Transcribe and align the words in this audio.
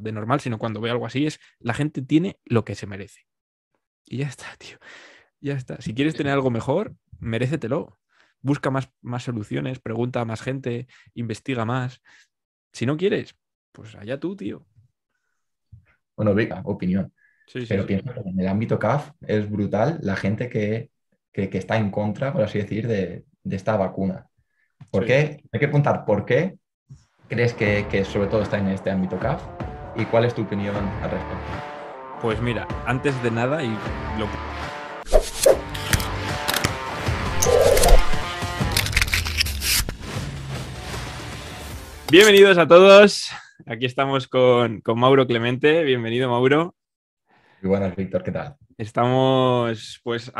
de 0.00 0.12
normal, 0.12 0.40
sino 0.40 0.58
cuando 0.58 0.80
veo 0.80 0.92
algo 0.92 1.06
así, 1.06 1.26
es 1.26 1.40
la 1.58 1.74
gente 1.74 2.02
tiene 2.02 2.38
lo 2.44 2.64
que 2.64 2.74
se 2.74 2.86
merece. 2.86 3.26
Y 4.04 4.18
ya 4.18 4.26
está, 4.26 4.46
tío. 4.58 4.78
Ya 5.40 5.54
está. 5.54 5.80
Si 5.80 5.94
quieres 5.94 6.14
tener 6.14 6.32
algo 6.32 6.50
mejor, 6.50 6.94
merécetelo. 7.18 7.98
Busca 8.42 8.70
más, 8.70 8.90
más 9.02 9.22
soluciones, 9.22 9.80
pregunta 9.80 10.20
a 10.20 10.24
más 10.24 10.40
gente, 10.40 10.86
investiga 11.14 11.64
más. 11.64 12.00
Si 12.72 12.86
no 12.86 12.96
quieres, 12.96 13.36
pues 13.72 13.94
allá 13.94 14.18
tú, 14.18 14.34
tío. 14.34 14.66
Bueno, 16.16 16.34
venga, 16.34 16.60
opinión. 16.64 17.12
Pero 17.68 17.86
pienso 17.86 18.12
que 18.12 18.20
en 18.20 18.40
el 18.40 18.48
ámbito 18.48 18.78
CAF 18.78 19.12
es 19.26 19.50
brutal 19.50 19.98
la 20.02 20.16
gente 20.16 20.48
que, 20.48 20.90
está 21.32 21.78
en 21.78 21.90
contra, 21.90 22.32
por 22.32 22.42
así 22.42 22.58
decir, 22.58 22.86
de, 22.86 23.24
esta 23.50 23.76
vacuna. 23.76 24.28
¿Por 24.90 25.04
qué? 25.04 25.42
Hay 25.50 25.60
que 25.60 25.68
preguntar 25.68 26.04
por 26.04 26.24
qué 26.24 26.58
crees 27.28 27.54
que, 27.54 28.04
sobre 28.04 28.28
todo 28.28 28.42
está 28.42 28.58
en 28.58 28.68
este 28.68 28.90
ámbito 28.90 29.18
CAF 29.18 29.42
y 30.00 30.06
cuál 30.06 30.24
es 30.24 30.34
tu 30.34 30.42
opinión 30.42 30.74
al 30.76 31.10
respecto. 31.10 31.36
Pues 32.22 32.40
mira, 32.40 32.66
antes 32.86 33.20
de 33.22 33.30
nada, 33.30 33.62
y 33.62 33.68
lo 34.18 34.26
Bienvenidos 42.10 42.58
a 42.58 42.66
todos. 42.66 43.30
Aquí 43.66 43.86
estamos 43.86 44.26
con, 44.26 44.80
con 44.80 44.98
Mauro 44.98 45.26
Clemente. 45.26 45.84
Bienvenido, 45.84 46.28
Mauro. 46.28 46.74
Muy 47.62 47.68
buenas, 47.68 47.94
Víctor, 47.94 48.24
¿qué 48.24 48.32
tal? 48.32 48.56
Estamos, 48.80 50.00
pues, 50.02 50.32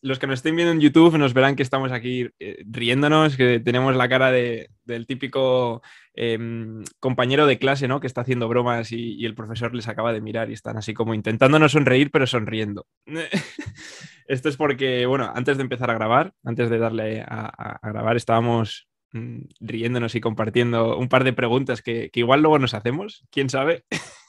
los 0.00 0.20
que 0.20 0.28
nos 0.28 0.38
estén 0.38 0.54
viendo 0.54 0.70
en 0.70 0.78
YouTube 0.78 1.18
nos 1.18 1.34
verán 1.34 1.56
que 1.56 1.64
estamos 1.64 1.90
aquí 1.90 2.28
eh, 2.38 2.62
riéndonos, 2.64 3.36
que 3.36 3.58
tenemos 3.58 3.96
la 3.96 4.08
cara 4.08 4.30
del 4.30 5.06
típico 5.08 5.82
em, 6.14 6.84
compañero 7.00 7.48
de 7.48 7.58
clase, 7.58 7.88
¿no? 7.88 7.98
Que 7.98 8.06
está 8.06 8.20
haciendo 8.20 8.46
bromas 8.46 8.92
y, 8.92 9.26
el 9.26 9.34
profesor 9.34 9.74
les 9.74 9.88
acaba 9.88 10.12
de 10.12 10.20
mirar 10.20 10.50
y 10.50 10.52
están 10.52 10.76
así 10.76 10.94
como 10.94 11.14
intentando 11.14 11.58
no 11.58 11.68
sonreír, 11.68 12.12
pero 12.12 12.28
sonriendo. 12.28 12.86
Esto 14.28 14.48
es 14.48 14.56
porque, 14.56 15.04
bueno, 15.06 15.32
antes 15.34 15.56
de 15.56 15.64
empezar 15.64 15.90
a 15.90 15.94
grabar, 15.94 16.32
antes 16.44 16.70
de 16.70 16.78
darle 16.78 17.22
a, 17.26 17.80
grabar, 17.82 18.16
estábamos 18.16 18.88
mm, 19.10 19.40
riéndonos 19.58 20.14
y 20.14 20.20
compartiendo 20.20 20.96
un 20.96 21.08
par 21.08 21.24
de 21.24 21.32
preguntas 21.32 21.82
que, 21.82 22.10
que 22.12 22.20
igual 22.20 22.40
luego 22.40 22.60
nos 22.60 22.72
hacemos, 22.72 23.24
quién 23.32 23.50
sabe. 23.50 23.84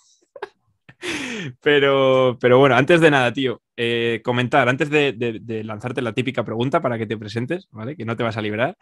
Pero, 1.62 2.38
pero 2.40 2.60
bueno, 2.60 2.76
antes 2.76 3.02
de 3.02 3.12
nada, 3.12 3.32
tío, 3.34 3.62
eh, 3.78 4.22
comentar, 4.24 4.70
antes 4.70 4.90
de, 4.90 5.62
lanzarte 5.64 6.02
la 6.02 6.14
típica 6.14 6.44
pregunta 6.44 6.82
para 6.82 6.98
que 6.98 7.06
te 7.06 7.18
presentes, 7.18 7.68
¿vale? 7.72 7.96
Que 7.96 8.06
no 8.06 8.16
te 8.16 8.24
vas 8.24 8.38
a 8.38 8.42
liberar, 8.42 8.78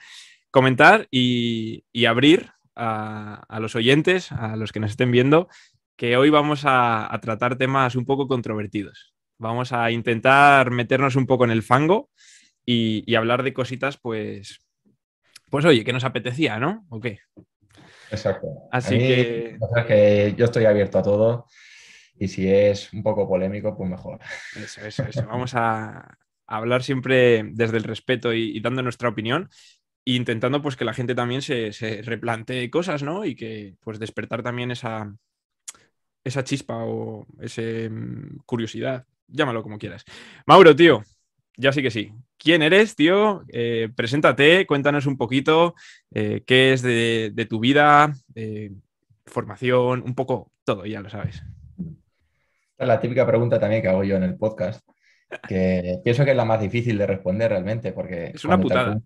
comentar 0.52 1.08
y, 1.12 1.84
abrir 2.06 2.52
a, 2.76 3.60
los 3.60 3.76
oyentes, 3.76 4.32
a 4.32 4.56
los 4.56 4.72
que 4.72 4.80
nos 4.80 4.92
estén 4.92 5.12
viendo, 5.12 5.48
que 5.96 6.18
hoy 6.18 6.30
vamos 6.30 6.62
a, 6.66 7.18
tratar 7.22 7.58
temas 7.58 7.96
un 7.96 8.06
poco 8.06 8.28
controvertidos. 8.28 9.14
Vamos 9.38 9.72
a 9.72 9.92
intentar 9.92 10.72
meternos 10.72 11.16
un 11.16 11.26
poco 11.26 11.46
en 11.46 11.52
el 11.52 11.64
fango 11.64 12.10
y, 12.66 13.16
hablar 13.16 13.44
de 13.44 13.54
cositas, 13.54 13.98
pues, 13.98 14.60
pues 15.50 15.66
oye, 15.66 15.84
que 15.84 15.94
nos 15.94 16.04
apetecía, 16.04 16.60
¿no? 16.60 16.86
¿O 16.90 17.00
qué? 17.00 17.20
Exacto. 18.12 18.48
Así 18.72 18.98
que... 18.98 19.58
que 19.88 20.34
yo 20.36 20.46
estoy 20.46 20.66
abierto 20.66 21.00
a 21.00 21.04
todo 21.04 21.46
y 22.20 22.28
si 22.28 22.52
es 22.52 22.92
un 22.92 23.02
poco 23.02 23.28
polémico, 23.28 23.75
pues 23.75 23.89
mejor. 23.89 24.20
Eso, 24.56 24.81
eso, 24.81 25.03
eso. 25.03 25.25
Vamos 25.25 25.53
a 25.56 26.17
hablar 26.45 26.84
siempre 26.84 27.44
desde 27.53 27.78
el 27.78 27.84
respeto 27.84 28.34
y, 28.34 28.59
dando 28.59 28.84
nuestra 28.84 29.08
opinión 29.08 29.50
e 30.06 30.14
intentando 30.14 30.61
pues 30.61 30.76
que 30.76 30.86
la 30.86 30.94
gente 30.94 31.16
también 31.16 31.42
se, 31.42 31.72
replantee 32.03 32.70
cosas, 32.70 33.03
¿no? 33.03 33.23
Y 33.23 33.36
que 33.36 33.76
pues 33.80 34.00
despertar 34.00 34.44
también 34.44 34.72
esa, 34.72 35.16
esa 36.23 36.44
chispa 36.44 36.84
o 36.84 37.26
esa 37.39 37.61
mm, 37.61 38.39
curiosidad, 38.45 39.06
llámalo 39.28 39.64
como 39.64 39.80
quieras. 39.80 40.04
Mauro, 40.45 40.76
tío, 40.76 41.04
ya 41.56 41.72
sí 41.72 41.81
que 41.81 41.92
sí. 41.92 42.11
¿Quién 42.38 42.61
eres, 42.61 42.95
tío? 42.95 43.44
Eh, 43.48 43.89
preséntate, 43.95 44.65
cuéntanos 44.65 45.05
un 45.05 45.17
poquito 45.17 45.73
eh, 46.11 46.44
qué 46.45 46.73
es 46.73 46.82
de, 46.82 47.32
de 47.33 47.45
tu 47.45 47.61
vida, 47.61 48.14
formación, 49.26 50.02
un 50.05 50.15
poco 50.15 50.52
todo, 50.65 50.86
ya 50.86 51.02
lo 51.02 51.10
sabes 51.10 51.44
es 52.80 52.88
la 52.88 53.00
típica 53.00 53.28
pregunta 53.28 53.60
también 53.60 53.82
que 53.82 53.90
hago 53.90 54.04
yo 54.04 54.16
en 54.16 54.23
el 54.23 54.38
podcast, 54.38 54.88
que 55.48 56.00
pienso 56.04 56.23
que 56.23 56.32
es 56.32 56.38
la 56.38 56.45
más 56.45 56.62
difícil 56.62 56.98
de 56.98 57.08
responder 57.08 57.52
realmente, 57.52 57.92
porque 57.92 58.32
es 58.34 58.45
una 58.45 58.60
putada. 58.60 58.98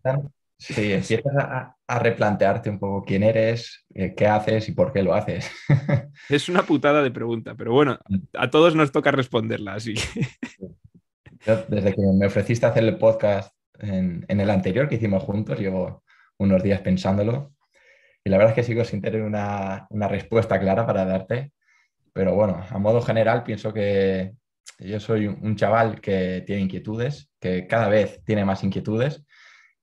sí, 0.57 0.93
empiezas 0.93 1.33
a, 1.35 1.75
replantearte 1.99 2.69
un 2.69 2.79
poco 2.79 3.03
quién 3.03 3.23
eres, 3.23 3.85
eh, 3.93 4.13
qué 4.15 4.27
haces 4.27 4.69
y 4.69 4.73
por 4.73 4.93
qué 4.93 5.03
lo 5.03 5.13
haces. 5.13 5.51
es 6.29 6.49
una 6.49 6.63
putada 6.63 7.01
de 7.01 7.11
pregunta, 7.11 7.55
pero 7.55 7.73
bueno, 7.73 7.99
a 8.33 8.49
todos 8.49 8.75
nos 8.75 8.91
toca 8.91 9.11
responderla, 9.11 9.73
así. 9.73 9.95
desde 11.67 11.93
que 11.93 12.01
me 12.13 12.27
ofreciste 12.27 12.65
hacer 12.65 12.83
el 12.83 12.97
podcast 12.97 13.53
en, 13.79 14.25
el 14.27 14.49
anterior 14.49 14.87
que 14.87 14.95
hicimos 14.95 15.23
juntos, 15.23 15.59
llevo 15.59 16.03
unos 16.37 16.63
días 16.63 16.81
pensándolo 16.81 17.53
y 18.23 18.29
la 18.29 18.37
verdad 18.37 18.51
es 18.51 18.55
que 18.55 18.63
sigo 18.63 18.83
sin 18.85 19.01
tener 19.01 19.21
una, 19.21 19.87
una 19.89 20.07
respuesta 20.07 20.59
clara 20.59 20.85
para 20.85 21.05
darte. 21.05 21.51
Pero 22.13 22.35
bueno, 22.35 22.63
a 22.69 22.77
modo 22.77 23.01
general 23.01 23.43
pienso 23.43 23.73
que 23.73 24.33
yo 24.79 24.99
soy 24.99 25.27
un 25.27 25.55
chaval 25.55 25.99
que 25.99 26.43
tiene 26.45 26.61
inquietudes, 26.63 27.29
que 27.39 27.67
cada 27.67 27.89
vez 27.89 28.21
tiene 28.23 28.45
más 28.45 28.63
inquietudes. 28.63 29.23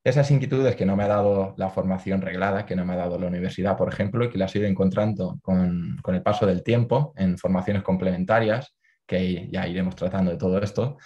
Esas 0.03 0.31
inquietudes 0.31 0.75
que 0.75 0.85
no 0.85 0.95
me 0.95 1.03
ha 1.03 1.07
dado 1.07 1.53
la 1.57 1.69
formación 1.69 2.21
reglada, 2.21 2.65
que 2.65 2.75
no 2.75 2.85
me 2.85 2.93
ha 2.93 2.97
dado 2.97 3.19
la 3.19 3.27
universidad, 3.27 3.77
por 3.77 3.91
ejemplo, 3.91 4.25
y 4.25 4.29
que 4.29 4.37
las 4.37 4.55
he 4.55 4.59
ido 4.59 4.67
encontrando 4.67 5.37
con, 5.41 5.99
el 6.07 6.23
paso 6.23 6.47
del 6.47 6.63
tiempo 6.63 7.13
en 7.17 7.37
formaciones 7.37 7.83
complementarias, 7.83 8.75
que 9.05 9.47
ya 9.51 9.67
iremos 9.67 9.95
tratando 9.95 10.31
de 10.31 10.37
todo 10.37 10.59
esto. 10.59 10.97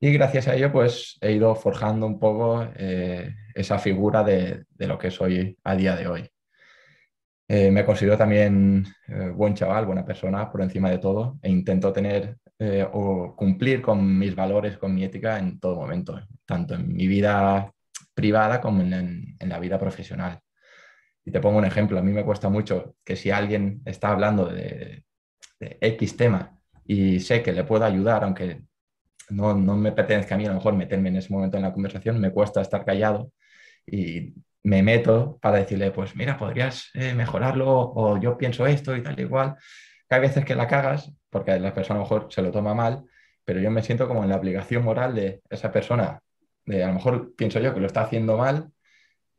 Y 0.00 0.12
gracias 0.12 0.48
a 0.48 0.54
ello, 0.54 0.72
pues 0.72 1.18
he 1.20 1.32
ido 1.32 1.54
forjando 1.54 2.06
un 2.06 2.18
poco 2.18 2.66
eh, 2.76 3.34
esa 3.54 3.78
figura 3.78 4.24
de, 4.24 4.64
de, 4.70 4.86
lo 4.86 4.98
que 4.98 5.10
soy 5.10 5.58
a 5.62 5.76
día 5.76 5.94
de 5.94 6.08
hoy. 6.08 6.30
Eh, 7.52 7.68
me 7.72 7.84
considero 7.84 8.16
también 8.16 8.86
eh, 9.08 9.32
buen 9.34 9.54
chaval, 9.54 9.84
buena 9.84 10.04
persona 10.04 10.48
por 10.48 10.62
encima 10.62 10.88
de 10.88 10.98
todo 10.98 11.40
e 11.42 11.50
intento 11.50 11.92
tener 11.92 12.36
eh, 12.60 12.86
o 12.92 13.34
cumplir 13.34 13.82
con 13.82 14.16
mis 14.20 14.36
valores, 14.36 14.78
con 14.78 14.94
mi 14.94 15.02
ética 15.02 15.36
en 15.36 15.58
todo 15.58 15.74
momento, 15.74 16.20
tanto 16.44 16.74
en 16.74 16.86
mi 16.94 17.08
vida 17.08 17.72
privada 18.14 18.60
como 18.60 18.82
en, 18.82 19.36
la 19.40 19.58
vida 19.58 19.80
profesional. 19.80 20.38
Y 21.24 21.32
te 21.32 21.40
pongo 21.40 21.58
un 21.58 21.64
ejemplo, 21.64 21.98
a 21.98 22.02
mí 22.02 22.12
me 22.12 22.24
cuesta 22.24 22.48
mucho 22.48 22.94
que 23.04 23.16
si 23.16 23.32
alguien 23.32 23.82
está 23.84 24.10
hablando 24.10 24.46
de, 24.46 25.02
X 25.58 26.16
tema 26.16 26.56
y 26.86 27.18
sé 27.18 27.42
que 27.42 27.52
le 27.52 27.64
puedo 27.64 27.84
ayudar, 27.84 28.22
aunque 28.22 28.62
no, 29.30 29.56
no 29.56 29.76
me 29.76 29.90
pertenezca 29.90 30.36
a 30.36 30.38
mí 30.38 30.46
a 30.46 30.50
lo 30.50 30.54
mejor 30.54 30.74
meterme 30.74 31.08
en 31.08 31.16
ese 31.16 31.32
momento 31.32 31.56
en 31.56 31.64
la 31.64 31.72
conversación, 31.72 32.20
me 32.20 32.30
cuesta 32.30 32.60
estar 32.60 32.84
callado 32.84 33.32
y 33.86 34.34
me 34.62 34.82
meto 34.82 35.38
para 35.40 35.58
decirle, 35.58 35.90
pues 35.90 36.14
mira, 36.16 36.36
podrías 36.36 36.90
eh, 36.94 37.14
mejorarlo 37.14 37.68
o 37.68 38.18
yo 38.18 38.36
pienso 38.36 38.66
esto 38.66 38.96
y 38.96 39.02
tal 39.02 39.18
igual. 39.18 39.56
Que 40.08 40.16
hay 40.16 40.20
veces 40.20 40.44
que 40.44 40.54
la 40.54 40.66
cagas 40.66 41.12
porque 41.30 41.58
la 41.58 41.72
persona 41.72 42.00
a 42.00 42.02
lo 42.02 42.04
mejor 42.04 42.28
se 42.30 42.42
lo 42.42 42.50
toma 42.50 42.74
mal, 42.74 43.04
pero 43.44 43.60
yo 43.60 43.70
me 43.70 43.82
siento 43.82 44.08
como 44.08 44.22
en 44.22 44.30
la 44.30 44.36
obligación 44.36 44.84
moral 44.84 45.14
de 45.14 45.42
esa 45.48 45.72
persona. 45.72 46.20
De, 46.64 46.84
a 46.84 46.88
lo 46.88 46.94
mejor 46.94 47.34
pienso 47.36 47.60
yo 47.60 47.72
que 47.72 47.80
lo 47.80 47.86
está 47.86 48.02
haciendo 48.02 48.36
mal 48.36 48.70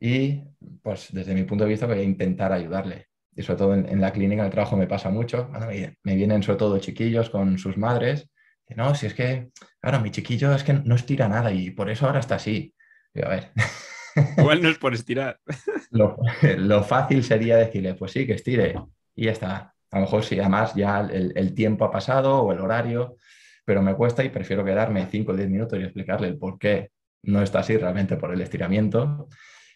y 0.00 0.42
pues 0.82 1.08
desde 1.12 1.34
mi 1.34 1.44
punto 1.44 1.64
de 1.64 1.70
vista 1.70 1.86
voy 1.86 2.00
a 2.00 2.02
intentar 2.02 2.52
ayudarle. 2.52 3.08
Y 3.34 3.42
sobre 3.42 3.58
todo 3.58 3.74
en, 3.74 4.00
la 4.00 4.12
clínica, 4.12 4.42
en 4.42 4.46
el 4.46 4.52
trabajo 4.52 4.76
me 4.76 4.86
pasa 4.86 5.08
mucho. 5.08 5.48
me, 5.48 6.16
vienen 6.16 6.42
sobre 6.42 6.58
todo 6.58 6.78
chiquillos 6.78 7.30
con 7.30 7.58
sus 7.58 7.76
madres. 7.78 8.28
no, 8.76 8.94
si 8.94 9.06
es 9.06 9.14
que, 9.14 9.50
claro, 9.80 10.00
mi 10.00 10.10
chiquillo 10.10 10.54
es 10.54 10.64
que 10.64 10.74
no 10.74 10.94
estira 10.94 11.28
nada 11.28 11.52
y 11.52 11.70
por 11.70 11.88
eso 11.88 12.06
ahora 12.06 12.20
está 12.20 12.34
así. 12.34 12.74
Y 13.14 13.24
a 13.24 13.28
ver, 13.28 13.52
Igual 14.36 14.62
no 14.62 14.68
es 14.68 14.78
por 14.78 14.94
estirar. 14.94 15.38
Lo, 15.90 16.82
fácil 16.84 17.22
sería 17.22 17.56
decirle, 17.56 17.94
pues 17.94 18.12
sí, 18.12 18.26
que 18.26 18.34
estire 18.34 18.76
y 19.14 19.26
ya 19.26 19.32
está. 19.32 19.74
A 19.90 19.96
lo 19.98 20.02
mejor 20.02 20.24
sí, 20.24 20.38
además 20.38 20.74
ya 20.74 21.00
el, 21.00 21.54
tiempo 21.54 21.84
ha 21.84 21.90
pasado 21.90 22.42
o 22.42 22.52
el 22.52 22.60
horario, 22.60 23.16
pero 23.64 23.82
me 23.82 23.94
cuesta 23.94 24.24
y 24.24 24.30
prefiero 24.30 24.64
quedarme 24.64 25.06
5 25.10 25.32
o 25.32 25.36
10 25.36 25.50
minutos 25.50 25.78
y 25.78 25.82
explicarle 25.82 26.28
el 26.28 26.38
por 26.38 26.58
qué 26.58 26.90
no 27.24 27.42
está 27.42 27.60
así 27.60 27.76
realmente 27.76 28.16
por 28.16 28.32
el 28.32 28.40
estiramiento 28.40 29.28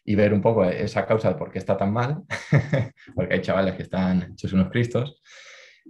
y 0.05 0.14
ver 0.14 0.32
un 0.32 0.40
poco 0.40 0.64
esa 0.64 1.05
causa 1.05 1.28
de 1.28 1.34
por 1.34 1.52
qué 1.52 1.58
está 1.58 1.76
tan 1.76 1.93
mal, 1.93 2.22
porque 3.14 3.34
hay 3.34 3.43
chavales 3.43 3.75
que 3.75 3.82
están 3.82 4.32
hechos 4.32 4.52
unos 4.52 4.70
cristos. 4.70 5.20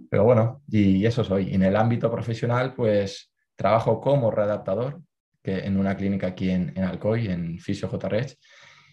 Pero 0.09 0.25
bueno, 0.25 0.61
y 0.69 1.05
eso 1.05 1.23
soy. 1.23 1.53
En 1.53 1.63
el 1.63 1.75
ámbito 1.75 2.11
profesional, 2.11 2.73
pues 2.73 3.31
trabajo 3.55 4.01
como 4.01 4.29
readaptador 4.29 5.01
en 5.47 5.77
una 5.77 5.95
clínica 5.95 6.27
aquí 6.27 6.49
en, 6.49 6.77
Alcoy, 6.77 7.27
en 7.27 7.59
Fisio 7.59 7.89
JRH, 7.89 8.35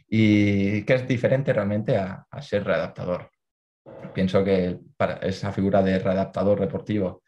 y 0.09 0.83
que 0.85 0.95
es 0.95 1.09
diferente 1.09 1.53
realmente 1.53 1.97
a, 1.97 2.27
ser 2.41 2.65
readaptador. 2.65 3.31
Pienso 4.15 4.45
que 4.45 4.79
para 4.97 5.15
esa 5.17 5.53
figura 5.53 5.83
de 5.83 5.99
readaptador 5.99 6.61
deportivo 6.61 7.23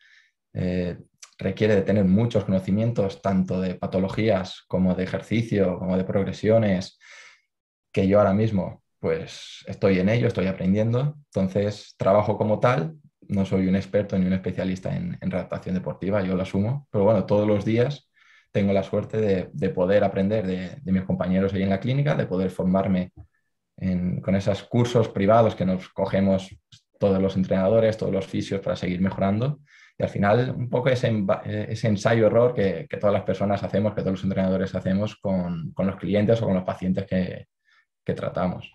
eh, 0.53 0.97
requiere 1.39 1.75
de 1.75 1.83
tener 1.83 2.05
muchos 2.05 2.45
conocimientos, 2.45 3.21
tanto 3.21 3.61
de 3.61 3.75
patologías 3.75 4.65
como 4.69 4.95
de 4.95 5.05
ejercicio, 5.05 5.79
como 5.79 5.97
de 5.97 6.05
progresiones, 6.05 6.99
que 7.93 8.07
yo 8.07 8.19
ahora 8.19 8.35
mismo 8.35 8.83
pues 8.99 9.65
estoy 9.67 9.99
en 9.99 10.09
ello, 10.09 10.27
estoy 10.27 10.47
aprendiendo. 10.47 11.17
Entonces 11.27 11.95
trabajo 11.97 12.37
como 12.39 12.59
tal 12.59 12.97
no 13.29 13.45
soy 13.45 13.67
un 13.69 13.77
experto 13.77 14.19
ni 14.19 14.27
un 14.27 14.33
especialista 14.33 14.95
en, 14.95 15.19
en 15.21 15.31
redactación 15.31 15.75
deportiva, 15.75 16.23
yo 16.23 16.35
lo 16.37 16.43
asumo, 16.43 16.89
pero 16.91 17.05
bueno, 17.05 17.27
todos 17.27 17.47
los 17.47 17.65
días 17.65 18.09
tengo 18.57 18.73
la 18.73 18.83
suerte 18.83 19.51
de, 19.53 19.69
poder 19.69 20.03
aprender 20.03 20.47
de, 20.47 20.91
mis 20.91 21.03
compañeros 21.03 21.53
ahí 21.53 21.63
en 21.63 21.69
la 21.69 21.79
clínica, 21.79 22.15
de 22.15 22.25
poder 22.25 22.49
formarme 22.49 23.13
con 24.23 24.35
esos 24.35 24.63
cursos 24.63 25.11
privados 25.11 25.55
que 25.55 25.67
nos 25.67 25.91
cogemos 25.91 26.57
todos 26.99 27.21
los 27.21 27.37
entrenadores, 27.37 27.99
todos 27.99 28.15
los 28.15 28.27
fisios 28.27 28.63
para 28.63 28.75
seguir 28.75 29.03
mejorando. 29.03 29.61
Y 29.99 30.05
al 30.05 30.09
final, 30.09 30.55
un 30.57 30.71
poco 30.71 30.89
ese, 30.89 31.13
ese 31.69 31.89
ensayo-error 31.89 32.55
que, 32.55 32.89
todas 32.99 33.13
las 33.13 33.25
personas 33.25 33.63
hacemos, 33.63 33.93
que 33.93 34.01
todos 34.01 34.13
los 34.13 34.25
entrenadores 34.25 34.75
hacemos 34.75 35.17
con, 35.17 35.75
los 35.77 35.97
clientes 35.97 36.41
o 36.41 36.47
con 36.47 36.55
los 36.55 36.65
pacientes 36.65 37.05
que, 37.05 37.49
que 38.03 38.15
tratamos. 38.15 38.73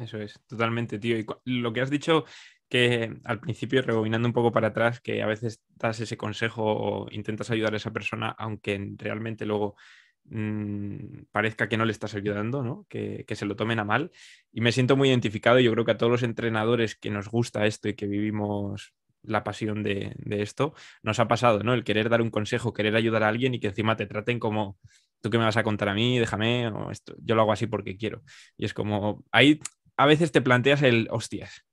Eso 0.00 0.16
es, 0.16 0.40
totalmente, 0.46 0.98
tío. 0.98 1.18
Y 1.18 1.26
lo 1.44 1.70
que 1.70 1.82
has 1.82 1.90
dicho 1.90 2.24
que 2.68 3.16
al 3.24 3.40
principio, 3.40 3.82
rebobinando 3.82 4.28
un 4.28 4.34
poco 4.34 4.52
para 4.52 4.68
atrás, 4.68 5.00
que 5.00 5.22
a 5.22 5.26
veces 5.26 5.62
das 5.76 6.00
ese 6.00 6.16
consejo 6.16 6.62
o 6.64 7.06
intentas 7.10 7.50
ayudar 7.50 7.74
a 7.74 7.78
esa 7.78 7.92
persona, 7.92 8.28
aunque 8.38 8.94
realmente 8.96 9.46
luego 9.46 9.76
mm, 10.24 11.24
parezca 11.32 11.68
que 11.68 11.76
no 11.76 11.84
le 11.84 11.92
estás 11.92 12.14
ayudando, 12.14 12.62
¿no? 12.62 12.86
Que, 12.88 13.24
se 13.28 13.46
lo 13.46 13.56
tomen 13.56 13.78
a 13.78 13.84
mal. 13.84 14.10
Y 14.52 14.60
me 14.60 14.72
siento 14.72 14.96
muy 14.96 15.08
identificado. 15.08 15.60
Yo 15.60 15.72
creo 15.72 15.84
que 15.84 15.92
a 15.92 15.98
todos 15.98 16.12
los 16.12 16.22
entrenadores 16.22 16.96
que 16.96 17.10
nos 17.10 17.28
gusta 17.28 17.66
esto 17.66 17.88
y 17.88 17.94
que 17.94 18.06
vivimos 18.06 18.94
la 19.22 19.44
pasión 19.44 19.82
de, 19.82 20.14
esto, 20.28 20.74
nos 21.02 21.18
ha 21.20 21.28
pasado, 21.28 21.62
¿no? 21.62 21.74
El 21.74 21.84
querer 21.84 22.08
dar 22.08 22.22
un 22.22 22.30
consejo, 22.30 22.72
querer 22.72 22.96
ayudar 22.96 23.22
a 23.24 23.28
alguien 23.28 23.54
y 23.54 23.60
que 23.60 23.68
encima 23.68 23.96
te 23.96 24.06
traten 24.06 24.38
como, 24.38 24.78
tú 25.20 25.30
que 25.30 25.38
me 25.38 25.44
vas 25.44 25.56
a 25.56 25.62
contar 25.64 25.88
a 25.88 25.94
mí, 25.94 26.18
déjame, 26.18 26.68
o 26.68 26.90
esto, 26.90 27.14
yo 27.20 27.34
lo 27.34 27.42
hago 27.42 27.52
así 27.52 27.66
porque 27.66 27.96
quiero. 27.96 28.22
Y 28.56 28.64
es 28.64 28.74
como, 28.74 29.24
ahí 29.32 29.60
a 29.96 30.06
veces 30.06 30.32
te 30.32 30.40
planteas 30.40 30.82
el, 30.82 31.08
hostias, 31.10 31.66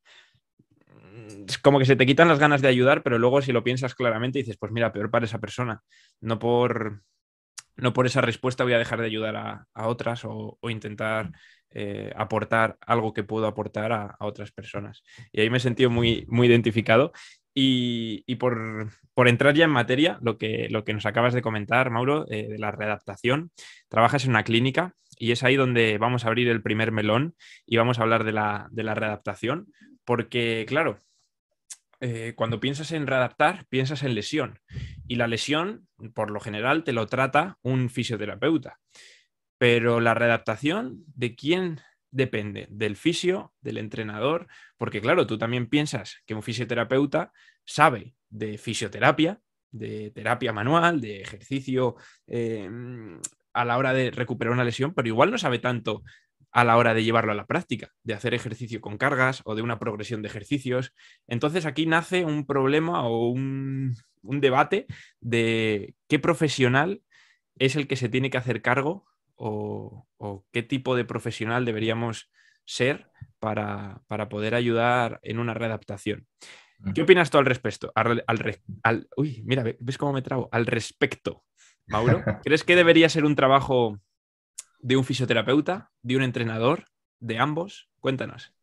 es 1.48 1.58
como 1.58 1.80
que 1.80 1.86
se 1.86 1.96
te 1.96 2.06
quitan 2.06 2.28
las 2.28 2.40
ganas 2.40 2.62
de 2.62 2.68
ayudar, 2.68 3.04
pero 3.04 3.20
luego 3.20 3.42
si 3.42 3.52
lo 3.52 3.64
piensas 3.64 3.96
claramente 3.96 4.40
dices, 4.40 4.58
pues 4.58 4.72
mira, 4.72 4.92
peor 4.92 5.10
para 5.12 5.26
esa 5.26 5.40
persona. 5.40 5.82
No 6.22 6.40
por, 6.40 7.04
no 7.78 7.94
por 7.94 8.06
esa 8.06 8.22
respuesta 8.22 8.64
voy 8.64 8.74
a 8.74 8.80
dejar 8.80 9.00
de 9.00 9.08
ayudar 9.08 9.36
a, 9.36 9.88
otras 9.88 10.22
o, 10.26 10.58
intentar 10.70 11.32
eh, 11.72 12.12
aportar 12.16 12.78
algo 12.82 13.14
que 13.14 13.24
puedo 13.24 13.48
aportar 13.48 13.92
a, 13.92 14.16
otras 14.20 14.52
personas. 14.52 15.04
Y 15.32 15.42
ahí 15.42 15.50
me 15.50 15.58
he 15.58 15.62
sentido 15.62 15.90
muy, 15.90 16.26
muy 16.28 16.48
identificado. 16.48 17.12
Y, 17.58 18.36
por, 18.36 18.90
entrar 19.16 19.56
ya 19.56 19.64
en 19.64 19.72
materia, 19.72 20.20
lo 20.22 20.38
que, 20.38 20.68
lo 20.70 20.84
que 20.84 20.94
nos 20.94 21.06
acabas 21.06 21.34
de 21.34 21.42
comentar, 21.42 21.90
Mauro, 21.90 22.26
eh, 22.30 22.50
de 22.50 22.58
la 22.60 22.72
readaptación, 22.72 23.52
trabajas 23.88 24.26
en 24.26 24.32
una 24.32 24.44
clínica 24.44 24.94
y 25.18 25.32
es 25.32 25.44
ahí 25.44 25.56
donde 25.56 25.98
vamos 25.98 26.26
a 26.26 26.28
abrir 26.28 26.50
el 26.50 26.62
primer 26.62 26.92
melón 26.92 27.36
y 27.66 27.78
vamos 27.78 27.98
a 27.98 28.02
hablar 28.02 28.26
de 28.26 28.34
la, 28.34 28.68
de 28.72 28.84
la 28.84 28.94
readaptación, 28.94 29.68
porque 30.04 30.66
claro, 30.68 31.00
eh, 32.00 32.34
cuando 32.36 32.60
piensas 32.60 32.92
en 32.92 33.08
readaptar, 33.08 33.66
piensas 33.68 34.04
en 34.04 34.16
lesión. 34.16 34.60
Y 35.08 35.16
la 35.16 35.28
lesión, 35.28 35.88
por 36.14 36.32
lo 36.32 36.40
general, 36.40 36.84
te 36.84 36.94
lo 36.94 37.08
trata 37.08 37.58
un 37.62 37.90
fisioterapeuta. 37.90 38.80
Pero 39.58 40.00
la 40.00 40.14
readaptación, 40.14 41.04
¿de 41.08 41.36
quién 41.36 41.82
depende? 42.12 42.68
Del 42.70 42.96
fisio, 42.96 43.54
del 43.62 43.78
entrenador, 43.78 44.48
porque 44.78 45.02
claro, 45.02 45.28
tú 45.28 45.38
también 45.38 45.68
piensas 45.68 46.18
que 46.26 46.34
un 46.34 46.44
fisioterapeuta 46.44 47.32
sabe 47.66 48.16
de 48.30 48.58
fisioterapia, 48.58 49.40
de 49.72 50.12
terapia 50.12 50.54
manual, 50.54 51.02
de 51.02 51.22
ejercicio 51.22 51.96
eh, 52.28 52.70
a 53.54 53.66
la 53.66 53.78
hora 53.78 53.94
de 53.94 54.12
recuperar 54.12 54.54
una 54.54 54.64
lesión, 54.64 54.94
pero 54.94 55.08
igual 55.08 55.32
no 55.32 55.38
sabe 55.38 55.60
tanto 55.60 56.04
a 56.56 56.64
la 56.64 56.78
hora 56.78 56.94
de 56.94 57.04
llevarlo 57.04 57.34
a 57.34 57.36
la 57.36 57.48
práctica, 57.48 57.92
de 58.04 58.14
hacer 58.14 58.34
ejercicio 58.34 58.80
con 58.80 58.98
cargas 58.98 59.42
o 59.44 59.56
de 59.56 59.62
una 59.62 59.78
progresión 59.78 60.22
de 60.22 60.30
ejercicios. 60.30 60.94
Entonces 61.28 61.66
aquí 61.66 61.86
nace 61.86 62.24
un 62.24 62.46
problema 62.46 63.06
o 63.06 63.28
un, 63.28 63.94
debate 64.24 64.88
de 65.20 65.96
qué 66.08 66.18
profesional 66.18 67.02
es 67.58 67.76
el 67.76 67.88
que 67.90 67.98
se 67.98 68.08
tiene 68.08 68.30
que 68.30 68.38
hacer 68.38 68.62
cargo 68.62 69.06
o, 69.36 70.08
qué 70.54 70.64
tipo 70.64 70.96
de 70.96 71.04
profesional 71.04 71.66
deberíamos 71.66 72.32
ser 72.64 73.12
para, 73.40 74.04
poder 74.30 74.56
ayudar 74.56 75.20
en 75.24 75.40
una 75.40 75.54
readaptación. 75.54 76.26
¿Qué 76.94 77.02
opinas 77.02 77.30
tú 77.32 77.38
al 77.38 77.46
respecto? 77.46 77.92
Al, 77.96 79.10
uy, 79.18 79.44
mira, 79.46 79.66
¿ves 79.78 79.98
cómo 79.98 80.14
me 80.14 80.22
trago? 80.22 80.48
Al 80.54 80.66
respecto, 80.68 81.44
Mauro. 81.86 82.24
¿Crees 82.46 82.64
que 82.64 82.78
debería 82.78 83.10
ser 83.10 83.26
un 83.26 83.36
trabajo 83.36 84.00
de 84.86 84.98
un 84.98 85.04
fisioterapeuta, 85.04 85.90
de 86.04 86.16
un 86.16 86.22
entrenador, 86.22 86.86
de 87.20 87.40
ambos? 87.40 87.90
Cuéntanos. 88.00 88.54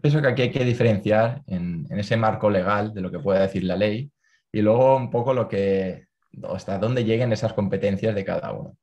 Pienso 0.00 0.22
que 0.22 0.28
aquí 0.28 0.40
hay 0.40 0.50
que 0.50 0.64
diferenciar 0.64 1.42
en, 1.46 1.86
ese 1.90 2.16
marco 2.16 2.48
legal 2.48 2.94
de 2.94 3.02
lo 3.02 3.10
que 3.10 3.18
puede 3.18 3.40
decir 3.40 3.62
la 3.64 3.76
ley 3.76 4.10
y 4.50 4.62
luego 4.62 4.96
un 4.96 5.10
poco 5.10 5.34
lo 5.34 5.46
que, 5.46 6.06
hasta 6.48 6.78
dónde 6.78 7.04
lleguen 7.04 7.30
esas 7.30 7.52
competencias 7.52 8.14
de 8.14 8.24
cada 8.24 8.52
uno. 8.52 8.78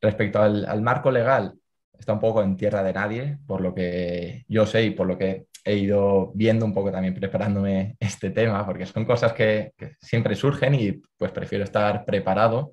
Respecto 0.00 0.40
al, 0.40 0.80
marco 0.80 1.10
legal, 1.10 1.58
está 1.92 2.14
un 2.14 2.20
poco 2.20 2.42
en 2.42 2.56
tierra 2.56 2.82
de 2.82 2.94
nadie, 2.94 3.38
por 3.46 3.60
lo 3.60 3.74
que 3.74 4.46
yo 4.48 4.64
sé 4.64 4.84
y 4.84 4.90
por 4.92 5.06
lo 5.06 5.18
que 5.18 5.44
he 5.62 5.76
ido 5.76 6.32
viendo 6.34 6.64
un 6.64 6.72
poco 6.72 6.90
también 6.90 7.14
preparándome 7.14 7.98
este 8.00 8.30
tema, 8.30 8.64
porque 8.64 8.86
son 8.86 9.04
cosas 9.04 9.34
que, 9.34 9.74
que 9.76 9.96
siempre 10.00 10.36
surgen 10.36 10.74
y 10.74 11.02
pues 11.18 11.32
prefiero 11.32 11.64
estar 11.64 12.06
preparado, 12.06 12.72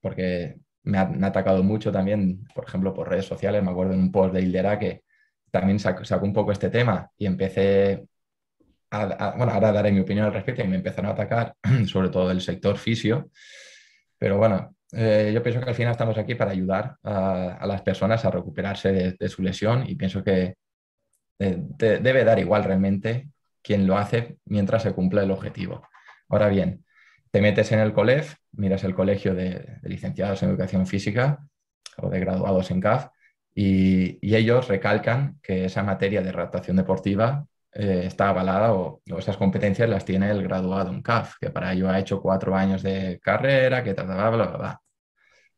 porque 0.00 0.56
me 0.86 0.98
ha, 0.98 1.10
atacado 1.22 1.62
mucho 1.62 1.92
también, 1.92 2.46
por 2.54 2.64
ejemplo, 2.64 2.94
por 2.94 3.08
redes 3.08 3.26
sociales. 3.26 3.62
Me 3.62 3.70
acuerdo 3.70 3.92
en 3.92 4.00
un 4.00 4.12
post 4.12 4.32
de 4.32 4.40
Hildera 4.40 4.78
que 4.78 5.02
también 5.50 5.78
sacó, 5.78 6.24
un 6.24 6.32
poco 6.32 6.52
este 6.52 6.70
tema 6.70 7.10
y 7.18 7.26
empecé 7.26 8.06
a, 8.90 9.34
bueno, 9.36 9.52
ahora 9.52 9.72
daré 9.72 9.90
mi 9.90 10.00
opinión 10.00 10.26
al 10.26 10.32
respecto 10.32 10.62
y 10.62 10.68
me 10.68 10.76
empezaron 10.76 11.10
a 11.10 11.14
atacar, 11.14 11.54
sobre 11.86 12.08
todo 12.08 12.30
el 12.30 12.40
sector 12.40 12.78
fisio. 12.78 13.30
Pero 14.16 14.38
bueno, 14.38 14.76
eh, 14.92 15.32
yo 15.34 15.42
pienso 15.42 15.60
que 15.60 15.68
al 15.68 15.74
final 15.74 15.92
estamos 15.92 16.16
aquí 16.18 16.36
para 16.36 16.52
ayudar 16.52 16.96
a, 17.02 17.66
las 17.66 17.82
personas 17.82 18.24
a 18.24 18.30
recuperarse 18.30 19.16
de, 19.18 19.28
su 19.28 19.42
lesión 19.42 19.84
y 19.88 19.96
pienso 19.96 20.22
que 20.22 20.54
eh, 21.38 21.58
debe 21.68 22.24
dar 22.24 22.38
igual 22.38 22.64
realmente 22.64 23.28
quien 23.60 23.86
lo 23.86 23.98
hace 23.98 24.38
mientras 24.44 24.84
se 24.84 24.92
cumple 24.92 25.24
el 25.24 25.32
objetivo. 25.32 25.86
Ahora 26.28 26.48
bien, 26.48 26.85
te 27.30 27.40
metes 27.40 27.72
en 27.72 27.80
el 27.80 27.92
COLEF, 27.92 28.36
miras 28.52 28.84
el 28.84 28.94
colegio 28.94 29.34
de, 29.34 29.78
licenciados 29.82 30.42
en 30.42 30.50
educación 30.50 30.86
física 30.86 31.46
o 31.98 32.08
de 32.08 32.20
graduados 32.20 32.70
en 32.70 32.80
CAF 32.80 33.08
y, 33.54 34.18
ellos 34.34 34.68
recalcan 34.68 35.38
que 35.42 35.64
esa 35.64 35.82
materia 35.82 36.20
de 36.22 36.30
adaptación 36.30 36.76
deportiva 36.76 37.46
eh, 37.72 38.02
está 38.04 38.28
avalada 38.28 38.74
o, 38.74 39.02
esas 39.18 39.36
competencias 39.36 39.88
las 39.88 40.04
tiene 40.04 40.30
el 40.30 40.42
graduado 40.42 40.90
en 40.90 41.02
CAF, 41.02 41.36
que 41.40 41.50
para 41.50 41.72
ello 41.72 41.88
ha 41.88 41.98
hecho 41.98 42.20
cuatro 42.20 42.54
años 42.54 42.82
de 42.82 43.18
carrera, 43.22 43.82
que 43.82 43.94
bla, 43.94 44.04
bla, 44.04 44.30
bla, 44.30 44.46
bla. 44.56 44.80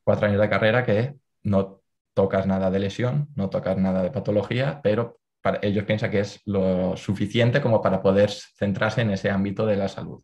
Cuatro 0.05 0.27
años 0.27 0.41
de 0.41 0.49
carrera 0.49 0.85
que 0.85 1.15
no 1.43 1.83
tocas 2.15 2.47
nada 2.47 2.71
de 2.71 2.79
lesión, 2.79 3.29
no 3.37 3.51
tocas 3.51 3.77
nada 3.79 4.03
de 4.03 4.11
patología, 4.11 4.81
pero 4.83 5.21
para, 5.41 5.59
ellos 5.63 5.85
piensan 5.85 6.11
que 6.11 6.21
es 6.21 6.41
lo 6.47 6.97
suficiente 6.97 7.61
como 7.61 7.81
para 7.83 8.03
poder 8.03 8.31
centrarse 8.31 9.03
en 9.03 9.11
ese 9.11 9.31
ámbito 9.31 9.67
de 9.67 9.77
la 9.77 9.89
salud. 9.89 10.23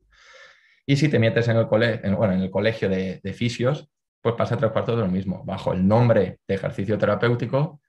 Y 0.87 0.97
si 0.97 1.09
te 1.09 1.19
metes 1.19 1.49
en 1.49 1.57
el, 1.57 1.65
bueno, 1.65 2.35
en 2.35 2.41
el 2.41 2.51
colegio 2.51 2.89
de, 2.89 3.21
fisios, 3.35 3.89
pues 4.21 4.35
pasa 4.35 4.57
tres 4.57 4.71
cuartos 4.71 4.97
de 4.97 5.03
lo 5.03 5.09
mismo, 5.09 5.43
bajo 5.45 5.73
el 5.73 5.87
nombre 5.87 6.41
de 6.47 6.55
ejercicio 6.55 6.99
terapéutico 6.99 7.81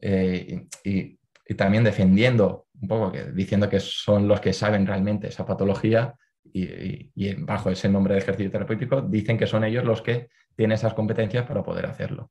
eh, 0.00 0.66
y, 0.84 1.18
también 1.56 1.82
defendiendo 1.82 2.66
un 2.78 2.88
poco, 2.88 3.10
diciendo 3.32 3.70
que 3.70 3.80
son 3.80 4.28
los 4.28 4.38
que 4.38 4.52
saben 4.52 4.86
realmente 4.86 5.28
esa 5.28 5.46
patología 5.46 6.14
y, 6.52 7.10
bajo 7.38 7.70
ese 7.70 7.88
nombre 7.88 8.14
de 8.14 8.20
ejercicio 8.20 8.50
terapéutico 8.50 9.00
dicen 9.00 9.38
que 9.38 9.46
son 9.46 9.64
ellos 9.64 9.84
los 9.84 10.02
que 10.02 10.28
tienen 10.54 10.74
esas 10.74 10.92
competencias 10.92 11.46
para 11.46 11.62
poder 11.62 11.86
hacerlo. 11.86 12.30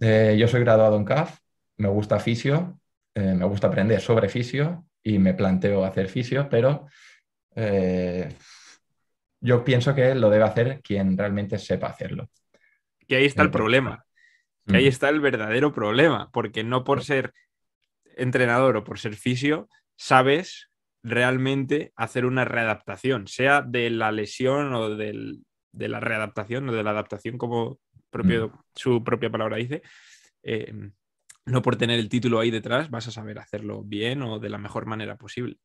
Eh, 0.00 0.36
yo 0.38 0.46
soy 0.48 0.60
graduado 0.60 0.96
en 0.96 1.04
CAF, 1.06 1.38
me 1.78 1.88
gusta 1.88 2.20
fisio, 2.20 2.78
eh, 3.14 3.34
me 3.34 3.46
gusta 3.46 3.68
aprender 3.68 4.00
sobre 4.02 4.28
fisio 4.28 4.84
y 5.02 5.18
me 5.18 5.32
planteo 5.32 5.84
hacer 5.84 6.08
fisio, 6.08 6.48
pero 6.50 6.86
yo 9.40 9.64
pienso 9.64 9.94
que 9.94 10.14
lo 10.14 10.30
debe 10.30 10.44
hacer 10.44 10.80
quien 10.82 11.16
realmente 11.16 11.58
sepa 11.58 11.88
hacerlo. 11.88 12.28
Que 13.06 13.16
ahí 13.16 13.24
está 13.24 13.42
el 13.42 13.50
problema. 13.50 14.04
Que 14.66 14.76
ahí 14.76 14.86
está 14.86 15.08
el 15.08 15.20
verdadero 15.20 15.72
problema, 15.72 16.30
porque 16.30 16.62
no 16.62 16.84
por 16.84 17.02
ser 17.02 17.32
entrenador 18.16 18.76
o 18.76 18.84
por 18.84 18.98
ser 18.98 19.14
fisio, 19.14 19.68
sabes 19.96 20.68
realmente 21.02 21.92
hacer 21.96 22.26
una 22.26 22.44
readaptación, 22.44 23.28
sea 23.28 23.62
de 23.62 23.88
la 23.88 24.12
lesión 24.12 24.74
o 24.74 24.90
de 24.90 25.40
la 25.72 26.00
readaptación 26.00 26.68
o 26.68 26.72
de 26.72 26.82
la 26.82 26.90
adaptación, 26.90 27.38
como 27.38 27.78
propio, 28.10 28.48
mm. 28.48 28.60
su 28.74 29.02
propia 29.02 29.30
palabra 29.30 29.56
dice. 29.56 29.82
Eh, 30.42 30.72
no 31.46 31.62
por 31.62 31.76
tener 31.76 31.98
el 31.98 32.08
título 32.08 32.40
ahí 32.40 32.50
detrás 32.50 32.90
vas 32.90 33.08
a 33.08 33.10
saber 33.10 33.38
hacerlo 33.38 33.82
bien 33.82 34.22
o 34.22 34.38
de 34.38 34.50
la 34.50 34.58
mejor 34.58 34.86
manera 34.86 35.16
posible. 35.16 35.56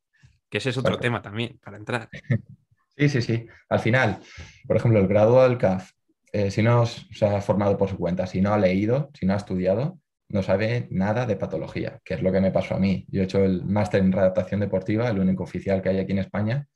Que 0.50 0.60
ese 0.60 0.70
es 0.70 0.78
otro 0.78 0.98
tema 0.98 1.22
también 1.22 1.60
para 1.62 1.78
entrar. 1.78 2.10
Sí, 2.96 3.10
sí, 3.10 3.22
sí. 3.22 3.48
Al 3.70 3.80
final, 3.80 4.20
por 4.68 4.78
ejemplo, 4.78 5.00
el 5.00 5.08
graduado 5.08 5.48
del 5.50 5.58
CAF, 5.58 5.92
eh, 6.32 6.52
si 6.52 6.62
no 6.62 6.86
se 6.86 7.26
ha 7.26 7.42
formado 7.42 7.78
por 7.78 7.90
su 7.90 7.98
cuenta, 7.98 8.28
si 8.28 8.42
no 8.42 8.54
ha 8.54 8.58
leído, 8.58 9.10
si 9.14 9.26
no 9.26 9.34
ha 9.34 9.38
estudiado, 9.38 10.00
no 10.30 10.44
sabe 10.44 10.88
nada 10.92 11.26
de 11.26 11.36
patología, 11.36 12.00
que 12.04 12.16
es 12.16 12.22
lo 12.22 12.32
que 12.32 12.42
me 12.42 12.52
pasó 12.52 12.76
a 12.76 12.80
mí. 12.80 13.06
Yo 13.10 13.22
he 13.22 13.26
hecho 13.26 13.44
el 13.44 13.66
máster 13.66 14.02
en 14.02 14.12
readaptación 14.12 14.60
deportiva, 14.60 15.10
el 15.10 15.20
único 15.20 15.44
oficial 15.44 15.82
que 15.82 15.90
hay 15.90 16.00
aquí 16.00 16.12
en 16.12 16.20
España, 16.20 16.68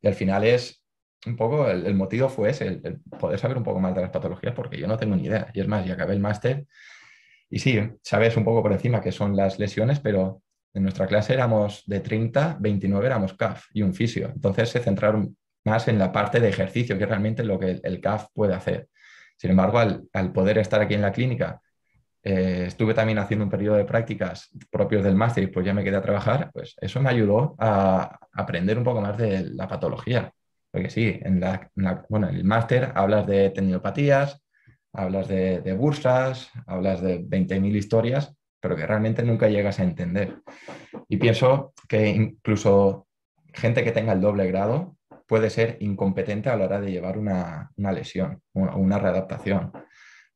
y 0.00 0.08
al 0.08 0.14
final 0.14 0.44
es 0.44 0.82
un 1.26 1.36
poco, 1.36 1.68
el, 1.70 1.94
motivo 1.94 2.28
fue 2.28 2.50
ese, 2.50 2.66
el, 2.66 3.00
poder 3.18 3.38
saber 3.38 3.56
un 3.56 3.64
poco 3.64 3.80
más 3.80 3.94
de 3.94 4.02
las 4.02 4.10
patologías, 4.10 4.54
porque 4.54 4.78
yo 4.78 4.86
no 4.86 4.96
tengo 4.96 5.16
ni 5.16 5.24
idea. 5.24 5.50
Y 5.54 5.60
es 5.60 5.68
más, 5.68 5.84
ya 5.86 5.94
acabé 5.94 6.14
el 6.14 6.20
máster 6.20 6.66
y 7.48 7.58
sí, 7.58 7.78
sabes 8.02 8.36
un 8.36 8.44
poco 8.44 8.62
por 8.62 8.72
encima 8.72 9.00
qué 9.00 9.12
son 9.12 9.36
las 9.36 9.58
lesiones, 9.58 10.00
pero 10.00 10.42
en 10.74 10.82
nuestra 10.82 11.06
clase 11.06 11.32
éramos 11.32 11.84
de 11.86 12.00
30, 12.00 12.58
29 12.60 13.06
éramos 13.06 13.34
CAF 13.34 13.66
y 13.72 13.82
un 13.82 13.94
fisio. 13.94 14.30
Entonces 14.34 14.68
se 14.68 14.80
centraron 14.80 15.36
más 15.66 15.88
en 15.88 15.98
la 15.98 16.12
parte 16.12 16.40
de 16.40 16.48
ejercicio, 16.48 16.96
que 16.96 17.06
realmente 17.06 17.44
lo 17.44 17.58
que 17.58 17.80
el, 17.82 18.00
CAF 18.00 18.28
puede 18.32 18.54
hacer. 18.54 18.88
Sin 19.36 19.50
embargo, 19.50 19.78
al, 19.78 20.32
poder 20.32 20.58
estar 20.58 20.80
aquí 20.80 20.94
en 20.94 21.02
la 21.02 21.12
clínica, 21.12 21.60
eh, 22.22 22.64
estuve 22.66 22.94
también 22.94 23.18
haciendo 23.18 23.44
un 23.44 23.50
periodo 23.50 23.76
de 23.76 23.84
prácticas 23.84 24.50
propios 24.70 25.04
del 25.04 25.14
máster 25.14 25.44
y 25.44 25.48
pues 25.48 25.66
ya 25.66 25.74
me 25.74 25.84
quedé 25.84 25.96
a 25.96 26.02
trabajar, 26.02 26.50
pues 26.52 26.74
eso 26.80 27.00
me 27.00 27.10
ayudó 27.10 27.54
a 27.58 28.18
aprender 28.32 28.78
un 28.78 28.84
poco 28.84 29.00
más 29.00 29.18
de 29.18 29.44
la 29.50 29.68
patología. 29.68 30.32
Porque 30.70 30.90
sí, 30.90 31.18
en, 31.22 31.40
la, 31.40 31.70
bueno, 32.08 32.28
en 32.28 32.36
el 32.36 32.44
máster 32.44 32.92
hablas 32.94 33.26
de 33.26 33.50
tendinopatías, 33.50 34.42
hablas 34.92 35.28
de, 35.28 35.60
de 35.60 35.72
bursas, 35.74 36.50
hablas 36.66 37.00
de 37.02 37.20
20.000 37.20 37.76
historias, 37.76 38.34
pero 38.60 38.76
que 38.76 38.86
realmente 38.86 39.22
nunca 39.22 39.48
llegas 39.48 39.78
a 39.80 39.84
entender. 39.84 40.38
Y 41.08 41.18
pienso 41.18 41.72
que 41.88 42.08
incluso 42.08 43.06
gente 43.52 43.84
que 43.84 43.92
tenga 43.92 44.12
el 44.12 44.20
doble 44.20 44.46
grado 44.46 44.95
puede 45.26 45.50
ser 45.50 45.76
incompetente 45.80 46.48
a 46.48 46.56
la 46.56 46.66
hora 46.66 46.80
de 46.80 46.90
llevar 46.90 47.18
una, 47.18 47.72
lesión 47.76 48.40
o 48.54 48.60
una, 48.60 48.98
readaptación, 48.98 49.72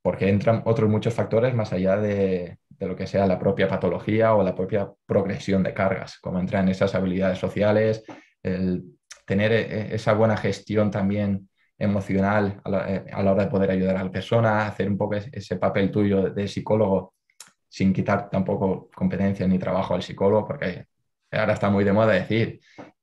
porque 0.01 0.29
entran 0.29 0.63
otros 0.65 0.89
muchos 0.89 1.13
factores 1.13 1.53
más 1.53 1.73
allá 1.73 1.97
de, 1.97 2.57
de, 2.69 2.87
lo 2.87 2.95
que 2.95 3.07
sea 3.07 3.25
la 3.25 3.39
propia 3.39 3.67
patología 3.67 4.33
o 4.33 4.43
la 4.43 4.55
propia 4.55 4.91
progresión 5.05 5.63
de 5.63 5.73
cargas, 5.73 6.19
como 6.19 6.39
entran 6.39 6.69
esas 6.69 6.93
habilidades 6.95 7.39
sociales, 7.39 8.03
el 8.43 8.83
tener 9.25 9.51
e, 9.51 9.95
esa 9.95 10.13
buena 10.13 10.37
gestión 10.37 10.91
también 10.91 11.49
emocional 11.77 12.61
eh, 12.87 13.05
a 13.11 13.23
la, 13.23 13.31
hora 13.31 13.45
de 13.45 13.49
poder 13.49 13.71
ayudar 13.71 13.97
a 13.97 14.03
la 14.03 14.11
persona, 14.11 14.67
hacer 14.67 14.89
un 14.89 14.97
poco 14.97 15.15
ese 15.15 15.55
papel 15.55 15.89
tuyo 15.89 16.29
de 16.29 16.47
psicólogo 16.47 17.15
sin 17.67 17.93
quitar 17.93 18.29
tampoco 18.29 18.89
competencia 18.93 19.47
ni 19.47 19.57
trabajo 19.57 19.93
al 19.93 20.03
psicólogo, 20.03 20.45
porque 20.45 20.85
ahora 21.31 21.53
está 21.53 21.69
muy 21.69 21.83
de 21.83 21.93
moda 21.93 22.13
decir 22.13 22.59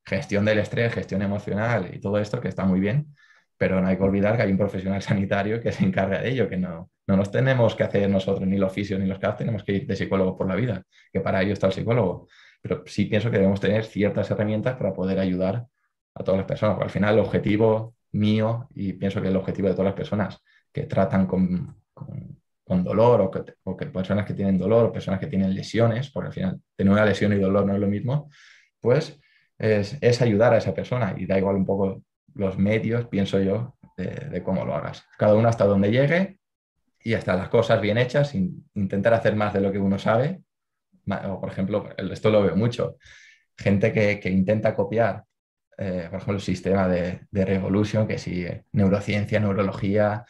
gestión 0.09 0.45
del 0.45 0.59
estrés, 0.59 0.93
gestión 0.93 1.23
emocional 1.23 1.91
y 1.93 2.01
todo 2.01 2.19
esto 2.19 2.41
que 2.41 2.49
está 2.49 2.65
muy 2.65 2.81
bien, 2.81 3.15
pero 3.57 3.81
no 3.81 3.89
hay 3.89 3.97
que 3.97 4.03
olvidar 4.03 4.37
que 4.37 4.43
hay 4.43 4.51
un 4.51 4.59
profesional 4.59 5.03
sanitario 5.11 5.61
que 5.61 5.73
se 5.73 5.85
encarga 5.85 6.21
de 6.21 6.31
ello, 6.31 6.49
que 6.49 6.57
no, 6.57 6.91
no 7.07 7.17
nos 7.17 7.31
tenemos 7.31 7.75
que 7.75 7.85
hacer 7.85 8.09
nosotros 8.09 8.47
ni 8.47 8.57
los 8.59 8.73
fisios 8.73 8.99
ni 9.01 9.07
los 9.07 9.19
CAF, 9.19 9.39
tenemos 9.39 9.65
que 9.65 9.73
ir 9.73 9.87
de 9.87 9.97
psicólogo 9.97 10.37
por 10.37 10.49
la 10.49 10.55
vida, 10.55 10.83
que 11.13 11.21
para 11.21 11.43
ello 11.43 11.53
está 11.53 11.67
el 11.67 11.73
psicólogo. 11.73 12.29
Pero 12.61 12.83
sí 12.87 13.05
pienso 13.07 13.31
que 13.31 13.37
debemos 13.37 13.61
tener 13.61 13.85
ciertas 13.85 14.31
herramientas 14.31 14.77
para 14.77 14.93
poder 14.93 15.19
ayudar 15.19 15.67
a 16.15 16.25
todas 16.25 16.39
las 16.39 16.47
personas, 16.47 16.75
porque 16.75 16.87
al 16.87 16.91
final 16.91 17.15
el 17.15 17.21
objetivo 17.21 17.95
mío 18.13 18.69
y 18.75 18.95
pienso 18.95 19.21
que 19.23 19.29
el 19.29 19.37
objetivo 19.37 19.69
de 19.69 19.75
todas 19.75 19.87
las 19.87 19.95
personas 19.95 20.43
que 20.73 20.85
tratan 20.85 21.27
con, 21.27 21.77
con, 21.95 22.85
dolor 22.85 23.21
o 23.23 23.31
que, 23.31 23.55
o 23.65 23.77
que, 23.77 23.87
personas 23.87 24.27
que 24.27 24.35
tienen 24.35 24.59
dolor 24.59 24.87
o 24.87 24.93
personas 24.93 25.21
que 25.21 25.27
tienen 25.27 25.55
lesiones, 25.55 26.11
porque 26.11 26.29
al 26.29 26.33
final 26.35 26.61
tener 26.77 26.93
una 26.93 27.05
lesión 27.05 27.33
y 27.33 27.37
dolor 27.37 27.65
no 27.65 27.75
es 27.75 27.81
lo 27.81 27.87
mismo, 27.87 28.31
pues 28.81 29.19
es, 29.59 29.97
es 30.01 30.23
ayudar 30.23 30.55
a 30.55 30.59
esa 30.59 30.75
persona 30.75 31.15
y 31.17 31.27
da 31.27 31.39
igual 31.39 31.57
un 31.57 31.67
poco 31.67 32.03
los 32.35 32.59
medios, 32.59 33.07
pienso 33.07 33.41
yo, 33.41 33.77
de, 33.97 34.43
cómo 34.45 34.65
lo 34.65 34.75
hagas. 34.75 35.05
Cada 35.19 35.35
uno 35.35 35.49
hasta 35.49 35.65
donde 35.65 35.91
llegue 35.91 36.39
y 37.03 37.15
hasta 37.15 37.35
las 37.35 37.49
cosas 37.49 37.81
bien 37.81 37.99
hechas, 37.99 38.35
intentar 38.35 39.15
hacer 39.15 39.35
más 39.35 39.53
de 39.53 39.61
lo 39.61 39.73
que 39.73 39.79
uno 39.79 39.99
sabe. 39.99 40.41
O, 41.27 41.41
por 41.41 41.51
ejemplo, 41.51 41.89
esto 41.97 42.31
lo 42.31 42.43
veo 42.43 42.55
mucho. 42.55 42.97
Gente 43.57 43.93
que, 43.93 44.21
que 44.21 44.31
intenta 44.31 44.77
copiar 44.77 45.25
eh, 45.79 46.09
por 46.11 46.17
ejemplo, 46.17 46.35
el 46.35 46.41
sistema 46.41 46.89
de, 46.89 47.21
de 47.31 47.45
Revolution, 47.45 48.09
que 48.09 48.19
si 48.19 48.45
neurociencia, 48.73 49.39
neurología, 49.39 50.25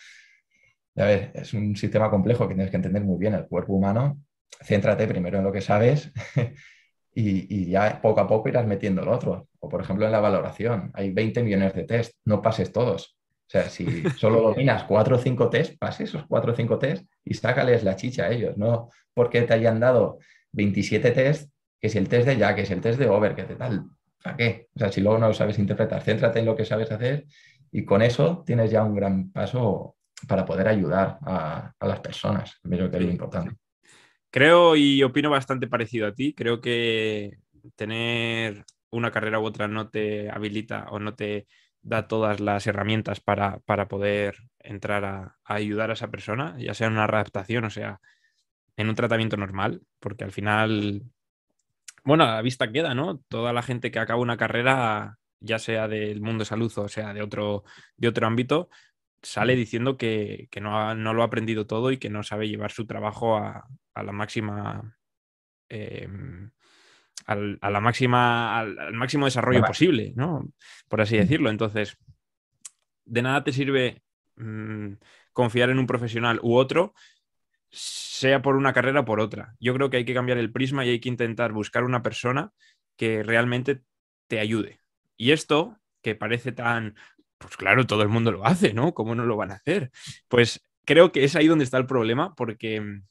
a 0.97 1.05
ver, 1.05 1.31
es 1.35 1.55
un 1.55 1.75
sistema 1.75 2.11
complejo 2.11 2.47
que 2.47 2.55
tienes 2.55 2.71
que 2.71 2.77
entender 2.77 3.03
muy 3.03 3.19
bien 3.19 3.33
el 3.35 3.47
cuerpo 3.47 3.73
humano. 3.73 4.21
Céntrate 4.63 5.07
primero 5.07 5.39
en 5.39 5.45
lo 5.45 5.53
que 5.53 5.61
sabes 5.63 6.13
y, 7.19 7.47
y, 7.63 7.71
ya 7.71 8.01
poco 8.01 8.21
a 8.21 8.29
poco 8.29 8.49
irás 8.49 8.67
metiendo 8.67 9.03
el 9.03 9.09
otro. 9.09 9.49
O 9.59 9.69
por 9.69 9.81
ejemplo 9.81 10.07
en 10.07 10.13
la 10.13 10.21
valoración, 10.21 10.91
hay 10.95 11.11
20 11.11 11.43
millones 11.43 11.75
de 11.75 11.85
test, 11.85 12.15
no 12.25 12.41
pases 12.41 12.73
todos. 12.73 13.17
O 13.49 13.51
sea, 13.51 13.69
si 13.69 14.03
solo 14.19 14.41
dominas 14.43 14.85
4 14.85 15.17
o 15.17 15.19
5 15.19 15.51
test, 15.51 15.79
pase 15.79 16.05
esos 16.05 16.25
4 16.27 16.53
o 16.53 16.55
5 16.55 16.79
test 16.79 17.07
y 17.25 17.35
sácales 17.35 17.83
la 17.83 17.97
chicha 17.97 18.25
a 18.25 18.31
ellos, 18.31 18.57
no 18.57 18.91
porque 19.15 19.43
te 19.43 19.55
hayan 19.55 19.81
dado 19.81 20.19
27 20.53 21.11
test, 21.11 21.51
que 21.81 21.89
es 21.89 21.97
el 21.97 22.09
test 22.09 22.29
de 22.29 22.37
ya, 22.37 22.55
que 22.55 22.63
es 22.63 22.71
el 22.71 22.81
test 22.81 23.01
de 23.01 23.09
over, 23.09 23.35
que 23.35 23.43
te 23.45 23.57
tal. 23.57 23.87
¿Para 24.23 24.37
qué? 24.37 24.69
O 24.77 24.79
sea, 24.79 24.93
si 24.93 25.01
luego 25.01 25.19
no 25.19 25.29
lo 25.29 25.35
sabes 25.35 25.59
interpretar, 25.59 26.03
céntrate 26.03 26.39
en 26.39 26.47
lo 26.47 26.55
que 26.55 26.65
sabes 26.65 26.93
hacer 26.93 27.27
y 27.73 27.85
con 27.85 28.03
eso 28.03 28.45
tienes 28.47 28.71
ya 28.71 28.85
un 28.85 28.95
gran 28.95 29.33
paso 29.33 29.97
para 30.29 30.45
poder 30.45 30.69
ayudar 30.69 31.19
a, 31.23 31.73
las 31.81 32.01
personas. 32.01 32.59
Creo 32.63 32.91
que 32.91 32.97
es 32.97 33.05
importante. 33.05 33.57
Creo 34.31 34.77
y 34.77 35.03
opino 35.03 35.31
bastante 35.31 35.69
parecido 35.69 36.07
a 36.07 36.15
ti. 36.15 36.35
Creo 36.35 36.61
que 36.61 37.39
tener 37.77 38.65
una 38.91 39.11
carrera 39.11 39.41
u 39.41 39.45
otra 39.45 39.69
no 39.69 39.89
te 39.91 40.31
habilita 40.31 40.87
o 40.91 40.99
no 40.99 41.15
te 41.15 41.47
da 41.83 42.09
todas 42.09 42.41
las 42.41 42.67
herramientas 42.67 43.21
para, 43.21 43.61
poder 43.89 44.37
entrar 44.61 45.05
a, 45.05 45.37
ayudar 45.45 45.91
a 45.91 45.95
esa 45.95 46.11
persona, 46.11 46.57
ya 46.59 46.75
sea 46.75 46.89
en 46.89 46.95
una 46.95 47.07
readaptación 47.07 47.65
o 47.65 47.71
sea 47.71 48.01
en 48.77 48.89
un 48.89 48.95
tratamiento 48.95 49.37
normal, 49.37 49.83
porque 50.01 50.25
al 50.25 50.33
final 50.33 51.03
bueno, 52.05 52.25
a 52.25 52.37
la 52.37 52.43
vista 52.43 52.73
queda, 52.73 52.95
¿no? 52.95 53.19
Toda 53.29 53.53
la 53.53 53.63
gente 53.63 53.91
que 53.91 53.99
acaba 53.99 54.21
una 54.21 54.37
carrera, 54.37 55.19
ya 55.41 55.59
sea 55.59 55.89
del 55.89 56.21
mundo 56.23 56.43
de 56.43 56.47
salud 56.47 56.73
o 56.79 56.89
sea 56.89 57.13
de 57.13 57.23
otro, 57.23 57.65
de 57.97 58.09
otro 58.09 58.27
ámbito, 58.27 58.71
sale 59.23 59.57
diciendo 59.57 59.97
que, 59.97 60.49
no, 60.61 60.95
lo 60.95 61.23
ha 61.23 61.27
aprendido 61.27 61.67
todo 61.67 61.91
y 61.93 61.99
que 61.99 62.11
no 62.11 62.23
sabe 62.23 62.49
llevar 62.49 62.71
su 62.71 62.87
trabajo 62.87 63.37
a, 63.37 63.67
la 63.95 64.13
máxima. 64.13 64.97
Em, 65.69 66.51
al, 67.27 67.59
a 67.61 67.71
la 67.71 67.81
máxima, 67.81 68.59
al, 68.59 68.95
máximo 68.95 69.27
desarrollo 69.27 69.63
posible, 69.63 70.13
¿no? 70.17 70.49
Por 70.89 71.01
así 71.01 71.17
decirlo. 71.17 71.51
Entonces, 71.51 71.99
de 73.05 73.23
nada 73.23 73.45
te 73.45 73.53
sirve 73.53 74.03
mm, 74.37 74.93
confiar 75.33 75.71
en 75.71 75.79
un 75.79 75.87
profesional 75.87 76.41
u 76.43 76.57
otro 76.57 76.95
sea 77.71 78.41
por 78.41 78.57
una 78.57 78.73
carrera 78.73 79.01
o 79.01 79.05
por 79.05 79.21
otra. 79.21 79.55
Yo 79.61 79.75
creo 79.75 79.91
que 79.91 79.99
hay 79.99 80.05
que 80.05 80.15
cambiar 80.15 80.39
el 80.39 80.53
prisma 80.53 80.85
y 80.85 80.91
hay 80.91 81.01
que 81.01 81.09
intentar 81.09 81.53
buscar 81.53 81.85
una 81.85 82.03
persona 82.03 82.53
que 82.97 83.23
realmente 83.23 83.83
te 84.27 84.41
ayude. 84.41 84.81
Y 85.17 85.33
esto, 85.33 85.79
que 86.03 86.15
parece 86.15 86.53
tan, 86.53 86.95
pues 87.38 87.57
claro, 87.57 87.87
todo 87.87 88.02
el 88.02 88.09
mundo 88.09 88.33
lo 88.33 88.45
hace, 88.45 88.75
¿no? 88.75 88.95
¿Cómo 88.95 89.14
no 89.14 89.25
lo 89.25 89.37
van 89.37 89.52
a 89.52 89.54
hacer? 89.54 89.90
Pues 90.28 90.68
creo 90.85 91.12
que 91.12 91.25
es 91.25 91.37
ahí 91.37 91.47
donde 91.47 91.64
está 91.64 91.78
el 91.78 91.87
problema, 91.87 92.35
porque 92.35 93.02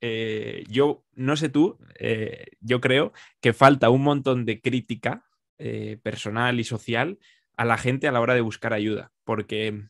eh, 0.00 0.64
yo, 0.68 1.04
no 1.14 1.36
sé 1.36 1.48
tú, 1.48 1.78
eh, 1.98 2.46
yo 2.60 2.80
creo 2.80 3.12
que 3.40 3.52
falta 3.52 3.90
un 3.90 4.02
montón 4.02 4.44
de 4.44 4.60
crítica 4.60 5.24
eh, 5.58 5.98
personal 6.02 6.60
y 6.60 6.64
social 6.64 7.18
a 7.56 7.64
la 7.64 7.78
gente 7.78 8.08
a 8.08 8.12
la 8.12 8.20
hora 8.20 8.34
de 8.34 8.40
buscar 8.40 8.72
ayuda, 8.72 9.12
porque 9.24 9.84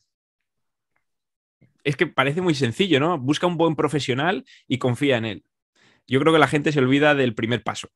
es 1.83 1.97
que 1.97 2.07
parece 2.07 2.41
muy 2.41 2.55
sencillo, 2.55 2.99
¿no? 2.99 3.17
Busca 3.19 3.47
un 3.47 3.57
buen 3.57 3.75
profesional 3.75 4.45
y 4.67 4.77
confía 4.77 5.17
en 5.17 5.25
él. 5.25 5.45
Yo 6.07 6.19
creo 6.19 6.31
que 6.33 6.39
la 6.39 6.47
gente 6.47 6.71
se 6.71 6.79
olvida 6.79 7.15
del 7.15 7.35
primer 7.35 7.63
paso 7.63 7.89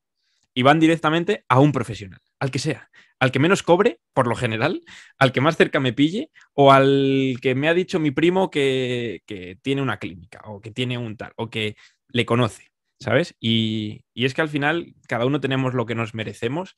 y 0.54 0.62
van 0.62 0.80
directamente 0.80 1.44
a 1.48 1.60
un 1.60 1.72
profesional, 1.72 2.20
al 2.38 2.50
que 2.50 2.58
sea, 2.58 2.90
al 3.18 3.32
que 3.32 3.38
menos 3.38 3.62
cobre, 3.62 4.00
por 4.14 4.26
lo 4.26 4.34
general, 4.34 4.82
al 5.18 5.32
que 5.32 5.40
más 5.40 5.56
cerca 5.56 5.80
me 5.80 5.92
pille 5.92 6.30
o 6.54 6.72
al 6.72 7.36
que 7.40 7.54
me 7.54 7.68
ha 7.68 7.74
dicho 7.74 8.00
mi 8.00 8.10
primo 8.10 8.50
que, 8.50 9.22
tiene 9.62 9.82
una 9.82 9.98
clínica 9.98 10.40
o 10.44 10.60
que 10.60 10.70
tiene 10.70 10.98
un 10.98 11.16
tal 11.16 11.32
o 11.36 11.50
que 11.50 11.76
le 12.08 12.26
conoce, 12.26 12.70
¿sabes? 12.98 13.36
Y, 13.40 14.04
y 14.14 14.24
es 14.24 14.34
que 14.34 14.42
al 14.42 14.48
final 14.48 14.94
cada 15.06 15.26
uno 15.26 15.40
tenemos 15.40 15.74
lo 15.74 15.86
que 15.86 15.94
nos 15.94 16.14
merecemos 16.14 16.76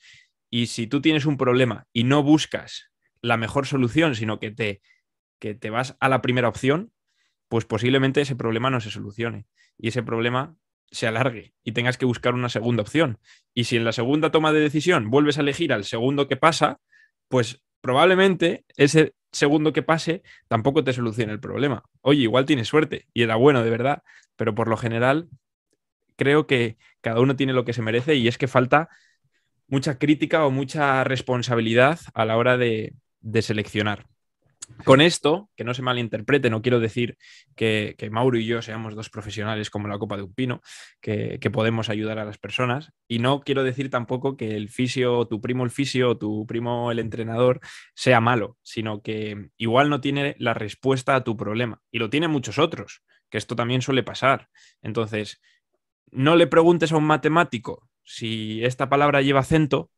y 0.51 0.67
si 0.67 0.87
tú 0.87 1.01
tienes 1.01 1.25
un 1.25 1.39
problema 1.39 1.87
y 1.93 2.05
no 2.05 2.23
buscas 2.23 2.91
la 3.23 3.37
mejor 3.37 3.67
solución, 3.67 4.15
sino 4.15 4.39
que 4.39 4.51
te, 4.51 4.83
que 5.39 5.55
te 5.55 5.71
vas 5.71 5.97
a 5.99 6.09
la 6.09 6.21
primera 6.21 6.49
opción, 6.49 6.93
pues 7.49 7.65
posiblemente 7.65 8.21
ese 8.21 8.37
problema 8.37 8.71
no 8.71 8.81
se 8.81 8.91
solucione 8.91 9.47
y 9.79 9.89
ese 9.89 10.03
problema 10.03 10.57
se 10.93 11.07
alargue 11.07 11.55
y 11.65 11.73
tengas 11.73 11.99
que 11.99 12.05
buscar 12.05 12.35
una 12.35 12.49
segunda 12.49 12.83
opción. 12.83 13.19
Y 13.55 13.65
si 13.65 13.77
en 13.77 13.85
la 13.85 13.93
segunda 13.93 14.31
toma 14.31 14.53
de 14.53 14.61
decisión 14.61 15.11
vuelves 15.11 15.39
a 15.39 15.41
elegir 15.41 15.73
al 15.73 15.85
segundo 15.85 16.29
que 16.29 16.37
pasa, 16.37 16.79
pues 17.29 17.63
probablemente 17.81 18.65
ese 18.77 19.15
segundo 19.33 19.73
que 19.73 19.83
pase 19.83 20.23
tampoco 20.49 20.85
te 20.85 20.93
solucione 20.93 21.33
el 21.33 21.41
problema. 21.41 21.83
Oye, 22.03 22.23
igual 22.23 22.45
tienes 22.45 22.69
suerte 22.69 23.09
y 23.15 23.23
era 23.23 23.37
bueno 23.37 23.65
de 23.65 23.71
verdad, 23.71 24.03
pero 24.37 24.55
por 24.55 24.69
lo 24.69 24.77
general 24.77 25.29
creo 26.17 26.47
que 26.47 26.77
cada 27.01 27.21
uno 27.21 27.35
tiene 27.35 27.55
lo 27.55 27.65
que 27.65 27.73
se 27.73 27.83
merece 27.83 28.15
y 28.15 28.29
es 28.29 28.39
que 28.39 28.47
falta 28.47 28.89
mucha 29.67 29.99
crítica 29.99 30.45
o 30.45 30.51
mucha 30.51 31.03
responsabilidad 31.05 31.99
a 32.13 32.27
la 32.27 32.37
hora 32.37 32.59
de, 32.59 32.95
de 33.21 33.43
seleccionar. 33.43 34.07
Con 34.85 35.01
esto, 35.01 35.51
que 35.57 35.65
no 35.65 35.75
se 35.75 35.83
malinterprete, 35.83 36.51
no 36.51 36.63
quiero 36.63 36.81
decir 36.81 37.17
que, 37.55 37.97
Mauro 38.11 38.39
y 38.39 38.47
yo 38.47 38.63
seamos 38.63 38.95
dos 38.95 39.11
profesionales 39.11 39.71
como 39.71 39.89
la 39.89 39.99
Copa 39.99 40.17
de 40.17 40.23
un 40.23 40.35
Pino, 40.35 40.61
que, 41.01 41.39
podemos 41.53 41.89
ayudar 41.89 42.19
a 42.19 42.25
las 42.25 42.39
personas. 42.39 42.93
Y 43.09 43.19
no 43.19 43.41
quiero 43.41 43.63
decir 43.63 43.91
tampoco 43.91 44.37
que 44.37 44.57
el 44.57 44.69
fisio, 44.69 45.27
tu 45.27 45.41
primo 45.41 45.65
el 45.65 45.71
fisio, 45.71 46.17
tu 46.17 46.47
primo 46.47 46.91
el 46.91 46.99
entrenador 46.99 47.61
sea 47.95 48.21
malo, 48.21 48.57
sino 48.63 49.03
que 49.03 49.51
igual 49.57 49.91
no 49.91 50.01
tiene 50.01 50.35
la 50.39 50.55
respuesta 50.55 51.15
a 51.15 51.25
tu 51.25 51.37
problema. 51.37 51.81
Y 51.91 51.99
lo 51.99 52.11
tiene 52.11 52.29
muchos 52.29 52.59
otros, 52.59 53.03
que 53.31 53.39
esto 53.39 53.55
también 53.57 53.83
suele 53.83 54.03
pasar. 54.03 54.49
Entonces, 54.83 55.41
no 56.11 56.37
le 56.37 56.47
preguntes 56.47 56.93
a 56.93 56.97
un 56.97 57.05
matemático 57.05 57.89
si 58.05 58.65
esta 58.65 58.89
palabra 58.89 59.23
lleva 59.23 59.41
acento, 59.41 59.91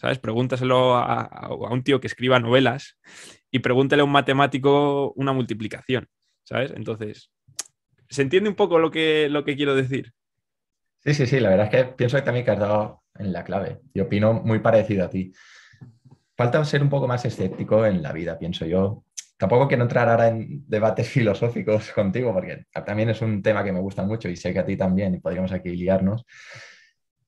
¿sabes? 0.00 0.18
Pregúntaselo 0.18 0.96
a, 0.96 1.50
un 1.70 1.84
tío 1.84 2.00
que 2.00 2.06
escriba 2.06 2.40
novelas 2.40 2.98
y 3.50 3.58
pregúntale 3.58 4.00
a 4.00 4.06
un 4.06 4.12
matemático 4.12 5.12
una 5.12 5.34
multiplicación, 5.34 6.08
¿sabes? 6.42 6.72
Entonces, 6.74 7.30
¿se 8.08 8.22
entiende 8.22 8.48
un 8.48 8.56
poco 8.56 8.78
lo 8.78 8.90
que, 8.90 9.28
lo 9.28 9.44
que 9.44 9.56
quiero 9.56 9.74
decir? 9.74 10.12
Sí, 11.00 11.12
sí, 11.12 11.26
sí, 11.26 11.38
la 11.38 11.50
verdad 11.50 11.66
es 11.66 11.70
que 11.70 11.92
pienso 11.92 12.16
que 12.16 12.22
también 12.22 12.46
que 12.46 12.50
has 12.50 12.58
dado 12.58 13.02
en 13.18 13.32
la 13.32 13.44
clave 13.44 13.80
y 13.92 14.00
opino 14.00 14.32
muy 14.32 14.60
parecido 14.60 15.04
a 15.04 15.10
ti. 15.10 15.32
Falta 16.34 16.64
ser 16.64 16.82
un 16.82 16.88
poco 16.88 17.06
más 17.06 17.22
escéptico 17.26 17.84
en 17.84 18.02
la 18.02 18.12
vida, 18.12 18.38
pienso 18.38 18.64
yo. 18.64 19.04
Tampoco 19.36 19.68
quiero 19.68 19.82
entrar 19.82 20.08
ahora 20.08 20.28
en 20.28 20.64
debates 20.66 21.08
filosóficos 21.10 21.90
contigo, 21.92 22.32
porque 22.32 22.64
también 22.86 23.10
es 23.10 23.20
un 23.20 23.42
tema 23.42 23.62
que 23.62 23.72
me 23.72 23.80
gusta 23.80 24.02
mucho 24.02 24.30
y 24.30 24.36
sé 24.36 24.54
que 24.54 24.60
a 24.60 24.64
ti 24.64 24.78
también, 24.78 25.14
y 25.14 25.20
podríamos 25.20 25.52
aquí 25.52 25.76
liarnos. 25.76 26.24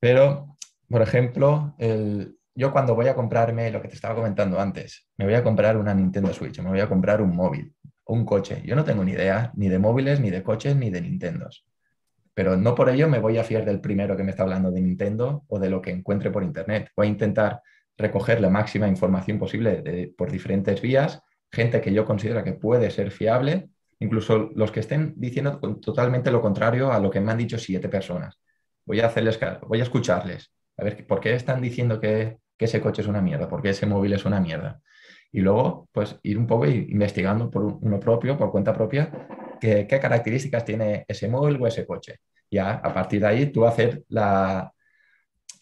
Pero, 0.00 0.56
por 0.88 1.02
ejemplo, 1.02 1.74
el, 1.78 2.36
yo 2.54 2.72
cuando 2.72 2.94
voy 2.94 3.08
a 3.08 3.14
comprarme 3.14 3.70
lo 3.70 3.80
que 3.80 3.88
te 3.88 3.94
estaba 3.94 4.14
comentando 4.14 4.60
antes, 4.60 5.08
me 5.16 5.24
voy 5.24 5.34
a 5.34 5.42
comprar 5.42 5.76
una 5.76 5.94
Nintendo 5.94 6.32
Switch, 6.32 6.60
me 6.60 6.68
voy 6.68 6.80
a 6.80 6.88
comprar 6.88 7.22
un 7.22 7.34
móvil, 7.34 7.74
un 8.06 8.24
coche. 8.24 8.62
Yo 8.64 8.76
no 8.76 8.84
tengo 8.84 9.04
ni 9.04 9.12
idea 9.12 9.52
ni 9.54 9.68
de 9.68 9.78
móviles, 9.78 10.20
ni 10.20 10.30
de 10.30 10.42
coches, 10.42 10.76
ni 10.76 10.90
de 10.90 11.00
Nintendos. 11.00 11.64
Pero 12.34 12.56
no 12.56 12.74
por 12.74 12.88
ello 12.88 13.08
me 13.08 13.18
voy 13.18 13.38
a 13.38 13.44
fiar 13.44 13.64
del 13.64 13.80
primero 13.80 14.16
que 14.16 14.24
me 14.24 14.30
está 14.30 14.42
hablando 14.42 14.70
de 14.70 14.80
Nintendo 14.80 15.44
o 15.48 15.58
de 15.58 15.70
lo 15.70 15.80
que 15.80 15.90
encuentre 15.90 16.30
por 16.30 16.42
Internet. 16.42 16.90
Voy 16.96 17.06
a 17.06 17.10
intentar 17.10 17.62
recoger 17.96 18.40
la 18.40 18.50
máxima 18.50 18.88
información 18.88 19.38
posible 19.38 20.12
por 20.16 20.30
diferentes 20.30 20.80
vías, 20.80 21.22
gente 21.50 21.80
que 21.80 21.92
yo 21.92 22.04
considero 22.04 22.42
que 22.42 22.54
puede 22.54 22.90
ser 22.90 23.10
fiable, 23.10 23.68
incluso 23.98 24.50
los 24.54 24.72
que 24.72 24.80
estén 24.80 25.14
diciendo 25.16 25.60
totalmente 25.80 26.30
lo 26.30 26.40
contrario 26.40 26.90
a 26.90 26.98
lo 26.98 27.10
que 27.10 27.20
me 27.20 27.32
han 27.32 27.38
dicho 27.38 27.58
siete 27.58 27.88
personas. 27.88 28.38
Voy 28.84 29.00
a 29.00 29.06
hacerles 29.06 29.38
voy 29.68 29.80
a 29.80 29.84
escucharles, 29.84 30.52
a 30.76 30.84
ver 30.84 31.06
por 31.06 31.20
qué 31.20 31.34
están 31.34 31.60
diciendo 31.60 32.00
que 32.00 32.38
ese 32.64 32.80
coche 32.80 33.02
es 33.02 33.08
una 33.08 33.20
mierda, 33.20 33.48
porque 33.48 33.70
ese 33.70 33.86
móvil 33.86 34.12
es 34.12 34.24
una 34.24 34.40
mierda. 34.40 34.80
Y 35.30 35.40
luego, 35.40 35.88
pues 35.92 36.18
ir 36.22 36.38
un 36.38 36.46
poco 36.46 36.66
investigando 36.66 37.50
por 37.50 37.64
uno 37.64 37.98
propio, 37.98 38.36
por 38.36 38.50
cuenta 38.50 38.74
propia, 38.74 39.10
qué, 39.60 39.86
características 39.86 40.64
tiene 40.64 41.04
ese 41.08 41.28
móvil 41.28 41.60
o 41.60 41.66
ese 41.66 41.86
coche. 41.86 42.20
Ya 42.50 42.72
a 42.74 42.92
partir 42.92 43.20
de 43.20 43.26
ahí 43.26 43.46
tú 43.46 43.64
hacer 43.64 44.04
la, 44.08 44.72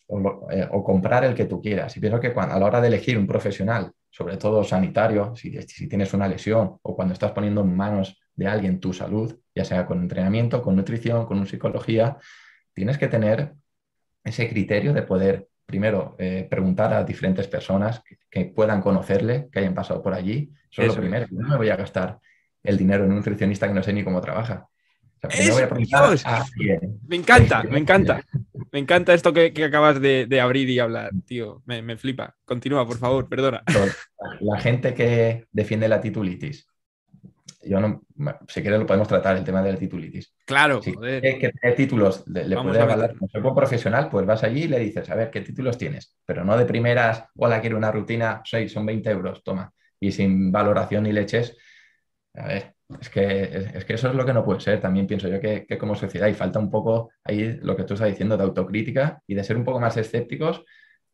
o, 0.08 0.48
eh, 0.50 0.68
comprar 0.84 1.24
el 1.24 1.34
que 1.34 1.44
tú 1.44 1.60
quieras. 1.60 1.96
Y 1.96 2.00
pienso 2.00 2.18
que 2.18 2.32
cuando, 2.32 2.54
a 2.54 2.58
la 2.58 2.66
hora 2.66 2.80
de 2.80 2.88
elegir 2.88 3.16
un 3.16 3.26
profesional, 3.26 3.92
sobre 4.10 4.36
todo 4.36 4.64
sanitario, 4.64 5.34
si, 5.36 5.52
si, 5.62 5.88
tienes 5.88 6.12
una 6.14 6.26
lesión 6.26 6.78
o 6.82 6.96
cuando 6.96 7.14
estás 7.14 7.30
poniendo 7.30 7.60
en 7.60 7.76
manos 7.76 8.18
de 8.34 8.48
alguien 8.48 8.80
tu 8.80 8.92
salud, 8.92 9.38
ya 9.54 9.64
sea 9.64 9.86
con 9.86 10.00
entrenamiento, 10.00 10.62
con 10.62 10.74
nutrición, 10.74 11.26
con 11.26 11.46
psicología, 11.46 12.18
tienes 12.74 12.98
que 12.98 13.06
tener 13.06 13.54
ese 14.24 14.48
criterio 14.48 14.92
de 14.92 15.02
poder 15.02 15.49
primero, 15.70 16.16
eh, 16.18 16.46
preguntar 16.50 16.92
a 16.92 17.04
diferentes 17.04 17.46
personas 17.46 18.02
que, 18.30 18.44
puedan 18.46 18.80
conocerle, 18.80 19.48
que 19.50 19.60
hayan 19.60 19.74
pasado 19.74 20.02
por 20.02 20.12
allí. 20.12 20.52
Eso, 20.70 20.82
es 20.82 20.88
lo 20.88 20.94
primero. 20.96 21.26
No 21.30 21.48
me 21.48 21.56
voy 21.56 21.70
a 21.70 21.76
gastar 21.76 22.18
el 22.62 22.76
dinero 22.76 23.04
en 23.04 23.10
un 23.10 23.16
nutricionista 23.16 23.66
que 23.66 23.74
no 23.74 23.82
sé 23.82 23.92
ni 23.92 24.04
cómo 24.04 24.20
trabaja. 24.20 24.68
me 27.06 27.16
encanta, 27.16 27.62
me 27.64 27.78
encanta. 27.78 28.24
Me 28.72 28.78
encanta 28.78 29.14
esto 29.14 29.32
que, 29.32 29.52
acabas 29.64 30.00
de, 30.00 30.40
abrir 30.40 30.68
y 30.70 30.78
hablar, 30.78 31.10
tío. 31.24 31.62
Me, 31.66 31.82
me, 31.82 31.96
flipa. 31.96 32.36
Continúa, 32.44 32.86
por 32.86 32.98
favor, 32.98 33.28
perdona. 33.28 33.62
La 34.40 34.60
gente 34.60 34.94
que 34.94 35.46
defiende 35.52 35.88
la 35.88 36.00
titulitis 36.00 36.66
yo 37.62 37.80
no, 37.80 38.02
si 38.48 38.62
quieres 38.62 38.80
lo 38.80 38.86
podemos 38.86 39.08
tratar, 39.08 39.36
el 39.36 39.44
tema 39.44 39.62
de 39.62 39.72
la 39.72 39.78
titulitis. 39.78 40.34
Claro, 40.46 40.82
si 40.82 40.92
joder. 40.92 41.20
que 41.20 41.50
tener 41.50 41.76
títulos, 41.76 42.24
le, 42.26 42.56
puede 42.56 42.80
avalar 42.80 43.14
como 43.16 43.54
profesional, 43.54 44.08
pues 44.08 44.24
vas 44.26 44.42
allí 44.44 44.64
y 44.64 44.68
le 44.68 44.78
dices, 44.78 45.08
a 45.10 45.14
ver, 45.14 45.30
¿qué 45.30 45.42
títulos 45.42 45.76
tienes? 45.76 46.16
Pero 46.24 46.44
no 46.44 46.56
de 46.56 46.64
primeras, 46.64 47.24
hola, 47.36 47.60
quiero 47.60 47.76
una 47.76 47.92
rutina, 47.92 48.40
6, 48.44 48.72
son 48.72 48.86
20 48.86 49.10
euros, 49.10 49.42
toma. 49.44 49.72
Y 49.98 50.12
sin 50.12 50.50
valoración 50.50 51.04
ni 51.04 51.12
leches, 51.12 51.56
a 52.34 52.46
ver, 52.46 52.74
es 53.00 53.10
que, 53.10 53.70
es, 53.74 53.84
que 53.84 53.94
eso 53.94 54.08
es 54.08 54.14
lo 54.14 54.24
que 54.24 54.32
no 54.32 54.44
puede 54.44 54.60
ser. 54.60 54.80
También 54.80 55.06
pienso 55.06 55.28
yo 55.28 55.40
que, 55.40 55.66
que, 55.66 55.76
como 55.76 55.94
sociedad 55.94 56.28
y 56.28 56.34
falta 56.34 56.58
un 56.58 56.70
poco 56.70 57.10
ahí 57.24 57.58
lo 57.62 57.76
que 57.76 57.84
tú 57.84 57.94
estás 57.94 58.08
diciendo 58.08 58.36
de 58.36 58.44
autocrítica 58.44 59.22
y 59.26 59.34
de 59.34 59.44
ser 59.44 59.56
un 59.56 59.64
poco 59.64 59.80
más 59.80 59.96
escépticos 59.98 60.64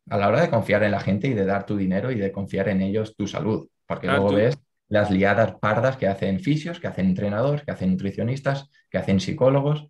a 0.08 0.16
la 0.16 0.28
hora 0.28 0.40
de 0.40 0.50
confiar 0.50 0.84
en 0.84 0.92
la 0.92 1.00
gente 1.00 1.26
y 1.26 1.34
de 1.34 1.44
dar 1.44 1.66
tu 1.66 1.76
dinero 1.76 2.12
y 2.12 2.16
de 2.16 2.30
confiar 2.30 2.68
en 2.68 2.82
ellos 2.82 3.16
tu 3.16 3.26
salud. 3.26 3.68
Porque 3.86 4.06
luego 4.06 4.32
ves 4.32 4.56
las 4.88 5.10
liadas 5.10 5.54
pardas 5.60 5.96
que 5.96 6.06
hacen 6.06 6.40
fisios, 6.40 6.80
que 6.80 6.86
hacen 6.86 7.06
entrenadores, 7.06 7.64
que 7.64 7.72
hacen 7.72 7.90
nutricionistas, 7.90 8.70
que 8.90 8.98
hacen 8.98 9.20
psicólogos. 9.20 9.88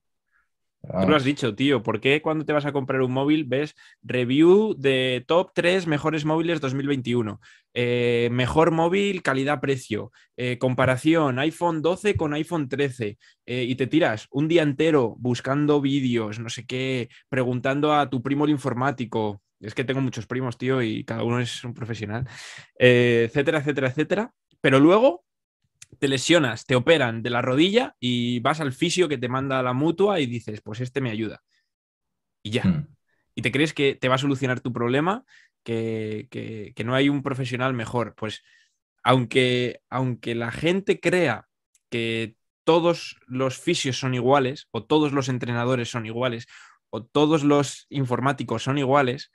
Tú 0.82 1.09
lo 1.09 1.16
has 1.16 1.24
dicho, 1.24 1.54
tío. 1.54 1.82
¿Por 1.82 2.00
qué 2.00 2.22
cuando 2.22 2.44
te 2.44 2.52
vas 2.52 2.64
a 2.64 2.72
comprar 2.72 3.00
un 3.02 3.11
móvil 3.11 3.44
ves 3.44 3.74
review 4.02 4.74
de 4.78 5.24
top 5.26 5.50
3 5.52 5.87
mejores 5.88 6.24
móviles 6.24 6.61
2021? 6.61 7.40
Eh, 7.74 8.28
mejor 8.30 8.70
móvil, 8.70 9.22
calidad-precio. 9.22 10.12
Eh, 10.37 10.59
comparación 10.59 11.40
iPhone 11.40 11.82
12 11.82 12.16
con 12.16 12.35
iPhone 12.35 12.68
13. 12.68 13.18
Eh, 13.46 13.64
y 13.64 13.74
te 13.74 13.88
tiras 13.88 14.28
un 14.30 14.46
día 14.46 14.62
entero 14.62 15.16
buscando 15.18 15.80
vídeos, 15.80 16.38
no 16.38 16.48
sé 16.50 16.66
qué, 16.66 17.09
preguntando 17.28 17.92
a 17.92 18.09
tu 18.09 18.22
primo 18.22 18.44
el 18.44 18.52
informático. 18.52 19.42
Es 19.59 19.74
que 19.74 19.85
tengo 19.85 20.00
muchos 20.00 20.26
primos, 20.26 20.56
tío, 20.56 20.82
y 20.82 21.02
cada 21.04 21.24
uno 21.24 21.40
es 21.40 21.64
un 21.64 21.74
profesional. 21.74 22.28
etcétera, 22.78 23.59
etcétera, 23.59 23.88
etcétera 23.88 24.32
pero 24.61 24.81
luego 24.81 25.25
te 25.99 26.09
lesionas, 26.09 26.66
te 26.66 26.77
operan 26.77 27.23
de 27.23 27.31
la 27.31 27.42
rodilla 27.42 27.97
y 28.01 28.40
vas 28.40 28.61
al 28.61 28.73
fisio 28.73 29.09
que 29.09 29.19
te 29.19 29.29
manda 29.29 29.62
la 29.62 29.73
mutua 29.73 30.21
y 30.21 30.27
dices, 30.27 30.61
pues 30.61 30.81
este 30.81 31.01
me 31.01 31.11
ayuda. 31.11 31.42
Y 32.42 32.51
ya. 32.51 32.64
Hmm. 32.64 32.88
Y 33.35 33.42
te 33.42 33.53
crees 33.53 33.75
que 33.75 33.95
te 33.95 34.09
va 34.09 34.14
a 34.14 34.19
solucionar 34.19 34.61
tu 34.61 34.73
problema, 34.73 35.25
que, 35.62 36.75
no 36.85 36.95
hay 36.95 37.09
un 37.09 37.23
profesional 37.23 37.75
mejor. 37.75 38.14
Pues 38.16 38.42
aunque, 39.03 39.81
aunque 39.90 40.35
la 40.35 40.51
gente 40.51 41.01
crea 41.01 41.49
que 41.90 42.37
todos 42.64 43.16
los 43.27 43.59
fisios 43.59 43.99
son 43.99 44.14
iguales, 44.14 44.69
o 44.71 44.85
todos 44.85 45.12
los 45.12 45.29
entrenadores 45.29 45.90
son 45.90 46.07
iguales, 46.07 46.47
o 46.90 47.05
todos 47.05 47.45
los 47.45 47.87
informáticos 47.90 48.62
son 48.62 48.79
iguales, 48.79 49.31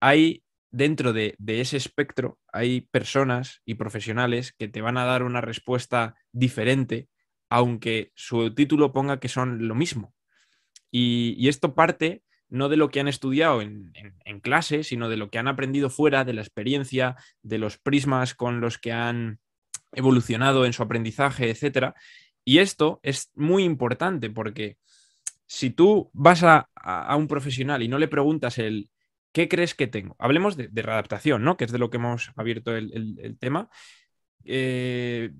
hay 0.00 0.42
dentro 0.76 1.14
de, 1.14 1.36
ese 1.46 1.78
espectro 1.78 2.38
hay 2.52 2.82
personas 2.82 3.62
y 3.64 3.76
profesionales 3.76 4.52
que 4.52 4.68
te 4.68 4.82
van 4.82 4.98
a 4.98 5.06
dar 5.06 5.22
una 5.22 5.40
respuesta 5.40 6.16
diferente, 6.32 7.08
aunque 7.48 8.12
su 8.14 8.54
título 8.54 8.92
ponga 8.92 9.18
que 9.18 9.28
son 9.28 9.68
lo 9.68 9.74
mismo. 9.74 10.14
Y, 10.90 11.48
esto 11.48 11.74
parte 11.74 12.22
no 12.48 12.68
de 12.68 12.76
lo 12.76 12.90
que 12.90 13.00
han 13.00 13.08
estudiado 13.08 13.62
en, 13.62 13.92
clase, 14.42 14.84
sino 14.84 15.08
de 15.08 15.16
lo 15.16 15.30
que 15.30 15.38
han 15.38 15.48
aprendido 15.48 15.88
fuera, 15.88 16.24
de 16.24 16.34
la 16.34 16.42
experiencia, 16.42 17.16
de 17.42 17.58
los 17.58 17.78
prismas 17.78 18.34
con 18.34 18.60
los 18.60 18.76
que 18.76 18.92
han 18.92 19.40
evolucionado 19.92 20.66
en 20.66 20.74
su 20.74 20.82
aprendizaje, 20.82 21.48
etc. 21.50 21.94
Y 22.44 22.58
esto 22.58 23.00
es 23.02 23.30
muy 23.34 23.64
importante 23.64 24.28
porque 24.28 24.76
si 25.46 25.70
tú 25.70 26.10
vas 26.12 26.42
a, 26.42 26.68
un 27.16 27.26
profesional 27.28 27.82
y 27.82 27.88
no 27.88 27.98
le 27.98 28.08
preguntas 28.08 28.58
el 28.58 28.90
¿Qué 29.36 29.50
crees 29.50 29.74
que 29.74 29.86
tengo? 29.86 30.16
Hablemos 30.18 30.56
de, 30.56 30.70
readaptación, 30.72 31.44
¿no? 31.44 31.58
Que 31.58 31.66
es 31.66 31.70
de 31.70 31.76
lo 31.76 31.90
que 31.90 31.98
hemos 31.98 32.32
abierto 32.36 32.74
el, 32.74 33.36
tema. 33.38 33.68
Eh, 34.46 35.30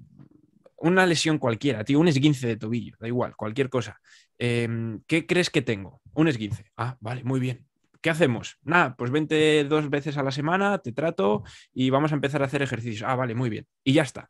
una 0.76 1.06
lesión 1.06 1.38
cualquiera, 1.38 1.82
tío, 1.82 1.98
un 1.98 2.06
esguince 2.06 2.46
de 2.46 2.58
tobillo, 2.58 2.94
da 3.00 3.08
igual, 3.08 3.34
cualquier 3.36 3.70
cosa. 3.70 3.98
Em, 4.36 5.00
¿Qué 5.06 5.26
crees 5.26 5.48
que 5.48 5.62
tengo? 5.62 6.02
Un 6.12 6.28
esguince. 6.28 6.70
Ah, 6.76 6.98
vale, 7.00 7.24
muy 7.24 7.40
bien. 7.40 7.66
¿Qué 8.02 8.10
hacemos? 8.10 8.58
Nada, 8.64 8.94
pues 8.96 9.10
vente 9.10 9.64
dos 9.64 9.88
veces 9.88 10.18
a 10.18 10.22
la 10.22 10.30
semana, 10.30 10.76
te 10.76 10.92
trato 10.92 11.44
y 11.72 11.88
vamos 11.88 12.12
a 12.12 12.16
empezar 12.16 12.42
a 12.42 12.44
hacer 12.44 12.60
ejercicios. 12.60 13.08
Ah, 13.08 13.16
vale, 13.16 13.34
muy 13.34 13.48
bien. 13.48 13.66
Y 13.82 13.94
ya 13.94 14.02
está. 14.02 14.28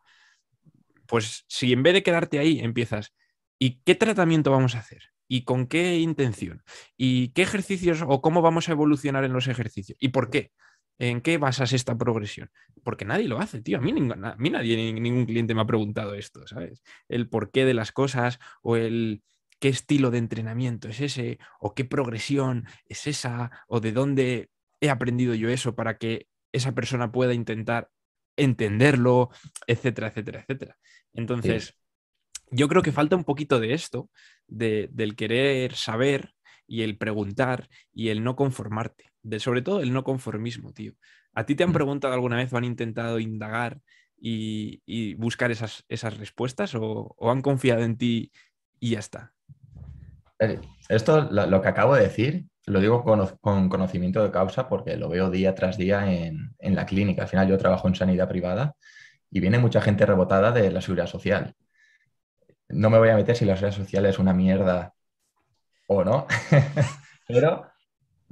Pues 1.07 1.45
si 1.49 1.73
en 1.73 1.83
vez 1.83 1.95
de 1.95 2.05
quedarte 2.05 2.39
ahí 2.39 2.61
empiezas, 2.61 3.17
¿y 3.59 3.81
qué 3.85 3.97
tratamiento 3.97 4.53
vamos 4.53 4.77
a 4.77 4.79
hacer? 4.79 5.16
Y 5.29 5.45
con 5.45 5.67
qué 5.67 5.99
intención 5.99 6.62
y 6.97 7.29
qué 7.29 7.43
ejercicios 7.43 8.03
o 8.07 8.21
cómo 8.21 8.43
vamos 8.43 8.69
a 8.69 8.73
evolucionar 8.73 9.25
en 9.25 9.33
los 9.33 9.49
ejercicios 9.49 9.99
y 10.01 10.09
por 10.09 10.31
qué. 10.31 10.53
¿En 10.99 11.21
qué 11.21 11.37
basas 11.37 11.75
esta 11.75 11.99
progresión? 11.99 12.51
Porque 12.83 13.05
nadie 13.05 13.29
lo 13.29 13.39
hace, 13.39 13.61
tío. 13.61 13.77
A 13.77 13.81
mí, 13.83 13.91
a 13.91 14.37
mí 14.39 14.51
nadie, 14.51 14.95
ningún 14.95 15.27
cliente 15.27 15.55
me 15.55 15.61
ha 15.61 15.67
preguntado 15.67 16.15
esto, 16.15 16.47
¿sabes? 16.47 16.83
El 17.07 17.29
porqué 17.29 17.67
de 17.67 17.75
las 17.75 17.93
cosas 17.93 18.39
o 18.62 18.77
el 18.77 19.23
qué 19.59 19.69
estilo 19.69 20.11
de 20.11 20.19
entrenamiento 20.19 20.89
es 20.89 21.01
ese 21.01 21.39
o 21.61 21.75
qué 21.75 21.85
progresión 21.85 22.65
es 22.87 23.07
esa 23.07 23.51
o 23.69 23.81
de 23.81 23.93
dónde 23.93 24.51
he 24.81 24.89
aprendido 24.89 25.35
yo 25.35 25.51
eso 25.51 25.75
para 25.75 25.99
que 25.99 26.29
esa 26.53 26.73
persona 26.73 27.12
pueda 27.12 27.35
intentar 27.35 27.91
entenderlo, 28.37 29.31
etcétera, 29.67 30.09
etcétera, 30.09 30.41
etcétera. 30.41 30.79
Entonces, 31.15 31.75
yo 32.51 32.69
creo 32.69 32.83
que 32.83 32.93
falta 32.93 33.17
un 33.17 33.25
poquito 33.25 33.59
de 33.61 33.73
esto, 33.73 34.11
del 34.49 35.17
querer 35.17 35.75
saber 35.75 36.35
y 36.67 36.83
el 36.83 36.97
preguntar 36.99 37.69
y 37.93 38.09
el 38.09 38.25
no 38.25 38.37
conformarte, 38.37 39.13
de, 39.23 39.41
sobre 39.41 39.63
todo 39.63 39.81
el 39.81 39.93
no 39.93 40.05
conformismo, 40.05 40.73
tío. 40.73 40.95
¿A 41.35 41.45
ti 41.45 41.55
te 41.55 41.65
han 41.65 41.71
mm. 41.71 41.75
preguntado 41.75 42.15
alguna 42.15 42.37
vez 42.37 42.53
o 42.53 42.57
han 42.57 42.65
intentado 42.65 43.19
indagar 43.19 43.81
y, 44.19 45.15
buscar 45.15 45.51
esas, 45.51 45.85
esas 45.89 46.17
respuestas 46.19 46.75
o, 46.75 47.15
han 47.31 47.43
confiado 47.43 47.83
en 47.83 47.97
ti 47.97 48.33
y 48.81 48.91
ya 48.91 48.99
está? 48.99 49.33
Eh, 50.39 50.61
esto, 50.89 51.29
lo, 51.31 51.61
que 51.61 51.69
acabo 51.69 51.95
de 51.95 52.03
decir, 52.03 52.47
lo 52.67 52.81
digo 52.81 53.05
con, 53.05 53.69
conocimiento 53.69 54.23
de 54.23 54.31
causa 54.31 54.69
porque 54.69 54.97
lo 54.97 55.09
veo 55.09 55.31
día 55.31 55.55
tras 55.55 55.77
día 55.77 56.13
en, 56.13 56.55
en 56.59 56.75
la 56.75 56.87
clínica. 56.87 57.23
Al 57.23 57.29
final 57.29 57.49
yo 57.49 57.59
trabajo 57.59 57.89
en 57.89 57.95
sanidad 57.95 58.29
privada 58.29 58.75
y 59.31 59.41
viene 59.41 59.59
mucha 59.59 59.81
gente 59.81 60.07
rebotada 60.07 60.53
de 60.53 60.71
la 60.71 60.81
seguridad 60.81 61.07
social. 61.07 61.55
No 62.69 62.91
me 62.91 62.99
voy 62.99 63.09
a 63.09 63.17
meter 63.17 63.37
si 63.37 63.45
la 63.45 63.57
seguridad 63.57 63.77
social 63.77 64.07
es 64.07 64.19
una 64.19 64.33
mierda 64.33 64.95
o 65.87 66.05
no, 66.05 66.27
pero, 67.29 67.67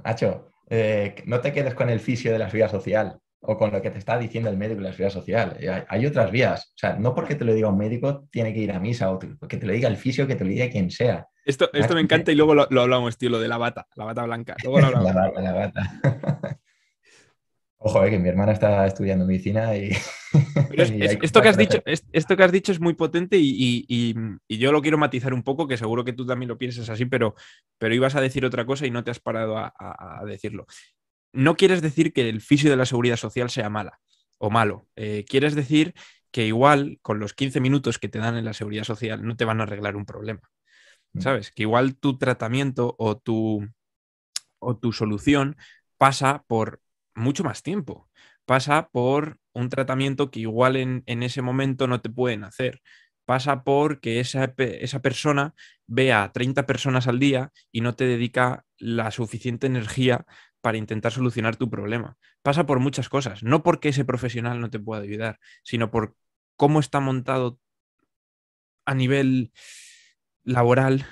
Nacho, 0.03 0.51
eh, 0.69 1.15
no 1.25 1.39
te 1.39 1.53
quedes 1.53 1.73
con 1.73 1.89
el 1.89 1.99
fisio 1.99 2.31
de 2.31 2.39
la 2.39 2.45
seguridad 2.45 2.71
social 2.71 3.19
o 3.39 3.57
con 3.57 3.71
lo 3.71 3.81
que 3.81 3.91
te 3.91 3.99
está 3.99 4.17
diciendo 4.17 4.49
el 4.49 4.57
médico 4.57 4.81
de 4.81 4.87
la 4.87 4.91
seguridad 4.91 5.13
social. 5.13 5.57
Eh, 5.59 5.85
hay, 5.87 6.05
otras 6.05 6.31
vías. 6.31 6.71
O 6.75 6.77
sea, 6.77 6.95
no 6.95 7.13
porque 7.13 7.35
te 7.35 7.45
lo 7.45 7.53
diga 7.53 7.69
un 7.69 7.77
médico 7.77 8.27
tiene 8.31 8.53
que 8.53 8.59
ir 8.59 8.71
a 8.71 8.79
misa 8.79 9.11
o 9.11 9.19
que 9.19 9.57
te 9.57 9.65
lo 9.65 9.73
diga 9.73 9.87
el 9.87 9.97
fisio, 9.97 10.27
que 10.27 10.35
te 10.35 10.43
lo 10.43 10.49
diga 10.49 10.69
quien 10.69 10.89
sea. 10.89 11.27
Esto, 11.45 11.69
esto 11.73 11.93
me 11.93 12.01
encanta 12.01 12.31
y 12.31 12.35
luego 12.35 12.55
lo, 12.55 12.81
hablamos, 12.81 13.17
tío, 13.17 13.29
lo 13.29 13.39
de 13.39 13.47
la 13.47 13.57
bata, 13.57 13.87
la 13.95 14.05
bata 14.05 14.23
blanca. 14.23 14.55
Luego 14.63 14.79
lo 14.79 14.87
hablamos. 14.97 15.43
la 15.43 15.53
bata. 15.53 16.59
Ojo, 17.87 18.03
eh, 18.03 18.09
que 18.09 18.17
mi 18.17 18.29
hermana 18.29 18.51
está 18.51 18.87
estudiando 18.87 19.27
medicina 19.27 19.77
y... 19.77 19.91
esto, 21.21 21.39
que 21.39 21.49
has 21.49 21.55
dicho, 21.55 21.83
esto 21.85 22.35
que 22.35 22.43
has 22.43 22.51
dicho 22.51 22.71
es 22.71 22.79
muy 22.79 22.95
potente 22.95 23.37
y, 23.39 24.15
yo 24.49 24.71
lo 24.71 24.81
quiero 24.81 24.97
matizar 24.97 25.35
un 25.35 25.43
poco, 25.43 25.67
que 25.67 25.77
seguro 25.77 26.03
que 26.03 26.11
tú 26.11 26.25
también 26.25 26.49
lo 26.49 26.57
piensas 26.57 26.89
así, 26.89 27.05
pero, 27.05 27.35
pero 27.77 27.93
ibas 27.93 28.15
a 28.15 28.21
decir 28.21 28.43
otra 28.43 28.65
cosa 28.65 28.87
y 28.87 28.91
no 28.91 29.03
te 29.03 29.11
has 29.11 29.19
parado 29.19 29.55
a, 29.57 30.23
decirlo. 30.25 30.65
No 31.31 31.55
quieres 31.55 31.83
decir 31.83 32.11
que 32.11 32.27
el 32.27 32.41
fisio 32.41 32.71
de 32.71 32.75
la 32.75 32.87
seguridad 32.87 33.17
social 33.17 33.51
sea 33.51 33.69
mala 33.69 33.99
o 34.39 34.49
malo. 34.49 34.87
Eh, 34.95 35.23
quieres 35.29 35.53
decir 35.53 35.93
que 36.31 36.47
igual 36.47 36.97
con 37.03 37.19
los 37.19 37.35
15 37.35 37.59
minutos 37.59 37.99
que 37.99 38.09
te 38.09 38.17
dan 38.17 38.35
en 38.35 38.45
la 38.45 38.53
seguridad 38.53 38.83
social 38.83 39.23
no 39.23 39.37
te 39.37 39.45
van 39.45 39.59
a 39.59 39.63
arreglar 39.63 39.95
un 39.95 40.05
problema. 40.05 40.41
Mm. 41.13 41.21
¿Sabes? 41.21 41.51
Que 41.51 41.63
igual 41.63 41.97
tu 41.97 42.17
tratamiento 42.17 42.95
o 42.97 43.15
tu, 43.15 43.63
o 44.57 44.75
tu 44.75 44.91
solución 44.91 45.55
pasa 45.97 46.43
por 46.47 46.81
mucho 47.15 47.43
más 47.43 47.63
tiempo. 47.63 48.09
Pasa 48.45 48.89
por 48.91 49.39
un 49.53 49.69
tratamiento 49.69 50.31
que 50.31 50.41
igual 50.41 50.75
en, 50.75 51.03
ese 51.23 51.41
momento 51.41 51.87
no 51.87 52.01
te 52.01 52.09
pueden 52.09 52.43
hacer. 52.43 52.81
Pasa 53.25 53.63
por 53.63 53.99
que 54.01 54.19
esa, 54.19 54.53
esa 54.57 55.01
persona 55.01 55.55
vea 55.87 56.23
a 56.23 56.31
30 56.31 56.65
personas 56.67 57.07
al 57.07 57.19
día 57.19 57.51
y 57.71 57.81
no 57.81 57.95
te 57.95 58.05
dedica 58.05 58.65
la 58.77 59.09
suficiente 59.11 59.67
energía 59.67 60.25
para 60.61 60.77
intentar 60.77 61.11
solucionar 61.11 61.55
tu 61.55 61.69
problema. 61.69 62.17
Pasa 62.43 62.65
por 62.65 62.79
muchas 62.79 63.09
cosas, 63.09 63.43
no 63.43 63.63
porque 63.63 63.89
ese 63.89 64.05
profesional 64.05 64.59
no 64.59 64.69
te 64.69 64.79
pueda 64.79 65.01
ayudar, 65.01 65.39
sino 65.63 65.89
por 65.89 66.15
cómo 66.55 66.79
está 66.79 66.99
montado 66.99 67.59
a 68.85 68.93
nivel 68.93 69.51
laboral, 70.43 71.05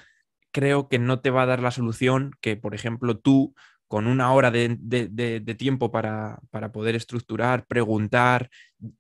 creo 0.51 0.87
que 0.87 0.99
no 0.99 1.19
te 1.19 1.31
va 1.31 1.43
a 1.43 1.47
dar 1.47 1.61
la 1.61 1.71
solución 1.71 2.31
que, 2.39 2.55
por 2.55 2.75
ejemplo, 2.75 3.17
tú 3.17 3.55
con 3.93 4.07
una 4.07 4.33
hora 4.33 4.49
de, 4.49 5.55
tiempo 5.55 5.91
para, 5.91 6.39
poder 6.73 6.95
estructurar, 6.95 7.67
preguntar, 7.67 8.49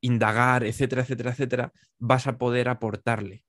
indagar, 0.01 0.63
etcétera, 0.63 1.01
etcétera, 1.01 1.31
etcétera, 1.31 1.73
vas 1.97 2.27
a 2.27 2.37
poder 2.37 2.69
aportarle. 2.69 3.43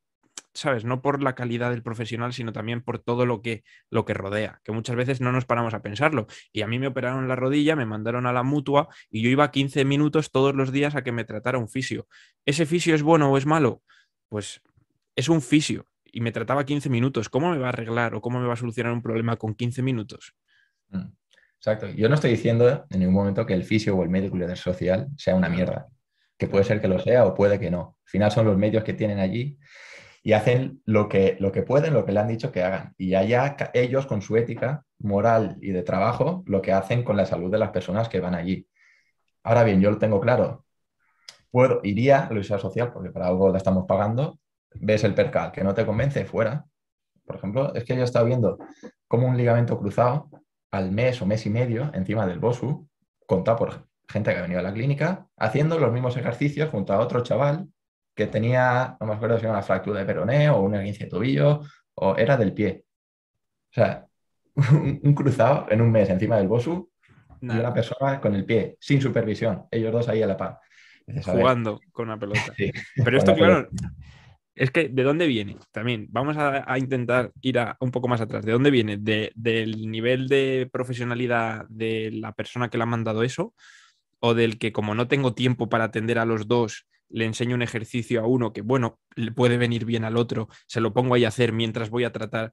¿Sabes? 0.55 0.87
No 0.87 1.03
por 1.03 1.23
la 1.23 1.35
calidad 1.35 1.71
del 1.71 1.83
profesional, 1.83 2.33
sino 2.33 2.55
también 2.55 2.81
por 2.81 2.99
todo 2.99 3.27
lo 3.27 3.43
que, 3.43 3.63
lo 3.91 4.07
que 4.07 4.15
rodea, 4.15 4.63
que 4.65 4.73
muchas 4.73 4.97
veces 4.97 5.21
no 5.21 5.33
nos 5.33 5.45
paramos 5.45 5.75
a 5.75 5.83
pensarlo. 5.83 6.29
Y 6.51 6.63
a 6.63 6.67
mí 6.67 6.79
me 6.79 6.87
operaron 6.87 7.29
la 7.29 7.37
rodilla, 7.37 7.77
me 7.77 7.85
mandaron 7.85 8.25
a 8.25 8.33
la 8.33 8.43
mutua 8.43 8.89
y 9.11 9.21
yo 9.21 9.29
iba 9.29 9.51
15 9.51 9.85
minutos 9.85 10.31
todos 10.31 10.55
los 10.55 10.73
días 10.73 10.95
a 10.95 11.05
que 11.05 11.13
me 11.13 11.25
tratara 11.25 11.59
un 11.59 11.69
fisio. 11.69 12.09
¿Ese 12.47 12.65
fisio 12.65 12.95
es 12.95 13.03
bueno 13.03 13.31
o 13.31 13.37
es 13.37 13.45
malo? 13.45 13.83
Pues 14.31 14.63
es 15.15 15.29
un 15.29 15.43
fisio 15.43 15.85
y 16.05 16.23
me 16.23 16.33
trataba 16.33 16.65
15 16.65 16.89
minutos. 16.89 17.29
¿Cómo 17.29 17.51
me 17.51 17.59
va 17.59 17.67
a 17.67 17.69
arreglar 17.69 18.15
o 18.15 18.23
cómo 18.23 18.41
me 18.41 18.47
va 18.47 18.55
a 18.55 18.57
solucionar 18.57 18.95
un 18.95 19.03
problema 19.03 19.37
con 19.37 19.55
15 19.55 19.83
minutos? 19.83 20.35
Mm. 20.89 21.24
Exacto. 21.65 21.89
Yo 21.97 22.11
no 22.11 22.17
estoy 22.17 22.33
diciendo 22.33 22.85
en 22.91 23.01
ningún 23.01 23.15
momento 23.15 23.47
que 23.47 23.55
el 23.55 23.65
fisio 23.65 23.97
o 23.97 24.03
el 24.03 24.11
médico 24.11 24.37
líder 24.37 24.59
social 24.59 25.09
sea 25.17 25.35
una 25.35 25.49
mierda. 25.49 25.89
Que 26.37 26.47
puede 26.47 26.63
ser 26.63 26.79
que 26.79 26.89
lo 26.89 26.99
sea 26.99 27.25
o 27.25 27.35
puede 27.35 27.59
que 27.59 27.71
no. 27.71 27.97
Al 28.05 28.11
final 28.11 28.31
son 28.31 28.45
los 28.45 28.59
medios 28.59 28.85
que 28.85 28.93
tienen 28.93 29.19
allí 29.19 29.59
y 30.23 30.35
hacen 30.35 30.83
lo 30.85 31.09
que, 31.09 31.39
lo 31.41 31.53
que 31.53 31.63
pueden, 31.63 31.95
lo 31.95 32.05
que 32.05 32.13
le 32.13 32.21
han 32.21 32.29
dicho 32.29 32.53
que 32.53 32.63
hagan. 32.63 32.93
Y 32.99 33.15
allá 33.15 33.57
ellos, 33.73 34.05
con 34.05 34.21
su 34.21 34.37
ética 34.37 34.85
moral 34.99 35.57
y 35.63 35.71
de 35.71 35.83
trabajo, 35.83 36.43
lo 36.45 36.61
que 36.61 36.73
hacen 36.73 37.03
con 37.03 37.17
la 37.17 37.25
salud 37.25 37.51
de 37.51 37.59
las 37.59 37.71
personas 37.71 38.11
que 38.11 38.21
van 38.21 38.35
allí. 38.35 38.69
Ahora 39.43 39.65
bien, 39.65 39.81
yo 39.81 39.91
lo 39.91 39.97
tengo 39.97 40.21
claro. 40.21 40.67
Puedo, 41.51 41.81
iría 41.83 42.19
a 42.19 42.25
la 42.25 42.31
universidad 42.33 42.59
social, 42.59 42.93
porque 42.93 43.11
para 43.11 43.29
algo 43.29 43.51
la 43.51 43.57
estamos 43.57 43.87
pagando, 43.89 44.39
ves 44.75 45.03
el 45.05 45.15
percal 45.15 45.51
que 45.51 45.65
no 45.65 45.73
te 45.73 45.87
convence, 45.87 46.27
fuera. 46.27 46.67
Por 47.25 47.37
ejemplo, 47.37 47.75
es 47.75 47.85
que 47.85 47.95
yo 47.95 48.03
he 48.03 48.05
estado 48.05 48.27
viendo 48.27 48.59
como 49.09 49.27
un 49.27 49.39
ligamento 49.39 49.79
cruzado 49.79 50.29
al 50.75 50.91
mes 50.91 51.23
o 51.23 51.27
mes 51.27 51.47
y 51.47 51.51
medio 51.51 51.91
encima 51.95 52.27
del 52.27 52.41
BOSU, 52.41 52.89
contado 53.27 53.59
por 53.59 53.87
gente 54.09 54.33
que 54.33 54.39
ha 54.39 54.43
venido 54.43 54.59
a 54.59 54.63
la 54.63 54.73
clínica, 54.73 55.29
haciendo 55.37 55.79
los 55.79 55.93
mismos 55.93 56.17
ejercicios 56.17 56.69
junto 56.71 56.93
a 56.93 56.99
otro 56.99 57.23
chaval 57.23 57.69
que 58.15 58.27
tenía, 58.27 58.97
no 59.01 59.07
me 59.07 59.15
acuerdo 59.15 59.39
si 59.39 59.45
era 59.45 59.53
una 59.53 59.63
fractura 59.63 60.01
de 60.01 60.07
peroné 60.07 60.51
o 60.51 60.61
una 60.61 60.79
esguince 60.79 61.05
de 61.05 61.11
tobillo, 61.11 61.63
o 61.95 62.17
era 62.17 62.37
del 62.37 62.53
pie. 62.53 62.85
O 63.71 63.75
sea, 63.75 64.07
un, 65.03 65.15
cruzado 65.15 65.67
en 65.71 65.81
un 65.81 65.93
mes 65.93 66.11
encima 66.11 66.37
del 66.39 66.49
BOSU 66.49 66.91
y 67.41 67.51
una 67.51 67.73
persona 67.73 68.21
con 68.21 68.35
el 68.35 68.45
pie, 68.45 68.77
sin 68.81 69.01
supervisión, 69.01 69.67
ellos 69.71 69.93
dos 69.93 70.09
ahí 70.09 70.23
a 70.23 70.27
la 70.27 70.37
par. 70.37 70.59
Jugando 71.25 71.81
con 71.93 72.09
una 72.09 72.19
pelota. 72.19 72.41
Pero 73.05 73.17
esto, 73.17 73.35
claro, 73.35 73.69
es 74.55 74.71
que, 74.71 74.89
¿de 74.89 75.03
dónde 75.03 75.27
viene? 75.27 75.57
También, 75.73 76.07
vamos 76.11 76.37
a, 76.39 76.79
intentar 76.79 77.33
ir 77.41 77.59
un 77.81 77.91
poco 77.91 78.07
más 78.07 78.21
atrás. 78.21 78.45
¿De 78.45 78.53
dónde 78.53 78.71
viene? 78.71 78.97
¿Del 78.99 79.91
nivel 79.91 80.29
de 80.29 80.69
profesionalidad 80.73 81.67
de 81.69 82.11
la 82.13 82.33
persona 82.33 82.69
que 82.69 82.79
le 82.79 82.85
ha 82.85 82.87
mandado 82.87 83.25
eso? 83.25 83.53
¿O 84.21 84.35
del 84.35 84.59
que 84.59 84.73
como 84.73 84.95
no 84.95 85.09
tengo 85.09 85.35
tiempo 85.35 85.69
para 85.69 85.85
atender 85.85 86.19
a 86.19 86.25
los 86.25 86.47
dos, 86.47 86.87
le 87.09 87.25
enseño 87.25 87.57
un 87.57 87.63
ejercicio 87.63 88.21
a 88.21 88.27
uno 88.27 88.53
que, 88.53 88.63
bueno, 88.63 89.01
le 89.17 89.33
puede 89.33 89.57
venir 89.57 89.85
bien 89.85 90.05
al 90.05 90.17
otro, 90.17 90.49
se 90.67 90.81
lo 90.81 90.93
pongo 90.93 91.15
ahí 91.15 91.25
a 91.25 91.29
hacer 91.29 91.53
mientras 91.53 91.91
voy 91.91 92.05
a 92.05 92.13
tratar 92.13 92.53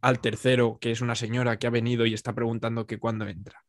al 0.00 0.20
tercero, 0.20 0.78
que 0.80 0.90
es 0.90 1.00
una 1.00 1.14
señora 1.14 1.58
que 1.58 1.66
ha 1.66 1.70
venido 1.70 2.06
y 2.06 2.14
está 2.14 2.34
preguntando 2.34 2.86
que 2.86 2.98
cuándo 2.98 3.28
entra? 3.28 3.62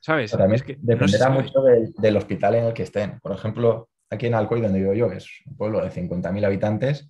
¿Sabes? 0.00 0.32
es 0.32 0.62
que, 0.62 0.76
dependerá 0.80 1.30
mucho 1.30 1.62
del 1.62 2.16
hospital 2.16 2.56
en 2.56 2.64
el 2.66 2.74
que 2.74 2.84
estén. 2.84 3.18
Por 3.20 3.32
ejemplo, 3.32 3.88
aquí 4.10 4.26
en 4.26 4.34
Alcoy, 4.34 4.60
donde 4.60 4.80
vivo 4.80 4.94
yo, 4.94 5.08
que 5.08 5.16
es 5.16 5.28
un 5.46 5.56
pueblo 5.56 5.82
de 5.82 5.90
50.000 5.90 6.44
habitantes, 6.44 7.08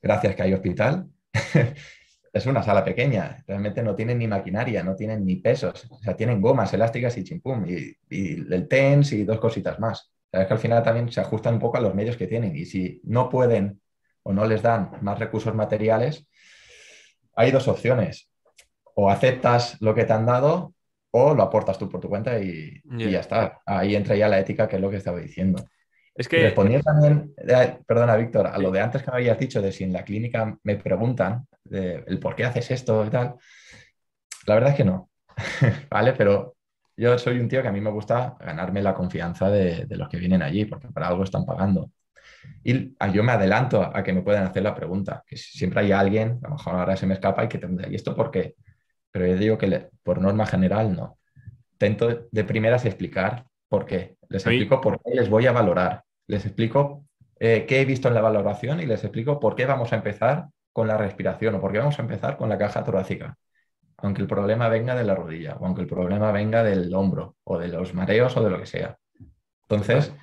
gracias 0.00 0.34
que 0.34 0.42
hay 0.42 0.52
hospital, 0.52 1.06
es 2.32 2.46
una 2.46 2.62
sala 2.62 2.84
pequeña. 2.84 3.42
Realmente 3.46 3.82
no 3.82 3.94
tienen 3.94 4.18
ni 4.18 4.26
maquinaria, 4.26 4.82
no 4.82 4.94
tienen 4.96 5.24
ni 5.24 5.36
pesos. 5.36 5.86
O 5.90 5.98
sea, 5.98 6.16
tienen 6.16 6.40
gomas 6.40 6.72
elásticas 6.72 7.16
y 7.18 7.24
chimpum, 7.24 7.66
y, 7.66 7.96
el 8.10 8.68
TENS 8.68 9.12
y 9.12 9.24
dos 9.24 9.38
cositas 9.38 9.78
más. 9.78 10.12
O 10.32 10.38
es 10.38 10.46
que 10.46 10.52
al 10.52 10.58
final 10.58 10.82
también 10.82 11.10
se 11.12 11.20
ajustan 11.20 11.54
un 11.54 11.60
poco 11.60 11.76
a 11.76 11.80
los 11.80 11.94
medios 11.94 12.16
que 12.16 12.26
tienen. 12.26 12.56
Y 12.56 12.64
si 12.64 13.00
no 13.04 13.28
pueden 13.28 13.80
o 14.22 14.32
no 14.32 14.46
les 14.46 14.62
dan 14.62 14.92
más 15.02 15.18
recursos 15.18 15.54
materiales, 15.54 16.26
hay 17.34 17.50
dos 17.50 17.68
opciones. 17.68 18.30
O 18.94 19.10
aceptas 19.10 19.80
lo 19.80 19.94
que 19.94 20.04
te 20.04 20.12
han 20.12 20.26
dado 20.26 20.74
o 21.10 21.34
lo 21.34 21.42
aportas 21.42 21.78
tú 21.78 21.90
por 21.90 22.00
tu 22.00 22.08
cuenta 22.08 22.38
y, 22.40 22.80
y 22.98 23.10
ya 23.10 23.20
está. 23.20 23.60
Ahí 23.66 23.94
entra 23.94 24.16
ya 24.16 24.28
la 24.28 24.38
ética, 24.38 24.66
que 24.66 24.76
es 24.76 24.82
lo 24.82 24.88
que 24.88 24.96
estaba 24.96 25.18
diciendo. 25.18 25.62
Es 26.14 26.28
que... 26.28 26.42
Respondiendo 26.42 26.84
también, 26.84 27.34
eh, 27.38 27.78
perdona 27.86 28.16
Víctor, 28.16 28.46
a 28.46 28.58
lo 28.58 28.70
de 28.70 28.80
antes 28.80 29.02
que 29.02 29.10
me 29.10 29.16
habías 29.16 29.38
dicho 29.38 29.62
de 29.62 29.72
si 29.72 29.84
en 29.84 29.92
la 29.92 30.04
clínica 30.04 30.56
me 30.62 30.76
preguntan 30.76 31.46
el 31.70 32.18
por 32.20 32.34
qué 32.34 32.44
haces 32.44 32.70
esto 32.70 33.04
y 33.06 33.10
tal, 33.10 33.36
la 34.46 34.54
verdad 34.54 34.70
es 34.70 34.76
que 34.76 34.84
no, 34.84 35.10
¿vale? 35.90 36.12
Pero 36.12 36.56
yo 36.96 37.18
soy 37.18 37.38
un 37.38 37.48
tío 37.48 37.62
que 37.62 37.68
a 37.68 37.72
mí 37.72 37.80
me 37.80 37.90
gusta 37.90 38.36
ganarme 38.38 38.82
la 38.82 38.94
confianza 38.94 39.48
de, 39.50 39.86
los 39.88 40.08
que 40.08 40.18
vienen 40.18 40.42
allí, 40.42 40.64
porque 40.64 40.88
para 40.88 41.08
algo 41.08 41.24
están 41.24 41.46
pagando. 41.46 41.90
Y 42.64 42.94
yo 43.12 43.22
me 43.22 43.32
adelanto 43.32 43.82
a 43.82 44.02
que 44.02 44.12
me 44.12 44.22
puedan 44.22 44.44
hacer 44.44 44.62
la 44.62 44.74
pregunta, 44.74 45.24
que 45.26 45.36
siempre 45.36 45.80
hay 45.80 45.92
alguien, 45.92 46.38
a 46.42 46.48
lo 46.48 46.56
mejor 46.56 46.74
ahora 46.74 46.96
se 46.96 47.06
me 47.06 47.14
escapa 47.14 47.44
y 47.44 47.48
que 47.48 47.58
tendrá, 47.58 47.88
¿y 47.88 47.94
esto 47.94 48.14
por 48.14 48.30
qué? 48.30 48.56
Pero 49.10 49.26
yo 49.26 49.36
digo 49.36 49.58
que 49.58 49.88
por 50.02 50.20
norma 50.20 50.46
general 50.46 50.94
no. 50.94 51.18
Intento 51.72 52.28
de 52.30 52.44
primeras 52.44 52.84
explicar 52.84 53.44
por 53.68 53.86
qué. 53.86 54.16
Les 54.32 54.46
explico 54.46 54.80
por 54.80 55.00
qué 55.02 55.14
les 55.14 55.28
voy 55.28 55.46
a 55.46 55.52
valorar. 55.52 56.04
Les 56.26 56.44
explico 56.46 57.04
eh, 57.38 57.66
qué 57.68 57.82
he 57.82 57.84
visto 57.84 58.08
en 58.08 58.14
la 58.14 58.22
valoración 58.22 58.80
y 58.80 58.86
les 58.86 59.04
explico 59.04 59.38
por 59.38 59.54
qué 59.54 59.66
vamos 59.66 59.92
a 59.92 59.96
empezar 59.96 60.46
con 60.72 60.88
la 60.88 60.96
respiración 60.96 61.54
o 61.54 61.60
por 61.60 61.70
qué 61.70 61.78
vamos 61.78 61.98
a 61.98 62.02
empezar 62.02 62.38
con 62.38 62.48
la 62.48 62.56
caja 62.56 62.82
torácica. 62.82 63.36
Aunque 63.98 64.22
el 64.22 64.28
problema 64.28 64.68
venga 64.68 64.94
de 64.94 65.04
la 65.04 65.14
rodilla 65.14 65.56
o 65.60 65.66
aunque 65.66 65.82
el 65.82 65.86
problema 65.86 66.32
venga 66.32 66.64
del 66.64 66.94
hombro 66.94 67.36
o 67.44 67.58
de 67.58 67.68
los 67.68 67.92
mareos 67.92 68.34
o 68.36 68.42
de 68.42 68.50
lo 68.50 68.58
que 68.58 68.66
sea. 68.66 68.96
Entonces, 69.68 70.14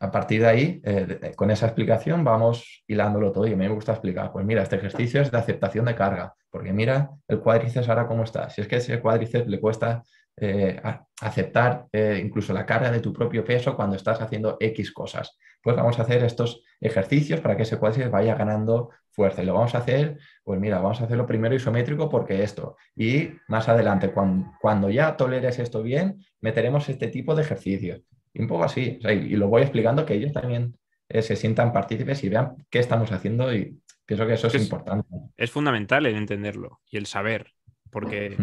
a 0.00 0.10
partir 0.10 0.40
de 0.40 0.48
ahí, 0.48 0.80
eh, 0.84 1.32
con 1.36 1.52
esa 1.52 1.66
explicación, 1.66 2.24
vamos 2.24 2.82
hilándolo 2.88 3.30
todo 3.30 3.46
y 3.46 3.52
a 3.52 3.56
mí 3.56 3.68
me 3.68 3.72
gusta 3.72 3.92
explicar, 3.92 4.32
pues 4.32 4.44
mira, 4.44 4.62
este 4.62 4.74
ejercicio 4.74 5.22
es 5.22 5.30
de 5.30 5.38
aceptación 5.38 5.84
de 5.84 5.94
carga, 5.94 6.34
porque 6.50 6.72
mira 6.72 7.10
el 7.28 7.38
cuádriceps 7.38 7.88
ahora 7.88 8.08
cómo 8.08 8.24
está. 8.24 8.50
Si 8.50 8.60
es 8.60 8.66
que 8.66 8.76
ese 8.76 9.00
cuádriceps 9.00 9.46
le 9.46 9.60
cuesta 9.60 10.02
eh, 10.36 10.80
aceptar 11.20 11.86
eh, 11.92 12.20
incluso 12.24 12.52
la 12.52 12.64
carga 12.64 12.90
de 12.90 13.00
tu 13.00 13.12
propio 13.12 13.44
peso 13.44 13.76
cuando 13.76 13.96
estás 13.96 14.20
haciendo 14.20 14.56
X 14.58 14.92
cosas. 14.92 15.38
Pues 15.62 15.76
vamos 15.76 15.98
a 15.98 16.02
hacer 16.02 16.24
estos 16.24 16.64
ejercicios 16.80 17.40
para 17.40 17.56
que 17.56 17.62
ese 17.62 17.78
cuádriceps 17.78 18.10
vaya 18.10 18.34
ganando 18.34 18.90
fuerza. 19.10 19.42
Y 19.42 19.46
lo 19.46 19.54
vamos 19.54 19.74
a 19.74 19.78
hacer, 19.78 20.18
pues 20.42 20.58
mira, 20.58 20.78
vamos 20.78 21.00
a 21.00 21.04
hacerlo 21.04 21.26
primero 21.26 21.54
isométrico 21.54 22.08
porque 22.08 22.42
esto. 22.42 22.76
Y 22.96 23.30
más 23.48 23.68
adelante, 23.68 24.10
cuando, 24.10 24.52
cuando 24.60 24.90
ya 24.90 25.16
toleres 25.16 25.58
esto 25.58 25.82
bien, 25.82 26.24
meteremos 26.40 26.88
este 26.88 27.08
tipo 27.08 27.34
de 27.34 27.42
ejercicios. 27.42 28.02
Y 28.32 28.40
un 28.40 28.48
poco 28.48 28.64
así. 28.64 28.98
y, 29.02 29.36
lo 29.36 29.48
voy 29.48 29.62
explicando 29.62 30.04
que 30.06 30.14
ellos 30.14 30.32
también 30.32 30.74
eh, 31.08 31.22
se 31.22 31.36
sientan 31.36 31.72
partícipes 31.72 32.24
y 32.24 32.30
vean 32.30 32.56
qué 32.70 32.78
estamos 32.78 33.12
haciendo 33.12 33.54
y 33.54 33.78
pienso 34.06 34.26
que 34.26 34.32
eso 34.32 34.46
es, 34.46 34.54
importante. 34.54 35.06
Es 35.36 35.50
fundamental 35.50 36.06
el 36.06 36.16
entenderlo 36.16 36.80
y 36.90 36.96
el 36.96 37.06
saber, 37.06 37.52
porque 37.90 38.38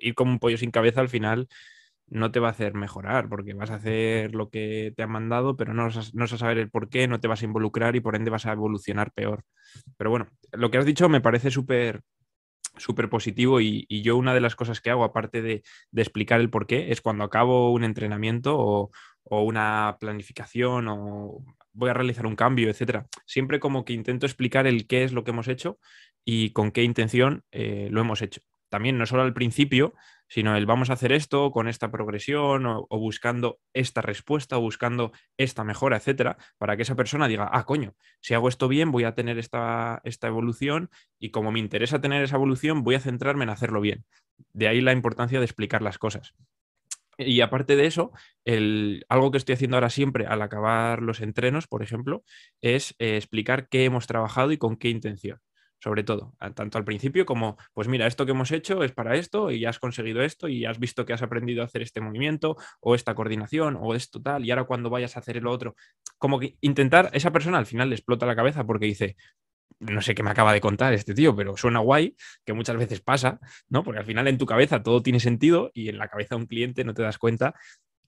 ir 0.00 0.14
como 0.14 0.32
un 0.32 0.38
pollo 0.38 0.58
sin 0.58 0.70
cabeza 0.70 1.00
al 1.00 1.08
final 1.08 1.48
no 2.10 2.30
te 2.30 2.40
va 2.40 2.48
a 2.48 2.50
hacer 2.52 2.74
mejorar, 2.74 3.28
porque 3.28 3.54
vas 3.54 3.70
a 3.70 3.76
hacer 3.76 4.34
lo 4.34 4.50
que 4.50 4.92
te 4.96 5.02
han 5.02 5.10
mandado, 5.10 5.56
pero 5.56 5.74
no 5.74 5.84
vas, 5.84 5.96
a, 6.32 6.38
saber 6.38 6.58
el 6.58 6.70
por 6.70 6.88
qué, 6.88 7.06
no 7.08 7.20
te 7.20 7.28
vas 7.28 7.42
a 7.42 7.44
involucrar 7.44 7.96
y 7.96 8.00
por 8.00 8.16
ende 8.16 8.30
vas 8.30 8.46
a 8.46 8.52
evolucionar 8.52 9.12
peor. 9.12 9.44
Pero 9.96 10.10
bueno, 10.10 10.28
lo 10.52 10.70
que 10.70 10.78
has 10.78 10.86
dicho 10.86 11.08
me 11.08 11.20
parece 11.20 11.50
súper 11.50 12.02
súper 12.76 13.08
positivo 13.10 13.60
y, 13.60 13.86
yo 14.02 14.16
una 14.16 14.34
de 14.34 14.40
las 14.40 14.54
cosas 14.54 14.80
que 14.80 14.90
hago, 14.90 15.04
aparte 15.04 15.42
de, 15.42 15.62
explicar 15.94 16.40
el 16.40 16.50
por 16.50 16.66
qué, 16.66 16.92
es 16.92 17.00
cuando 17.00 17.24
acabo 17.24 17.72
un 17.72 17.84
entrenamiento 17.84 18.56
o, 18.58 18.90
una 19.30 19.98
planificación 20.00 20.88
o 20.88 21.44
voy 21.72 21.90
a 21.90 21.94
realizar 21.94 22.26
un 22.26 22.36
cambio, 22.36 22.70
etcétera. 22.70 23.06
Siempre 23.26 23.60
como 23.60 23.84
que 23.84 23.92
intento 23.92 24.26
explicar 24.26 24.66
el 24.66 24.86
qué 24.86 25.04
es 25.04 25.12
lo 25.12 25.22
que 25.22 25.32
hemos 25.32 25.48
hecho 25.48 25.78
y 26.24 26.50
con 26.52 26.70
qué 26.72 26.82
intención 26.82 27.42
eh, 27.52 27.88
lo 27.90 28.00
hemos 28.00 28.22
hecho 28.22 28.40
también 28.68 28.98
no 28.98 29.06
solo 29.06 29.22
al 29.22 29.34
principio, 29.34 29.94
sino 30.28 30.56
el 30.56 30.66
vamos 30.66 30.90
a 30.90 30.92
hacer 30.92 31.12
esto 31.12 31.50
con 31.50 31.68
esta 31.68 31.90
progresión 31.90 32.66
o, 32.66 32.86
buscando 32.90 33.60
esta 33.72 34.02
respuesta 34.02 34.58
o 34.58 34.60
buscando 34.60 35.12
esta 35.36 35.64
mejora, 35.64 35.96
etcétera, 35.96 36.36
para 36.58 36.76
que 36.76 36.82
esa 36.82 36.94
persona 36.94 37.28
diga, 37.28 37.48
ah, 37.52 37.64
coño, 37.64 37.94
si 38.20 38.34
hago 38.34 38.48
esto 38.48 38.68
bien, 38.68 38.92
voy 38.92 39.04
a 39.04 39.14
tener 39.14 39.38
esta, 39.38 40.00
esta 40.04 40.28
evolución 40.28 40.90
y 41.18 41.30
como 41.30 41.50
me 41.50 41.60
interesa 41.60 42.00
tener 42.00 42.22
esa 42.22 42.36
evolución, 42.36 42.84
voy 42.84 42.94
a 42.94 43.00
centrarme 43.00 43.44
en 43.44 43.50
hacerlo 43.50 43.80
bien. 43.80 44.04
De 44.52 44.68
ahí 44.68 44.80
la 44.80 44.92
importancia 44.92 45.38
de 45.38 45.44
explicar 45.44 45.82
las 45.82 45.98
cosas. 45.98 46.34
Y 47.16 47.40
aparte 47.40 47.74
de 47.74 47.86
eso, 47.86 48.12
el, 48.44 49.04
algo 49.08 49.32
que 49.32 49.38
estoy 49.38 49.54
haciendo 49.54 49.76
ahora 49.76 49.90
siempre 49.90 50.26
al 50.26 50.40
acabar 50.40 51.02
los 51.02 51.20
entrenos, 51.20 51.66
por 51.66 51.82
ejemplo, 51.82 52.22
es 52.60 52.94
eh, 53.00 53.16
explicar 53.16 53.68
qué 53.68 53.84
hemos 53.84 54.06
trabajado 54.06 54.52
y 54.52 54.58
con 54.58 54.76
qué 54.76 54.88
intención 54.90 55.40
sobre 55.80 56.02
todo, 56.02 56.34
tanto 56.54 56.78
al 56.78 56.84
principio 56.84 57.24
como, 57.24 57.56
pues 57.72 57.88
mira, 57.88 58.06
esto 58.06 58.26
que 58.26 58.32
hemos 58.32 58.50
hecho 58.50 58.82
es 58.82 58.92
para 58.92 59.14
esto 59.16 59.50
y 59.50 59.60
ya 59.60 59.70
has 59.70 59.78
conseguido 59.78 60.22
esto 60.22 60.48
y 60.48 60.64
has 60.64 60.78
visto 60.78 61.04
que 61.06 61.12
has 61.12 61.22
aprendido 61.22 61.62
a 61.62 61.66
hacer 61.66 61.82
este 61.82 62.00
movimiento 62.00 62.56
o 62.80 62.94
esta 62.94 63.14
coordinación 63.14 63.78
o 63.80 63.94
esto 63.94 64.20
tal 64.20 64.44
y 64.44 64.50
ahora 64.50 64.64
cuando 64.64 64.90
vayas 64.90 65.16
a 65.16 65.20
hacer 65.20 65.36
el 65.36 65.46
otro, 65.46 65.76
como 66.18 66.40
que 66.40 66.56
intentar, 66.60 67.10
esa 67.12 67.32
persona 67.32 67.58
al 67.58 67.66
final 67.66 67.90
le 67.90 67.94
explota 67.94 68.26
la 68.26 68.34
cabeza 68.34 68.64
porque 68.64 68.86
dice, 68.86 69.16
no 69.80 70.02
sé 70.02 70.14
qué 70.14 70.22
me 70.22 70.30
acaba 70.30 70.52
de 70.52 70.60
contar 70.60 70.92
este 70.94 71.14
tío, 71.14 71.36
pero 71.36 71.56
suena 71.56 71.78
guay, 71.78 72.16
que 72.44 72.52
muchas 72.52 72.76
veces 72.76 73.00
pasa, 73.00 73.38
¿no? 73.68 73.84
Porque 73.84 74.00
al 74.00 74.06
final 74.06 74.26
en 74.26 74.38
tu 74.38 74.46
cabeza 74.46 74.82
todo 74.82 75.02
tiene 75.02 75.20
sentido 75.20 75.70
y 75.74 75.88
en 75.88 75.98
la 75.98 76.08
cabeza 76.08 76.34
de 76.34 76.40
un 76.40 76.46
cliente 76.46 76.84
no 76.84 76.94
te 76.94 77.02
das 77.02 77.18
cuenta 77.18 77.54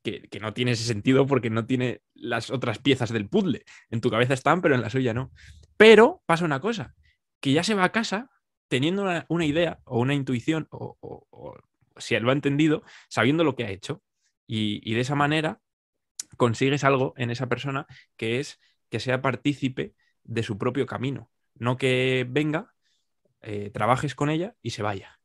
que, 0.02 0.22
que, 0.22 0.40
no 0.40 0.54
tiene 0.54 0.72
ese 0.72 0.84
sentido 0.84 1.26
porque 1.26 1.50
no 1.50 1.66
tiene 1.66 2.00
las 2.14 2.50
otras 2.50 2.78
piezas 2.78 3.10
del 3.10 3.28
puzzle. 3.28 3.64
En 3.90 4.00
tu 4.00 4.10
cabeza 4.10 4.34
están, 4.34 4.62
pero 4.62 4.74
en 4.74 4.80
la 4.80 4.90
suya 4.90 5.14
no. 5.14 5.30
Pero 5.76 6.22
pasa 6.26 6.44
una 6.44 6.60
cosa, 6.60 6.94
que 7.40 7.52
ya 7.52 7.64
se 7.64 7.74
va 7.74 7.84
a 7.84 7.92
casa 7.92 8.30
teniendo 8.68 9.02
una, 9.28 9.44
idea 9.44 9.80
o 9.84 9.98
una 9.98 10.14
intuición, 10.14 10.68
o, 10.70 11.56
si 11.96 12.14
él 12.14 12.22
lo 12.22 12.30
ha 12.30 12.34
entendido, 12.34 12.84
sabiendo 13.08 13.42
lo 13.42 13.56
que 13.56 13.64
ha 13.64 13.70
hecho. 13.70 14.02
Y, 14.46 14.94
de 14.94 15.00
esa 15.00 15.14
manera 15.14 15.60
consigues 16.36 16.84
algo 16.84 17.14
en 17.16 17.30
esa 17.30 17.48
persona 17.48 17.86
que 18.16 18.40
es 18.40 18.60
que 18.88 19.00
sea 19.00 19.22
partícipe 19.22 19.94
de 20.24 20.42
su 20.42 20.58
propio 20.58 20.86
camino, 20.86 21.30
no 21.54 21.76
que 21.76 22.26
venga, 22.28 22.74
eh, 23.42 23.70
trabajes 23.70 24.14
con 24.14 24.30
ella 24.30 24.54
y 24.62 24.70
se 24.70 24.82
vaya. 24.82 25.20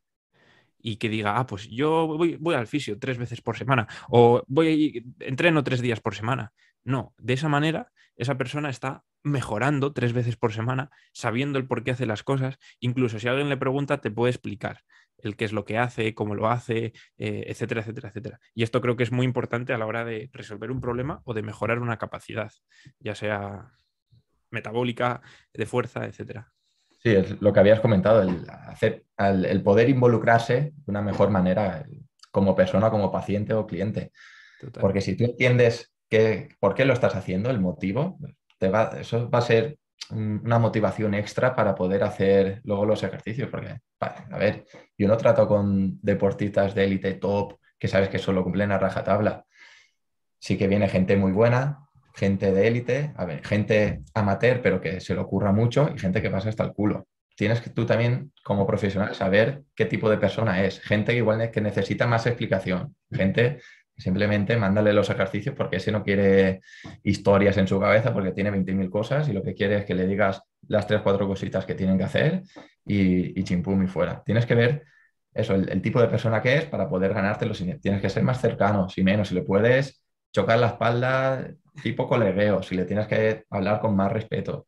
Y 0.79 0.97
que 0.97 1.09
diga, 1.09 1.37
ah, 1.37 1.47
pues 1.47 1.67
yo 1.69 2.07
voy, 2.07 2.37
voy 2.37 2.55
al 2.55 2.67
fisio 2.67 2.99
tres 2.99 3.17
veces 3.17 3.41
por 3.41 3.57
semana 3.57 3.87
o 4.09 4.43
voy 4.47 5.03
entreno 5.19 5.63
tres 5.63 5.81
días 5.81 5.99
por 6.01 6.15
semana. 6.15 6.53
No, 6.83 7.13
de 7.17 7.33
esa 7.33 7.49
manera 7.49 7.91
esa 8.15 8.37
persona 8.37 8.69
está 8.69 9.03
mejorando 9.25 9.91
tres 9.91 10.13
veces 10.13 10.37
por 10.37 10.53
semana, 10.53 10.91
sabiendo 11.11 11.57
el 11.57 11.67
por 11.67 11.83
qué 11.83 11.91
hace 11.91 12.05
las 12.05 12.23
cosas. 12.23 12.57
Incluso 12.79 13.19
si 13.19 13.27
alguien 13.27 13.49
le 13.49 13.57
pregunta, 13.57 13.99
te 13.99 14.11
puede 14.11 14.31
explicar 14.31 14.81
el 15.17 15.35
qué 15.35 15.45
es 15.45 15.51
lo 15.51 15.65
que 15.65 15.79
hace, 15.79 16.13
cómo 16.13 16.35
lo 16.35 16.47
hace, 16.47 16.93
eh, 17.17 17.45
etcétera, 17.47 17.81
etcétera, 17.81 18.09
etcétera. 18.09 18.39
Y 18.53 18.61
esto 18.61 18.81
creo 18.81 18.95
que 18.95 19.03
es 19.03 19.11
muy 19.11 19.25
importante 19.25 19.73
a 19.73 19.79
la 19.79 19.87
hora 19.87 20.05
de 20.05 20.29
resolver 20.31 20.69
un 20.69 20.79
problema 20.79 21.21
o 21.25 21.33
de 21.33 21.41
mejorar 21.41 21.79
una 21.79 21.97
capacidad, 21.97 22.51
ya 22.99 23.15
sea 23.15 23.71
metabólica, 24.51 25.21
de 25.53 25.65
fuerza, 25.65 26.05
etcétera. 26.05 26.51
Sí, 27.01 27.09
es 27.09 27.41
lo 27.41 27.51
que 27.51 27.59
habías 27.59 27.79
comentado, 27.79 28.21
el, 28.21 28.45
hacer, 28.49 29.05
el, 29.17 29.63
poder 29.63 29.89
involucrarse 29.89 30.73
de 30.75 30.83
una 30.85 31.01
mejor 31.01 31.31
manera 31.31 31.83
como 32.31 32.55
persona, 32.55 32.91
como 32.91 33.11
paciente 33.11 33.55
o 33.55 33.65
cliente. 33.65 34.11
Porque 34.79 35.01
si 35.01 35.17
tú 35.17 35.23
entiendes 35.23 35.95
que, 36.09 36.49
por 36.59 36.75
qué 36.75 36.85
lo 36.85 36.93
estás 36.93 37.15
haciendo, 37.15 37.49
el 37.49 37.59
motivo, 37.59 38.19
eso 38.59 39.29
va 39.29 39.39
a 39.39 39.41
ser 39.41 39.77
una 40.11 40.59
motivación 40.59 41.13
extra 41.13 41.55
para 41.55 41.73
poder 41.73 42.03
hacer 42.03 42.61
luego 42.63 42.85
los 42.85 43.03
ejercicios, 43.03 43.49
porque, 43.49 43.79
a 43.99 44.37
ver, 44.37 44.65
yo 44.97 45.07
no 45.07 45.17
trato 45.17 45.47
con 45.47 45.99
deportistas 46.01 46.75
de 46.75 46.85
élite 46.85 47.15
top 47.15 47.57
que 47.79 47.87
sabes 47.87 48.09
que 48.09 48.19
solo 48.19 48.43
cumplen 48.43 48.71
a 48.71 48.77
rajatabla. 48.77 49.45
Sí 50.39 50.57
que 50.57 50.67
viene 50.67 50.87
gente 50.87 51.17
muy 51.17 51.31
buena, 51.31 51.79
gente 52.13 52.51
de 52.53 52.67
élite, 52.67 53.13
a 53.17 53.25
ver, 53.25 53.45
gente 53.45 54.03
amateur, 54.13 54.61
pero 54.61 54.79
que 54.79 54.99
se 54.99 55.13
le 55.13 55.21
ocurra 55.21 55.51
mucho 55.51 55.89
y 55.93 55.99
gente 55.99 56.21
que 56.21 56.29
pasa 56.29 56.49
hasta 56.49 56.63
el 56.63 56.73
culo. 56.73 57.07
Tienes 57.35 57.59
que 57.59 57.69
tú 57.69 57.85
también, 57.85 58.31
como 58.43 58.65
profesional, 58.65 59.13
saber 59.13 59.63
qué 59.75 59.85
tipo 59.85 60.09
de 60.09 60.17
persona 60.17 60.63
es. 60.63 60.79
Gente 60.79 61.13
igual 61.13 61.51
que 61.51 61.59
necesita 61.59 62.07
más 62.07 62.25
explicación. 62.27 62.95
Gente 63.11 63.59
Simplemente 63.97 64.57
mándale 64.57 64.91
los 64.91 65.09
ejercicios 65.09 65.55
porque 65.55 65.77
ese 65.77 65.91
no 65.91 66.03
quiere 66.03 66.61
historias 67.03 67.57
en 67.57 67.67
su 67.67 67.79
cabeza 67.79 68.13
porque 68.13 68.31
tiene 68.31 68.51
20.000 68.51 68.89
cosas 68.89 69.29
y 69.29 69.33
lo 69.33 69.41
que 69.41 69.53
quiere 69.53 69.77
es 69.77 69.85
que 69.85 69.95
le 69.95 70.05
digas 70.05 70.41
las 70.67 70.85
tres, 70.85 71.01
cuatro 71.01 71.27
cositas 71.27 71.65
que 71.65 71.75
tienen 71.75 71.97
que 71.97 72.03
hacer 72.03 72.43
y, 72.85 73.39
y 73.39 73.43
chimpum 73.43 73.83
y 73.83 73.87
fuera. 73.87 74.21
Tienes 74.25 74.45
que 74.45 74.55
ver 74.55 74.83
eso, 75.35 75.53
el, 75.53 75.81
tipo 75.81 75.99
de 75.99 76.07
persona 76.07 76.41
que 76.41 76.57
es 76.57 76.65
para 76.65 76.87
poder 76.87 77.13
ganártelo. 77.13 77.53
Tienes 77.53 78.01
que 78.01 78.09
ser 78.09 78.23
más 78.23 78.39
cercano, 78.39 78.87
si 78.87 79.03
menos, 79.03 79.27
si 79.27 79.35
le 79.35 79.41
puedes 79.41 80.01
chocar 80.33 80.57
la 80.59 80.67
espalda 80.67 81.45
tipo 81.83 82.07
colegueo, 82.07 82.63
si 82.63 82.75
le 82.75 82.85
tienes 82.85 83.05
que 83.07 83.43
hablar 83.49 83.81
con 83.81 83.95
más 83.97 84.11
respeto. 84.11 84.65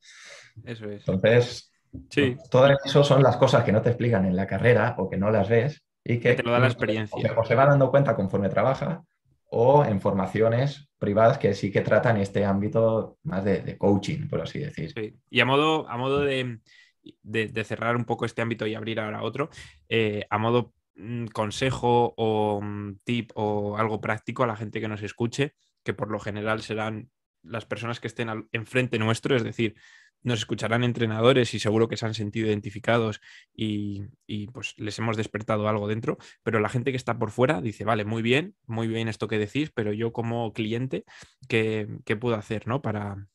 Eso 0.65 0.89
es. 0.89 1.07
Entonces, 1.07 1.71
sí. 2.09 2.35
todo 2.51 2.67
eso 2.83 3.03
son 3.03 3.23
las 3.23 3.37
cosas 3.37 3.63
que 3.63 3.71
no 3.71 3.81
te 3.81 3.89
explican 3.89 4.25
en 4.25 4.35
la 4.35 4.45
carrera 4.45 4.95
o 4.97 5.09
que 5.09 5.15
no 5.15 5.31
las 5.31 5.47
ves 5.47 5.81
y 6.03 6.19
que, 6.19 6.33
te 6.33 6.43
lo 6.43 6.51
da 6.51 6.59
la 6.59 6.67
experiencia. 6.67 7.33
O 7.37 7.45
se 7.45 7.55
va 7.55 7.65
dando 7.65 7.89
cuenta 7.89 8.13
conforme 8.13 8.49
trabaja 8.49 9.03
o 9.49 9.85
en 9.85 10.01
formaciones 10.01 10.89
privadas 10.97 11.37
que 11.37 11.53
sí 11.53 11.71
que 11.71 11.81
tratan 11.81 12.17
este 12.17 12.43
ámbito 12.45 13.17
más 13.23 13.43
de, 13.43 13.77
coaching, 13.77 14.27
por 14.27 14.41
así 14.41 14.59
decir. 14.59 15.17
Y 15.29 15.39
a 15.39 15.45
modo, 15.45 15.87
a 15.89 15.97
modo 15.97 16.21
de, 16.21 16.59
cerrar 17.63 17.95
un 17.95 18.05
poco 18.05 18.25
este 18.25 18.41
ámbito 18.41 18.65
y 18.65 18.75
abrir 18.75 18.99
ahora 18.99 19.21
otro, 19.21 19.49
eh, 19.89 20.25
a 20.29 20.37
modo 20.37 20.73
mm, 20.95 21.27
consejo 21.27 22.13
o 22.17 22.61
mm, 22.61 22.99
tip 23.03 23.31
o 23.35 23.77
algo 23.77 24.01
práctico 24.01 24.43
a 24.43 24.47
la 24.47 24.55
gente 24.55 24.81
que 24.81 24.87
nos 24.87 25.03
escuche, 25.03 25.53
que 25.83 25.93
por 25.93 26.11
lo 26.11 26.19
general 26.19 26.61
serán 26.61 27.09
las 27.43 27.65
personas 27.65 27.99
que 27.99 28.07
estén 28.07 28.47
enfrente 28.51 28.99
nuestro, 28.99 29.35
es 29.35 29.43
decir, 29.43 29.75
nos 30.23 30.39
escucharán 30.39 30.83
entrenadores 30.83 31.53
y 31.53 31.59
seguro 31.59 31.87
que 31.87 31.97
se 31.97 32.05
han 32.05 32.13
sentido 32.13 32.47
identificados 32.47 33.21
y, 33.53 34.07
pues 34.53 34.73
les 34.77 34.97
hemos 34.99 35.17
despertado 35.17 35.67
algo 35.67 35.87
dentro, 35.87 36.17
pero 36.43 36.59
la 36.59 36.69
gente 36.69 36.91
que 36.91 36.97
está 36.97 37.17
por 37.17 37.31
fuera 37.31 37.61
dice, 37.61 37.85
vale, 37.85 38.05
muy 38.05 38.21
bien, 38.21 38.55
muy 38.65 38.87
bien 38.87 39.07
esto 39.07 39.27
que 39.27 39.37
decís, 39.37 39.71
pero 39.73 39.93
yo 39.93 40.11
como 40.11 40.53
cliente, 40.53 41.05
¿qué, 41.47 41.87
puedo 42.19 42.35
hacer 42.35 42.67
¿no? 42.67 42.81
para, 42.81 43.27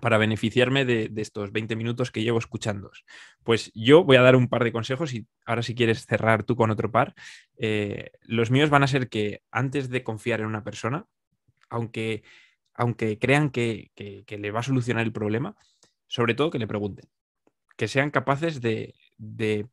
para 0.00 0.18
beneficiarme 0.18 0.84
de, 0.84 1.10
estos 1.16 1.52
20 1.52 1.76
minutos 1.76 2.10
que 2.10 2.22
llevo 2.22 2.38
escuchando? 2.38 2.90
Pues 3.42 3.70
yo 3.74 4.04
voy 4.04 4.16
a 4.16 4.22
dar 4.22 4.36
un 4.36 4.48
par 4.48 4.64
de 4.64 4.72
consejos 4.72 5.14
y 5.14 5.26
ahora 5.46 5.62
si 5.62 5.74
quieres 5.74 6.06
cerrar 6.06 6.42
tú 6.44 6.56
con 6.56 6.70
otro 6.70 6.90
par, 6.90 7.14
eh, 7.58 8.10
los 8.22 8.50
míos 8.50 8.70
van 8.70 8.82
a 8.82 8.88
ser 8.88 9.08
que 9.08 9.42
antes 9.50 9.88
de 9.88 10.02
confiar 10.02 10.40
en 10.40 10.46
una 10.46 10.64
persona, 10.64 11.06
aunque, 11.68 12.22
aunque 12.72 13.18
crean 13.18 13.50
que 13.50 13.90
le 13.96 14.50
va 14.50 14.60
a 14.60 14.64
solucionar 14.64 15.04
el 15.04 15.12
problema, 15.12 15.56
sobre 16.14 16.34
todo 16.34 16.50
que 16.50 16.60
le 16.60 16.68
pregunten, 16.68 17.10
que 17.76 17.88
sean 17.88 18.12
capaces 18.12 18.60
de, 18.60 18.94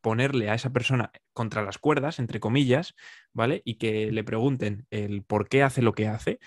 ponerle 0.01 0.49
a 0.49 0.55
esa 0.55 0.71
persona 0.71 1.11
contra 1.33 1.61
las 1.61 1.77
cuerdas, 1.77 2.17
entre 2.17 2.39
comillas, 2.39 2.95
¿vale? 3.31 3.61
Y 3.63 3.75
que 3.75 4.11
le 4.11 4.23
pregunten 4.23 4.87
el 4.89 5.21
por 5.21 5.47
qué 5.47 5.61
hace 5.61 5.83
lo 5.83 5.93
que 5.93 6.07
hace, 6.07 6.39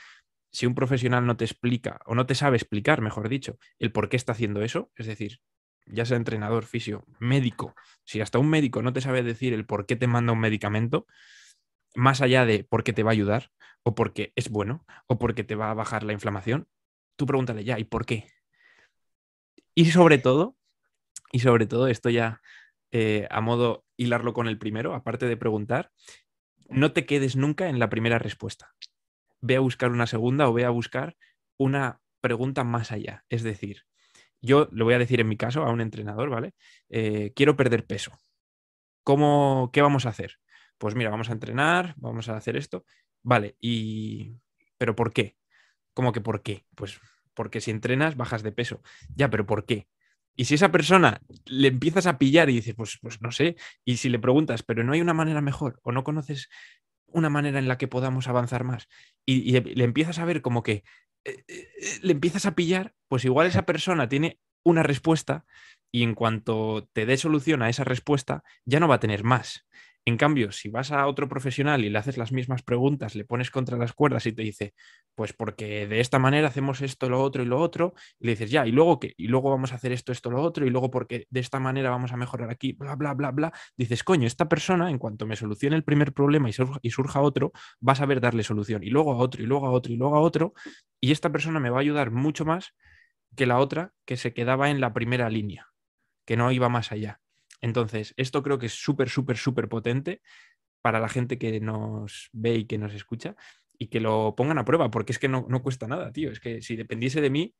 si 0.51 0.67
un 0.67 0.75
profesional 0.75 1.27
no 1.27 1.37
te 1.37 1.45
explica 1.45 2.01
o 2.07 2.17
no 2.17 2.27
te 2.27 2.35
sabe 2.35 2.57
explicar, 2.57 3.03
mejor 3.03 3.29
dicho, 3.29 3.57
el 3.79 3.93
por 3.93 4.09
qué 4.09 4.17
está 4.17 4.33
haciendo 4.33 4.63
eso, 4.63 4.91
es 4.97 5.07
decir, 5.07 5.39
ya 5.87 6.05
sea 6.05 6.17
entrenador, 6.17 6.65
fisio, 6.65 7.05
médico, 7.21 7.77
si 8.03 8.21
hasta 8.21 8.41
un 8.41 8.51
médico 8.51 8.83
no 8.83 8.93
te 8.93 9.01
sabe 9.01 9.23
decir 9.23 9.53
el 9.53 9.65
por 9.65 9.87
qué 9.87 9.95
te 9.95 10.09
manda 10.09 10.33
un 10.33 10.41
medicamento, 10.41 11.07
más 11.95 12.21
allá 12.21 12.47
de 12.47 12.65
por 12.65 12.83
qué 12.83 12.93
te 12.93 13.05
va 13.05 13.13
a 13.13 13.13
ayudar, 13.13 13.53
o 13.85 13.95
porque 13.95 14.33
es 14.35 14.51
bueno, 14.51 14.85
o 15.07 15.21
porque 15.21 15.45
te 15.45 15.55
va 15.55 15.71
a 15.71 15.75
bajar 15.75 16.03
la 16.03 16.15
inflamación, 16.15 16.67
tú 17.15 17.27
pregúntale 17.27 17.63
ya, 17.63 17.79
¿y 17.79 17.85
por 17.85 18.07
qué? 18.07 18.34
Y 19.75 19.87
sobre 19.87 20.19
todo, 20.19 20.57
y 21.33 21.41
sobre 21.41 21.67
todo, 21.67 21.89
esto 21.89 22.11
ya 22.11 22.41
eh, 22.93 23.27
a 23.31 23.41
modo 23.41 23.85
hilarlo 23.97 24.33
con 24.33 24.47
el 24.47 24.59
primero, 24.59 24.95
aparte 24.95 25.27
de 25.27 25.37
preguntar, 25.37 25.91
no 26.69 26.93
te 26.93 27.07
quedes 27.07 27.37
nunca 27.37 27.69
en 27.69 27.79
la 27.79 27.91
primera 27.91 28.19
respuesta. 28.19 28.75
Ve 29.41 29.57
a 29.57 29.61
buscar 29.61 29.91
una 29.91 30.07
segunda 30.07 30.49
o 30.49 30.53
ve 30.53 30.65
a 30.65 30.71
buscar 30.71 31.17
una 31.59 32.01
pregunta 32.21 32.65
más 32.65 32.93
allá. 32.93 33.25
Es 33.29 33.43
decir, 33.43 33.85
yo 34.41 34.69
le 34.73 34.85
voy 34.85 34.95
a 34.95 34.99
decir 34.99 35.21
en 35.21 35.29
mi 35.29 35.37
caso 35.37 35.65
a 35.65 35.71
un 35.71 35.81
entrenador, 35.81 36.31
¿vale? 36.31 36.55
Eh, 36.89 37.33
quiero 37.35 37.57
perder 37.57 37.87
peso. 37.87 38.13
¿Cómo, 39.03 39.71
¿Qué 39.73 39.83
vamos 39.83 40.07
a 40.07 40.11
hacer? 40.11 40.39
Pues 40.79 40.95
mira, 40.95 41.11
vamos 41.11 41.31
a 41.31 41.33
entrenar, 41.33 41.95
vamos 41.97 42.29
a 42.29 42.37
hacer 42.37 42.57
esto. 42.57 42.85
Vale, 43.23 43.57
y... 43.61 44.37
¿Pero 44.79 44.95
por 44.95 45.13
qué? 45.13 45.37
¿Cómo 45.95 46.13
que 46.13 46.21
por 46.21 46.43
qué? 46.43 46.67
Pues 46.75 47.01
porque 47.35 47.61
si 47.61 47.71
entrenas 47.71 48.17
bajas 48.17 48.43
de 48.43 48.53
peso. 48.53 48.83
Ya, 49.15 49.31
pero 49.31 49.47
¿por 49.47 49.67
qué? 49.67 49.89
Y 50.37 50.47
si 50.47 50.55
esa 50.55 50.73
persona 50.73 51.21
le 51.45 51.69
empiezas 51.69 52.07
a 52.07 52.19
pillar 52.19 52.51
y 52.51 52.55
dices, 52.55 52.75
pues, 52.75 52.99
pues 53.01 53.21
no 53.23 53.31
sé, 53.31 53.57
y 53.85 53.99
si 53.99 54.09
le 54.09 54.19
preguntas, 54.19 54.63
pero 54.63 54.83
no 54.83 54.93
hay 54.93 55.01
una 55.01 55.15
manera 55.15 55.41
mejor 55.41 55.79
o 55.83 55.93
no 55.93 56.03
conoces 56.03 56.49
una 57.07 57.31
manera 57.31 57.61
en 57.61 57.69
la 57.69 57.79
que 57.79 57.87
podamos 57.87 58.27
avanzar 58.27 58.65
más, 58.65 58.89
y, 59.25 59.61
le 59.61 59.85
empiezas 59.85 60.19
a 60.19 60.25
ver 60.25 60.43
como 60.43 60.65
que 60.65 60.83
eh, 61.25 61.45
eh, 61.47 61.69
le 62.03 62.13
empiezas 62.13 62.47
a 62.47 62.57
pillar, 62.57 62.95
pues 63.09 63.25
igual 63.25 63.47
esa 63.47 63.65
persona 63.65 64.09
tiene 64.09 64.41
una 64.65 64.83
respuesta 64.83 65.45
y 65.93 66.03
en 66.03 66.15
cuanto 66.15 66.89
te 66.93 67.07
dé 67.07 67.17
solución 67.17 67.63
a 67.63 67.69
esa 67.69 67.85
respuesta, 67.85 68.43
ya 68.65 68.81
no 68.81 68.89
va 68.89 68.97
a 68.97 69.01
tener 69.01 69.23
más. 69.23 69.65
En 70.07 70.19
cambio, 70.19 70.53
si 70.53 70.69
vas 70.69 70.93
a 70.93 71.07
otro 71.07 71.29
profesional 71.31 71.83
y 71.83 71.89
le 71.89 71.99
haces 71.99 72.19
las 72.19 72.31
mismas 72.31 72.63
preguntas, 72.63 73.15
le 73.15 73.25
pones 73.25 73.51
contra 73.51 73.79
las 73.79 73.95
cuerdas 73.95 74.27
y 74.27 74.33
te 74.35 74.43
dice, 74.43 74.75
pues 75.15 75.33
porque 75.33 75.87
de 75.87 76.01
esta 76.01 76.19
manera 76.19 76.49
hacemos 76.49 76.83
esto, 76.83 77.09
lo 77.09 77.23
otro 77.23 77.43
y 77.43 77.47
lo 77.47 77.59
otro, 77.59 77.95
y 78.21 78.27
le 78.27 78.33
dices, 78.33 78.51
ya, 78.51 78.67
¿y 78.67 78.73
luego 78.73 79.01
qué? 79.01 79.15
Y 79.17 79.29
luego 79.29 79.49
vamos 79.49 79.73
a 79.73 79.77
hacer 79.77 79.93
esto, 79.93 80.13
esto, 80.13 80.31
lo 80.31 80.43
otro, 80.43 80.67
y 80.67 80.71
luego 80.71 80.91
porque 80.91 81.27
de 81.31 81.41
esta 81.41 81.59
manera 81.59 81.89
vamos 81.89 82.13
a 82.13 82.19
mejorar 82.19 82.51
aquí, 82.51 82.73
bla, 82.75 82.97
bla, 82.97 83.15
bla, 83.15 83.31
bla. 83.31 83.53
Dices, 83.79 84.05
coño, 84.05 84.27
esta 84.27 84.47
persona, 84.47 84.91
en 84.91 84.99
cuanto 84.99 85.27
me 85.27 85.37
solucione 85.37 85.75
el 85.77 85.85
primer 85.85 86.13
problema 86.13 86.51
y 86.51 86.53
surja, 86.53 86.79
y 86.83 86.91
surja 86.91 87.23
otro, 87.23 87.53
va 87.87 87.93
a 87.95 87.97
saber 87.97 88.21
darle 88.21 88.43
solución, 88.43 88.83
y 88.85 88.91
luego 88.91 89.13
a 89.13 89.17
otro, 89.17 89.43
y 89.43 89.47
luego 89.47 89.67
a 89.67 89.71
otro, 89.71 89.91
y 89.91 89.97
luego 89.97 90.17
a 90.17 90.21
otro, 90.21 90.53
y 91.01 91.13
esta 91.13 91.33
persona 91.33 91.61
me 91.61 91.71
va 91.71 91.79
a 91.79 91.81
ayudar 91.81 92.11
mucho 92.11 92.45
más 92.45 92.75
que 93.37 93.47
la 93.47 93.59
otra 93.59 93.93
que 94.05 94.19
se 94.19 94.35
quedaba 94.35 94.71
en 94.71 94.81
la 94.81 94.93
primera 94.93 95.31
línea, 95.31 95.69
que 96.27 96.37
no 96.37 96.53
iba 96.53 96.69
más 96.69 96.93
allá. 96.93 97.21
Entonces, 97.65 98.13
esto 98.19 98.43
creo 98.43 98.59
que 98.59 98.67
es 98.67 98.75
súper, 98.75 99.09
súper, 99.09 99.39
súper 99.39 99.71
potente 99.71 100.21
para 100.83 101.01
la 101.01 101.09
gente 101.09 101.39
que 101.39 101.61
nos 101.61 102.29
ve 102.35 102.57
y 102.57 102.67
que 102.67 102.77
nos 102.77 102.93
escucha 102.93 103.37
y 103.79 103.87
que 103.87 104.01
lo 104.01 104.35
pongan 104.37 104.59
a 104.59 104.67
prueba, 104.67 104.91
porque 104.91 105.13
es 105.13 105.19
que 105.19 105.29
no, 105.31 105.47
cuesta 105.63 105.89
nada, 105.89 106.13
tío. 106.13 106.31
Es 106.31 106.41
que 106.41 106.61
si 106.61 106.77
dependiese 106.77 107.23
de 107.23 107.31
mí, 107.31 107.55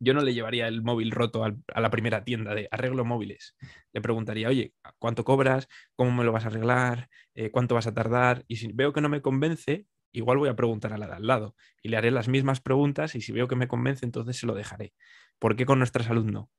yo 0.00 0.14
no 0.14 0.22
le 0.22 0.34
llevaría 0.34 0.66
el 0.66 0.82
móvil 0.82 1.12
roto 1.12 1.44
a 1.44 1.80
la 1.80 1.90
primera 1.90 2.24
tienda 2.24 2.56
de 2.56 2.66
arreglo 2.72 3.04
móviles. 3.04 3.54
Le 3.92 4.00
preguntaría, 4.00 4.48
oye, 4.48 4.74
¿cuánto 4.98 5.22
cobras? 5.22 5.68
¿Cómo 5.94 6.10
me 6.10 6.24
lo 6.24 6.32
vas 6.32 6.44
a 6.44 6.48
arreglar? 6.48 7.08
Eh, 7.36 7.52
¿Cuánto 7.52 7.76
vas 7.76 7.86
a 7.86 7.94
tardar? 7.94 8.44
Y 8.48 8.56
si 8.56 8.72
veo 8.72 8.92
que 8.92 9.00
no 9.00 9.08
me 9.08 9.22
convence, 9.22 9.86
igual 10.10 10.38
voy 10.38 10.48
a 10.48 10.56
preguntar 10.56 10.92
a 10.92 10.98
la 10.98 11.06
de 11.06 11.14
al 11.14 11.26
lado 11.28 11.54
y 11.84 11.88
le 11.88 11.96
haré 11.98 12.10
las 12.10 12.26
mismas 12.26 12.60
preguntas 12.60 13.14
y 13.14 13.20
si 13.20 13.30
veo 13.30 13.46
que 13.46 13.54
me 13.54 13.68
convence, 13.68 14.04
entonces 14.04 14.36
se 14.36 14.46
lo 14.48 14.56
dejaré. 14.56 14.92
¿Por 15.38 15.54
qué 15.54 15.66
con 15.66 15.78
nuestra 15.78 16.02
salud 16.02 16.24
no? 16.24 16.50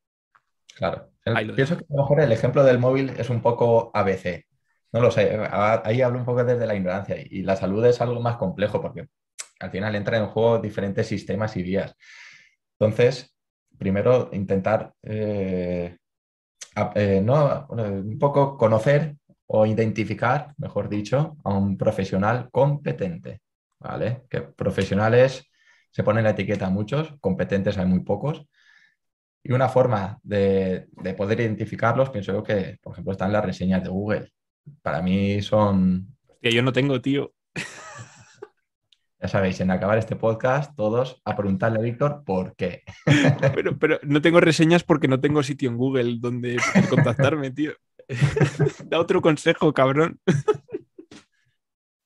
Claro. 0.75 1.09
pienso 1.55 1.77
que 1.77 1.85
a 1.85 1.87
lo 1.89 1.97
mejor 2.03 2.19
el 2.19 2.31
ejemplo 2.31 2.63
del 2.63 2.79
móvil 2.79 3.11
es 3.17 3.29
un 3.29 3.41
poco 3.41 3.91
ABC. 3.93 4.45
No 4.91 5.01
lo 5.01 5.09
sé. 5.09 5.37
Ahí 5.51 6.01
hablo 6.01 6.19
un 6.19 6.25
poco 6.25 6.43
desde 6.43 6.67
la 6.67 6.75
ignorancia. 6.75 7.17
Y 7.17 7.41
la 7.43 7.55
salud 7.55 7.83
es 7.85 8.01
algo 8.01 8.19
más 8.21 8.35
complejo 8.37 8.81
porque 8.81 9.07
al 9.59 9.71
final 9.71 9.95
entran 9.95 10.23
en 10.23 10.29
juego 10.29 10.59
diferentes 10.59 11.07
sistemas 11.07 11.55
y 11.57 11.63
vías. 11.63 11.95
Entonces, 12.77 13.35
primero 13.77 14.29
intentar 14.33 14.93
eh, 15.01 15.97
eh, 16.95 17.21
no, 17.23 17.67
un 17.69 18.19
poco 18.19 18.57
conocer 18.57 19.15
o 19.47 19.65
identificar, 19.65 20.53
mejor 20.57 20.89
dicho, 20.89 21.37
a 21.43 21.53
un 21.53 21.77
profesional 21.77 22.49
competente. 22.51 23.41
¿Vale? 23.79 24.23
Que 24.29 24.41
profesionales 24.41 25.45
se 25.91 26.03
ponen 26.03 26.23
la 26.23 26.31
etiqueta 26.31 26.67
a 26.67 26.69
muchos, 26.69 27.13
competentes 27.21 27.77
hay 27.77 27.85
muy 27.85 28.01
pocos. 28.01 28.45
Y 29.47 29.53
una 29.53 29.69
forma 29.69 30.19
de, 30.23 30.87
poder 31.15 31.39
identificarlos, 31.39 32.09
pienso 32.09 32.33
yo 32.33 32.41
que, 32.41 32.79
por 32.81 32.93
ejemplo, 32.93 33.11
están 33.11 33.31
las 33.31 33.45
reseñas 33.45 33.83
de 33.83 33.89
Google. 33.89 34.33
Para 34.81 35.03
mí 35.03 35.39
son... 35.43 36.15
Que 36.41 36.51
yo 36.51 36.63
no 36.63 36.73
tengo, 36.73 36.99
tío. 36.99 37.31
Ya 39.21 39.29
sabéis, 39.29 39.59
en 39.59 39.71
acabar 39.71 39.97
este 39.97 40.15
podcast, 40.15 40.75
todos 40.75 41.19
a 41.25 41.35
preguntarle 41.35 41.79
a 41.79 41.81
Víctor 41.81 42.23
por 42.23 42.55
qué. 42.55 42.83
Pero, 43.55 43.75
pero 43.79 43.99
no 44.03 44.21
tengo 44.21 44.39
reseñas 44.39 44.83
porque 44.83 45.07
no 45.07 45.19
tengo 45.19 45.41
sitio 45.41 45.69
en 45.69 45.77
Google 45.77 46.17
donde 46.19 46.57
contactarme, 46.89 47.49
tío. 47.49 47.71
Da 48.85 48.99
otro 48.99 49.21
consejo, 49.23 49.73
cabrón. 49.73 50.19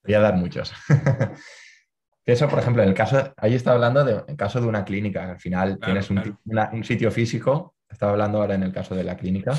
Voy 0.05 0.13
a 0.13 0.19
dar 0.19 0.35
muchos. 0.35 0.71
Eso, 2.29 2.47
por 2.47 2.59
ejemplo, 2.59 2.83
en 2.83 2.89
el 2.89 2.95
caso, 2.95 3.33
ahí 3.37 3.55
está 3.55 3.71
hablando 3.71 4.05
de, 4.05 4.23
en 4.27 4.35
caso 4.35 4.61
de 4.61 4.67
una 4.67 4.85
clínica, 4.85 5.31
al 5.31 5.39
final 5.39 5.79
tienes 5.79 6.11
un, 6.11 6.83
sitio 6.83 7.09
físico, 7.09 7.75
estaba 7.89 8.11
hablando 8.11 8.39
ahora 8.39 8.53
en 8.53 8.61
el 8.61 8.71
caso 8.71 8.95
de 8.95 9.03
la 9.03 9.17
clínica, 9.17 9.53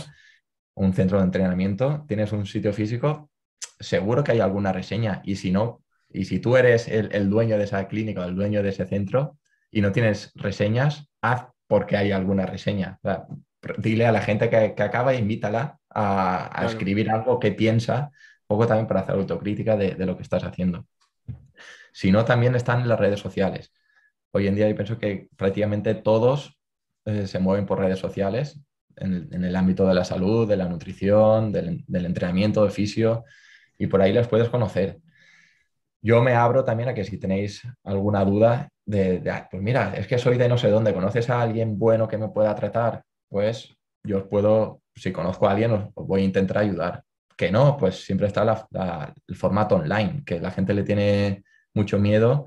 un 0.74 0.92
centro 0.92 1.18
de 1.18 1.24
entrenamiento, 1.24 2.04
tienes 2.06 2.30
un 2.32 2.46
sitio 2.46 2.72
físico, 2.72 3.28
seguro 3.80 4.22
que 4.22 4.32
hay 4.32 4.40
alguna 4.40 4.72
reseña 4.72 5.20
y 5.24 5.34
si 5.36 5.50
no, 5.50 5.82
y 6.08 6.26
si 6.26 6.38
tú 6.38 6.56
eres 6.56 6.86
el, 6.86 7.28
dueño 7.28 7.58
de 7.58 7.64
esa 7.64 7.88
clínica 7.88 8.20
o 8.20 8.24
el 8.24 8.36
dueño 8.36 8.62
de 8.62 8.68
ese 8.68 8.86
centro 8.86 9.38
y 9.70 9.80
no 9.80 9.90
tienes 9.90 10.32
reseñas, 10.36 11.08
haz 11.22 11.46
porque 11.66 11.96
hay 11.96 12.12
alguna 12.12 12.46
reseña. 12.46 13.00
dile 13.78 14.06
a 14.06 14.12
la 14.12 14.22
gente 14.22 14.48
que, 14.48 14.80
acaba, 14.80 15.14
invítala 15.14 15.78
a, 15.88 16.64
escribir 16.66 17.10
algo 17.10 17.40
que 17.40 17.50
piensa, 17.50 18.10
un 18.48 18.56
poco 18.56 18.68
también 18.68 18.86
para 18.86 19.00
hacer 19.00 19.16
autocrítica 19.16 19.76
de 19.76 20.06
lo 20.06 20.16
que 20.16 20.22
estás 20.22 20.44
haciendo 20.44 20.86
sino 21.92 22.24
también 22.24 22.54
están 22.54 22.80
en 22.80 22.88
las 22.88 23.00
redes 23.00 23.20
sociales. 23.20 23.72
Hoy 24.32 24.46
en 24.46 24.54
día 24.54 24.68
yo 24.68 24.74
pienso 24.76 24.98
que 24.98 25.28
prácticamente 25.36 25.94
todos 25.94 26.58
eh, 27.04 27.26
se 27.26 27.38
mueven 27.38 27.66
por 27.66 27.78
redes 27.78 27.98
sociales 27.98 28.60
en 28.96 29.44
el, 29.44 29.56
ámbito 29.56 29.86
de 29.86 29.94
la 29.94 30.04
salud, 30.04 30.48
de 30.48 30.56
la 30.56 30.68
nutrición, 30.68 31.52
del, 31.52 31.84
entrenamiento, 31.88 32.64
de 32.64 32.70
fisio, 32.70 33.24
y 33.78 33.86
por 33.86 34.02
ahí 34.02 34.12
les 34.12 34.28
puedes 34.28 34.48
conocer. 34.50 35.00
Yo 36.02 36.22
me 36.22 36.34
abro 36.34 36.64
también 36.64 36.90
a 36.90 36.94
que 36.94 37.04
si 37.04 37.18
tenéis 37.18 37.62
alguna 37.84 38.24
duda 38.24 38.68
de, 38.84 39.22
ah, 39.30 39.48
pues 39.50 39.62
mira, 39.62 39.94
es 39.96 40.06
que 40.06 40.18
soy 40.18 40.38
de 40.38 40.48
no 40.48 40.58
sé 40.58 40.68
dónde, 40.70 40.94
¿conoces 40.94 41.30
a 41.30 41.40
alguien 41.40 41.78
bueno 41.78 42.08
que 42.08 42.18
me 42.18 42.28
pueda 42.28 42.54
tratar? 42.54 43.02
Pues 43.28 43.74
yo 44.02 44.18
os 44.18 44.24
puedo, 44.24 44.82
si 44.94 45.12
conozco 45.12 45.48
a 45.48 45.52
alguien, 45.52 45.72
os, 45.72 45.90
voy 45.94 46.22
a 46.22 46.24
intentar 46.24 46.58
ayudar. 46.58 47.02
Que 47.36 47.50
no, 47.50 47.76
pues 47.78 48.04
siempre 48.04 48.26
está 48.26 48.68
el 49.26 49.36
formato 49.36 49.76
online, 49.76 50.22
que 50.26 50.40
la 50.40 50.50
gente 50.50 50.74
le 50.74 50.82
tiene 50.82 51.42
mucho 51.74 51.98
miedo. 51.98 52.46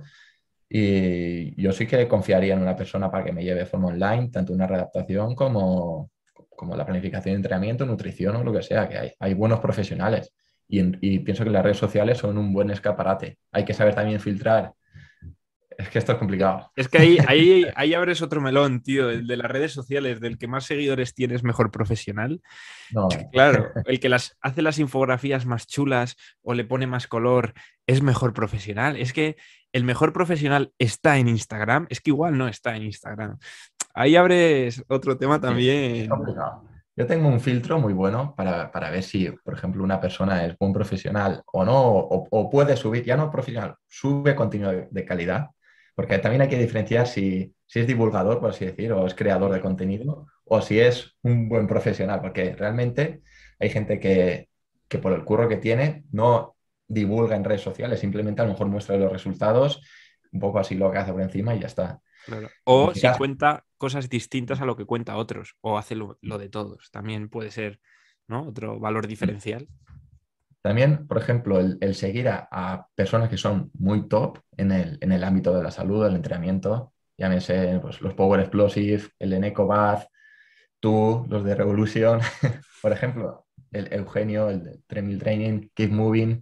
Y 0.70 1.62
yo 1.62 1.72
sí 1.72 1.86
que 1.86 2.08
confiaría 2.08 2.54
en 2.54 2.62
una 2.62 2.76
persona 2.76 3.12
para 3.12 3.24
que 3.24 3.32
me 3.32 3.44
lleve 3.44 3.62
de 3.62 3.66
forma 3.66 3.90
online, 3.90 4.30
tanto 4.30 4.54
una 4.54 4.68
readaptación 4.68 5.36
como, 5.36 6.12
como 6.56 6.76
la 6.76 6.86
planificación 6.86 7.34
de 7.34 7.38
entrenamiento, 7.38 7.86
nutrición 7.86 8.36
o 8.36 8.44
lo 8.44 8.54
que 8.54 8.64
sea, 8.64 8.90
que 8.90 8.98
hay, 8.98 9.12
hay 9.20 9.34
buenos 9.34 9.60
profesionales. 9.60 10.34
Y, 10.68 10.82
y, 11.02 11.20
pienso 11.20 11.44
que 11.44 11.50
las 11.52 11.64
redes 11.64 11.78
sociales 11.78 12.18
son 12.18 12.38
un 12.38 12.54
buen 12.54 12.72
escaparate. 12.72 13.38
Hay 13.52 13.66
que 13.66 13.74
saber 13.74 13.94
también 13.94 14.20
filtrar 14.20 14.74
es 15.78 15.90
que 15.90 16.00
esto 16.00 16.14
es 16.14 16.18
complicado. 16.18 16.72
Es 16.76 16.88
que 16.88 16.98
ahí, 16.98 17.18
ahí, 17.28 17.66
ahí 17.76 17.94
abres 17.94 18.22
otro 18.22 18.42
melón, 18.42 18.82
tío, 18.82 19.10
el 19.10 19.28
de 19.28 19.38
las 19.38 19.50
redes 19.50 19.72
sociales, 19.72 20.20
del 20.20 20.38
que 20.38 20.48
más 20.48 20.66
seguidores 20.66 21.14
tienes, 21.14 21.44
mejor 21.44 21.72
profesional. 21.72 22.42
No. 22.92 23.08
Claro, 23.32 23.72
el 23.86 24.00
que 24.00 24.10
las, 24.10 24.38
hace 24.42 24.62
las 24.62 24.80
infografías 24.80 25.46
más 25.46 25.68
chulas 25.68 26.16
o 26.42 26.54
le 26.54 26.66
pone 26.66 26.88
más 26.88 27.08
color 27.08 27.54
es 27.88 28.02
mejor 28.02 28.34
profesional. 28.34 28.98
Es 28.98 29.14
que 29.14 29.38
el 29.72 29.84
mejor 29.84 30.14
profesional 30.14 30.72
está 30.78 31.18
en 31.18 31.28
Instagram, 31.28 31.88
es 31.90 32.02
que 32.02 32.12
igual 32.12 32.38
no 32.38 32.48
está 32.48 32.76
en 32.76 32.84
Instagram. 32.84 33.38
Ahí 33.94 34.16
abres 34.16 34.84
otro 34.88 35.18
tema 35.18 35.40
también. 35.40 36.10
Yo 36.96 37.08
tengo 37.08 37.28
un 37.28 37.40
filtro 37.40 37.80
muy 37.80 37.92
bueno 37.92 38.36
para, 38.38 38.70
ver 38.92 39.02
si, 39.02 39.32
por 39.44 39.56
ejemplo, 39.56 39.84
una 39.84 40.00
persona 40.00 40.46
es 40.46 40.56
buen 40.60 40.74
profesional 40.74 41.42
o 41.52 41.66
no, 41.66 41.82
o, 41.82 42.28
o 42.30 42.50
puede 42.52 42.78
subir, 42.78 43.04
ya 43.04 43.18
no 43.18 43.32
profesional, 43.32 43.76
sube 43.88 44.36
contenido 44.36 44.72
de 44.90 45.06
calidad 45.06 45.50
porque 45.96 46.20
también 46.20 46.42
hay 46.42 46.50
que 46.50 46.58
diferenciar 46.58 47.08
si, 47.08 47.54
es 47.74 47.88
divulgador, 47.88 48.40
por 48.40 48.52
así 48.52 48.66
decir, 48.66 48.92
o 48.92 49.06
es 49.06 49.16
creador 49.16 49.52
de 49.52 49.62
contenido, 49.62 50.28
o 50.46 50.62
si 50.62 50.80
es 50.80 51.16
un 51.24 51.50
buen 51.50 51.68
profesional, 51.68 52.22
porque 52.22 52.56
realmente 52.56 53.22
hay 53.60 53.70
gente 53.70 54.00
que, 54.00 54.50
por 55.02 55.14
el 55.14 55.24
curro 55.24 55.50
que 55.50 55.58
tiene 55.58 56.04
no 56.12 56.56
divulga 56.88 57.36
en 57.36 57.44
redes 57.44 57.62
sociales, 57.62 58.00
simplemente 58.00 58.42
a 58.42 58.46
lo 58.46 58.52
mejor 58.52 58.68
muestra 58.68 58.98
los 58.98 59.12
resultados 59.12 59.82
un 60.32 60.40
poco 60.40 60.60
así 60.60 60.76
lo 60.76 60.92
que 60.92 60.98
hace 60.98 61.12
por 61.12 61.22
encima 61.22 61.56
y 61.56 61.60
ya 61.60 61.68
está. 61.68 62.02
O 62.64 62.94
si 62.94 63.08
cuenta 63.18 63.66
cosas 63.78 64.10
distintas 64.10 64.62
a 64.62 64.66
lo 64.66 64.76
que 64.76 64.86
cuenta 64.86 65.18
otros, 65.18 65.56
o 65.62 65.78
hace 65.78 65.96
lo, 65.96 66.18
de 66.22 66.50
todos, 66.50 66.90
también 66.92 67.30
puede 67.30 67.52
ser 67.52 67.80
¿no? 68.28 68.48
otro 68.48 68.80
valor 68.80 69.08
diferencial. 69.08 69.68
También, 70.64 71.08
por 71.08 71.18
ejemplo, 71.18 71.60
el, 71.60 71.94
seguir 71.94 72.30
a, 72.30 72.88
personas 72.96 73.30
que 73.30 73.36
son 73.36 73.70
muy 73.74 74.08
top 74.08 74.40
en 74.56 74.72
el, 74.72 74.98
en 75.02 75.12
el 75.12 75.26
ámbito 75.26 75.54
de 75.54 75.62
la 75.62 75.72
salud, 75.72 76.06
del 76.06 76.16
entrenamiento, 76.16 76.94
llámese 77.18 77.80
pues, 77.82 78.00
los 78.00 78.14
Power 78.14 78.40
Explosive, 78.40 79.04
el 79.20 79.34
Eneco 79.34 79.68
Bath, 79.68 80.08
tú, 80.80 81.26
los 81.28 81.44
de 81.44 81.54
Revolution, 81.54 82.22
por 82.82 82.94
ejemplo, 82.94 83.46
el 83.74 83.92
Eugenio, 83.92 84.50
el 84.50 84.64
de 84.64 84.80
Tremil 84.88 85.20
Training, 85.20 85.70
Keep 85.74 85.92
Moving, 85.92 86.42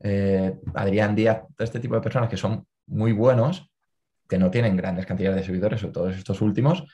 eh, 0.00 0.54
Adrián 0.74 1.14
Díaz, 1.14 1.40
todo 1.56 1.64
este 1.64 1.80
tipo 1.80 1.94
de 1.94 2.02
personas 2.02 2.28
que 2.28 2.36
son 2.36 2.66
muy 2.86 3.12
buenos, 3.12 3.70
que 4.28 4.36
no 4.36 4.50
tienen 4.50 4.76
grandes 4.76 5.06
cantidades 5.06 5.40
de 5.40 5.46
seguidores, 5.46 5.80
sobre 5.80 5.94
todos 5.94 6.16
estos 6.16 6.42
últimos, 6.42 6.84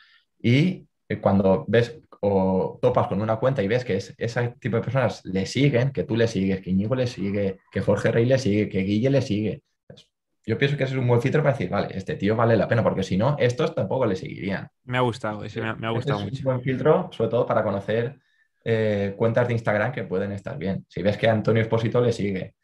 y 0.41 0.87
cuando 1.21 1.65
ves 1.69 2.01
o 2.21 2.79
topas 2.81 3.09
con 3.09 3.21
una 3.21 3.37
cuenta 3.37 3.63
y 3.63 3.69
ves 3.69 3.85
que 3.85 3.97
es, 3.97 4.15
ese 4.17 4.55
tipo 4.59 4.77
de 4.77 4.83
personas 4.83 5.25
le 5.27 5.45
siguen, 5.45 5.91
que 5.91 6.05
tú 6.05 6.17
le 6.17 6.27
sigues, 6.27 6.61
que 6.63 6.71
Íñigo 6.71 6.95
le 6.95 7.07
sigue, 7.07 7.59
que 7.71 7.81
Jorge 7.81 8.11
Rey 8.11 8.25
le 8.25 8.39
sigue, 8.39 8.69
que 8.69 8.81
Guille 8.81 9.11
le 9.11 9.21
sigue. 9.21 9.63
Pues, 9.87 10.09
yo 10.47 10.57
pienso 10.57 10.77
que 10.77 10.85
ese 10.85 10.95
es 10.95 10.99
un 10.99 11.07
buen 11.07 11.21
filtro 11.21 11.43
para 11.43 11.53
decir, 11.53 11.69
vale, 11.69 11.89
este 11.95 12.17
tío 12.17 12.35
vale 12.35 12.57
la 12.57 12.67
pena, 12.67 12.83
porque 12.83 13.03
si 13.03 13.19
no, 13.19 13.37
estos 13.39 13.75
tampoco 13.75 14.07
le 14.07 14.17
seguirían. 14.17 14.69
Me 14.85 14.97
ha 14.97 15.03
gustado, 15.03 15.45
ese 15.45 15.61
me 15.61 15.87
ha, 15.87 15.91
gustado 15.91 16.21
mucho. 16.21 16.35
Es 16.35 16.41
un 16.41 16.45
buen 16.45 16.63
filtro, 16.63 17.11
sobre 17.13 17.31
todo 17.31 17.47
para 17.47 17.63
conocer 17.63 18.19
eh, 18.65 19.15
cuentas 19.17 19.47
de 19.47 19.55
Instagram 19.55 19.93
que 19.93 20.05
pueden 20.05 20.33
estar 20.33 20.57
bien. 20.57 20.87
Si 20.89 21.03
ves 21.03 21.19
que 21.19 21.29
Antonio 21.29 21.61
Esposito 21.61 22.01
le 22.01 22.13
sigue, 22.13 22.55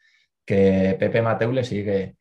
que 0.43 0.95
Pepe 0.99 1.21
Mateu 1.21 1.51
le 1.51 1.63
sigue, 1.63 2.15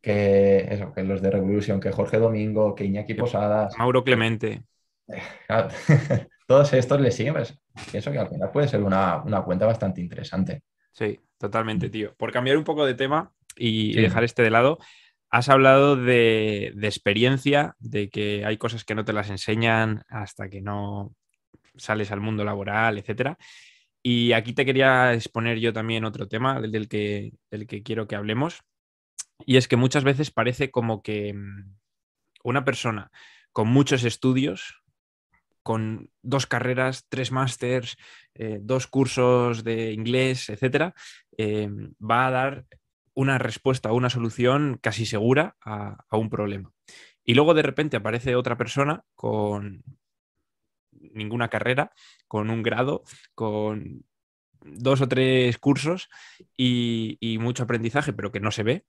que 0.00 0.66
eso, 0.68 0.92
que 0.92 1.04
los 1.04 1.22
de 1.22 1.30
Revolution, 1.30 1.78
que 1.78 1.92
Jorge 1.92 2.18
Domingo, 2.18 2.74
que 2.74 2.84
Iñaki 2.84 3.14
Posadas. 3.14 3.78
Mauro 3.78 4.02
Clemente. 4.02 4.62
Todos 6.46 6.72
estos 6.72 7.00
le 7.00 7.10
siguen, 7.10 7.34
pues 7.34 7.58
pienso 7.90 8.12
que 8.12 8.18
al 8.18 8.28
final 8.28 8.50
puede 8.50 8.68
ser 8.68 8.82
una, 8.82 9.22
cuenta 9.44 9.66
bastante 9.66 10.00
interesante. 10.00 10.62
Sí, 10.92 11.18
totalmente, 11.38 11.88
tío. 11.88 12.14
Por 12.16 12.32
cambiar 12.32 12.56
un 12.56 12.64
poco 12.64 12.84
de 12.84 12.94
tema 12.94 13.32
y 13.56 13.94
dejar 13.94 14.24
este 14.24 14.42
de 14.42 14.50
lado, 14.50 14.78
has 15.30 15.48
hablado 15.48 15.96
de, 15.96 16.72
de, 16.74 16.86
experiencia, 16.86 17.74
de 17.78 18.10
que 18.10 18.44
hay 18.44 18.58
cosas 18.58 18.84
que 18.84 18.94
no 18.94 19.04
te 19.04 19.14
las 19.14 19.30
enseñan 19.30 20.02
hasta 20.08 20.48
que 20.48 20.60
no 20.60 21.14
sales 21.76 22.12
al 22.12 22.20
mundo 22.20 22.44
laboral, 22.44 22.98
etcétera. 22.98 23.38
Y 24.02 24.32
aquí 24.32 24.52
te 24.52 24.64
quería 24.64 25.14
exponer 25.14 25.58
yo 25.58 25.72
también 25.72 26.04
otro 26.04 26.26
tema 26.26 26.60
del 26.60 26.88
que, 26.88 27.32
del 27.50 27.66
que 27.66 27.82
quiero 27.82 28.08
que 28.08 28.16
hablemos. 28.16 28.62
Y 29.46 29.56
es 29.56 29.68
que 29.68 29.76
muchas 29.76 30.04
veces 30.04 30.30
parece 30.30 30.70
como 30.70 31.02
que 31.02 31.32
mm, 31.34 31.76
una 32.42 32.64
persona 32.64 33.10
con 33.52 33.68
muchos 33.68 34.04
estudios, 34.04 34.81
con 35.62 36.10
dos 36.22 36.46
carreras, 36.46 37.06
tres 37.08 37.32
másters, 37.32 37.96
eh, 38.34 38.58
dos 38.60 38.86
cursos 38.86 39.64
de 39.64 39.92
inglés, 39.92 40.48
etcétera, 40.48 40.94
eh, 41.36 41.68
va 42.00 42.26
a 42.26 42.30
dar 42.30 42.66
una 43.14 43.38
respuesta 43.38 43.92
una 43.92 44.08
solución 44.10 44.78
casi 44.80 45.04
segura 45.06 45.56
a, 45.60 46.04
a, 46.08 46.16
un 46.16 46.30
problema. 46.30 46.72
Y 47.24 47.34
luego 47.34 47.54
de 47.54 47.62
repente 47.62 47.96
aparece 47.96 48.36
otra 48.36 48.56
persona 48.56 49.04
con 49.14 49.84
ninguna 50.90 51.48
carrera, 51.48 51.92
con 52.26 52.50
un 52.50 52.62
grado, 52.62 53.02
con 53.34 54.04
dos 54.64 55.00
o 55.00 55.08
tres 55.08 55.58
cursos 55.58 56.08
y, 56.56 57.38
mucho 57.40 57.64
aprendizaje, 57.64 58.12
pero 58.12 58.32
que 58.32 58.40
no 58.40 58.50
se 58.50 58.62
ve, 58.62 58.84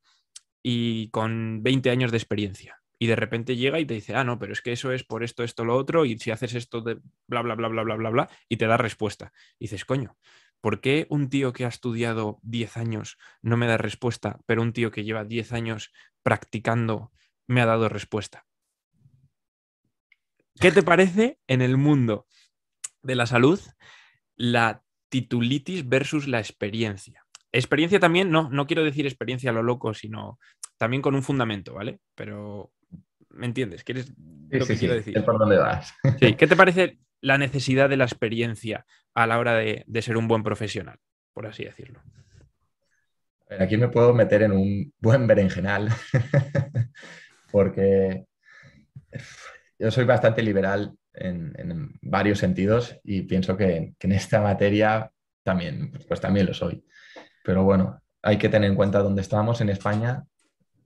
y 0.61 1.09
con 1.09 1.63
20 1.63 1.89
años 1.89 2.11
de 2.11 2.17
experiencia. 2.17 2.81
Y 2.99 3.07
de 3.07 3.15
repente 3.15 3.55
llega 3.55 3.79
y 3.79 3.85
te 3.85 3.95
dice, 3.95 4.15
ah, 4.15 4.23
no, 4.23 4.39
pero 4.39 4.53
es 4.53 4.61
que 4.61 4.71
eso 4.71 4.91
es 4.91 5.03
por 5.03 5.23
esto, 5.23 5.43
esto, 5.43 5.65
lo 5.65 5.75
otro, 5.75 6.05
y 6.05 6.17
si 6.17 6.31
haces 6.31 6.53
esto 6.53 6.81
de 6.81 6.99
bla, 7.27 7.41
bla, 7.41 7.55
bla, 7.55 7.67
bla, 7.67 7.83
bla, 7.83 7.95
bla, 7.95 8.09
bla, 8.09 8.29
y 8.47 8.57
te 8.57 8.67
da 8.67 8.77
respuesta. 8.77 9.33
Dices, 9.59 9.85
coño, 9.85 10.17
¿por 10.61 10.79
qué 10.79 11.07
un 11.09 11.29
tío 11.29 11.53
que 11.53 11.65
ha 11.65 11.69
estudiado 11.69 12.39
10 12.43 12.77
años 12.77 13.17
no 13.41 13.57
me 13.57 13.67
da 13.67 13.77
respuesta, 13.77 14.39
pero 14.45 14.61
un 14.61 14.73
tío 14.73 14.91
que 14.91 15.03
lleva 15.03 15.25
10 15.25 15.51
años 15.53 15.91
practicando 16.21 17.11
me 17.47 17.61
ha 17.61 17.65
dado 17.65 17.89
respuesta? 17.89 18.45
¿Qué 20.59 20.71
te 20.71 20.83
parece 20.83 21.39
en 21.47 21.61
el 21.61 21.77
mundo 21.77 22.27
de 23.01 23.15
la 23.15 23.25
salud 23.25 23.59
la 24.35 24.83
titulitis 25.09 25.89
versus 25.89 26.27
la 26.27 26.39
experiencia? 26.39 27.25
Experiencia 27.51 27.99
también, 27.99 28.31
no, 28.31 28.49
no 28.49 28.65
quiero 28.65 28.83
decir 28.83 29.05
experiencia 29.05 29.49
a 29.49 29.53
lo 29.53 29.63
loco, 29.63 29.93
sino 29.93 30.39
también 30.77 31.01
con 31.01 31.15
un 31.15 31.23
fundamento, 31.23 31.73
¿vale? 31.73 31.99
Pero, 32.15 32.71
¿me 33.33 33.45
entiendes? 33.45 33.83
¿Quieres 33.83 34.13
lo 34.49 34.65
que 34.65 34.77
quiero 34.77 34.95
decir? 34.95 35.23
por 35.23 35.37
dónde 35.37 35.57
vas. 35.57 35.93
¿Qué 36.19 36.47
te 36.47 36.55
parece 36.55 36.99
la 37.21 37.37
necesidad 37.37 37.89
de 37.89 37.97
la 37.97 38.05
experiencia 38.05 38.85
a 39.13 39.27
la 39.27 39.39
hora 39.39 39.55
de, 39.55 39.83
de 39.87 40.01
ser 40.01 40.17
un 40.17 40.27
buen 40.27 40.43
profesional, 40.43 40.99
por 41.33 41.47
así 41.47 41.63
decirlo? 41.63 42.01
Aquí 43.59 43.77
me 43.77 43.89
puedo 43.89 44.13
meter 44.13 44.43
en 44.43 44.51
un 44.51 44.93
buen 44.99 45.27
berenjenal, 45.27 45.89
porque 47.51 48.25
yo 49.77 49.91
soy 49.91 50.05
bastante 50.05 50.41
liberal 50.41 50.95
en, 51.13 51.99
varios 52.01 52.39
sentidos 52.39 52.99
y 53.03 53.23
pienso 53.23 53.57
que, 53.57 53.93
en 53.99 54.11
esta 54.11 54.41
materia 54.41 55.11
también, 55.43 55.91
pues 56.07 56.19
también 56.19 56.45
lo 56.45 56.53
soy. 56.53 56.83
Pero 57.43 57.63
bueno, 57.63 58.01
hay 58.21 58.37
que 58.37 58.49
tener 58.49 58.69
en 58.69 58.75
cuenta 58.75 58.99
dónde 58.99 59.21
estamos 59.21 59.61
en 59.61 59.69
España. 59.69 60.23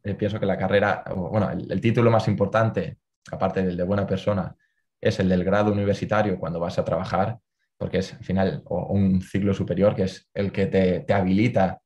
Eh, 0.08 0.16
pienso 0.16 0.40
que 0.40 0.46
la 0.46 0.58
carrera, 0.58 1.04
bueno, 1.14 1.52
el, 1.52 1.82
título 1.82 2.10
más 2.10 2.30
importante, 2.30 2.98
aparte 3.30 3.62
del 3.62 3.76
de 3.76 3.84
buena 3.84 4.08
persona, 4.08 4.56
es 5.02 5.20
el 5.20 5.28
del 5.28 5.44
grado 5.44 5.70
universitario 5.74 6.40
cuando 6.40 6.62
vas 6.62 6.80
a 6.80 6.86
trabajar, 6.86 7.38
porque 7.78 7.98
es 7.98 8.14
al 8.14 8.24
final 8.24 8.64
un 8.66 9.22
ciclo 9.22 9.54
superior 9.54 9.94
que 9.96 10.04
es 10.04 10.30
el 10.34 10.54
que 10.54 10.68
te, 10.68 11.02
te 11.02 11.14
habilita 11.14 11.82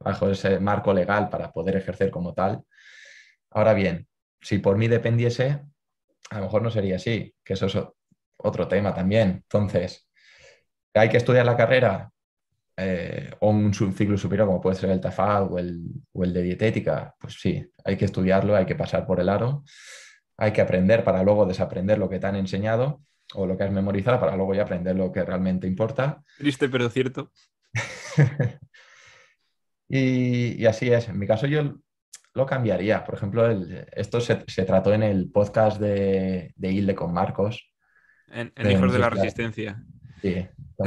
bajo 0.00 0.28
ese 0.28 0.60
marco 0.60 0.92
legal 0.92 1.30
para 1.30 1.50
poder 1.50 1.76
ejercer 1.76 2.10
como 2.10 2.34
tal. 2.34 2.62
Ahora 3.50 3.72
bien, 3.72 4.06
si 4.42 4.58
por 4.58 4.76
mí 4.76 4.86
dependiese, 4.86 5.62
a 6.30 6.36
lo 6.36 6.42
mejor 6.42 6.60
no 6.60 6.70
sería 6.70 6.96
así, 6.96 7.34
que 7.42 7.54
eso 7.54 7.66
es 7.66 7.78
otro 8.36 8.68
tema 8.68 8.94
también. 8.94 9.30
Entonces, 9.30 10.06
¿hay 10.92 11.08
que 11.08 11.16
estudiar 11.16 11.46
la 11.46 11.56
carrera 11.56 12.10
eh, 12.82 13.30
o 13.40 13.50
un 13.50 13.74
ciclo 13.74 14.16
superior 14.16 14.46
como 14.46 14.60
puede 14.60 14.76
ser 14.76 14.90
el 14.90 15.00
TAFAD 15.00 15.52
o 15.52 15.58
el, 15.58 15.82
o 16.12 16.24
el 16.24 16.32
de 16.32 16.42
dietética? 16.42 17.14
Pues 17.20 17.34
sí, 17.40 17.64
hay 17.84 17.96
que 17.96 18.06
estudiarlo, 18.06 18.56
hay 18.56 18.64
que 18.64 18.74
pasar 18.74 19.06
por 19.06 19.20
el 19.20 19.28
aro, 19.28 19.64
hay 20.38 20.52
que 20.52 20.62
aprender 20.62 21.04
para 21.04 21.22
luego 21.22 21.44
desaprender 21.44 21.98
lo 21.98 22.08
que 22.08 22.18
te 22.18 22.26
han 22.26 22.36
enseñado 22.36 23.02
o 23.34 23.46
lo 23.46 23.56
que 23.56 23.64
has 23.64 23.70
memorizado 23.70 24.18
para 24.18 24.36
luego 24.36 24.54
ya 24.54 24.62
aprender 24.62 24.96
lo 24.96 25.12
que 25.12 25.24
realmente 25.24 25.66
importa. 25.66 26.22
Triste, 26.38 26.68
pero 26.68 26.88
cierto. 26.88 27.30
y, 29.88 30.62
y, 30.62 30.66
así 30.66 30.90
es. 30.90 31.08
En 31.08 31.18
mi 31.18 31.26
caso, 31.26 31.46
yo 31.46 31.76
lo 32.34 32.46
cambiaría. 32.46 33.04
Por 33.04 33.14
ejemplo, 33.14 33.48
esto 33.92 34.20
se, 34.20 34.36
trató 34.64 34.92
en 34.92 35.02
el 35.02 35.30
podcast 35.30 35.80
de, 35.80 36.52
de 36.56 36.72
Hilde 36.72 36.94
con 36.94 37.12
Marcos. 37.12 37.70
En, 38.28 38.52
Hijos 38.70 38.92
de 38.92 38.98
la 38.98 39.10
Resistencia. 39.10 39.82
Sí, 40.22 40.46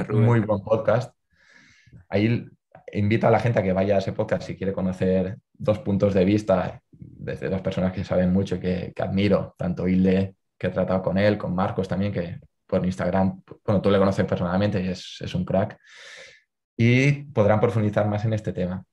muy 0.10 0.40
buen 0.42 0.62
podcast. 0.62 1.14
Ahí 2.14 2.46
invito 2.92 3.26
a 3.26 3.32
la 3.32 3.40
gente 3.40 3.58
a 3.58 3.64
que 3.64 3.74
vaya 3.74 3.96
a 3.96 3.98
ese 3.98 4.14
podcast 4.14 4.44
si 4.44 4.56
quiere 4.56 4.72
conocer 4.72 5.40
dos 5.52 5.80
puntos 5.80 6.14
de 6.14 6.24
vista 6.24 6.80
desde 6.92 7.50
dos 7.50 7.62
personas 7.62 7.92
que 7.92 8.04
saben 8.04 8.32
mucho 8.32 8.58
y 8.58 8.60
que, 8.60 8.94
admiro, 9.00 9.56
tanto 9.58 9.88
Hilde, 9.88 10.36
que 10.56 10.68
he 10.68 10.70
tratado 10.70 11.02
con 11.02 11.18
él, 11.18 11.40
con 11.40 11.56
Marcos 11.56 11.88
también, 11.88 12.12
que 12.12 12.40
por 12.68 12.86
Instagram, 12.86 13.42
bueno, 13.66 13.82
tú 13.82 13.90
le 13.90 13.98
conoces 13.98 14.26
personalmente 14.28 14.80
y 14.80 14.90
es, 14.90 15.18
es 15.22 15.34
un 15.34 15.44
crack. 15.44 15.76
Y 16.78 17.24
podrán 17.32 17.60
profundizar 17.60 18.08
más 18.08 18.26
en 18.26 18.34
este 18.34 18.54
tema. 18.54 18.86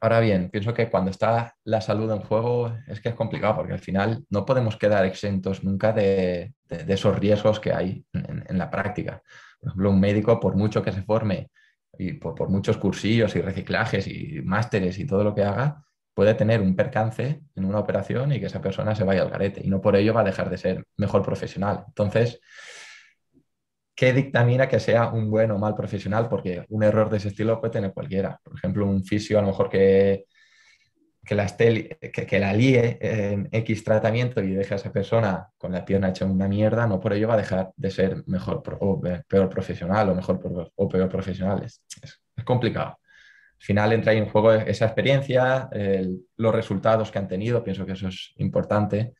Ahora 0.00 0.18
bien, 0.18 0.50
pienso 0.50 0.74
que 0.74 0.90
cuando 0.90 1.12
está 1.12 1.54
la 1.62 1.80
salud 1.80 2.10
en 2.10 2.22
juego 2.22 2.76
es 2.88 3.00
que 3.00 3.10
es 3.10 3.14
complicado 3.14 3.54
porque 3.54 3.74
al 3.74 3.78
final 3.78 4.24
no 4.30 4.44
podemos 4.44 4.76
quedar 4.76 5.04
exentos 5.04 5.62
nunca 5.62 5.92
de, 5.92 6.54
esos 6.68 7.16
riesgos 7.20 7.60
que 7.60 7.72
hay 7.72 8.04
en, 8.12 8.58
la 8.58 8.68
práctica. 8.68 9.22
Por 9.60 9.68
ejemplo, 9.68 9.90
un 9.90 10.00
médico, 10.00 10.40
por 10.40 10.56
mucho 10.56 10.82
que 10.82 10.90
se 10.90 11.02
forme 11.02 11.50
y 11.98 12.14
por, 12.14 12.48
muchos 12.48 12.78
cursillos 12.78 13.36
y 13.36 13.40
reciclajes 13.40 14.06
y 14.06 14.40
másteres 14.42 14.98
y 14.98 15.06
todo 15.06 15.24
lo 15.24 15.34
que 15.34 15.44
haga, 15.44 15.84
puede 16.14 16.34
tener 16.34 16.60
un 16.60 16.76
percance 16.76 17.42
en 17.54 17.64
una 17.64 17.78
operación 17.78 18.32
y 18.32 18.40
que 18.40 18.46
esa 18.46 18.60
persona 18.60 18.94
se 18.94 19.04
vaya 19.04 19.22
al 19.22 19.30
garete 19.30 19.62
y 19.64 19.68
no 19.68 19.80
por 19.80 19.96
ello 19.96 20.14
va 20.14 20.20
a 20.22 20.24
dejar 20.24 20.50
de 20.50 20.58
ser 20.58 20.86
mejor 20.96 21.22
profesional. 21.22 21.84
Entonces, 21.88 22.40
¿qué 23.94 24.12
dictamina 24.12 24.68
que 24.68 24.80
sea 24.80 25.08
un 25.10 25.30
buen 25.30 25.50
o 25.50 25.58
mal 25.58 25.74
profesional? 25.74 26.28
Porque 26.28 26.64
un 26.68 26.82
error 26.82 27.10
de 27.10 27.18
ese 27.18 27.28
estilo 27.28 27.60
puede 27.60 27.72
tener 27.72 27.92
cualquiera. 27.92 28.40
Por 28.42 28.56
ejemplo, 28.56 28.86
un 28.86 29.04
fisio 29.04 29.38
a 29.38 29.42
lo 29.42 29.48
mejor 29.48 29.68
que, 29.70 30.26
que, 31.24 31.34
la, 31.34 31.46
que, 31.46 32.38
la 32.40 32.52
líe 32.52 32.98
en 33.00 33.48
X 33.52 33.84
tratamiento 33.84 34.42
y 34.42 34.54
deje 34.54 34.74
a 34.74 34.76
esa 34.76 34.92
persona 34.92 35.48
con 35.56 35.72
la 35.72 35.84
pierna 35.84 36.08
hecha 36.08 36.24
una 36.24 36.48
mierda, 36.48 36.86
no 36.86 36.98
por 36.98 37.12
ello 37.12 37.28
va 37.28 37.34
a 37.34 37.38
dejar 37.38 37.72
de 37.76 37.90
ser 37.90 38.24
mejor 38.26 38.62
o 38.80 39.00
peor 39.28 39.48
profesional 39.48 40.08
o 40.10 40.14
mejor 40.14 40.40
o 40.74 40.88
peor 40.88 41.08
profesional. 41.08 41.62
Es, 41.64 41.82
complicado. 42.44 42.98
final 43.58 43.92
entra 43.92 44.12
ahí 44.12 44.18
en 44.18 44.28
juego 44.28 44.52
esa 44.52 44.86
experiencia, 44.86 45.70
los 46.36 46.54
resultados 46.54 47.12
que 47.12 47.18
han 47.18 47.28
tenido, 47.28 47.62
pienso 47.62 47.86
que 47.86 47.92
eso 47.92 48.08
es 48.08 48.32
importante. 48.36 49.14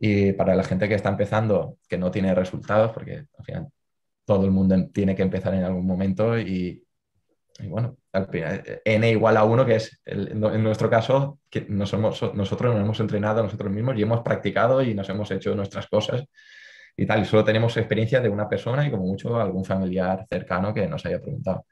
Y 0.00 0.32
para 0.32 0.54
la 0.54 0.64
gente 0.64 0.88
que 0.88 0.94
está 0.94 1.08
empezando, 1.08 1.78
que 1.88 1.98
no 1.98 2.10
tiene 2.10 2.34
resultados, 2.34 2.92
porque 2.92 3.26
al 3.36 3.44
final 3.44 3.68
todo 4.24 4.44
el 4.44 4.50
mundo 4.50 4.88
tiene 4.92 5.14
que 5.14 5.22
empezar 5.22 5.54
en 5.54 5.64
algún 5.64 5.86
momento 5.86 6.38
y, 6.38 6.84
bueno, 7.66 7.96
al 8.12 8.28
final, 8.28 8.62
n 8.84 9.10
igual 9.10 9.36
a 9.36 9.44
1, 9.44 9.66
que 9.66 9.74
es 9.76 10.00
en 10.04 10.62
nuestro 10.62 10.88
caso, 10.88 11.40
que 11.50 11.66
nos 11.68 11.92
nosotros 11.92 12.74
nos 12.74 12.82
hemos 12.82 13.00
entrenado 13.00 13.42
nosotros 13.42 13.72
mismos 13.72 13.96
y 13.98 14.02
hemos 14.02 14.20
practicado 14.20 14.82
y 14.82 14.94
nos 14.94 15.08
hemos 15.08 15.30
hecho 15.30 15.54
nuestras 15.54 15.88
cosas 15.88 16.24
y 16.96 17.06
tal. 17.06 17.22
Y 17.22 17.24
solo 17.24 17.44
tenemos 17.44 17.76
experiencia 17.76 18.20
de 18.20 18.28
una 18.28 18.48
persona 18.48 18.86
y 18.86 18.90
como 18.90 19.04
mucho 19.04 19.40
algún 19.40 19.64
familiar 19.64 20.26
cercano 20.28 20.72
que 20.72 20.86
nos 20.86 21.04
haya 21.06 21.20
preguntado. 21.20 21.66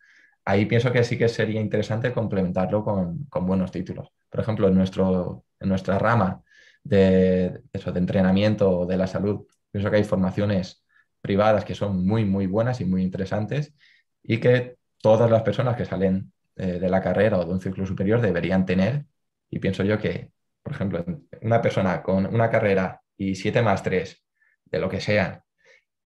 Ahí 0.45 0.66
pienso 0.66 0.93
que 0.93 1.05
sí 1.05 1.18
que 1.18 1.28
sería 1.28 1.61
interesante 1.61 2.12
complementarlo 2.12 2.84
con, 2.84 3.24
con 3.26 3.47
buenos 3.47 3.72
títulos. 3.72 4.09
Por 4.30 4.41
ejemplo, 4.41 4.68
en, 4.68 4.74
nuestro, 4.74 5.45
en 5.61 5.68
nuestra 5.68 5.99
rama 5.99 6.43
de, 6.84 7.61
eso, 7.72 7.93
de 7.93 7.99
entrenamiento 7.99 8.87
de 8.87 8.97
la 8.97 9.07
salud, 9.07 9.47
pienso 9.70 9.91
que 9.91 9.97
hay 9.97 10.05
formaciones 10.05 10.84
privadas 11.20 11.64
que 11.64 11.74
son 11.74 12.07
muy, 12.07 12.24
muy 12.24 12.47
buenas 12.47 12.80
y 12.80 12.84
muy 12.84 13.03
interesantes 13.03 13.74
y 14.22 14.39
que 14.39 14.76
todas 15.01 15.31
las 15.31 15.43
personas 15.43 15.77
que 15.77 15.85
salen 15.85 16.33
eh, 16.57 16.79
de 16.79 16.89
la 16.89 17.01
carrera 17.03 17.39
o 17.39 17.45
de 17.45 17.53
un 17.53 17.61
ciclo 17.61 17.87
superior 17.87 18.21
deberían 18.21 18.67
tener. 18.67 19.05
Y 19.51 19.59
pienso 19.59 19.85
yo 19.85 19.99
que, 19.99 20.31
por 20.63 20.73
ejemplo, 20.73 21.05
una 21.43 21.63
persona 21.63 22.03
con 22.03 22.27
una 22.27 22.51
carrera 22.51 23.01
y 23.17 23.35
7 23.35 23.63
más 23.63 23.83
3 23.83 24.25
de 24.67 24.79
lo 24.79 24.89
que 24.89 25.01
sea, 25.01 25.45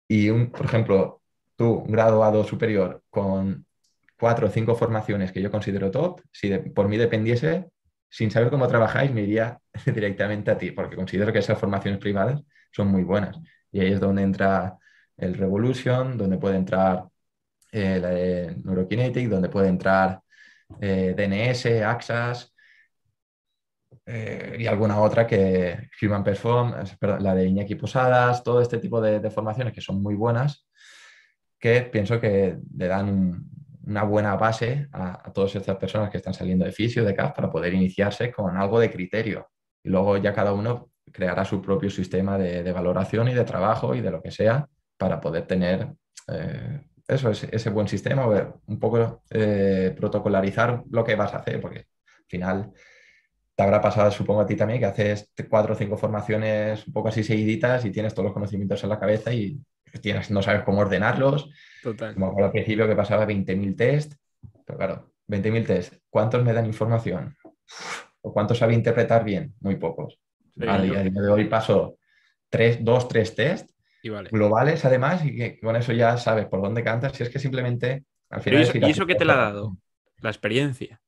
y 0.08 0.30
un, 0.30 0.52
por 0.52 0.66
ejemplo, 0.66 1.22
tú, 1.56 1.74
un 1.74 1.92
graduado 1.92 2.44
superior 2.44 3.04
con 3.10 3.66
cuatro 4.20 4.48
o 4.48 4.50
cinco 4.50 4.76
formaciones 4.76 5.32
que 5.32 5.42
yo 5.42 5.52
considero 5.52 5.92
top, 5.92 6.22
si 6.32 6.50
por 6.58 6.88
mí 6.88 6.98
dependiese, 6.98 7.70
sin 8.10 8.32
saber 8.32 8.50
cómo 8.50 8.68
trabajáis, 8.68 9.12
me 9.12 9.22
iría 9.22 9.60
directamente 9.86 10.52
a 10.52 10.58
ti, 10.58 10.72
porque 10.72 10.96
considero 10.96 11.34
que 11.34 11.40
esas 11.40 11.60
formaciones 11.60 12.00
privadas 12.00 12.42
son 12.72 12.88
muy 12.88 13.04
buenas. 13.04 13.38
Y 13.72 13.82
ahí 13.82 13.92
es 13.92 14.00
donde 14.00 14.24
entra 14.24 14.78
el 15.18 15.36
Revolution, 15.36 16.18
donde 16.18 16.38
puede 16.38 16.58
entrar 16.58 17.06
eh, 17.72 18.00
la 18.00 18.10
de 18.10 18.56
Neurokinetic, 18.64 19.30
donde 19.30 19.50
puede 19.50 19.68
entrar 19.68 20.22
eh, 20.82 21.14
DNS, 21.16 21.84
AXAS, 21.84 22.54
eh, 24.06 24.56
y 24.60 24.68
alguna 24.68 25.00
otra 25.02 25.28
que 25.28 25.90
Human 26.02 26.24
Performance, 26.24 26.98
la 27.02 27.36
de 27.36 27.46
Iñaki 27.46 27.76
Posadas, 27.76 28.42
todo 28.44 28.62
este 28.62 28.78
tipo 28.78 29.02
de, 29.02 29.30
formaciones 29.30 29.74
que 29.74 29.82
son 29.82 30.02
muy 30.02 30.16
buenas, 30.16 30.66
que 31.60 31.82
pienso 31.82 32.20
que 32.20 32.58
le 32.76 32.88
dan 32.88 33.44
una 33.86 34.04
buena 34.04 34.36
base 34.36 34.88
a, 34.94 35.32
todas 35.34 35.56
estas 35.56 35.76
personas 35.78 36.10
que 36.10 36.18
están 36.18 36.34
saliendo 36.34 36.66
de 36.66 36.72
fisio, 36.72 37.04
de 37.04 37.16
CAF, 37.16 37.34
para 37.34 37.52
poder 37.52 37.74
iniciarse 37.74 38.32
con 38.32 38.56
algo 38.56 38.80
de 38.80 38.92
criterio. 38.92 39.50
Y 39.84 39.90
luego 39.90 40.18
ya 40.18 40.34
cada 40.34 40.54
uno 40.54 40.92
creará 41.12 41.44
su 41.46 41.62
propio 41.62 41.90
sistema 41.90 42.38
de, 42.38 42.72
valoración 42.72 43.28
y 43.30 43.34
de 43.34 43.44
trabajo 43.44 43.96
y 43.96 44.02
de 44.02 44.12
lo 44.12 44.22
que 44.22 44.32
sea 44.32 44.68
para 44.98 45.20
poder 45.20 45.48
tener 45.48 45.94
eso, 47.08 47.30
ese, 47.30 47.50
ese, 47.52 47.70
buen 47.70 47.88
sistema, 47.88 48.26
un 48.26 48.80
poco 48.80 49.24
eh, 49.30 49.94
protocolarizar 49.96 50.84
lo 50.92 51.04
que 51.04 51.16
vas 51.16 51.34
a 51.34 51.38
hacer, 51.38 51.62
porque 51.62 51.80
al 51.80 52.26
final 52.28 52.72
te 53.56 53.64
habrá 53.64 53.82
pasado, 53.82 54.12
supongo 54.12 54.42
a 54.42 54.46
ti 54.46 54.56
también, 54.56 54.80
que 54.80 54.86
haces 54.86 55.32
cuatro 55.50 55.74
o 55.74 55.78
cinco 55.78 55.98
formaciones 55.98 56.86
un 56.86 56.94
poco 56.94 57.08
así 57.08 57.24
seguiditas 57.24 57.86
y 57.86 57.92
tienes 57.92 58.14
todos 58.14 58.26
los 58.26 58.34
conocimientos 58.34 58.84
en 58.84 58.90
la 58.90 59.00
cabeza 59.00 59.34
y 59.34 59.60
tienes, 60.02 60.30
no 60.32 60.42
sabes 60.42 60.64
cómo 60.64 60.82
ordenarlos. 60.82 61.50
Total. 61.82 62.14
Como 62.14 62.44
al 62.44 62.52
principio 62.52 62.88
que 62.88 62.96
pasaba 62.96 63.26
20.000 63.26 63.76
test, 63.76 64.14
pero 64.66 64.78
claro, 64.78 65.14
20.000 65.28 65.66
test, 65.66 65.94
¿cuántos 66.10 66.44
me 66.44 66.54
dan 66.54 66.66
información? 66.66 67.36
¿O 68.22 68.34
cuántos 68.34 68.58
sabe 68.58 68.74
interpretar 68.74 69.24
bien? 69.24 69.54
Muy 69.62 69.78
pocos. 69.78 70.20
a 70.68 70.82
día 70.82 71.04
de 71.04 71.30
hoy 71.30 71.46
paso 71.46 71.98
tres, 72.50 72.84
dos, 72.84 73.08
tres 73.08 73.34
test 73.36 73.72
globales 74.32 74.86
además 74.86 75.26
y 75.26 75.36
que 75.36 75.60
con 75.60 75.76
eso 75.76 75.94
ya 75.94 76.18
sabes 76.18 76.46
por 76.48 76.62
dónde 76.62 76.84
cantas. 76.84 77.14
Si 77.14 77.24
es 77.24 77.30
que 77.30 77.40
simplemente 77.40 78.06
al 78.30 78.42
final... 78.42 78.62
¿Y 78.74 78.92
eso 78.92 79.06
qué 79.06 79.16
te 79.16 79.26
la 79.26 79.34
ha 79.34 79.52
dado? 79.52 79.78
La 80.22 80.30
experiencia. 80.30 81.00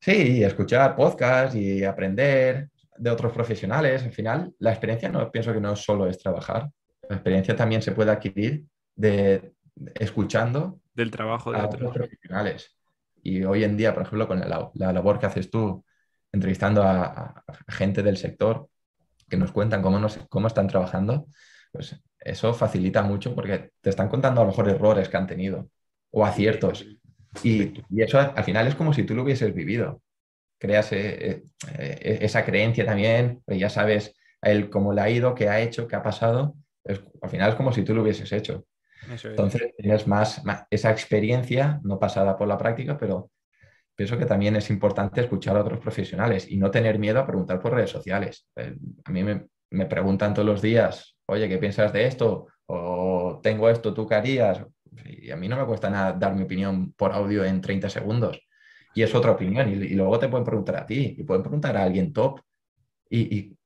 Sí, 0.00 0.42
escuchar 0.42 0.94
podcasts 0.96 1.56
y 1.56 1.84
aprender 1.84 2.68
de 2.96 3.10
otros 3.10 3.32
profesionales. 3.32 4.02
Al 4.02 4.12
final, 4.12 4.54
la 4.58 4.70
experiencia 4.70 5.08
no 5.08 5.30
pienso 5.30 5.52
que 5.52 5.60
no 5.60 5.74
solo 5.76 6.06
es 6.06 6.18
trabajar. 6.18 6.68
La 7.08 7.16
experiencia 7.16 7.56
también 7.56 7.82
se 7.82 7.92
puede 7.92 8.10
adquirir 8.10 8.64
de, 8.94 9.52
escuchando 9.94 10.80
del 10.94 11.10
trabajo 11.10 11.52
de 11.52 11.60
otros 11.60 11.92
profesionales. 11.92 12.76
Y 13.22 13.42
hoy 13.44 13.64
en 13.64 13.76
día, 13.76 13.94
por 13.94 14.02
ejemplo, 14.02 14.28
con 14.28 14.40
la, 14.40 14.92
labor 14.92 15.18
que 15.18 15.26
haces 15.26 15.50
tú, 15.50 15.84
entrevistando 16.30 16.82
a, 16.82 17.42
gente 17.68 18.02
del 18.02 18.16
sector 18.16 18.68
que 19.28 19.36
nos 19.36 19.52
cuentan 19.52 19.82
cómo, 19.82 20.06
cómo 20.28 20.46
están 20.46 20.68
trabajando, 20.68 21.26
pues 21.74 22.00
eso 22.20 22.54
facilita 22.54 23.02
mucho 23.02 23.34
porque 23.34 23.70
te 23.80 23.90
están 23.90 24.08
contando 24.08 24.40
a 24.40 24.44
lo 24.44 24.50
mejor 24.50 24.68
errores 24.68 25.08
que 25.08 25.16
han 25.16 25.26
tenido 25.26 25.68
o 26.12 26.24
aciertos. 26.24 26.86
Y, 27.42 27.82
eso 28.00 28.20
al 28.20 28.44
final 28.44 28.68
es 28.68 28.76
como 28.76 28.94
si 28.94 29.02
tú 29.02 29.16
lo 29.16 29.24
hubieses 29.24 29.52
vivido. 29.52 30.00
Creas 30.56 30.92
eh, 30.92 31.42
eh, 31.76 32.18
esa 32.22 32.44
creencia 32.44 32.86
también, 32.86 33.42
pues 33.44 33.58
ya 33.58 33.68
sabes 33.68 34.14
él 34.40 34.70
cómo 34.70 34.92
le 34.92 35.00
ha 35.00 35.10
ido, 35.10 35.34
qué 35.34 35.48
ha 35.48 35.60
hecho, 35.60 35.88
qué 35.88 35.96
ha 35.96 36.02
pasado. 36.02 36.54
al 36.84 37.28
final 37.28 37.50
es 37.50 37.56
como 37.56 37.72
si 37.72 37.82
tú 37.82 37.92
lo 37.92 38.02
hubieses 38.02 38.30
hecho. 38.30 38.64
Entonces 39.24 39.74
tienes 39.76 40.06
más, 40.06 40.42
esa 40.70 40.92
experiencia, 40.92 41.80
no 41.82 41.98
pasada 41.98 42.38
por 42.38 42.46
la 42.46 42.56
práctica, 42.56 42.96
pero 42.96 43.32
pienso 43.96 44.16
que 44.16 44.26
también 44.26 44.54
es 44.54 44.70
importante 44.70 45.22
escuchar 45.22 45.56
a 45.56 45.62
otros 45.62 45.80
profesionales 45.80 46.48
y 46.48 46.56
no 46.56 46.70
tener 46.70 47.00
miedo 47.00 47.18
a 47.18 47.26
preguntar 47.26 47.58
por 47.58 47.74
redes 47.74 47.90
sociales. 47.90 48.46
Eh, 48.54 48.76
a 49.04 49.10
mí 49.10 49.24
me, 49.24 49.48
me 49.70 49.86
preguntan 49.86 50.34
todos 50.34 50.46
los 50.46 50.62
días, 50.62 51.13
oye, 51.26 51.48
¿qué 51.48 51.58
piensas 51.58 51.92
de 51.92 52.06
esto? 52.06 52.48
O 52.66 53.40
tengo 53.42 53.68
esto, 53.68 53.92
¿tú 53.92 54.06
qué 54.06 54.14
harías? 54.14 54.64
Y 55.06 55.30
a 55.30 55.36
mí 55.36 55.48
no 55.48 55.56
me 55.56 55.66
cuesta 55.66 55.90
nada 55.90 56.12
dar 56.12 56.34
mi 56.34 56.42
opinión 56.42 56.92
por 56.92 57.12
audio 57.12 57.44
en 57.44 57.60
30 57.60 57.88
segundos. 57.90 58.40
Y 58.94 59.02
es 59.02 59.14
otra 59.14 59.32
opinión. 59.32 59.68
Y, 59.68 59.94
luego 59.94 60.18
te 60.18 60.28
pueden 60.28 60.44
preguntar 60.44 60.76
a 60.76 60.86
ti 60.86 61.16
y 61.18 61.24
pueden 61.24 61.42
preguntar 61.42 61.76
a 61.76 61.82
alguien 61.82 62.12
top. 62.12 62.40
Y, 63.10 63.36
y 63.36 63.56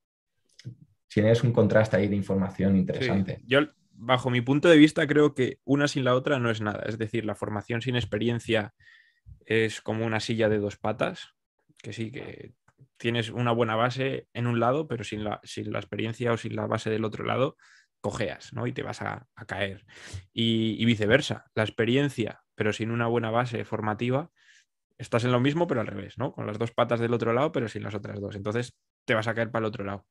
tienes 1.08 1.42
un 1.44 1.52
contraste 1.52 1.96
ahí 1.96 2.08
de 2.08 2.16
información 2.16 2.76
interesante. 2.76 3.40
Yo, 3.46 3.60
bajo 3.92 4.30
mi 4.30 4.40
punto 4.40 4.68
de 4.68 4.78
vista, 4.78 5.06
creo 5.06 5.34
que 5.34 5.58
una 5.64 5.88
sin 5.88 6.04
la 6.04 6.14
otra 6.14 6.38
no 6.38 6.50
es 6.50 6.60
nada. 6.60 6.84
Es 6.86 6.98
decir, 6.98 7.24
la 7.24 7.34
formación 7.34 7.82
sin 7.82 7.96
experiencia 7.96 8.74
es 9.44 9.80
como 9.80 10.06
una 10.06 10.20
silla 10.20 10.48
de 10.48 10.58
dos 10.58 10.76
patas, 10.76 11.34
que 11.82 11.92
sí, 11.92 12.10
que 12.10 12.54
tienes 12.98 13.30
una 13.30 13.52
buena 13.52 13.76
base 13.76 14.26
en 14.34 14.46
un 14.46 14.60
lado, 14.60 14.86
pero 14.88 15.04
sin 15.04 15.24
la, 15.24 15.40
sin 15.44 15.72
la 15.72 15.78
experiencia 15.78 16.32
o 16.32 16.36
sin 16.36 16.56
la 16.56 16.66
base 16.66 16.90
del 16.90 17.04
otro 17.04 17.24
lado, 17.24 17.56
cojeas, 18.00 18.52
¿no? 18.52 18.66
Y 18.66 18.72
te 18.72 18.82
vas 18.82 19.02
a, 19.02 19.26
caer. 19.46 19.84
Y, 20.32 20.84
viceversa, 20.84 21.46
la 21.54 21.62
experiencia, 21.62 22.42
pero 22.54 22.72
sin 22.72 22.90
una 22.90 23.06
buena 23.06 23.30
base 23.30 23.64
formativa, 23.64 24.30
estás 24.98 25.24
en 25.24 25.32
lo 25.32 25.40
mismo, 25.40 25.66
pero 25.66 25.80
al 25.80 25.86
revés, 25.86 26.18
¿no? 26.18 26.32
Con 26.32 26.46
las 26.46 26.58
dos 26.58 26.72
patas 26.72 27.00
del 27.00 27.14
otro 27.14 27.32
lado, 27.32 27.52
pero 27.52 27.68
sin 27.68 27.82
las 27.82 27.94
otras 27.94 28.20
dos. 28.20 28.36
Entonces 28.36 28.76
te 29.04 29.14
vas 29.14 29.28
a 29.28 29.34
caer 29.34 29.50
para 29.50 29.64
el 29.64 29.68
otro 29.68 29.84
lado. 29.84 30.06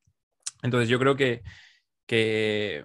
Entonces 0.63 0.89
yo 0.89 0.97
creo 0.99 1.15
que, 1.15 1.43
que 2.05 2.83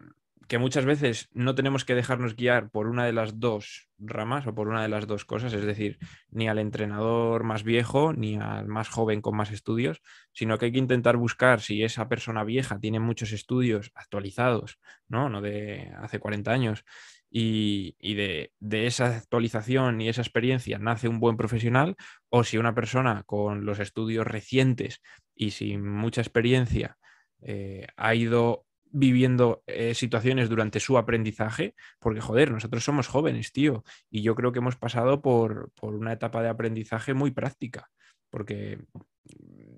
que 0.53 0.59
muchas 0.59 0.85
veces 0.85 1.31
no 1.33 1.55
tenemos 1.55 1.87
que 1.87 1.95
dejarnos 1.95 2.37
guiar 2.37 2.69
por 2.69 2.87
una 2.87 3.07
de 3.07 3.15
las 3.15 3.41
dos 3.41 3.89
ramas 3.97 4.47
o 4.47 4.55
por 4.55 4.69
una 4.69 4.83
de 4.83 4.89
las 4.91 5.07
dos 5.07 5.25
cosas, 5.25 5.55
es 5.55 5.65
decir, 5.65 5.99
ni 6.29 6.47
al 6.47 6.59
entrenador 6.59 7.43
más 7.43 7.63
viejo 7.63 8.13
ni 8.13 8.37
al 8.37 8.69
más 8.69 8.91
joven 8.91 9.23
con 9.23 9.35
más 9.35 9.51
estudios, 9.51 10.03
sino 10.31 10.59
que 10.59 10.67
hay 10.67 10.73
que 10.73 10.79
intentar 10.79 11.17
buscar 11.17 11.63
si 11.63 11.83
esa 11.83 12.07
persona 12.07 12.45
vieja 12.45 12.79
tiene 12.79 13.01
muchos 13.01 13.33
estudios 13.33 13.93
actualizados, 13.95 14.79
no, 15.09 15.31
no 15.31 15.41
de 15.41 15.91
hace 16.03 16.19
40 16.19 16.51
años, 16.51 16.85
y, 17.31 17.95
de, 18.15 18.53
esa 18.87 19.17
actualización 19.17 20.03
y 20.03 20.11
esa 20.11 20.21
experiencia 20.21 20.79
nace 20.79 21.09
un 21.09 21.19
buen 21.19 21.39
profesional, 21.39 21.97
o 22.29 22.45
si 22.45 22.59
una 22.59 22.75
persona 22.75 23.23
con 23.25 23.65
los 23.65 23.79
estudios 23.79 24.27
recientes 24.27 25.01
y 25.35 25.53
sin 25.53 25.83
mucha 25.83 26.21
experiencia 26.21 26.99
eh, 27.41 27.87
ha 27.97 28.15
ido 28.15 28.67
viviendo 28.93 29.63
eh, 29.67 29.95
situaciones 29.95 30.49
durante 30.49 30.79
su 30.79 30.99
aprendizaje, 30.99 31.75
porque 31.99 32.21
joder, 32.21 32.53
nosotros 32.53 32.85
somos 32.85 33.09
jóvenes, 33.09 33.53
tío, 33.53 33.85
y 34.11 34.23
yo 34.23 34.35
creo 34.35 34.53
que 34.53 34.59
hemos 34.59 34.77
pasado 34.77 35.23
por, 35.23 35.73
una 35.81 36.13
etapa 36.13 36.43
de 36.43 36.51
aprendizaje 36.51 37.15
muy 37.15 37.31
práctica, 37.31 37.91
porque, 38.31 38.79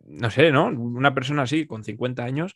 no 0.05 0.31
sé, 0.31 0.51
¿no? 0.51 0.67
Una 0.67 1.15
persona 1.15 1.43
así, 1.43 1.67
con 1.67 1.85
50 1.85 2.25
años, 2.25 2.55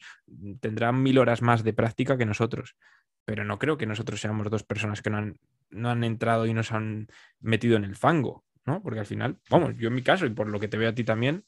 tendrá 0.60 0.92
mil 0.92 1.18
horas 1.18 1.42
más 1.42 1.62
de 1.62 1.72
práctica 1.72 2.18
que 2.18 2.26
nosotros, 2.26 2.76
pero 3.24 3.44
no 3.44 3.58
creo 3.58 3.78
que 3.78 3.86
nosotros 3.86 4.20
seamos 4.20 4.50
dos 4.50 4.64
personas 4.64 5.00
que 5.00 5.10
no 5.10 5.18
han, 5.18 5.38
no 5.70 5.90
han 5.90 6.02
entrado 6.02 6.46
y 6.46 6.54
nos 6.54 6.72
han 6.72 7.08
metido 7.40 7.76
en 7.76 7.84
el 7.84 7.96
fango, 7.96 8.44
¿no? 8.64 8.82
Porque 8.82 9.00
al 9.00 9.06
final, 9.06 9.38
vamos, 9.48 9.76
yo 9.76 9.88
en 9.88 9.94
mi 9.94 10.02
caso, 10.02 10.26
y 10.26 10.30
por 10.30 10.48
lo 10.48 10.58
que 10.58 10.68
te 10.68 10.76
veo 10.76 10.90
a 10.90 10.94
ti 10.94 11.04
también, 11.04 11.44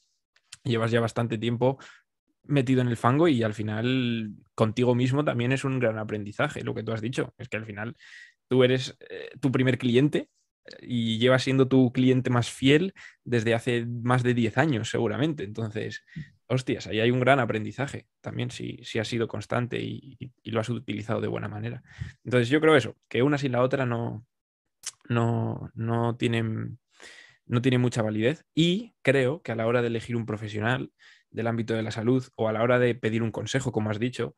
llevas 0.63 0.91
ya 0.91 0.99
bastante 0.99 1.37
tiempo 1.37 1.79
metido 2.43 2.81
en 2.81 2.87
el 2.87 2.97
fango 2.97 3.27
y 3.27 3.43
al 3.43 3.53
final 3.53 4.31
contigo 4.55 4.95
mismo 4.95 5.23
también 5.23 5.51
es 5.51 5.63
un 5.63 5.79
gran 5.79 5.97
aprendizaje, 5.97 6.63
lo 6.63 6.73
que 6.73 6.83
tú 6.83 6.91
has 6.91 7.01
dicho. 7.01 7.33
Es 7.37 7.49
que 7.49 7.57
al 7.57 7.65
final 7.65 7.95
tú 8.47 8.63
eres 8.63 8.97
eh, 9.09 9.29
tu 9.39 9.51
primer 9.51 9.77
cliente 9.77 10.29
y 10.81 11.17
lleva 11.17 11.39
siendo 11.39 11.67
tu 11.67 11.91
cliente 11.91 12.29
más 12.29 12.49
fiel 12.49 12.93
desde 13.23 13.53
hace 13.53 13.85
más 13.85 14.23
de 14.23 14.33
10 14.33 14.57
años, 14.57 14.89
seguramente. 14.89 15.43
Entonces, 15.43 16.03
hostias, 16.47 16.87
ahí 16.87 16.99
hay 16.99 17.11
un 17.11 17.19
gran 17.19 17.39
aprendizaje 17.39 18.07
también 18.21 18.51
si, 18.51 18.79
si 18.83 18.99
has 18.99 19.07
sido 19.07 19.27
constante 19.27 19.79
y, 19.79 20.31
lo 20.43 20.59
has 20.59 20.69
utilizado 20.69 21.21
de 21.21 21.27
buena 21.27 21.47
manera. 21.47 21.81
Entonces, 22.23 22.49
yo 22.49 22.61
creo 22.61 22.75
eso, 22.75 22.95
que 23.07 23.23
una 23.23 23.37
sin 23.37 23.53
la 23.53 23.61
otra 23.61 23.85
no, 23.85 24.25
no, 25.09 25.71
no 25.73 26.15
tienen 26.17 26.79
no 27.45 27.61
tiene 27.61 27.79
mucha 27.79 28.01
validez 28.01 28.45
y 28.55 28.93
creo 29.01 29.41
que 29.41 29.51
a 29.51 29.55
la 29.55 29.67
hora 29.67 29.81
de 29.81 29.87
elegir 29.87 30.15
un 30.15 30.25
profesional 30.25 30.93
del 31.31 31.47
ámbito 31.47 31.73
de 31.73 31.83
la 31.83 31.91
salud 31.91 32.27
o 32.35 32.47
a 32.47 32.53
la 32.53 32.61
hora 32.61 32.79
de 32.79 32.95
pedir 32.95 33.23
un 33.23 33.31
consejo, 33.31 33.71
como 33.71 33.89
has 33.89 33.99
dicho, 33.99 34.35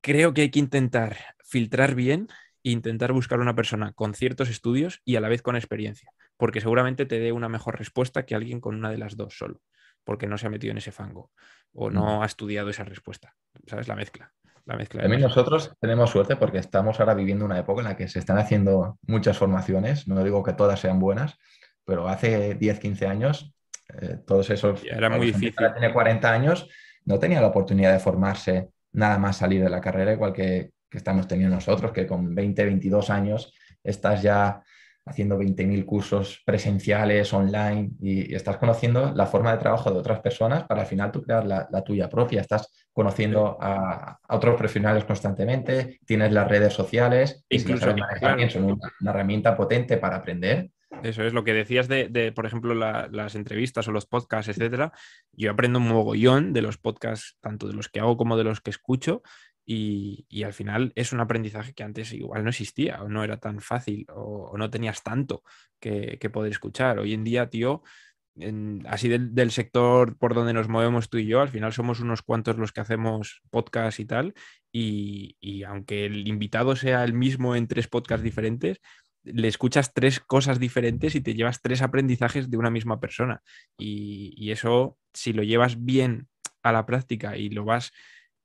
creo 0.00 0.34
que 0.34 0.42
hay 0.42 0.50
que 0.50 0.58
intentar 0.58 1.16
filtrar 1.44 1.94
bien 1.94 2.28
e 2.64 2.70
intentar 2.70 3.12
buscar 3.12 3.40
una 3.40 3.54
persona 3.54 3.92
con 3.92 4.14
ciertos 4.14 4.48
estudios 4.48 5.00
y 5.04 5.16
a 5.16 5.20
la 5.20 5.28
vez 5.28 5.42
con 5.42 5.56
experiencia, 5.56 6.10
porque 6.36 6.60
seguramente 6.60 7.06
te 7.06 7.18
dé 7.18 7.32
una 7.32 7.48
mejor 7.48 7.78
respuesta 7.78 8.24
que 8.24 8.34
alguien 8.34 8.60
con 8.60 8.76
una 8.76 8.90
de 8.90 8.98
las 8.98 9.16
dos 9.16 9.36
solo, 9.36 9.60
porque 10.04 10.26
no 10.26 10.38
se 10.38 10.46
ha 10.46 10.50
metido 10.50 10.70
en 10.72 10.78
ese 10.78 10.92
fango 10.92 11.30
o 11.72 11.90
no 11.90 12.22
ha 12.22 12.26
estudiado 12.26 12.68
esa 12.68 12.84
respuesta. 12.84 13.34
¿Sabes? 13.66 13.88
La 13.88 13.96
mezcla. 13.96 14.32
La 14.64 14.76
mezcla 14.76 15.02
También 15.02 15.22
nosotros 15.22 15.74
tenemos 15.80 16.10
suerte 16.10 16.36
porque 16.36 16.58
estamos 16.58 17.00
ahora 17.00 17.14
viviendo 17.14 17.44
una 17.44 17.58
época 17.58 17.80
en 17.80 17.88
la 17.88 17.96
que 17.96 18.06
se 18.06 18.20
están 18.20 18.38
haciendo 18.38 18.98
muchas 19.02 19.36
formaciones, 19.36 20.06
no 20.06 20.22
digo 20.22 20.44
que 20.44 20.52
todas 20.52 20.78
sean 20.78 21.00
buenas, 21.00 21.36
pero 21.84 22.08
hace 22.08 22.54
10, 22.54 22.78
15 22.78 23.06
años, 23.08 23.52
eh, 23.88 24.18
todos 24.26 24.50
esos... 24.50 24.82
Era 24.84 25.08
muy 25.10 25.26
difícil. 25.26 25.54
Tiene 25.72 25.92
40 25.92 26.32
años, 26.32 26.68
no 27.04 27.18
tenía 27.18 27.40
la 27.40 27.48
oportunidad 27.48 27.92
de 27.92 27.98
formarse 27.98 28.68
nada 28.92 29.18
más 29.18 29.38
salir 29.38 29.62
de 29.62 29.70
la 29.70 29.80
carrera, 29.80 30.12
igual 30.12 30.32
que, 30.32 30.70
que 30.90 30.98
estamos 30.98 31.26
teniendo 31.26 31.56
nosotros, 31.56 31.92
que 31.92 32.06
con 32.06 32.34
20, 32.34 32.64
22 32.64 33.10
años 33.10 33.52
estás 33.82 34.22
ya 34.22 34.62
haciendo 35.04 35.38
20.000 35.38 35.84
cursos 35.84 36.42
presenciales, 36.44 37.32
online, 37.32 37.90
y, 38.00 38.34
estás 38.34 38.56
conociendo 38.56 39.12
la 39.14 39.26
forma 39.26 39.52
de 39.52 39.58
trabajo 39.58 39.90
de 39.90 39.98
otras 39.98 40.20
personas 40.20 40.64
para 40.64 40.82
al 40.82 40.86
final 40.86 41.10
tú 41.10 41.22
crear 41.22 41.44
la, 41.44 41.84
tuya 41.84 42.08
propia. 42.08 42.40
Estás 42.40 42.86
conociendo 42.92 43.58
a, 43.60 44.18
otros 44.28 44.56
profesionales 44.56 45.04
constantemente, 45.04 45.98
tienes 46.06 46.32
las 46.32 46.48
redes 46.48 46.72
sociales, 46.72 47.44
Incluso, 47.48 47.90
y 47.90 48.50
son 48.50 48.64
una, 48.64 49.10
herramienta 49.10 49.56
potente 49.56 49.96
para 49.96 50.16
aprender 50.16 50.70
eso 51.02 51.24
es 51.24 51.32
lo 51.32 51.44
que 51.44 51.52
decías 51.52 51.88
de, 51.88 52.32
por 52.34 52.46
ejemplo, 52.46 52.74
las 52.74 53.34
entrevistas 53.34 53.88
o 53.88 53.92
los 53.92 54.06
podcasts, 54.06 54.48
etcétera. 54.48 54.92
Yo 55.32 55.50
aprendo 55.50 55.78
un 55.78 55.88
mogollón 55.88 56.52
de 56.52 56.62
los 56.62 56.78
podcasts, 56.78 57.36
tanto 57.40 57.68
de 57.68 57.74
los 57.74 57.88
que 57.88 58.00
hago 58.00 58.16
como 58.16 58.36
de 58.36 58.44
los 58.44 58.60
que 58.60 58.70
escucho, 58.70 59.22
y, 59.64 60.42
al 60.44 60.52
final 60.52 60.92
es 60.96 61.12
un 61.12 61.20
aprendizaje 61.20 61.72
que 61.72 61.84
antes 61.84 62.12
igual 62.12 62.42
no 62.44 62.50
existía, 62.50 63.02
o 63.02 63.08
no 63.08 63.22
era 63.24 63.38
tan 63.38 63.60
fácil, 63.60 64.06
o, 64.14 64.56
no 64.56 64.70
tenías 64.70 65.02
tanto 65.02 65.42
que, 65.80 66.18
poder 66.32 66.52
escuchar. 66.52 66.98
Hoy 66.98 67.14
en 67.14 67.24
día, 67.24 67.48
tío, 67.48 67.82
así 68.86 69.08
del, 69.08 69.50
sector 69.50 70.16
por 70.18 70.34
donde 70.34 70.52
nos 70.52 70.68
movemos 70.68 71.10
tú 71.10 71.18
y 71.18 71.26
yo, 71.26 71.40
al 71.40 71.48
final 71.48 71.72
somos 71.72 72.00
unos 72.00 72.22
cuantos 72.22 72.58
los 72.58 72.72
que 72.72 72.80
hacemos 72.80 73.42
podcast 73.50 74.00
y 74.00 74.04
tal, 74.06 74.34
y, 74.72 75.36
y, 75.40 75.64
aunque 75.64 76.06
el 76.06 76.26
invitado 76.28 76.76
sea 76.76 77.04
el 77.04 77.12
mismo 77.12 77.54
en 77.56 77.68
tres 77.68 77.88
podcasts 77.88 78.24
diferentes, 78.24 78.80
le 79.24 79.48
escuchas 79.48 79.92
tres 79.92 80.20
cosas 80.20 80.58
diferentes 80.58 81.14
y 81.14 81.20
te 81.20 81.34
llevas 81.34 81.60
tres 81.60 81.82
aprendizajes 81.82 82.50
de 82.50 82.56
una 82.56 82.70
misma 82.70 83.00
persona. 83.00 83.42
Y, 83.78 84.50
eso, 84.50 84.98
si 85.12 85.32
lo 85.32 85.42
llevas 85.42 85.84
bien 85.84 86.28
a 86.62 86.72
la 86.72 86.86
práctica 86.86 87.36
y 87.36 87.50
lo 87.50 87.64
vas 87.64 87.92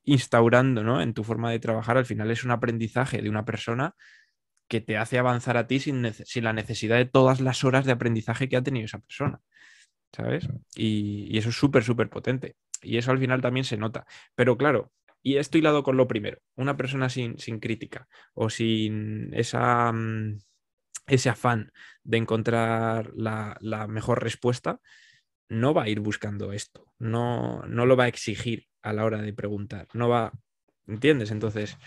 instaurando 0.03 0.83
¿no? 0.83 1.01
en 1.01 1.13
tu 1.13 1.23
forma 1.23 1.51
de 1.51 1.59
trabajar, 1.59 1.97
al 1.97 2.05
final 2.05 2.31
es 2.31 2.43
un 2.43 2.51
aprendizaje 2.51 3.21
de 3.21 3.29
una 3.29 3.45
persona 3.45 3.95
que 4.69 4.81
te 4.81 4.97
hace 4.97 5.17
avanzar 5.17 5.57
a 5.57 5.67
ti 5.67 5.79
sin, 5.79 6.13
sin 6.13 6.43
la 6.43 6.53
necesidad 6.53 6.97
de 6.97 7.05
todas 7.05 7.39
las 7.41 7.63
horas 7.63 7.85
de 7.85 7.93
aprendizaje 7.93 8.49
que 8.49 8.57
ha 8.57 8.63
tenido 8.63 8.85
esa 8.85 8.99
persona. 8.99 9.41
¿Sabes? 10.13 10.47
Y, 10.75 11.27
y 11.29 11.37
eso 11.37 11.49
es 11.49 11.55
súper, 11.55 11.83
súper 11.83 12.09
potente. 12.09 12.55
Y 12.81 12.97
eso 12.97 13.11
al 13.11 13.19
final 13.19 13.41
también 13.41 13.65
se 13.65 13.77
nota. 13.77 14.05
Pero 14.35 14.57
claro, 14.57 14.91
y 15.27 15.37
esto 15.37 15.57
hilado 15.57 15.83
con 15.83 15.97
lo 15.97 16.07
primero, 16.07 16.39
una 16.55 16.77
persona 16.77 17.09
sin, 17.09 17.37
sin 17.37 17.59
crítica 17.59 18.07
o 18.33 18.49
sin 18.49 19.33
esa, 19.33 19.91
mm, 19.91 20.37
ese 21.07 21.29
afán 21.29 21.71
de 22.03 22.17
encontrar 22.17 23.11
la, 23.15 23.87
mejor 23.87 24.23
respuesta, 24.23 24.79
no 25.49 25.73
va 25.73 25.83
a 25.83 25.89
ir 25.89 26.01
buscando 26.01 26.51
esto, 26.51 26.85
no, 26.99 27.63
no 27.63 27.85
lo 27.85 27.95
va 27.95 28.05
a 28.05 28.09
exigir 28.09 28.67
a 28.81 28.93
la 28.93 29.05
hora 29.05 29.21
de 29.21 29.33
preguntar, 29.33 29.87
no 29.93 30.09
va, 30.09 30.33
¿entiendes? 30.85 31.31
Entonces, 31.31 31.77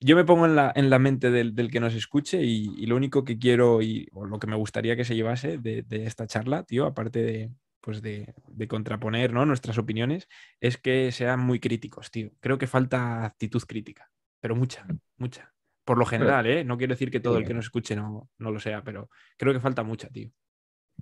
yo 0.00 0.14
me 0.14 0.24
pongo 0.24 0.46
en 0.46 0.54
la, 0.54 0.72
en 0.74 0.90
la 0.90 0.98
mente 0.98 1.30
del, 1.30 1.70
que 1.70 1.80
nos 1.80 1.94
escuche 1.94 2.42
y, 2.42 2.86
lo 2.86 2.96
único 2.96 3.24
que 3.24 3.38
quiero 3.38 3.82
y 3.82 4.08
o 4.12 4.26
lo 4.26 4.38
que 4.38 4.46
me 4.46 4.56
gustaría 4.56 4.96
que 4.96 5.04
se 5.04 5.16
llevase 5.16 5.58
de, 5.58 5.84
esta 5.90 6.26
charla, 6.26 6.62
tío, 6.62 6.86
aparte 6.86 7.22
de, 7.22 7.52
pues 7.80 8.00
de, 8.00 8.34
contraponer 8.68 9.32
¿no? 9.32 9.44
nuestras 9.44 9.78
opiniones, 9.78 10.28
es 10.60 10.76
que 10.78 11.10
sean 11.10 11.40
muy 11.40 11.58
críticos, 11.58 12.10
tío. 12.12 12.30
Creo 12.40 12.58
que 12.58 12.68
falta 12.68 13.24
actitud 13.24 13.62
crítica, 13.66 14.08
pero 14.40 14.54
mucha, 14.54 14.86
mucha. 15.16 15.52
Por 15.88 15.96
lo 15.96 16.04
general, 16.04 16.46
¿eh? 16.46 16.64
No 16.64 16.76
quiero 16.76 16.92
decir 16.92 17.10
que 17.10 17.18
todo 17.18 17.38
el 17.38 17.46
que 17.46 17.54
nos 17.54 17.64
escuche 17.64 17.96
no, 17.96 18.28
lo 18.36 18.60
sea, 18.60 18.82
pero 18.82 19.08
creo 19.38 19.54
que 19.54 19.58
falta 19.58 19.82
mucha, 19.82 20.10
tío. 20.10 20.28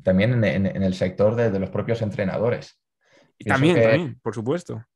También 0.04 0.44
en, 0.44 0.64
el 0.64 0.94
sector 0.94 1.34
de, 1.34 1.58
los 1.58 1.70
propios 1.70 2.02
entrenadores. 2.02 2.80
Y 3.36 3.46
también, 3.46 3.82
también, 3.82 4.20
por 4.22 4.32
supuesto. 4.32 4.86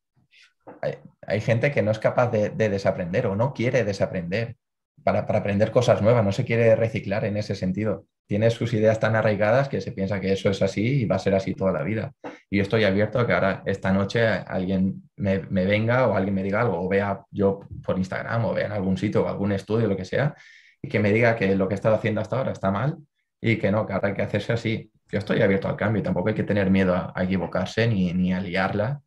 Hay, 1.26 1.40
gente 1.40 1.72
que 1.72 1.82
no 1.82 1.90
es 1.90 1.98
capaz 1.98 2.30
de, 2.30 2.50
desaprender 2.50 3.26
o 3.26 3.34
no 3.34 3.52
quiere 3.52 3.82
desaprender 3.82 4.56
para, 5.02 5.20
aprender 5.20 5.70
cosas 5.70 6.02
nuevas, 6.02 6.24
no 6.24 6.32
se 6.32 6.44
quiere 6.44 6.74
reciclar 6.76 7.24
en 7.24 7.36
ese 7.36 7.54
sentido. 7.54 8.06
Tiene 8.26 8.50
sus 8.50 8.72
ideas 8.74 9.00
tan 9.00 9.16
arraigadas 9.16 9.68
que 9.68 9.80
se 9.80 9.92
piensa 9.92 10.20
que 10.20 10.32
eso 10.32 10.50
es 10.50 10.62
así 10.62 11.02
y 11.02 11.04
va 11.04 11.16
a 11.16 11.18
ser 11.18 11.34
así 11.34 11.54
toda 11.54 11.72
la 11.72 11.82
vida. 11.82 12.12
Y 12.48 12.58
yo 12.58 12.62
estoy 12.62 12.84
abierto 12.84 13.18
a 13.18 13.26
que 13.26 13.32
ahora 13.32 13.62
esta 13.66 13.92
noche 13.92 14.26
alguien 14.26 15.02
me, 15.16 15.38
venga 15.38 16.06
o 16.06 16.16
alguien 16.16 16.34
me 16.34 16.42
diga 16.42 16.60
algo, 16.60 16.80
o 16.80 16.88
vea 16.88 17.20
yo 17.30 17.60
por 17.84 17.98
Instagram 17.98 18.44
o 18.44 18.54
vea 18.54 18.66
en 18.66 18.72
algún 18.72 18.96
sitio 18.96 19.24
o 19.24 19.28
algún 19.28 19.52
estudio, 19.52 19.88
lo 19.88 19.96
que 19.96 20.04
sea, 20.04 20.34
y 20.82 20.88
que 20.88 21.00
me 21.00 21.12
diga 21.12 21.36
que 21.36 21.54
lo 21.56 21.68
que 21.68 21.74
he 21.74 21.76
estado 21.76 21.96
haciendo 21.96 22.20
hasta 22.20 22.36
ahora 22.38 22.52
está 22.52 22.70
mal 22.70 22.98
y 23.40 23.56
que 23.56 23.70
no, 23.70 23.86
que 23.86 23.92
ahora 23.92 24.08
hay 24.08 24.14
que 24.14 24.22
hacerse 24.22 24.52
así. 24.52 24.90
Yo 25.10 25.18
estoy 25.18 25.42
abierto 25.42 25.68
al 25.68 25.76
cambio 25.76 26.00
y 26.00 26.04
tampoco 26.04 26.28
hay 26.28 26.34
que 26.34 26.44
tener 26.44 26.70
miedo 26.70 26.94
a, 26.94 27.12
equivocarse 27.22 27.88
ni, 27.88 28.12
ni 28.12 28.32
a 28.32 28.40
liarla 28.40 29.02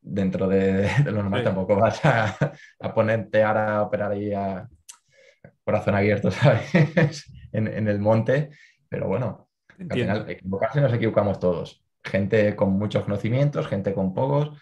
dentro 0.00 0.48
de, 0.48 0.88
lo 1.04 1.12
normal 1.12 1.44
tampoco 1.44 1.76
vas 1.76 2.00
a, 2.04 2.52
ponerte 2.94 3.42
ahora 3.42 3.76
a 3.76 3.82
operar 3.82 4.12
ahí 4.12 4.32
a 4.32 4.68
corazón 5.64 5.94
abierto, 5.94 6.30
¿sabes? 6.30 7.30
en, 7.52 7.88
el 7.88 7.98
monte, 7.98 8.50
pero 8.88 9.08
bueno, 9.08 9.48
al 9.78 9.90
final 9.90 10.30
equivocarse 10.30 10.80
nos 10.80 10.92
equivocamos 10.92 11.38
todos. 11.38 11.84
Gente 12.02 12.56
con 12.56 12.72
muchos 12.72 13.04
conocimientos, 13.04 13.68
gente 13.68 13.92
con 13.92 14.14
pocos 14.14 14.58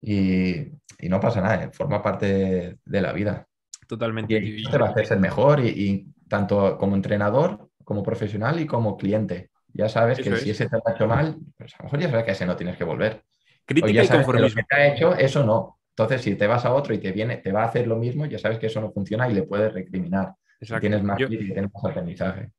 y, 0.00 0.72
no 1.08 1.20
pasa 1.20 1.40
nada, 1.40 1.64
¿eh? 1.64 1.70
forma 1.72 2.02
parte 2.02 2.78
de, 2.84 3.00
la 3.00 3.12
vida. 3.12 3.46
Totalmente. 3.86 4.34
Y 4.34 4.64
te 4.64 4.78
va 4.78 4.88
a 4.88 4.90
hacer 4.90 5.06
ser 5.06 5.20
mejor 5.20 5.60
y, 5.60 6.08
tanto 6.28 6.78
como 6.78 6.96
entrenador, 6.96 7.68
como 7.84 8.02
profesional 8.02 8.58
y 8.58 8.66
como 8.66 8.96
cliente. 8.96 9.50
Ya 9.72 9.88
sabes 9.88 10.18
que 10.18 10.36
si 10.36 10.50
ese 10.50 10.68
te 10.68 10.76
ha 10.76 10.92
hecho 10.92 11.06
mal, 11.06 11.36
pues 11.56 11.74
a 11.74 11.78
lo 11.78 11.84
mejor 11.84 12.00
ya 12.00 12.10
sabes 12.10 12.24
que 12.24 12.30
ese 12.32 12.46
no 12.46 12.56
tienes 12.56 12.76
que 12.76 12.84
volver. 12.84 13.24
Crítica 13.66 14.04
y 14.04 14.08
conformismo. 14.08 14.62
Que 14.62 14.66
te 14.68 14.74
ha 14.74 14.94
hecho, 14.94 15.14
eso 15.14 15.44
no. 15.44 15.78
Entonces, 15.90 16.22
si 16.22 16.34
te 16.34 16.46
vas 16.46 16.64
a 16.64 16.74
otro 16.74 16.92
y 16.92 16.98
te 16.98 17.12
viene, 17.12 17.36
te 17.36 17.52
va 17.52 17.62
a 17.62 17.66
hacer 17.66 17.86
lo 17.86 17.96
mismo, 17.96 18.26
ya 18.26 18.38
sabes 18.38 18.58
que 18.58 18.66
eso 18.66 18.80
no 18.80 18.90
funciona 18.90 19.28
y 19.28 19.34
le 19.34 19.44
puedes 19.44 19.72
recriminar. 19.72 20.34
Tienes 20.80 21.02
más 21.02 21.20
y 21.20 21.26
tienes 21.26 21.70
más 21.72 21.84
aprendizaje. 21.84 22.50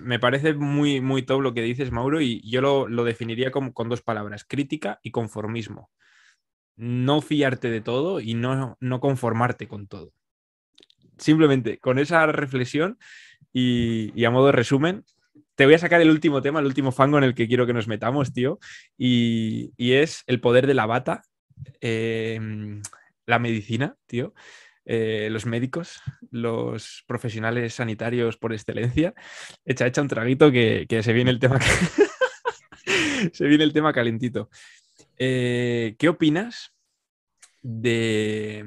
Me 0.00 0.18
parece 0.18 0.54
muy, 0.54 1.00
muy 1.00 1.22
top 1.22 1.40
lo 1.40 1.54
que 1.54 1.62
dices, 1.62 1.90
Mauro, 1.90 2.20
y 2.20 2.40
yo 2.48 2.60
lo, 2.60 3.04
definiría 3.04 3.50
como, 3.50 3.72
con 3.72 3.88
dos 3.88 4.02
palabras, 4.02 4.44
crítica 4.44 5.00
y 5.02 5.10
conformismo. 5.10 5.90
No 6.76 7.20
fiarte 7.20 7.70
de 7.70 7.80
todo 7.80 8.20
y 8.20 8.34
no, 8.34 8.76
no 8.80 9.00
conformarte 9.00 9.66
con 9.66 9.86
todo. 9.86 10.12
Simplemente 11.16 11.78
con 11.78 11.98
esa 11.98 12.26
reflexión 12.26 12.98
y, 13.52 14.12
y 14.14 14.24
a 14.24 14.30
modo 14.30 14.46
de 14.46 14.52
resumen, 14.52 15.04
te 15.58 15.64
voy 15.64 15.74
a 15.74 15.78
sacar 15.80 16.00
el 16.00 16.10
último 16.10 16.40
tema, 16.40 16.60
el 16.60 16.66
último 16.66 16.92
fango 16.92 17.18
en 17.18 17.24
el 17.24 17.34
que 17.34 17.48
quiero 17.48 17.66
que 17.66 17.72
nos 17.72 17.88
metamos, 17.88 18.32
tío, 18.32 18.60
y, 18.96 19.72
es 19.76 20.22
el 20.28 20.40
poder 20.40 20.68
de 20.68 20.74
la 20.74 20.86
bata, 20.86 21.24
em, 21.80 22.80
la 23.26 23.40
medicina, 23.40 23.96
tío. 24.06 24.34
Eh, 24.84 25.28
los 25.32 25.46
médicos, 25.46 26.00
los 26.30 27.02
profesionales 27.08 27.74
sanitarios 27.74 28.36
por 28.36 28.52
excelencia. 28.52 29.14
Echa, 29.64 29.88
echa 29.88 30.00
un 30.00 30.06
traguito 30.06 30.52
que, 30.52 30.86
se 31.02 31.12
viene 31.12 31.32
el 31.32 31.40
tema. 31.40 31.58
se 33.32 33.44
viene 33.46 33.64
el 33.64 33.72
tema 33.72 33.92
calentito. 33.92 34.50
Eh, 35.16 35.96
¿Qué 35.98 36.08
opinas 36.08 36.72
de. 37.62 38.64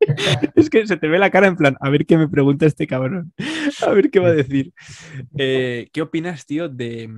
es 0.54 0.70
que 0.70 0.86
se 0.86 0.96
te 0.96 1.08
ve 1.08 1.18
la 1.18 1.30
cara 1.30 1.46
en 1.46 1.56
plan, 1.56 1.76
a 1.80 1.90
ver 1.90 2.06
qué 2.06 2.16
me 2.16 2.28
pregunta 2.28 2.66
este 2.66 2.86
cabrón, 2.86 3.32
a 3.86 3.90
ver 3.90 4.10
qué 4.10 4.20
va 4.20 4.28
a 4.28 4.32
decir. 4.32 4.72
Eh, 5.36 5.88
¿Qué 5.92 6.02
opinas, 6.02 6.46
tío, 6.46 6.68
de... 6.68 7.10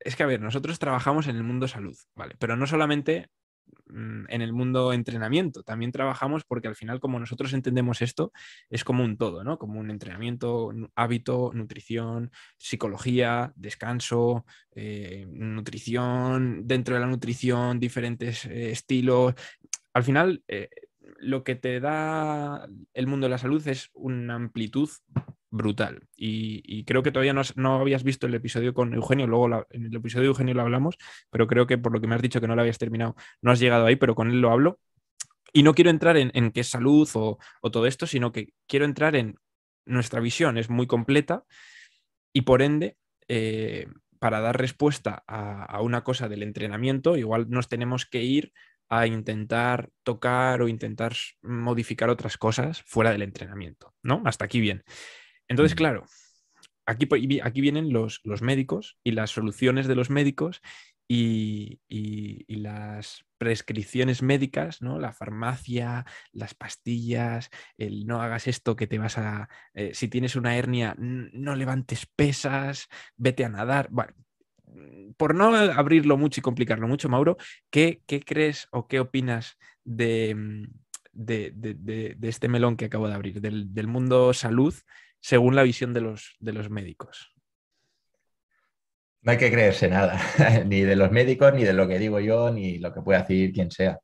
Es 0.00 0.16
que, 0.16 0.22
a 0.22 0.26
ver, 0.26 0.40
nosotros 0.40 0.78
trabajamos 0.78 1.28
en 1.28 1.36
el 1.36 1.44
mundo 1.44 1.66
salud, 1.66 1.96
¿vale? 2.14 2.34
Pero 2.38 2.56
no 2.56 2.66
solamente 2.66 3.30
mm, 3.86 4.24
en 4.28 4.42
el 4.42 4.52
mundo 4.52 4.92
entrenamiento, 4.92 5.62
también 5.62 5.92
trabajamos 5.92 6.44
porque 6.44 6.68
al 6.68 6.76
final 6.76 7.00
como 7.00 7.18
nosotros 7.18 7.54
entendemos 7.54 8.02
esto, 8.02 8.30
es 8.68 8.84
como 8.84 9.02
un 9.02 9.16
todo, 9.16 9.44
¿no? 9.44 9.58
Como 9.58 9.80
un 9.80 9.90
entrenamiento, 9.90 10.72
hábito, 10.94 11.52
nutrición, 11.54 12.32
psicología, 12.58 13.52
descanso, 13.56 14.44
eh, 14.74 15.26
nutrición, 15.30 16.66
dentro 16.66 16.96
de 16.96 17.00
la 17.00 17.06
nutrición, 17.06 17.80
diferentes 17.80 18.44
eh, 18.44 18.72
estilos. 18.72 19.34
Al 19.94 20.02
final, 20.02 20.42
lo 21.18 21.44
que 21.44 21.54
te 21.54 21.80
da 21.80 22.68
el 22.92 23.06
mundo 23.06 23.26
de 23.26 23.30
la 23.30 23.38
salud 23.38 23.66
es 23.68 23.90
una 23.94 24.34
amplitud 24.34 24.88
brutal. 25.50 26.08
Y, 26.16 26.84
creo 26.84 27.02
que 27.02 27.12
todavía 27.12 27.34
no, 27.56 27.74
habías 27.74 28.02
visto 28.02 28.26
el 28.26 28.34
episodio 28.34 28.74
con 28.74 28.92
Eugenio, 28.92 29.26
luego 29.26 29.66
en 29.70 29.86
el 29.86 29.94
episodio 29.94 30.22
de 30.22 30.28
Eugenio 30.28 30.54
lo 30.54 30.62
hablamos, 30.62 30.96
pero 31.30 31.46
creo 31.46 31.66
que 31.66 31.78
por 31.78 31.92
lo 31.92 32.00
que 32.00 32.06
me 32.06 32.16
has 32.16 32.22
dicho 32.22 32.40
que 32.40 32.48
no 32.48 32.56
lo 32.56 32.60
habías 32.60 32.78
terminado, 32.78 33.14
no 33.40 33.52
has 33.52 33.60
llegado 33.60 33.86
ahí, 33.86 33.96
pero 33.96 34.14
con 34.14 34.30
él 34.30 34.40
lo 34.40 34.50
hablo. 34.50 34.80
Y 35.52 35.62
no 35.62 35.74
quiero 35.74 35.90
entrar 35.90 36.16
en, 36.16 36.50
qué 36.50 36.60
es 36.60 36.68
salud 36.68 37.08
o, 37.14 37.38
todo 37.70 37.86
esto, 37.86 38.06
sino 38.06 38.32
que 38.32 38.52
quiero 38.66 38.84
entrar 38.84 39.14
en 39.14 39.36
nuestra 39.86 40.20
visión, 40.20 40.58
es 40.58 40.68
muy 40.68 40.88
completa 40.88 41.44
y 42.32 42.42
por 42.42 42.60
ende, 42.60 42.96
eh, 43.28 43.86
para 44.18 44.40
dar 44.40 44.58
respuesta 44.58 45.22
a 45.28 45.80
una 45.82 46.02
cosa 46.02 46.28
del 46.28 46.42
entrenamiento, 46.42 47.16
igual 47.16 47.46
nos 47.50 47.68
tenemos 47.68 48.06
que 48.06 48.22
ir 48.24 48.52
a 48.98 49.06
intentar 49.06 49.90
tocar 50.02 50.62
o 50.62 50.68
intentar 50.68 51.14
modificar 51.42 52.10
otras 52.10 52.36
cosas 52.36 52.82
fuera 52.82 53.10
del 53.10 53.22
entrenamiento, 53.22 53.94
¿no? 54.02 54.22
Hasta 54.24 54.44
aquí 54.44 54.60
bien. 54.60 54.82
Entonces, 55.48 55.74
claro, 55.74 56.04
aquí, 56.86 57.08
aquí 57.42 57.60
vienen 57.60 57.92
los, 57.92 58.20
los, 58.24 58.42
médicos 58.42 58.98
y 59.04 59.12
las 59.12 59.30
soluciones 59.30 59.86
de 59.86 59.94
los 59.94 60.10
médicos 60.10 60.60
y, 61.08 61.80
las 62.48 63.24
prescripciones 63.38 64.22
médicas, 64.22 64.80
¿no? 64.80 64.98
La 64.98 65.12
farmacia, 65.12 66.06
las 66.32 66.54
pastillas, 66.54 67.50
el 67.76 68.06
no 68.06 68.22
hagas 68.22 68.46
esto 68.46 68.76
que 68.76 68.86
te 68.86 68.98
vas 68.98 69.18
a... 69.18 69.48
Eh, 69.74 69.92
si 69.94 70.08
tienes 70.08 70.36
una 70.36 70.56
hernia, 70.56 70.94
no 70.98 71.54
levantes 71.56 72.06
pesas, 72.06 72.88
vete 73.16 73.44
a 73.44 73.50
nadar. 73.50 73.88
Bueno, 73.90 74.14
por 75.16 75.34
no 75.34 75.54
abrirlo 75.54 76.16
mucho 76.16 76.40
y 76.40 76.42
complicarlo 76.42 76.88
mucho, 76.88 77.08
Mauro, 77.08 77.36
¿qué, 77.70 78.02
crees 78.06 78.68
o 78.70 78.88
qué 78.88 79.00
opinas 79.00 79.58
de, 79.84 80.66
de, 81.12 82.16
este 82.22 82.48
melón 82.48 82.76
que 82.76 82.86
acabo 82.86 83.08
de 83.08 83.14
abrir, 83.14 83.40
del, 83.40 83.72
del 83.72 83.86
mundo 83.86 84.32
salud 84.32 84.74
según 85.24 85.56
la 85.56 85.62
visión 85.62 85.94
de 85.94 86.02
los, 86.02 86.36
de 86.38 86.52
los 86.52 86.68
médicos. 86.68 87.34
No 89.22 89.32
hay 89.32 89.38
que 89.38 89.50
creerse 89.50 89.88
nada, 89.88 90.20
ni 90.66 90.82
de 90.82 90.96
los 90.96 91.10
médicos, 91.10 91.54
ni 91.54 91.64
de 91.64 91.72
lo 91.72 91.88
que 91.88 91.98
digo 91.98 92.20
yo, 92.20 92.50
ni 92.50 92.76
lo 92.76 92.92
que 92.92 93.00
pueda 93.00 93.20
decir 93.20 93.50
quien 93.54 93.70
sea. 93.70 93.98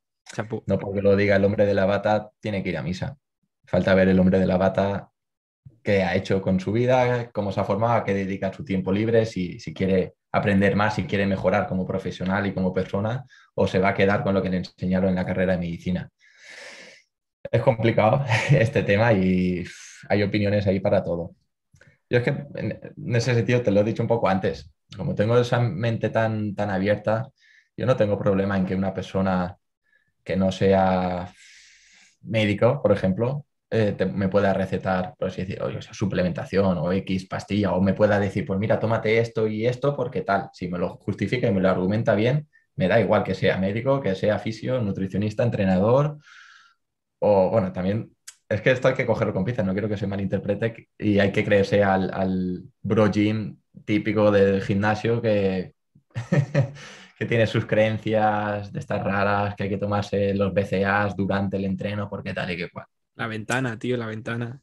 No 0.66 0.78
porque 0.78 1.02
lo 1.02 1.16
diga 1.16 1.36
el 1.36 1.44
hombre 1.44 1.66
de 1.66 1.74
la 1.74 1.84
bata, 1.84 2.30
tiene 2.40 2.62
que 2.62 2.70
ir 2.70 2.78
a 2.78 2.82
misa. 2.82 3.18
Falta 3.66 3.94
ver 3.94 4.08
el 4.08 4.18
hombre 4.18 4.38
de 4.38 4.46
la 4.46 4.56
bata 4.56 5.10
qué 5.82 6.02
ha 6.04 6.16
hecho 6.16 6.40
con 6.40 6.58
su 6.58 6.72
vida, 6.72 7.30
cómo 7.32 7.52
se 7.52 7.60
ha 7.60 7.64
formado, 7.64 7.92
a 7.94 8.04
qué 8.04 8.14
dedica 8.14 8.50
su 8.50 8.64
tiempo 8.64 8.90
libre, 8.90 9.26
si, 9.26 9.60
si 9.60 9.74
quiere 9.74 10.14
aprender 10.32 10.76
más, 10.76 10.94
si 10.94 11.04
quiere 11.04 11.26
mejorar 11.26 11.66
como 11.66 11.86
profesional 11.86 12.46
y 12.46 12.54
como 12.54 12.72
persona, 12.72 13.24
o 13.54 13.66
se 13.66 13.78
va 13.78 13.90
a 13.90 13.94
quedar 13.94 14.22
con 14.22 14.34
lo 14.34 14.42
que 14.42 14.50
le 14.50 14.58
enseñaron 14.58 15.10
en 15.10 15.16
la 15.16 15.26
carrera 15.26 15.52
de 15.52 15.58
medicina. 15.58 16.10
Es 17.50 17.62
complicado 17.62 18.24
este 18.50 18.82
tema 18.82 19.12
y 19.12 19.64
hay 20.08 20.22
opiniones 20.22 20.66
ahí 20.66 20.80
para 20.80 21.02
todo. 21.02 21.34
Yo 22.08 22.18
es 22.18 22.24
que 22.24 22.30
en 22.54 23.14
ese 23.14 23.34
sentido 23.34 23.62
te 23.62 23.70
lo 23.70 23.80
he 23.80 23.84
dicho 23.84 24.02
un 24.02 24.08
poco 24.08 24.28
antes. 24.28 24.70
Como 24.96 25.14
tengo 25.14 25.38
esa 25.38 25.60
mente 25.60 26.10
tan, 26.10 26.54
tan 26.54 26.70
abierta, 26.70 27.30
yo 27.76 27.86
no 27.86 27.96
tengo 27.96 28.18
problema 28.18 28.56
en 28.56 28.66
que 28.66 28.74
una 28.74 28.92
persona 28.92 29.56
que 30.24 30.36
no 30.36 30.52
sea 30.52 31.32
médico, 32.22 32.82
por 32.82 32.92
ejemplo, 32.92 33.46
eh, 33.70 33.96
me 34.12 34.28
pueda 34.28 34.52
recetar, 34.52 35.14
por 35.18 35.28
así 35.28 35.42
decir, 35.42 35.60
suplementación 35.92 36.78
o 36.78 36.92
X 36.92 37.26
pastilla, 37.26 37.72
o 37.72 37.80
me 37.80 37.94
pueda 37.94 38.18
decir, 38.18 38.44
pues 38.44 38.58
mira, 38.58 38.80
tómate 38.80 39.18
esto 39.18 39.46
y 39.46 39.66
esto 39.66 39.94
porque 39.94 40.22
tal. 40.22 40.50
Si 40.52 40.68
me 40.68 40.78
lo 40.78 40.96
justifica 40.96 41.46
y 41.48 41.52
me 41.52 41.60
lo 41.60 41.70
argumenta 41.70 42.14
bien, 42.14 42.48
me 42.76 42.88
da 42.88 43.00
igual 43.00 43.22
que 43.24 43.34
sea 43.34 43.58
médico, 43.58 44.00
que 44.00 44.14
sea 44.14 44.38
fisio, 44.38 44.80
nutricionista, 44.80 45.42
entrenador, 45.44 46.18
o 47.20 47.50
bueno, 47.50 47.72
también 47.72 48.14
es 48.48 48.60
que 48.62 48.72
esto 48.72 48.88
hay 48.88 48.94
que 48.94 49.06
cogerlo 49.06 49.32
con 49.32 49.44
pinzas, 49.44 49.64
no 49.64 49.72
quiero 49.72 49.88
que 49.88 49.96
se 49.96 50.06
malinterprete 50.06 50.88
y 50.98 51.18
hay 51.20 51.30
que 51.32 51.44
creerse 51.44 51.84
al, 51.84 52.10
al 52.12 52.64
bro 52.82 53.10
gym 53.10 53.58
típico 53.84 54.30
del 54.32 54.62
gimnasio 54.62 55.22
que, 55.22 55.74
que 57.18 57.26
tiene 57.26 57.46
sus 57.46 57.66
creencias 57.66 58.72
de 58.72 58.80
estas 58.80 59.04
raras, 59.04 59.54
que 59.54 59.64
hay 59.64 59.68
que 59.68 59.78
tomarse 59.78 60.34
los 60.34 60.52
BCAs 60.52 61.14
durante 61.16 61.56
el 61.58 61.66
entreno 61.66 62.08
porque 62.08 62.34
tal 62.34 62.50
y 62.50 62.56
que 62.56 62.70
cual. 62.70 62.86
La 63.14 63.26
ventana, 63.26 63.78
tío, 63.78 63.96
la 63.96 64.06
ventana. 64.06 64.60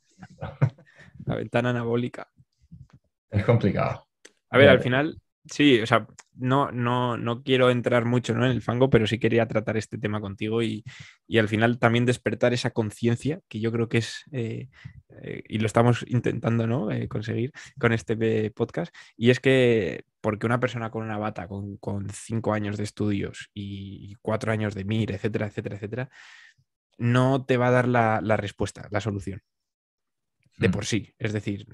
la 1.26 1.36
ventana 1.36 1.70
anabólica. 1.70 2.30
Es 3.30 3.44
complicado. 3.44 4.08
A 4.50 4.58
ver, 4.58 4.70
al 4.70 4.80
final, 4.80 5.22
Sí, 5.50 5.80
o 5.80 5.86
sea, 5.86 6.08
no, 6.36 6.72
no, 6.72 7.18
no 7.18 7.44
quiero 7.44 7.70
entrar 7.70 8.06
mucho 8.06 8.34
en 8.34 8.44
el 8.44 8.62
fango, 8.62 8.90
pero 8.90 9.08
sí 9.08 9.18
quería 9.20 9.48
tratar 9.48 9.78
este 9.78 9.98
tema 9.98 10.20
contigo 10.20 10.62
y, 10.62 10.84
al 11.38 11.48
final 11.48 11.80
también 11.80 12.06
despertar 12.06 12.54
esa 12.54 12.72
conciencia 12.72 13.40
que 13.48 13.60
yo 13.60 13.72
creo 13.72 13.88
que 13.88 14.00
es, 14.00 14.24
eh, 14.32 14.70
eh, 15.22 15.44
y 15.48 15.60
lo 15.60 15.68
estamos 15.68 16.06
intentando 16.08 16.68
¿no? 16.68 16.92
Eh, 16.92 17.08
conseguir 17.08 17.52
con 17.80 17.94
este 17.94 18.52
podcast, 18.52 18.94
y 19.16 19.30
es 19.30 19.40
que 19.40 20.06
porque 20.22 20.46
una 20.46 20.60
persona 20.60 20.90
con 20.92 21.04
una 21.04 21.18
bata, 21.18 21.48
con, 21.48 21.80
cinco 22.12 22.54
años 22.54 22.78
de 22.78 22.84
estudios 22.84 23.50
y 23.54 24.16
cuatro 24.22 24.52
años 24.52 24.76
de 24.76 24.84
MIR, 24.84 25.14
etcétera, 25.14 25.48
etcétera, 25.48 25.76
etcétera, 25.76 26.10
no 26.98 27.46
te 27.46 27.58
va 27.58 27.68
a 27.68 27.72
dar 27.72 27.88
la, 27.88 28.20
la 28.22 28.38
respuesta, 28.38 28.88
la 28.92 29.02
solución 29.02 29.42
de 30.58 30.70
mm. 30.70 30.72
por 30.72 30.86
sí. 30.86 31.14
Es 31.18 31.34
decir, 31.34 31.68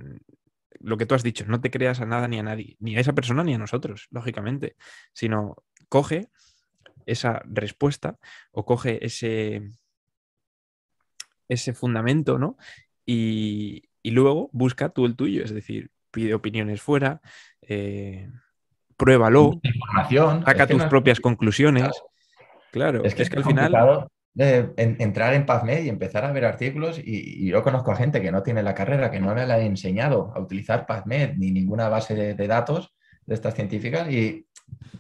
lo 0.80 0.98
que 0.98 1.06
tú 1.06 1.16
has 1.16 1.24
dicho, 1.24 1.46
no 1.48 1.62
te 1.62 1.72
creas 1.72 2.02
a 2.02 2.06
nada 2.06 2.28
ni 2.28 2.40
a 2.40 2.44
nadie, 2.44 2.78
ni 2.80 2.96
a 2.96 3.00
esa 3.00 3.14
persona 3.14 3.44
ni 3.44 3.54
a 3.54 3.58
nosotros, 3.58 4.08
lógicamente, 4.12 4.76
sino 5.14 5.56
coge 5.90 6.30
esa 7.06 7.42
respuesta 7.46 8.18
o 8.52 8.66
coge 8.66 9.06
ese, 9.06 9.70
ese 11.48 11.74
fundamento, 11.74 12.38
¿no? 12.38 12.58
Y, 13.06 13.90
luego 14.04 14.50
busca 14.52 14.90
tú 14.90 15.06
el 15.06 15.16
tuyo, 15.16 15.44
es 15.44 15.54
decir, 15.54 15.90
pide 16.12 16.34
opiniones 16.34 16.82
fuera, 16.82 17.22
eh, 17.62 18.30
pruébalo, 18.98 19.62
saca 20.46 20.68
tus 20.68 20.84
propias 20.86 21.22
conclusiones. 21.22 21.90
Claro, 22.72 23.06
es 23.06 23.16
que, 23.16 23.24
es 23.24 23.30
que 23.30 23.38
al 23.38 23.46
final 23.46 24.10
entrar 24.36 25.34
en 25.36 25.46
PubMed 25.46 25.84
y 25.84 25.90
empezar 25.90 26.26
a 26.26 26.32
ver 26.32 26.46
artículos 26.46 27.00
y, 27.04 27.48
yo 27.48 27.62
conozco 27.62 27.92
a 27.92 27.96
gente 27.96 28.22
que 28.22 28.32
no 28.32 28.42
tiene 28.42 28.64
la 28.64 28.74
carrera, 28.74 29.12
que 29.12 29.20
no 29.20 29.34
le 29.36 29.42
han 29.42 29.62
enseñado 29.62 30.32
a 30.36 30.40
utilizar 30.40 30.88
PubMed 30.88 31.36
ni 31.38 31.52
ninguna 31.52 31.88
base 31.90 32.34
de, 32.34 32.48
datos 32.48 32.96
de 33.26 33.36
estas 33.36 33.54
científicas 33.54 34.10
y, 34.10 34.48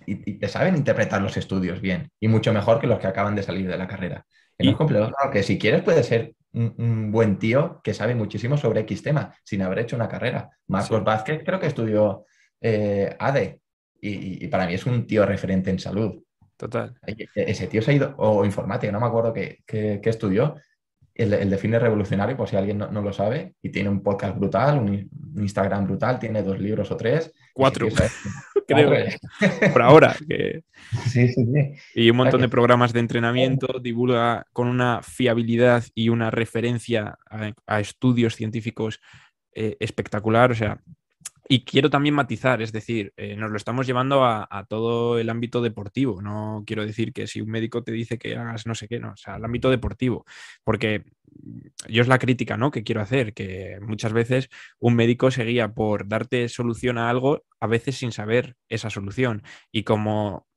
te 0.06 0.48
saben 0.50 0.76
interpretar 0.76 1.22
los 1.22 1.38
estudios 1.38 1.80
bien 1.80 2.12
y 2.20 2.28
mucho 2.28 2.54
mejor 2.54 2.80
que 2.80 2.88
los 2.88 3.00
que 3.00 3.08
acaban 3.08 3.36
de 3.36 3.44
salir 3.44 3.68
de 3.68 3.78
la 3.78 3.88
carrera. 3.88 4.26
Y, 4.58 4.70
es 4.70 4.76
complejo, 4.76 5.12
que 5.32 5.42
si 5.42 5.58
quieres 5.58 5.82
puede 5.82 6.04
ser 6.04 6.36
un, 6.52 7.12
buen 7.12 7.40
tío 7.40 7.82
que 7.84 7.94
sabe 7.94 8.14
muchísimo 8.14 8.58
sobre 8.58 8.82
X 8.82 9.02
tema 9.02 9.34
sin 9.44 9.62
haber 9.62 9.80
hecho 9.80 9.96
una 9.96 10.10
carrera. 10.10 10.52
Marcos 10.68 11.04
Vázquez 11.04 11.42
creo 11.44 11.60
que 11.60 11.68
estudió 11.68 12.26
eh, 12.62 13.16
ADE 13.18 13.60
y 14.02 14.48
para 14.48 14.68
mí 14.68 14.74
es 14.74 14.86
un 14.86 15.08
tío 15.08 15.26
referente 15.26 15.70
en 15.70 15.80
salud. 15.80 16.22
Total. 16.58 16.96
E, 17.06 17.28
ese 17.36 17.68
tío 17.68 17.82
se 17.82 17.92
ha 17.92 17.94
ido, 17.94 18.14
o 18.18 18.46
informática, 18.46 18.92
no 18.92 19.00
me 19.00 19.08
acuerdo 19.08 19.34
qué, 19.34 20.02
estudió. 20.04 20.56
El, 21.16 21.32
el, 21.32 21.48
de 21.48 21.58
Fitness 21.60 21.82
Revolucionario, 21.84 22.36
por 22.36 22.50
si 22.50 22.56
alguien 22.56 22.80
no, 22.80 22.90
lo 22.90 23.14
sabe, 23.14 23.54
y 23.62 23.70
tiene 23.70 23.88
un 23.88 24.02
podcast 24.02 24.36
brutal, 24.36 24.80
un, 24.80 25.10
Instagram 25.36 25.86
brutal, 25.86 26.18
tiene 26.18 26.42
dos 26.42 26.60
libros 26.60 26.90
o 26.90 26.98
tres. 26.98 27.32
Cuatro, 27.54 27.88
creo. 28.68 29.06
por 29.72 29.82
ahora. 29.82 30.16
Sí, 31.10 31.28
sí, 31.28 31.46
sí. 31.46 31.74
Y 31.96 32.10
un 32.10 32.18
montón 32.18 32.42
de 32.42 32.50
programas 32.50 32.94
de 32.94 33.00
entrenamiento, 33.00 33.80
divulga 33.80 34.46
con 34.54 34.68
una 34.68 35.02
fiabilidad 35.02 35.84
y 35.96 36.10
una 36.10 36.30
referencia 36.30 37.18
a, 37.66 37.80
estudios 37.80 38.36
científicos 38.36 39.00
eh, 39.54 39.78
espectacular. 39.80 40.52
O 40.52 40.56
sea, 40.56 40.82
y 41.48 41.66
quiero 41.66 41.90
también 41.90 42.16
matizar, 42.16 42.62
es 42.62 42.72
decir, 42.72 43.14
eh, 43.18 43.36
nos 43.36 43.52
lo 43.52 43.58
estamos 43.58 43.86
llevando 43.86 44.24
a, 44.24 44.66
todo 44.70 45.20
el 45.20 45.30
ámbito 45.30 45.62
deportivo. 45.62 46.22
No 46.22 46.64
quiero 46.66 46.86
decir 46.86 47.12
que 47.12 47.28
si 47.28 47.42
un 47.42 47.50
médico 47.50 47.84
te 47.84 47.92
dice 47.92 48.18
que 48.18 48.38
hagas 48.38 48.66
no 48.66 48.76
sé 48.76 48.88
qué, 48.88 49.00
no, 49.00 49.12
o 49.12 49.18
sea, 49.18 49.36
el 49.36 49.46
ámbito 49.46 49.70
deportivo. 49.70 50.26
Porque 50.64 51.04
yo 51.90 52.02
es 52.02 52.08
la 52.08 52.20
crítica 52.20 52.58
¿no? 52.58 52.72
que 52.72 52.84
quiero 52.84 53.02
hacer, 53.02 53.34
que 53.34 53.78
muchas 53.82 54.14
veces 54.14 54.50
un 54.80 54.96
médico 54.96 55.32
se 55.32 55.44
guía 55.44 55.74
por 55.74 56.08
darte 56.08 56.48
solución 56.48 56.98
a 56.98 57.10
algo, 57.10 57.44
a 57.60 57.68
veces 57.68 57.98
sin 57.98 58.12
saber 58.14 58.56
esa 58.70 58.90
solución. 58.90 59.44
Y 59.72 59.84
como 59.84 60.48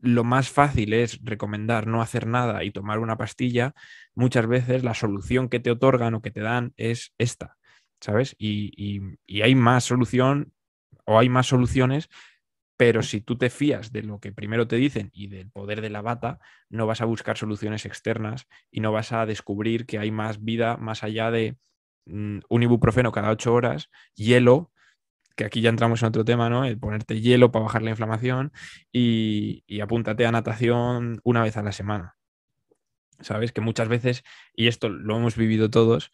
lo 0.00 0.24
más 0.24 0.50
fácil 0.50 0.92
es 0.92 1.20
recomendar 1.22 1.86
no 1.86 2.02
hacer 2.02 2.26
nada 2.26 2.64
y 2.64 2.72
tomar 2.72 2.98
una 2.98 3.16
pastilla, 3.16 3.74
muchas 4.14 4.48
veces 4.48 4.82
la 4.82 4.94
solución 4.94 5.48
que 5.48 5.60
te 5.60 5.70
otorgan 5.70 6.14
o 6.14 6.22
que 6.22 6.32
te 6.32 6.40
dan 6.40 6.72
es 6.76 7.14
esta 7.18 7.56
¿sabes? 8.02 8.36
Y, 8.38 9.00
hay 9.42 9.54
más 9.54 9.84
solución 9.84 10.52
o 11.06 11.18
hay 11.18 11.28
más 11.28 11.46
soluciones, 11.46 12.10
Pero 12.76 13.02
si 13.02 13.20
tú 13.20 13.38
te 13.38 13.50
fías 13.50 13.92
de 13.92 14.02
lo 14.02 14.18
que 14.18 14.32
primero 14.32 14.66
te 14.66 14.76
dicen 14.76 15.10
y 15.14 15.28
del 15.28 15.50
poder 15.50 15.82
de 15.82 15.90
la 15.90 16.02
bata, 16.02 16.40
no 16.68 16.86
vas 16.86 17.00
a 17.00 17.04
buscar 17.04 17.38
soluciones 17.38 17.86
externas 17.86 18.48
y 18.72 18.80
no 18.80 18.92
vas 18.92 19.12
a 19.12 19.24
descubrir 19.26 19.86
que 19.86 19.98
hay 19.98 20.10
más 20.10 20.42
vida 20.42 20.76
más 20.78 21.04
allá 21.04 21.30
de 21.30 21.56
mm, 22.06 22.40
un 22.48 22.62
ibuprofeno 22.62 23.12
cada 23.12 23.30
ocho 23.30 23.54
horas, 23.54 23.90
hielo, 24.14 24.72
que 25.36 25.44
aquí 25.44 25.60
ya 25.60 25.70
entramos 25.70 26.02
en 26.02 26.08
otro 26.08 26.24
tema, 26.24 26.50
¿no? 26.50 26.64
El 26.64 26.78
ponerte 26.78 27.20
hielo 27.20 27.52
para 27.52 27.64
bajar 27.64 27.82
la 27.82 27.90
inflamación 27.90 28.52
y, 28.92 29.64
y 29.66 29.80
apúntate 29.80 30.26
a 30.26 30.32
natación 30.32 31.20
una 31.24 31.42
vez 31.42 31.56
a 31.56 31.62
la 31.62 31.72
semana. 31.72 32.16
¿Sabes? 33.20 33.52
Que 33.52 33.60
muchas 33.60 33.88
veces, 33.88 34.24
y 34.56 34.66
esto 34.66 34.88
lo 34.88 35.16
hemos 35.16 35.36
vivido 35.36 35.70
todos, 35.70 36.10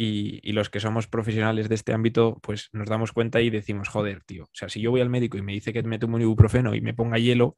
y, 0.00 0.52
los 0.52 0.70
que 0.70 0.78
somos 0.78 1.08
profesionales 1.08 1.68
de 1.68 1.74
este 1.74 1.92
ámbito, 1.92 2.38
pues 2.40 2.68
nos 2.72 2.88
damos 2.88 3.12
cuenta 3.12 3.40
y 3.40 3.50
decimos, 3.50 3.88
joder, 3.88 4.22
tío, 4.22 4.44
o 4.44 4.50
sea, 4.52 4.68
si 4.68 4.80
yo 4.80 4.92
voy 4.92 5.00
al 5.00 5.10
médico 5.10 5.36
y 5.38 5.42
me 5.42 5.52
dice 5.52 5.72
que 5.72 5.82
me 5.82 5.98
tomo 5.98 6.14
un 6.14 6.22
ibuprofeno 6.22 6.76
y 6.76 6.80
me 6.80 6.94
ponga 6.94 7.18
hielo 7.18 7.56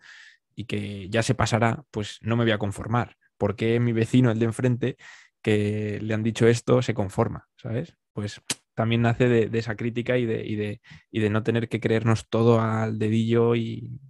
y 0.54 0.64
que 0.64 1.10
ya 1.10 1.22
se 1.22 1.34
pasará, 1.34 1.84
pues 1.90 2.18
no 2.22 2.36
me 2.36 2.44
voy 2.44 2.52
a 2.52 2.58
conformar. 2.58 3.16
Porque 3.36 3.78
mi 3.78 3.92
vecino, 3.92 4.30
el 4.30 4.38
de 4.38 4.46
enfrente, 4.46 4.96
que 5.42 5.98
le 6.00 6.14
han 6.14 6.22
dicho 6.22 6.48
esto, 6.48 6.80
se 6.80 6.94
conforma, 6.94 7.46
¿sabes? 7.56 7.98
Pues 8.14 8.40
también 8.74 9.02
nace 9.02 9.28
de, 9.28 9.58
esa 9.58 9.76
crítica 9.76 10.16
y 10.16 10.24
de, 10.24 10.46
y, 10.46 10.56
de, 10.56 10.80
y 11.10 11.20
de 11.20 11.28
no 11.28 11.42
tener 11.42 11.68
que 11.68 11.80
creernos 11.80 12.26
todo 12.30 12.58
al 12.62 12.98
dedillo 12.98 13.54
y, 13.54 14.00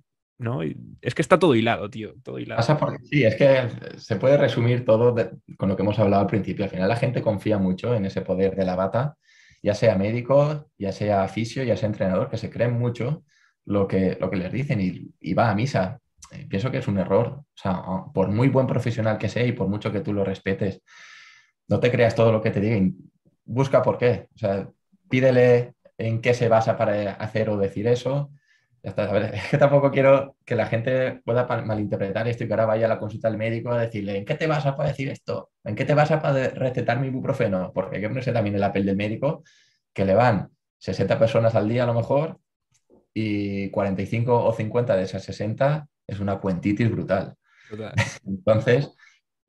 ¿no? 0.41 0.63
es 0.63 1.15
que 1.15 1.23
está 1.23 1.39
todo 1.39 1.55
hilado, 1.55 1.91
tío, 1.91 2.15
todo 2.23 2.39
hilado. 2.39 2.61
sí, 3.05 3.25
es 3.25 3.37
que 3.37 3.69
se 3.99 4.17
puede 4.17 4.39
resumir 4.39 4.87
todo 4.87 5.15
con 5.59 5.69
lo 5.69 5.77
que 5.77 5.83
hemos 5.83 5.99
hablado 5.99 6.23
al 6.23 6.29
principio. 6.29 6.65
Al 6.65 6.71
final 6.71 6.89
la 6.89 6.97
gente 6.97 7.21
confía 7.21 7.59
mucho 7.59 7.95
en 7.95 8.07
ese 8.07 8.23
poder 8.23 8.57
de 8.57 8.65
la 8.65 8.75
bata, 8.75 9.17
ya 9.63 9.75
sea 9.75 9.97
médico, 9.97 10.71
ya 10.79 10.93
sea 10.93 11.29
fisio, 11.29 11.63
ya 11.63 11.77
sea 11.77 11.89
entrenador, 11.89 12.31
que 12.31 12.39
se 12.39 12.49
creen 12.49 12.79
mucho 12.79 13.23
lo 13.67 13.87
que, 13.87 14.17
lo 14.19 14.31
que 14.31 14.37
les 14.37 14.51
dicen 14.51 14.81
y, 14.81 15.35
va 15.35 15.51
a 15.51 15.55
misa. 15.55 16.01
Eh, 16.33 16.47
pienso 16.49 16.71
que 16.71 16.79
es 16.79 16.89
un 16.89 16.99
error. 16.99 17.27
O 17.27 17.45
sea, 17.55 17.83
por 18.15 18.29
muy 18.29 18.49
buen 18.49 18.67
profesional 18.67 19.19
que 19.19 19.29
sea 19.29 19.45
y 19.45 19.53
por 19.53 19.69
mucho 19.69 19.93
que 19.93 20.01
tú 20.01 20.15
lo 20.15 20.25
respetes, 20.25 20.81
no 21.69 21.81
te 21.81 21.91
creas 21.91 22.15
todo 22.15 22.33
lo 22.33 22.41
que 22.41 22.51
te 22.51 22.61
digan. 22.61 22.95
Busca 23.45 23.83
por 23.83 23.99
qué. 23.99 24.29
O 24.35 24.39
sea, 24.39 24.71
pídele 25.11 25.75
en 25.99 26.23
qué 26.23 26.33
se 26.33 26.49
basa 26.49 26.79
para 26.79 27.13
hacer 27.13 27.51
o 27.51 27.59
decir 27.59 27.87
eso 27.87 28.31
es 28.83 29.49
que 29.49 29.59
tampoco 29.59 29.91
quiero 29.91 30.37
que 30.45 30.55
la 30.55 30.67
gente 30.67 31.21
pueda 31.25 31.47
malinterpretar 31.63 32.27
esto 32.29 32.45
y 32.45 32.47
que 32.47 32.53
ahora 32.55 32.67
vaya 32.67 32.87
a 32.87 32.89
la 32.89 32.99
consulta 32.99 33.29
del 33.29 33.37
médico 33.37 33.71
a 33.71 33.81
decirle, 33.81 34.17
¿en 34.17 34.25
qué 34.25 34.35
te 34.35 34.47
vas 34.47 34.65
a 34.65 34.73
decir 34.85 35.11
esto? 35.11 35.51
¿En 35.65 35.75
qué 35.75 35.85
te 35.85 35.95
vas 35.95 36.11
a 36.11 36.33
recetar 36.51 36.99
mi 36.99 37.09
ibuprofeno? 37.09 37.73
Porque 37.75 37.97
hay 37.97 38.03
que 38.03 38.09
ponerse 38.09 38.33
también 38.33 38.55
el 38.55 38.63
papel 38.63 38.87
del 38.87 38.97
médico, 38.97 39.45
que 39.93 40.05
le 40.05 40.15
van 40.15 40.51
60 40.79 41.19
personas 41.19 41.55
al 41.55 41.69
día 41.69 41.83
a 41.83 41.87
lo 41.87 41.95
mejor 41.95 42.39
y 43.13 43.69
45 43.71 44.45
o 44.45 44.53
50 44.53 44.97
de 44.97 45.03
esas 45.03 45.25
60 45.25 45.87
es 46.07 46.21
una 46.21 46.39
cuentitis 46.39 46.91
brutal. 46.91 47.35
Entonces, 48.27 48.95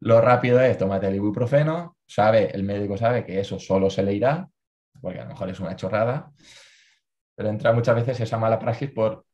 lo 0.01 0.19
rápido 0.19 0.59
es, 0.59 0.77
tómate 0.77 1.07
el 1.07 1.15
ibuprofeno, 1.15 1.97
sabe, 2.05 2.51
el 2.53 2.63
médico 2.63 2.97
sabe 2.97 3.25
que 3.25 3.39
eso 3.39 3.59
solo 3.59 3.89
se 3.89 4.03
le 4.03 4.13
irá, 4.13 4.49
porque 4.99 5.19
a 5.19 5.23
lo 5.23 5.29
mejor 5.29 5.49
es 5.49 5.59
una 5.59 5.75
chorrada, 5.75 6.31
pero 7.41 7.49
entra 7.49 7.73
muchas 7.73 7.95
veces 7.95 8.19
esa 8.19 8.37
mala 8.37 8.59
praxis 8.59 8.91
por, 8.91 9.25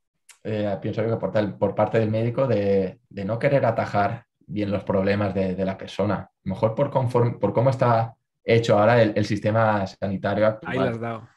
eh, 0.41 0.77
pienso 0.81 1.03
yo 1.03 1.09
que 1.09 1.17
por, 1.17 1.57
por, 1.57 1.75
parte 1.75 1.99
del 1.99 2.09
médico 2.09 2.47
de, 2.47 3.01
no 3.09 3.37
querer 3.37 3.65
atajar 3.65 4.23
bien 4.45 4.71
los 4.71 4.85
problemas 4.85 5.33
de, 5.33 5.65
la 5.65 5.77
persona. 5.77 6.31
Mejor 6.45 6.73
por, 6.73 6.89
por 6.89 7.53
cómo 7.53 7.69
está 7.69 8.15
hecho 8.45 8.79
ahora 8.79 9.01
el, 9.01 9.25
sistema 9.25 9.85
sanitario 9.85 10.47
actual. 10.47 10.79
Ahí 10.79 10.87
has 10.87 10.99
dado. 11.01 11.27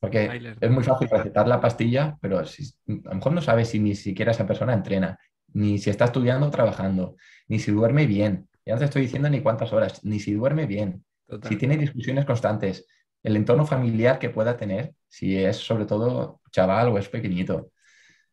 Porque 0.00 0.54
es 0.58 0.70
muy 0.70 0.82
fácil 0.82 1.06
recetar 1.10 1.46
la 1.46 1.60
pastilla, 1.60 2.16
pero 2.18 2.38
a 2.38 2.44
lo 2.86 3.14
mejor 3.14 3.32
no 3.32 3.42
sabes 3.42 3.68
si 3.68 3.78
ni 3.78 3.94
siquiera 3.94 4.30
esa 4.30 4.46
persona 4.46 4.72
entrena, 4.72 5.18
ni 5.52 5.76
si 5.76 5.90
está 5.90 6.06
estudiando 6.06 6.46
o 6.46 6.50
trabajando, 6.50 7.16
ni 7.46 7.58
si 7.58 7.72
duerme 7.72 8.06
bien. 8.06 8.48
Ya 8.64 8.72
no 8.72 8.78
te 8.78 8.86
estoy 8.86 9.02
diciendo 9.02 9.28
ni 9.28 9.42
cuántas 9.42 9.70
horas, 9.74 10.02
ni 10.02 10.18
si 10.18 10.32
duerme 10.32 10.64
bien, 10.64 11.04
si 11.46 11.56
tiene 11.56 11.76
discusiones 11.76 12.24
constantes, 12.24 12.86
el 13.22 13.36
entorno 13.36 13.66
familiar 13.66 14.18
que 14.18 14.30
pueda 14.30 14.56
tener, 14.56 14.94
si 15.10 15.36
es 15.36 15.56
sobre 15.56 15.84
todo 15.84 16.40
chaval 16.50 16.88
o 16.88 16.98
es 16.98 17.08
pequeñito. 17.08 17.72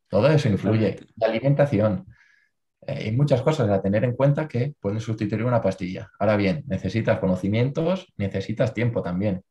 Todo 0.07 0.30
eso 0.30 0.47
influye. 0.47 0.95
La 1.17 1.28
alimentación. 1.28 2.05
Eh, 2.82 3.05
hay 3.05 3.11
muchas 3.11 3.41
cosas 3.41 3.69
a 3.69 3.82
tener 3.82 4.03
en 4.05 4.15
cuenta 4.15 4.47
que 4.47 4.75
pueden 4.80 5.01
sustituir 5.01 5.43
una 5.43 5.61
pastilla. 5.61 6.09
Ahora 6.19 6.38
bien, 6.38 6.63
necesitas 6.67 7.19
conocimientos, 7.19 8.13
necesitas 8.15 8.73
tiempo 8.73 9.01
también. 9.01 9.41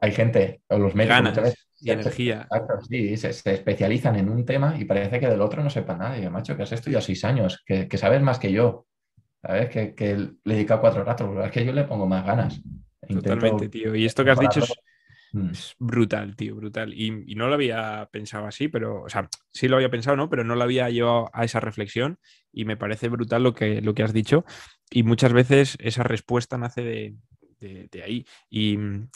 Hay 0.00 0.12
gente, 0.12 0.62
o 0.68 0.78
los 0.78 0.94
médicos, 0.94 1.54
y 1.78 1.90
energía. 1.90 2.48
sí, 2.88 3.16
se, 3.16 3.30
especializan 3.30 4.16
en 4.16 4.30
un 4.30 4.44
tema 4.46 4.76
y 4.78 4.84
parece 4.84 5.20
que 5.20 5.28
del 5.28 5.42
otro 5.42 5.62
no 5.62 5.70
sepa 5.70 5.96
nada. 5.96 6.18
Y 6.18 6.22
yo, 6.22 6.30
macho, 6.30 6.56
que 6.56 6.62
has 6.62 6.72
estudiado 6.72 7.02
seis 7.02 7.24
años, 7.24 7.62
que, 7.66 7.88
sabes 7.98 8.22
más 8.22 8.38
que 8.38 8.52
yo, 8.52 8.86
¿sabes? 9.42 9.68
Que, 9.68 9.94
que 9.94 10.16
le 10.16 10.54
dedica 10.54 10.80
cuatro 10.80 11.02
ratos, 11.02 11.44
es 11.44 11.50
que 11.50 11.64
yo 11.64 11.72
le 11.72 11.84
pongo 11.84 12.06
más 12.06 12.24
ganas. 12.24 12.62
Totalmente, 13.08 13.68
tío. 13.68 13.94
Y 13.94 14.06
esto 14.06 14.24
que 14.24 14.30
has 14.30 14.38
dicho 14.38 14.62
mm. 15.36 15.50
es, 15.50 15.74
brutal, 15.78 16.36
tío, 16.36 16.56
brutal. 16.56 16.92
Y, 16.94 17.34
no 17.34 17.48
lo 17.48 17.54
había 17.54 18.08
pensado 18.12 18.46
así, 18.46 18.68
pero, 18.68 19.02
o 19.02 19.08
sea, 19.08 19.28
sí 19.50 19.68
lo 19.68 19.76
había 19.76 19.90
pensado, 19.90 20.16
¿no? 20.16 20.28
Pero 20.28 20.44
no 20.44 20.54
lo 20.54 20.62
había 20.62 20.88
llevado 20.90 21.30
a 21.32 21.44
esa 21.44 21.60
reflexión 21.60 22.18
y 22.52 22.64
me 22.64 22.76
parece 22.76 23.08
brutal 23.08 23.42
lo 23.42 23.54
que, 23.54 23.80
lo 23.82 23.94
que 23.94 24.02
has 24.02 24.12
dicho. 24.12 24.44
Y 24.90 25.02
muchas 25.02 25.32
veces 25.32 25.76
esa 25.80 26.02
respuesta 26.02 26.58
nace 26.58 26.82
de, 26.82 27.16
de, 27.60 28.02
ahí. 28.02 28.26
Y 28.50 28.76
mm, 28.76 29.08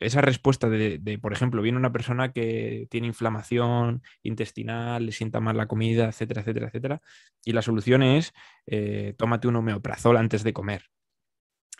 esa 0.00 0.20
respuesta 0.20 0.68
de, 0.68 1.18
por 1.20 1.32
ejemplo, 1.32 1.62
viene 1.62 1.78
una 1.78 1.92
persona 1.92 2.32
que 2.32 2.86
tiene 2.90 3.06
inflamación 3.06 4.02
intestinal, 4.22 5.06
le 5.06 5.12
sienta 5.12 5.40
mal 5.40 5.56
la 5.56 5.66
comida, 5.66 6.08
etcétera, 6.08 6.42
etcétera, 6.42 6.68
etcétera. 6.68 7.02
Y 7.44 7.52
la 7.52 7.62
solución 7.62 8.02
es, 8.02 8.32
eh, 8.66 9.14
tómate 9.16 9.48
un 9.48 9.56
homeoprazol 9.56 10.16
antes 10.16 10.42
de 10.44 10.52
comer 10.52 10.90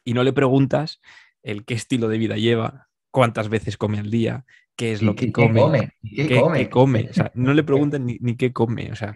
y 0.04 0.14
no 0.14 0.22
le 0.24 0.32
preguntas 0.32 1.00
el 1.42 1.64
qué 1.64 1.74
estilo 1.74 2.08
de 2.08 2.18
vida 2.18 2.36
lleva, 2.36 2.88
cuántas 3.12 3.48
veces 3.48 3.76
come 3.76 4.00
al 4.00 4.10
día, 4.10 4.44
qué 4.74 4.90
es 4.90 5.02
lo 5.02 5.14
que 5.14 5.30
come, 5.30 5.92
qué, 6.02 6.68
come? 6.68 7.08
O 7.10 7.14
sea, 7.14 7.30
no 7.34 7.54
le 7.54 7.62
preguntan 7.62 8.04
ni, 8.04 8.36
qué 8.36 8.52
come, 8.52 8.90
o 8.90 8.96
sea, 8.96 9.14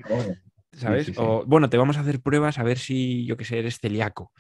¿sabes? 0.73 1.13
O, 1.17 1.45
bueno, 1.47 1.69
te 1.69 1.79
vamos 1.79 1.97
a 1.97 2.01
hacer 2.01 2.21
pruebas 2.21 2.61
a 2.61 2.63
ver 2.63 2.79
si, 2.79 3.27
yo 3.27 3.37
qué 3.37 3.45
sé, 3.45 3.59
eres 3.59 3.81
celíaco. 3.81 4.33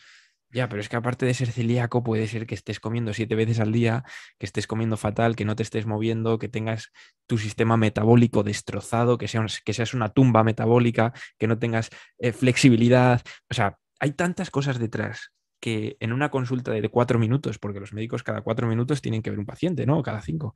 Ya, 0.51 0.69
pero 0.69 0.81
es 0.81 0.89
que 0.89 0.97
aparte 0.97 1.27
de 1.27 1.35
ser 1.35 1.51
celíaco, 1.51 2.05
puede 2.05 2.29
ser 2.29 2.47
que 2.47 2.55
estés 2.55 2.79
comiendo 2.79 3.13
siete 3.13 3.35
veces 3.35 3.59
al 3.59 3.73
día, 3.73 4.05
que 4.39 4.47
estés 4.47 4.69
comiendo 4.69 4.97
fatal, 4.97 5.35
que 5.35 5.45
no 5.45 5.57
te 5.57 5.65
estés 5.65 5.87
moviendo, 5.87 6.39
que 6.39 6.49
tengas 6.49 6.93
tu 7.27 7.37
sistema 7.37 7.77
metabólico 7.77 8.45
destrozado, 8.45 9.19
que 9.19 9.27
seas, 9.27 9.61
que 9.61 9.73
seas 9.73 9.93
una 9.93 10.11
tumba 10.11 10.45
metabólica, 10.45 11.13
que 11.37 11.49
no 11.49 11.59
tengas 11.59 11.91
eh, 12.19 12.33
flexibilidad. 12.33 13.23
O 13.51 13.55
sea, 13.55 13.79
hay 13.99 14.13
tantas 14.13 14.51
cosas 14.51 14.79
detrás 14.79 15.33
que 15.61 15.97
en 16.01 16.13
una 16.13 16.31
consulta 16.31 16.71
de 16.71 16.89
cuatro 16.89 17.19
minutos, 17.19 17.59
porque 17.59 17.81
los 17.81 17.93
médicos 17.93 18.23
cada 18.23 18.43
cuatro 18.43 18.67
minutos 18.67 19.01
tienen 19.01 19.23
que 19.23 19.31
ver 19.31 19.39
un 19.39 19.47
paciente, 19.47 19.87
¿no? 19.87 20.03
Cada 20.03 20.21
cinco. 20.21 20.55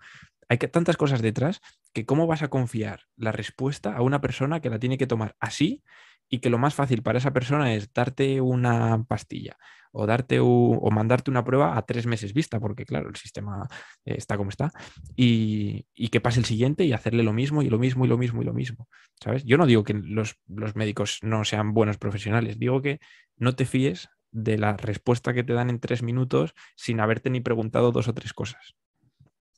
Hay 0.49 0.59
que, 0.59 0.69
tantas 0.69 0.97
cosas 0.97 1.23
detrás 1.23 1.61
que 1.93 2.05
cómo 2.05 2.27
vas 2.27 2.43
a 2.43 2.49
confiar 2.49 3.03
la 3.17 3.33
respuesta 3.33 3.97
a 3.97 4.03
una 4.03 4.21
persona 4.21 4.61
que 4.61 4.71
la 4.71 4.79
tiene 4.79 4.99
que 4.99 5.07
tomar 5.07 5.37
así 5.41 5.83
y 6.29 6.39
que 6.39 6.51
lo 6.51 6.59
más 6.59 6.75
fácil 6.75 7.03
para 7.03 7.19
esa 7.19 7.33
persona 7.33 7.75
es 7.75 7.93
darte 7.93 8.41
una 8.41 9.05
pastilla 9.05 9.57
o 9.93 10.07
darte 10.07 10.39
o 10.41 10.89
mandarte 10.93 11.31
una 11.31 11.45
prueba 11.45 11.77
a 11.77 11.83
tres 11.83 12.07
meses 12.07 12.33
vista, 12.33 12.61
porque 12.61 12.85
claro, 12.85 13.09
el 13.09 13.17
sistema 13.17 13.67
está 14.05 14.37
como 14.37 14.51
está, 14.51 14.71
y, 15.17 15.85
que 16.11 16.21
pase 16.21 16.39
el 16.39 16.45
siguiente 16.45 16.85
y 16.85 16.93
hacerle 16.93 17.25
lo 17.25 17.33
mismo 17.33 17.63
y 17.63 17.71
lo 17.71 17.79
mismo 17.79 18.05
y 18.05 18.09
lo 18.09 18.17
mismo 18.17 18.43
y 18.43 18.45
lo 18.45 18.53
mismo. 18.53 18.89
¿Sabes? 19.21 19.45
Yo 19.45 19.57
no 19.59 19.67
digo 19.67 19.83
que 19.83 19.95
los, 19.95 20.37
los 20.47 20.77
médicos 20.77 21.19
no 21.23 21.45
sean 21.45 21.75
buenos 21.75 21.99
profesionales, 21.99 22.59
digo 22.59 22.81
que 22.83 23.01
no 23.37 23.57
te 23.57 23.65
fíes 23.65 24.09
de 24.33 24.59
la 24.59 24.77
respuesta 24.77 25.35
que 25.35 25.45
te 25.45 25.53
dan 25.53 25.71
en 25.71 25.81
tres 25.81 26.03
minutos 26.03 26.55
sin 26.77 27.01
haberte 27.01 27.31
ni 27.31 27.41
preguntado 27.41 27.93
dos 27.93 28.09
o 28.09 28.15
tres 28.15 28.33
cosas. 28.33 28.75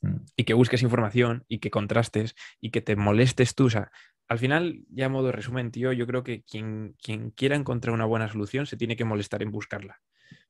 Mm. 0.03 0.17
Y 0.37 0.45
que 0.45 0.55
busques 0.55 0.83
información 0.83 1.45
y 1.49 1.59
que 1.59 1.71
contrastes 1.71 2.35
y 2.61 2.71
que 2.71 2.81
te 2.81 2.97
molestes 2.97 3.55
tú. 3.55 3.67
O 3.67 3.71
sea, 3.71 3.91
al 4.29 4.39
final, 4.39 4.85
ya 4.89 5.07
a 5.07 5.09
modo 5.09 5.27
de 5.27 5.33
resumen, 5.33 5.71
tío, 5.71 5.93
yo 5.93 6.07
creo 6.07 6.23
que 6.23 6.43
quien, 6.43 6.97
quien 7.03 7.31
quiera 7.31 7.57
encontrar 7.57 7.95
una 7.95 8.05
buena 8.05 8.29
solución 8.29 8.67
se 8.67 8.77
tiene 8.77 8.97
que 8.97 9.05
molestar 9.05 9.43
en 9.43 9.51
buscarla. 9.51 10.01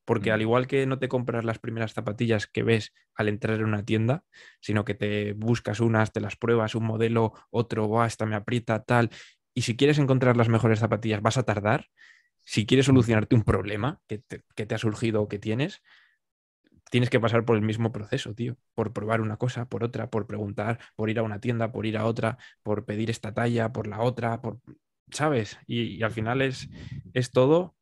Porque 0.04 0.30
al 0.30 0.38
mm. 0.38 0.42
igual 0.42 0.66
que 0.66 0.86
no 0.86 0.98
te 0.98 1.08
compras 1.08 1.44
las 1.44 1.58
primeras 1.58 1.92
zapatillas 1.92 2.46
que 2.46 2.62
ves 2.62 2.92
al 3.14 3.28
entrar 3.28 3.58
en 3.58 3.64
una 3.64 3.84
tienda, 3.84 4.24
sino 4.60 4.84
que 4.84 4.94
te 4.94 5.32
buscas 5.34 5.80
unas, 5.80 6.12
te 6.12 6.20
las 6.20 6.36
pruebas, 6.36 6.74
un 6.74 6.84
modelo, 6.84 7.32
otro, 7.50 7.88
va, 7.88 8.06
esta 8.06 8.26
me 8.26 8.36
aprieta, 8.36 8.82
tal. 8.84 9.10
Y 9.54 9.62
si 9.62 9.76
quieres 9.76 9.98
encontrar 9.98 10.36
las 10.36 10.48
mejores 10.48 10.78
zapatillas, 10.78 11.20
vas 11.20 11.36
a 11.36 11.42
tardar 11.42 11.88
si 12.44 12.66
quieres 12.66 12.86
solucionarte 12.86 13.34
un 13.34 13.42
problema 13.42 14.00
que 14.06 14.18
te, 14.18 14.74
ha 14.74 14.78
surgido 14.78 15.22
o 15.22 15.28
que 15.28 15.38
tienes, 15.38 15.82
tienes 16.90 17.10
que 17.10 17.20
pasar 17.20 17.44
por 17.44 17.56
el 17.56 17.62
mismo 17.62 17.92
proceso, 17.92 18.34
tío. 18.34 18.56
Por 18.74 18.92
probar 18.92 19.20
una 19.20 19.36
cosa, 19.36 19.66
por 19.68 19.84
otra, 19.84 20.10
por 20.10 20.26
preguntar, 20.26 20.78
por 20.96 21.10
ir 21.10 21.18
a 21.18 21.22
una 21.22 21.40
tienda, 21.40 21.72
por 21.72 21.86
ir 21.86 21.96
a 21.96 22.04
otra, 22.04 22.38
por 22.62 22.84
pedir 22.84 23.10
esta 23.10 23.32
talla, 23.32 23.72
por 23.72 23.86
la 23.86 24.00
otra, 24.00 24.40
por. 24.40 24.60
¿Sabes? 25.10 25.58
Y, 25.66 26.02
al 26.02 26.10
final 26.10 26.40
es, 26.40 26.70
es, 27.12 27.32
todo 27.32 27.76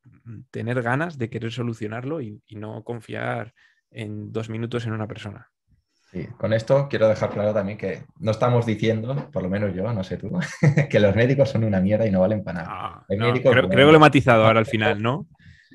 tener 0.51 0.83
ganas 0.83 1.17
de 1.17 1.31
querer 1.31 1.53
solucionarlo 1.53 2.21
y, 2.21 2.43
no 2.51 2.83
confiar 2.83 3.55
en 3.91 4.33
dos 4.33 4.49
minutos 4.49 4.87
en 4.87 4.93
una 4.93 5.07
persona. 5.07 5.51
Sí, 6.13 6.27
con 6.39 6.53
esto 6.53 6.89
quiero 6.91 7.09
dejar 7.09 7.31
claro 7.31 7.55
también 7.55 7.79
que 7.79 8.03
no 8.19 8.33
estamos 8.33 8.67
diciendo, 8.67 9.29
por 9.33 9.45
lo 9.45 9.49
menos 9.49 9.73
yo, 9.75 9.93
no 9.93 10.03
sé 10.03 10.17
tú, 10.17 10.31
que 10.91 10.99
los 10.99 11.15
médicos 11.15 11.51
son 11.51 11.63
una 11.63 11.81
mierda 11.81 12.07
y 12.07 12.11
no 12.11 12.21
valen 12.21 12.43
para 12.43 12.63
nada. 12.63 12.69
Ah, 12.73 13.05
no, 13.11 13.33
creo, 13.33 13.53
creo, 13.53 13.69
que 13.69 13.77
lo 13.77 13.95
he 13.95 13.99
matizado 13.99 14.45
ahora 14.45 14.59
al 14.59 14.67
final, 14.67 15.01
¿no? 15.01 15.27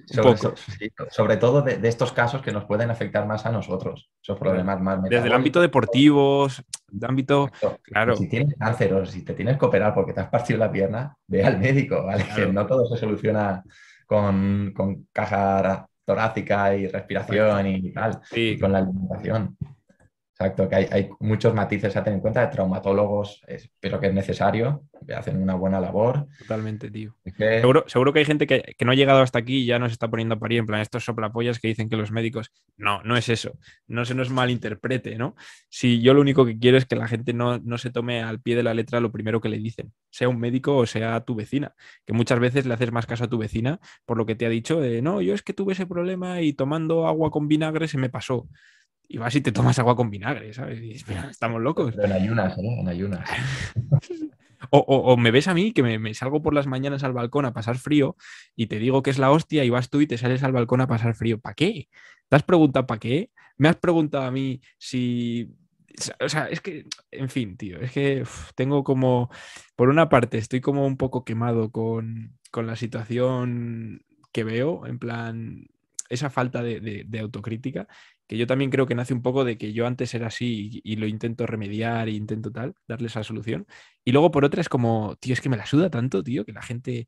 Sobre, 0.08 0.38
sí, 0.38 0.92
sobre, 1.10 1.38
todo 1.38 1.64
de, 1.64 1.78
de, 1.78 1.88
estos 1.88 2.12
casos 2.12 2.42
que 2.44 2.52
nos 2.52 2.66
pueden 2.66 2.92
afectar 2.92 3.26
más 3.26 3.46
a 3.48 3.52
nosotros, 3.52 4.12
esos 4.22 4.38
problemas 4.38 4.80
más 4.80 5.02
Desde 5.02 5.26
el 5.26 5.34
ámbito 5.34 5.60
deportivo, 5.62 6.48
de 6.92 7.08
ámbito, 7.08 7.50
claro. 7.82 8.16
Si 8.16 8.30
tienes 8.30 8.54
cáncer 8.60 8.94
o 8.94 9.06
si 9.06 9.24
te 9.24 9.34
tienes 9.34 9.58
que 9.58 9.66
operar 9.66 9.96
porque 9.96 10.14
te 10.14 10.20
has 10.22 10.30
partido 10.30 10.60
la 10.60 10.72
pierna, 10.72 11.18
ve 11.26 11.44
al 11.44 11.58
médico, 11.58 12.06
¿vale? 12.06 12.24
Claro. 12.24 12.46
Que 12.46 12.54
no 12.54 12.68
todo 12.68 12.86
se 12.86 12.98
soluciona 12.98 13.64
con, 14.06 14.74
con 14.76 15.08
caja 15.12 15.88
torácica 16.06 16.76
y 16.76 16.88
respiración 16.88 17.66
y 17.66 17.92
tal, 17.92 18.20
sí. 18.30 18.50
y 18.50 18.60
con 18.60 18.74
la 18.74 18.80
alimentación. 18.80 19.58
Exacto, 20.38 20.68
que 20.68 20.76
hay, 20.76 20.88
hay, 20.92 21.10
muchos 21.22 21.54
matices 21.54 21.96
a 21.96 22.04
tener 22.04 22.18
en 22.18 22.22
cuenta 22.22 22.42
de 22.42 22.48
traumatólogos, 22.48 23.42
pero 23.80 24.02
que 24.02 24.08
es 24.08 24.14
necesario, 24.14 24.84
que 25.08 25.14
hacen 25.14 25.42
una 25.42 25.56
buena 25.56 25.80
labor. 25.80 26.28
Totalmente, 26.40 26.92
tío. 26.92 27.16
Es 27.24 27.34
que... 27.36 27.62
seguro, 27.62 27.86
seguro 27.88 28.12
que 28.12 28.20
hay 28.20 28.26
gente 28.26 28.46
que, 28.46 28.76
que, 28.78 28.84
no 28.84 28.92
ha 28.92 28.96
llegado 28.96 29.22
hasta 29.22 29.40
aquí 29.40 29.60
y 29.60 29.66
ya 29.66 29.80
nos 29.80 29.94
está 29.94 30.10
poniendo 30.10 30.36
a 30.36 30.40
parir, 30.40 30.60
en 30.60 30.66
plan, 30.66 30.82
estos 30.82 31.06
soplapollas 31.06 31.60
que 31.60 31.70
dicen 31.70 31.88
que 31.88 31.96
los 31.96 32.12
médicos. 32.12 32.52
No, 32.76 33.02
no 33.04 33.16
es 33.16 33.30
eso. 33.30 33.58
No 33.88 34.04
se 34.04 34.14
nos 34.14 34.30
malinterprete, 34.30 35.18
¿no? 35.18 35.38
Si 35.70 36.02
yo 36.02 36.14
lo 36.14 36.20
único 36.20 36.46
que 36.46 36.60
quiero 36.60 36.78
es 36.78 36.86
que 36.86 36.98
la 36.98 37.08
gente 37.08 37.32
no, 37.32 37.60
no 37.60 37.78
se 37.78 37.90
tome 37.90 38.22
al 38.22 38.42
pie 38.42 38.58
de 38.58 38.64
la 38.64 38.74
letra 38.74 39.00
lo 39.00 39.14
primero 39.14 39.40
que 39.40 39.48
le 39.48 39.58
dicen, 39.58 39.94
sea 40.10 40.28
un 40.28 40.42
médico 40.42 40.76
o 40.76 40.86
sea 40.86 41.22
tu 41.22 41.36
vecina, 41.36 41.74
que 42.06 42.12
muchas 42.12 42.42
veces 42.42 42.66
le 42.66 42.74
haces 42.74 42.92
más 42.92 43.06
caso 43.06 43.24
a 43.24 43.30
tu 43.30 43.38
vecina 43.38 43.80
por 44.06 44.18
lo 44.18 44.26
que 44.26 44.36
te 44.36 44.46
ha 44.46 44.50
dicho 44.50 44.82
de, 44.82 45.02
no, 45.02 45.22
yo 45.22 45.34
es 45.34 45.44
que 45.44 45.54
tuve 45.54 45.72
ese 45.72 45.86
problema 45.86 46.42
y 46.42 46.52
tomando 46.52 47.08
agua 47.08 47.32
con 47.32 47.48
vinagre 47.48 47.88
se 47.88 47.98
me 47.98 48.10
pasó 48.10 48.50
y 49.08 49.18
vas 49.18 49.36
y 49.36 49.42
te 49.42 49.52
tomas 49.52 49.78
agua 49.80 49.96
con 49.96 50.10
vinagre, 50.10 50.54
¿sabes? 50.54 50.80
Y 50.80 50.94
dices, 50.94 51.16
estamos 51.30 51.62
locos. 51.62 51.94
Pero 51.96 52.08
en 52.08 52.14
ayunas, 52.14 52.58
¿eh? 52.58 52.80
En 52.80 52.88
ayunas. 52.88 53.30
o, 54.70 54.80
o, 54.80 55.14
o, 55.14 55.18
me 55.18 55.32
ves 55.32 55.48
a 55.48 55.54
mí 55.54 55.72
que 55.72 55.84
me, 55.84 56.00
me, 56.00 56.14
salgo 56.14 56.42
por 56.42 56.54
las 56.54 56.68
mañanas 56.68 57.04
al 57.04 57.14
balcón 57.14 57.46
a 57.46 57.54
pasar 57.54 57.78
frío 57.78 58.16
y 58.56 58.68
te 58.68 58.80
digo 58.80 59.04
que 59.04 59.12
es 59.12 59.20
la 59.20 59.32
hostia 59.32 59.64
y 59.64 59.70
vas 59.70 59.90
tú 59.90 60.02
y 60.02 60.08
te 60.08 60.18
sales 60.18 60.44
al 60.44 60.54
balcón 60.54 60.82
a 60.82 60.88
pasar 60.88 61.16
frío. 61.16 61.40
¿Para 61.40 61.56
qué? 61.56 61.90
¿Te 62.30 62.36
has 62.36 62.44
preguntado 62.44 62.88
para 62.88 63.00
qué? 63.00 63.32
¿Me 63.58 63.70
has 63.70 63.78
preguntado 63.78 64.26
a 64.26 64.32
mí 64.32 64.62
si... 64.78 65.54
O 66.20 66.28
sea, 66.28 66.48
es 66.48 66.60
que, 66.60 66.86
en 67.12 67.30
fin, 67.30 67.56
tío, 67.56 67.80
es 67.80 67.94
que 67.94 68.24
uf, 68.24 68.52
tengo 68.54 68.84
como, 68.84 69.30
por 69.78 69.88
una 69.88 70.10
parte, 70.10 70.38
estoy 70.38 70.60
como 70.60 70.86
un 70.86 70.98
poco 70.98 71.24
quemado 71.24 71.72
con, 71.72 72.38
con 72.52 72.68
la 72.68 72.76
situación 72.76 74.04
que 74.34 74.44
veo, 74.44 74.86
en 74.88 75.00
plan, 75.00 75.68
esa 76.10 76.30
falta 76.30 76.62
de, 76.62 76.82
de, 76.82 77.06
de, 77.08 77.20
autocrítica, 77.20 77.88
que 78.28 78.38
yo 78.38 78.48
también 78.48 78.72
creo 78.72 78.86
que 78.86 78.96
nace 78.96 79.14
un 79.14 79.22
poco 79.22 79.44
de 79.44 79.58
que 79.58 79.74
yo 79.74 79.86
antes 79.86 80.14
era 80.14 80.28
así 80.28 80.82
y, 80.84 80.94
y, 80.94 80.96
lo 80.96 81.08
intento 81.08 81.46
remediar 81.46 82.08
e 82.08 82.12
intento 82.12 82.52
tal, 82.52 82.76
darle 82.88 83.08
esa 83.08 83.24
solución. 83.24 83.68
Y 84.04 84.12
luego 84.12 84.32
por 84.32 84.46
otra 84.46 84.62
es 84.62 84.70
como, 84.70 85.16
tío, 85.20 85.34
es 85.34 85.42
que 85.42 85.50
me 85.50 85.58
la 85.58 85.66
suda 85.66 85.90
tanto, 85.90 86.24
tío, 86.24 86.46
que 86.46 86.54
la 86.54 86.62
gente 86.62 87.08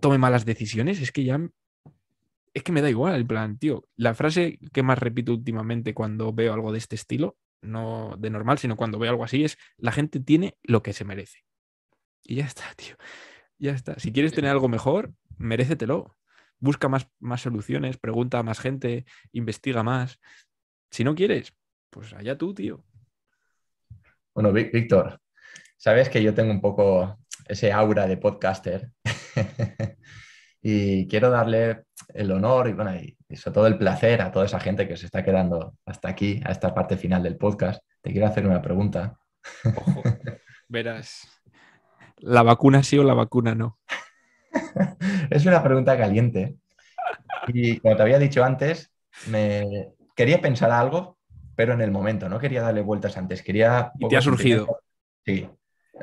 tome 0.00 0.18
malas 0.18 0.44
decisiones, 0.44 1.00
es 1.00 1.12
que 1.12 1.24
ya... 1.24 1.40
Es 2.52 2.62
que 2.62 2.70
me 2.70 2.82
da 2.82 2.90
igual, 2.90 3.16
el 3.16 3.26
plan, 3.26 3.58
tío. 3.58 3.84
La 3.96 4.14
frase 4.14 4.60
que 4.72 4.84
más 4.84 4.98
repito 5.00 5.32
últimamente 5.32 5.92
cuando 5.92 6.32
veo 6.32 6.54
algo 6.54 6.70
de 6.70 6.78
este 6.78 6.94
estilo, 6.94 7.36
no 7.62 8.14
de 8.16 8.30
normal, 8.30 8.58
sino 8.58 8.76
cuando 8.76 9.00
veo 9.00 9.10
algo 9.10 9.24
así, 9.24 9.42
es 9.42 9.58
la 9.76 9.90
gente 9.90 10.20
tiene 10.20 10.56
lo 10.62 10.82
que 10.82 10.92
se 10.92 11.04
merece. 11.04 11.44
Y 12.22 12.36
ya 12.36 12.44
está, 12.44 12.64
tío. 12.76 12.96
Ya 13.58 13.72
está. 13.72 13.98
Si 13.98 14.12
quieres 14.12 14.32
tener 14.32 14.52
algo 14.52 14.68
mejor, 14.68 15.12
merécetelo 15.36 16.16
busca 16.58 16.88
más, 16.88 17.08
más 17.20 17.42
soluciones, 17.42 17.98
pregunta 17.98 18.38
a 18.38 18.42
más 18.42 18.60
gente, 18.60 19.04
investiga 19.32 19.82
más. 19.82 20.18
Si 20.90 21.04
no 21.04 21.14
quieres, 21.14 21.54
pues 21.90 22.12
allá 22.12 22.36
tú, 22.36 22.54
tío. 22.54 22.84
Bueno, 24.34 24.52
Víctor, 24.52 25.20
sabes 25.76 26.08
que 26.08 26.22
yo 26.22 26.34
tengo 26.34 26.50
un 26.50 26.60
poco 26.60 27.18
ese 27.46 27.72
aura 27.72 28.06
de 28.06 28.16
podcaster 28.16 28.90
y 30.62 31.06
quiero 31.08 31.30
darle 31.30 31.84
el 32.12 32.32
honor 32.32 32.68
y, 32.68 32.72
bueno, 32.72 32.94
y, 32.96 33.16
sobre 33.36 33.54
todo 33.54 33.66
el 33.66 33.78
placer 33.78 34.22
a 34.22 34.32
toda 34.32 34.46
esa 34.46 34.60
gente 34.60 34.88
que 34.88 34.96
se 34.96 35.06
está 35.06 35.24
quedando 35.24 35.76
hasta 35.84 36.08
aquí, 36.08 36.40
a 36.44 36.52
esta 36.52 36.74
parte 36.74 36.96
final 36.96 37.22
del 37.22 37.36
podcast. 37.36 37.82
Te 38.00 38.12
quiero 38.12 38.26
hacer 38.26 38.46
una 38.46 38.62
pregunta. 38.62 39.18
Ojo, 39.76 40.02
verás, 40.68 41.28
¿la 42.18 42.42
vacuna 42.42 42.82
sí 42.82 42.98
o 42.98 43.04
la 43.04 43.14
vacuna 43.14 43.54
no? 43.54 43.78
es 45.30 45.46
una 45.46 45.62
pregunta 45.62 45.96
caliente. 45.96 46.56
Y 47.48 47.78
como 47.78 47.96
te 47.96 48.02
había 48.02 48.18
dicho 48.18 48.44
antes, 48.44 48.92
me 49.28 49.88
quería 50.16 50.40
pensar 50.40 50.70
algo, 50.70 51.18
pero 51.56 51.72
en 51.72 51.80
el 51.80 51.90
momento, 51.90 52.28
no 52.28 52.38
quería 52.38 52.62
darle 52.62 52.80
vueltas 52.80 53.16
antes. 53.16 53.42
Quería. 53.42 53.92
¿Y 53.98 54.08
te 54.08 54.16
ha 54.16 54.22
surgido? 54.22 54.80
Sí, 55.24 55.48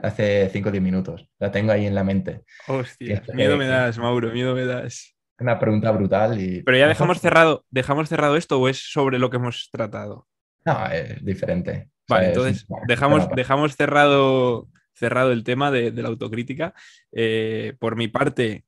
hace 0.01 0.49
5 0.49 0.69
o 0.69 0.71
10 0.71 0.83
minutos. 0.83 1.27
La 1.39 1.51
tengo 1.51 1.71
ahí 1.71 1.85
en 1.85 1.95
la 1.95 2.03
mente. 2.03 2.43
Hostia, 2.67 3.21
que, 3.21 3.33
miedo 3.33 3.57
me 3.57 3.67
das, 3.67 3.97
Mauro, 3.97 4.31
miedo 4.31 4.55
me 4.55 4.65
das. 4.65 5.15
Una 5.39 5.59
pregunta 5.59 5.91
brutal. 5.91 6.39
Y... 6.39 6.63
Pero 6.63 6.77
ya 6.77 6.87
dejamos 6.87 7.19
cerrado, 7.19 7.65
¿dejamos 7.69 8.09
cerrado 8.09 8.37
esto 8.37 8.59
o 8.59 8.69
es 8.69 8.77
sobre 8.77 9.19
lo 9.19 9.29
que 9.29 9.37
hemos 9.37 9.69
tratado? 9.71 10.27
No, 10.65 10.85
es 10.87 11.23
diferente. 11.25 11.89
Vale, 12.07 12.29
o 12.29 12.33
sea, 12.33 12.47
entonces 12.49 12.57
es... 12.57 12.67
dejamos, 12.87 13.27
dejamos 13.35 13.75
cerrado, 13.75 14.67
cerrado 14.93 15.31
el 15.31 15.43
tema 15.43 15.71
de, 15.71 15.91
de 15.91 16.01
la 16.01 16.09
autocrítica. 16.09 16.73
Eh, 17.11 17.73
por 17.79 17.95
mi 17.95 18.07
parte, 18.07 18.65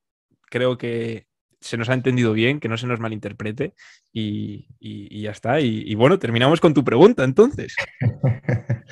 creo 0.54 0.78
que 0.78 1.26
se 1.62 1.78
nos 1.78 1.89
ha 1.89 1.95
entendido 1.95 2.32
bien, 2.34 2.60
que 2.60 2.70
no 2.70 2.78
se 2.78 2.86
nos 2.86 2.99
malinterprete 2.99 3.74
y, 4.12 4.68
y, 4.80 5.08
y 5.10 5.22
ya 5.24 5.32
está. 5.32 5.60
Y, 5.60 5.82
y, 5.84 5.95
bueno, 5.95 6.20
terminamos 6.20 6.62
con 6.62 6.76
tu 6.76 6.84
pregunta 6.84 7.24
entonces. 7.24 7.76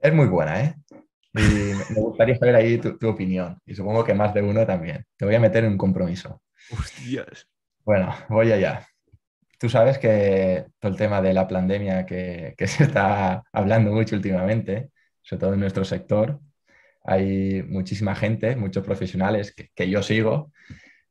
es 0.00 0.12
muy 0.12 0.26
buena, 0.26 0.64
¿eh? 0.64 0.74
Y 1.34 1.94
me 1.94 2.00
gustaría 2.00 2.36
saber 2.36 2.56
ahí 2.56 2.78
tu, 2.78 2.98
tu, 2.98 3.08
opinión 3.08 3.60
y 3.64 3.74
supongo 3.76 4.02
que 4.02 4.14
más 4.14 4.34
de 4.34 4.42
uno 4.42 4.66
también. 4.66 5.04
Te 5.16 5.26
voy 5.26 5.36
a 5.36 5.40
meter 5.40 5.62
en 5.62 5.72
un 5.72 5.78
compromiso. 5.78 6.42
Hostias. 6.72 7.46
Bueno, 7.84 8.12
voy 8.28 8.50
allá. 8.50 8.84
Tú 9.60 9.68
sabes 9.68 9.98
que 9.98 10.66
todo 10.80 10.90
el 10.90 10.98
tema 10.98 11.22
de 11.22 11.34
la 11.34 11.46
pandemia 11.46 12.04
que, 12.04 12.54
que 12.58 12.66
se 12.66 12.82
está 12.82 13.44
hablando 13.52 13.92
mucho 13.92 14.16
últimamente, 14.16 14.90
sobre 15.22 15.40
todo 15.40 15.54
en 15.54 15.60
nuestro 15.60 15.84
sector, 15.84 16.40
hay 17.08 17.62
muchísima 17.62 18.14
gente, 18.14 18.54
muchos 18.54 18.84
profesionales 18.84 19.54
que, 19.54 19.70
que 19.74 19.88
yo 19.88 20.02
sigo, 20.02 20.52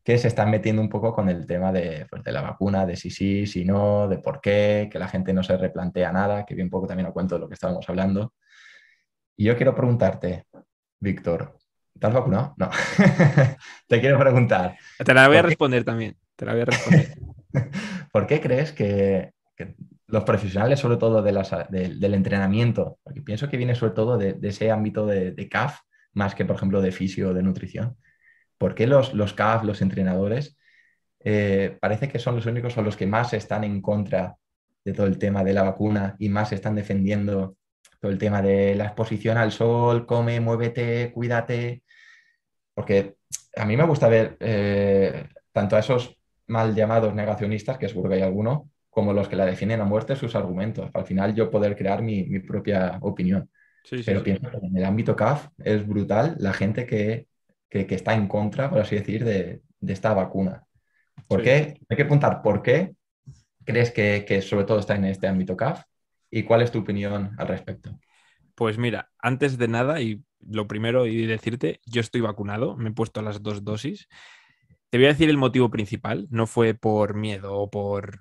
que 0.03 0.17
se 0.19 0.27
están 0.27 0.51
metiendo 0.51 0.81
un 0.81 0.89
poco 0.89 1.11
con 1.11 1.27
el 1.27 1.47
tema 1.47 1.71
de, 1.71 2.05
pues, 2.09 2.23
de, 2.23 2.31
la 2.31 2.41
vacuna, 2.41 2.85
de 2.85 2.95
si 2.95 3.09
sí, 3.09 3.47
si 3.47 3.65
no, 3.65 4.07
de 4.07 4.19
por 4.19 4.39
qué, 4.39 4.89
que 4.91 4.99
la 4.99 5.07
gente 5.07 5.33
no 5.33 5.41
se 5.43 5.57
replantea 5.57 6.11
nada, 6.11 6.45
que 6.45 6.53
vi 6.53 6.61
un 6.61 6.69
poco 6.69 6.85
también 6.85 7.07
a 7.07 7.11
cuento 7.11 7.35
de 7.35 7.41
lo 7.41 7.47
que 7.47 7.55
estábamos 7.55 7.89
hablando. 7.89 8.33
Y 9.35 9.45
yo 9.45 9.57
quiero 9.57 9.73
preguntarte, 9.73 10.45
Víctor, 10.99 11.57
¿te 11.99 12.07
has 12.07 12.13
vacunado? 12.13 12.53
No. 12.57 12.69
Te 13.87 13.99
quiero 13.99 14.19
preguntar. 14.19 14.77
Te 15.03 15.13
la 15.13 15.27
voy 15.27 15.37
a 15.37 15.41
responder 15.41 15.81
qué? 15.81 15.85
también. 15.85 16.17
Te 16.35 16.45
la 16.45 16.53
voy 16.53 16.61
a 16.61 16.65
responder. 16.65 17.17
¿Por 18.11 18.27
qué 18.27 18.39
crees 18.39 18.71
que, 18.71 19.31
que 19.55 19.75
los 20.07 20.23
profesionales, 20.23 20.79
sobre 20.79 20.97
todo 20.97 21.21
de 21.21 21.31
las, 21.31 21.51
de, 21.69 21.95
del 21.95 22.13
entrenamiento, 22.13 22.99
porque 23.03 23.21
pienso 23.21 23.49
que 23.49 23.57
viene 23.57 23.75
sobre 23.75 23.93
todo 23.93 24.17
de, 24.17 24.33
de 24.33 24.47
ese 24.47 24.71
ámbito 24.71 25.05
de, 25.05 25.31
de, 25.31 25.49
CAF, 25.49 25.79
más 26.17 26.35
que, 26.35 26.45
por 26.45 26.55
ejemplo, 26.55 26.81
de 26.81 26.91
fisio 26.91 27.29
o 27.29 27.33
de 27.33 27.43
nutrición, 27.43 27.95
¿Por 28.57 28.73
qué 28.75 28.87
los, 28.87 29.13
los 29.13 29.33
CAF, 29.33 29.63
los 29.63 29.81
entrenadores, 29.81 30.57
eh, 31.23 31.77
parece 31.79 32.09
que 32.09 32.19
son 32.19 32.35
los 32.35 32.45
únicos 32.45 32.77
o 32.77 32.81
los 32.81 32.97
que 32.97 33.05
más 33.05 33.33
están 33.33 33.63
en 33.63 33.81
contra 33.81 34.35
de 34.83 34.93
todo 34.93 35.05
el 35.05 35.19
tema 35.19 35.43
de 35.43 35.53
la 35.53 35.63
vacuna 35.63 36.15
y 36.19 36.29
más 36.29 36.51
están 36.53 36.75
defendiendo 36.75 37.57
todo 37.99 38.11
el 38.11 38.17
tema 38.17 38.41
de 38.41 38.75
la 38.75 38.85
exposición 38.85 39.37
al 39.37 39.51
sol, 39.51 40.05
come, 40.05 40.39
muévete, 40.39 41.11
cuídate? 41.13 41.83
Porque 42.73 43.17
a 43.55 43.65
mí 43.65 43.77
me 43.77 43.85
gusta 43.85 44.07
ver 44.07 44.37
eh, 44.39 45.27
tanto 45.51 45.75
a 45.75 45.79
esos 45.79 46.17
mal 46.47 46.73
llamados 46.75 47.13
negacionistas, 47.13 47.77
que 47.77 47.89
seguro 47.89 48.09
que 48.09 48.23
alguno, 48.23 48.71
como 48.89 49.13
los 49.13 49.27
que 49.27 49.35
la 49.35 49.45
defienden 49.45 49.81
a 49.81 49.85
muerte 49.85 50.15
sus 50.15 50.35
argumentos. 50.35 50.89
Al 50.93 51.05
final 51.05 51.35
yo 51.35 51.51
poder 51.51 51.75
crear 51.75 52.01
mi, 52.01 52.23
mi 52.23 52.39
propia 52.39 52.97
opinión. 53.01 53.49
Sí, 53.87 54.01
Pero 54.05 54.19
sí. 54.19 54.25
pienso 54.25 54.49
que 54.51 54.57
en 54.57 54.77
el 54.77 54.85
ámbito 54.85 55.15
CAF 55.15 55.47
es 55.63 55.87
brutal 55.87 56.35
la 56.39 56.53
gente 56.53 56.85
que 56.85 57.27
que, 57.69 57.85
que, 57.85 57.95
está 57.95 58.13
en 58.13 58.27
contra, 58.27 58.69
por 58.69 58.79
así 58.79 58.95
decir, 58.95 59.23
de, 59.23 59.61
de 59.79 59.93
esta 59.93 60.13
vacuna. 60.13 60.63
¿Por 61.27 61.43
qué? 61.43 61.79
Hay 61.89 61.97
que 61.97 62.05
preguntar 62.05 62.41
por 62.41 62.61
qué 62.61 62.93
crees 63.65 63.91
que, 63.91 64.23
que, 64.27 64.41
sobre 64.41 64.65
todo 64.65 64.79
está 64.79 64.95
en 64.95 65.05
este 65.05 65.27
ámbito 65.27 65.57
CAF 65.57 65.83
y 66.29 66.43
cuál 66.43 66.61
es 66.61 66.71
tu 66.71 66.79
opinión 66.79 67.35
al 67.37 67.47
respecto. 67.47 67.99
Pues 68.55 68.77
mira, 68.77 69.11
antes 69.19 69.57
de 69.57 69.67
nada, 69.67 70.01
y 70.01 70.23
lo 70.39 70.67
primero 70.67 71.05
y 71.05 71.25
decirte, 71.25 71.81
yo 71.85 72.01
estoy 72.01 72.21
vacunado, 72.21 72.77
me 72.77 72.89
he 72.89 72.93
puesto 72.93 73.21
las 73.21 73.43
dos 73.43 73.63
dosis. 73.63 74.07
Te 74.89 74.97
voy 74.97 75.05
a 75.05 75.09
decir 75.09 75.29
el 75.29 75.37
motivo 75.37 75.69
principal, 75.69 76.27
no 76.29 76.47
fue 76.47 76.73
por 76.73 77.13
miedo 77.13 77.55
o 77.55 77.69
por 77.69 78.19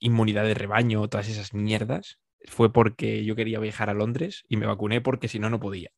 inmunidad 0.00 0.44
de 0.44 0.54
rebaño 0.54 1.02
o 1.02 1.08
todas 1.08 1.28
esas 1.28 1.54
mierdas, 1.54 2.18
fue 2.46 2.72
porque 2.72 3.24
yo 3.24 3.36
quería 3.36 3.58
viajar 3.58 3.90
a 3.90 3.94
Londres 3.94 4.44
y 4.48 4.56
me 4.56 4.66
vacuné 4.66 5.00
porque 5.00 5.28
si 5.28 5.38
no, 5.38 5.50
no 5.50 5.60
podía. 5.60 5.90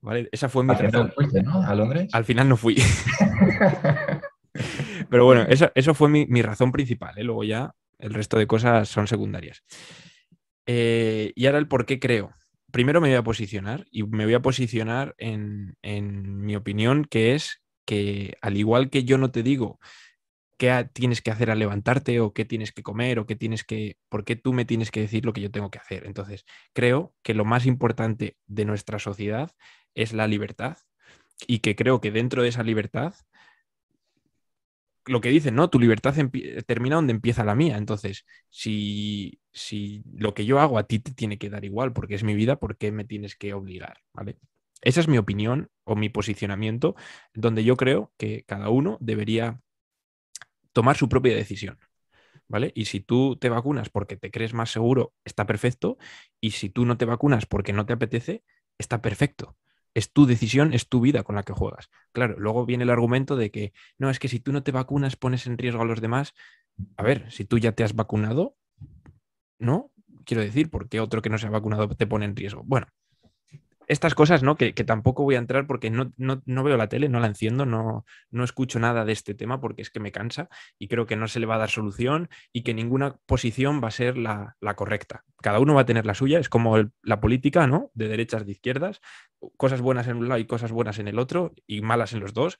¿vale? 0.00 0.28
Esa 0.32 0.48
fue 0.48 0.64
mi 0.64 0.74
fuiste, 0.74 1.42
¿no? 1.42 1.62
¿A 1.62 1.74
Londres? 1.74 2.08
Al 2.12 2.24
final 2.24 2.48
no 2.48 2.56
fui. 2.56 2.76
Pero 5.10 5.24
bueno, 5.24 5.42
eso, 5.48 5.70
eso 5.74 5.94
fue 5.94 6.08
mi, 6.08 6.26
mi 6.26 6.42
razón 6.42 6.72
principal. 6.72 7.16
¿eh? 7.18 7.24
Luego 7.24 7.44
ya 7.44 7.74
el 7.98 8.14
resto 8.14 8.38
de 8.38 8.46
cosas 8.46 8.88
son 8.88 9.06
secundarias. 9.06 9.62
Eh, 10.66 11.32
y 11.34 11.46
ahora 11.46 11.58
el 11.58 11.68
por 11.68 11.86
qué 11.86 11.98
creo. 11.98 12.34
Primero 12.70 13.00
me 13.00 13.08
voy 13.08 13.16
a 13.16 13.22
posicionar 13.22 13.86
y 13.90 14.02
me 14.04 14.24
voy 14.24 14.34
a 14.34 14.42
posicionar 14.42 15.14
en, 15.18 15.76
en 15.82 16.40
mi 16.40 16.56
opinión, 16.56 17.04
que 17.04 17.34
es 17.34 17.62
que 17.84 18.36
al 18.40 18.56
igual 18.56 18.90
que 18.90 19.04
yo 19.04 19.18
no 19.18 19.30
te 19.30 19.42
digo 19.42 19.78
qué 20.62 20.88
tienes 20.92 21.22
que 21.22 21.32
hacer 21.32 21.50
al 21.50 21.58
levantarte 21.58 22.20
o 22.20 22.32
qué 22.32 22.44
tienes 22.44 22.70
que 22.70 22.84
comer 22.84 23.18
o 23.18 23.26
qué 23.26 23.34
tienes 23.34 23.64
que, 23.64 23.96
por 24.08 24.24
qué 24.24 24.36
tú 24.36 24.52
me 24.52 24.64
tienes 24.64 24.92
que 24.92 25.00
decir 25.00 25.24
lo 25.26 25.32
que 25.32 25.40
yo 25.40 25.50
tengo 25.50 25.72
que 25.72 25.80
hacer. 25.80 26.06
Entonces, 26.06 26.44
creo 26.72 27.12
que 27.24 27.34
lo 27.34 27.44
más 27.44 27.66
importante 27.66 28.36
de 28.46 28.64
nuestra 28.64 29.00
sociedad 29.00 29.50
es 29.96 30.12
la 30.12 30.28
libertad 30.28 30.78
y 31.48 31.58
que 31.58 31.74
creo 31.74 32.00
que 32.00 32.12
dentro 32.12 32.44
de 32.44 32.50
esa 32.50 32.62
libertad, 32.62 33.14
lo 35.06 35.20
que 35.20 35.30
dicen, 35.30 35.56
¿no? 35.56 35.68
Tu 35.68 35.80
libertad 35.80 36.14
termina 36.64 36.94
donde 36.94 37.12
empieza 37.12 37.42
la 37.42 37.56
mía. 37.56 37.76
Entonces, 37.76 38.24
si, 38.48 39.40
si 39.52 40.04
lo 40.14 40.32
que 40.32 40.44
yo 40.44 40.60
hago 40.60 40.78
a 40.78 40.84
ti 40.86 41.00
te 41.00 41.12
tiene 41.12 41.38
que 41.38 41.50
dar 41.50 41.64
igual 41.64 41.92
porque 41.92 42.14
es 42.14 42.22
mi 42.22 42.36
vida, 42.36 42.60
¿por 42.60 42.76
qué 42.76 42.92
me 42.92 43.04
tienes 43.04 43.34
que 43.34 43.52
obligar? 43.52 43.98
¿Vale? 44.12 44.38
Esa 44.80 45.00
es 45.00 45.08
mi 45.08 45.18
opinión 45.18 45.70
o 45.82 45.96
mi 45.96 46.08
posicionamiento, 46.08 46.94
donde 47.34 47.64
yo 47.64 47.76
creo 47.76 48.12
que 48.16 48.44
cada 48.46 48.68
uno 48.68 48.96
debería 49.00 49.60
tomar 50.72 50.96
su 50.96 51.08
propia 51.08 51.34
decisión. 51.34 51.78
¿Vale? 52.48 52.72
Y 52.74 52.84
si 52.86 53.00
tú 53.00 53.36
te 53.36 53.48
vacunas 53.48 53.88
porque 53.88 54.16
te 54.16 54.30
crees 54.30 54.52
más 54.52 54.70
seguro, 54.70 55.14
está 55.24 55.46
perfecto. 55.46 55.96
Y 56.40 56.50
si 56.50 56.68
tú 56.68 56.84
no 56.84 56.98
te 56.98 57.06
vacunas 57.06 57.46
porque 57.46 57.72
no 57.72 57.86
te 57.86 57.94
apetece, 57.94 58.44
está 58.78 59.00
perfecto. 59.00 59.56
Es 59.94 60.12
tu 60.12 60.26
decisión, 60.26 60.72
es 60.72 60.88
tu 60.88 61.00
vida 61.00 61.22
con 61.22 61.34
la 61.34 61.44
que 61.44 61.52
juegas. 61.52 61.88
Claro, 62.12 62.36
luego 62.38 62.66
viene 62.66 62.84
el 62.84 62.90
argumento 62.90 63.36
de 63.36 63.50
que 63.50 63.72
no, 63.98 64.10
es 64.10 64.18
que 64.18 64.28
si 64.28 64.40
tú 64.40 64.52
no 64.52 64.62
te 64.62 64.72
vacunas 64.72 65.16
pones 65.16 65.46
en 65.46 65.58
riesgo 65.58 65.82
a 65.82 65.86
los 65.86 66.00
demás. 66.00 66.34
A 66.96 67.02
ver, 67.02 67.30
si 67.30 67.44
tú 67.44 67.58
ya 67.58 67.72
te 67.72 67.84
has 67.84 67.94
vacunado, 67.94 68.56
¿no? 69.58 69.92
Quiero 70.24 70.42
decir, 70.42 70.70
¿por 70.70 70.88
qué 70.88 71.00
otro 71.00 71.22
que 71.22 71.30
no 71.30 71.38
se 71.38 71.46
ha 71.46 71.50
vacunado 71.50 71.88
te 71.88 72.06
pone 72.06 72.24
en 72.24 72.36
riesgo? 72.36 72.62
Bueno, 72.64 72.86
estas 73.92 74.14
cosas, 74.14 74.42
¿no? 74.42 74.56
Que, 74.56 74.72
tampoco 74.72 75.22
voy 75.22 75.36
a 75.36 75.38
entrar 75.38 75.66
porque 75.66 75.90
no, 75.90 76.12
veo 76.46 76.76
la 76.76 76.88
tele, 76.88 77.08
no 77.08 77.20
la 77.20 77.26
enciendo, 77.26 77.66
no, 77.66 78.04
no 78.30 78.44
escucho 78.44 78.78
nada 78.78 79.04
de 79.04 79.12
este 79.12 79.34
tema 79.34 79.60
porque 79.60 79.82
es 79.82 79.90
que 79.90 80.00
me 80.00 80.12
cansa 80.12 80.48
y 80.78 80.88
creo 80.88 81.06
que 81.06 81.16
no 81.16 81.28
se 81.28 81.40
le 81.40 81.46
va 81.46 81.56
a 81.56 81.58
dar 81.58 81.70
solución 81.70 82.28
y 82.52 82.62
que 82.62 82.74
ninguna 82.74 83.16
posición 83.26 83.82
va 83.82 83.88
a 83.88 83.92
ser 83.92 84.16
la, 84.16 84.56
correcta. 84.76 85.24
Cada 85.42 85.60
uno 85.60 85.74
va 85.74 85.82
a 85.82 85.86
tener 85.86 86.06
la 86.06 86.14
suya, 86.14 86.38
es 86.38 86.48
como 86.48 86.76
la 87.02 87.20
política, 87.20 87.66
¿no? 87.66 87.90
De 87.94 88.08
derechas, 88.08 88.46
de 88.46 88.52
izquierdas, 88.52 89.00
cosas 89.56 89.80
buenas 89.80 90.08
en 90.08 90.16
un 90.16 90.28
lado 90.28 90.40
y 90.40 90.46
cosas 90.46 90.72
buenas 90.72 90.98
en 90.98 91.08
el 91.08 91.18
otro 91.18 91.52
y 91.66 91.82
malas 91.82 92.12
en 92.12 92.20
los 92.20 92.32
dos. 92.32 92.58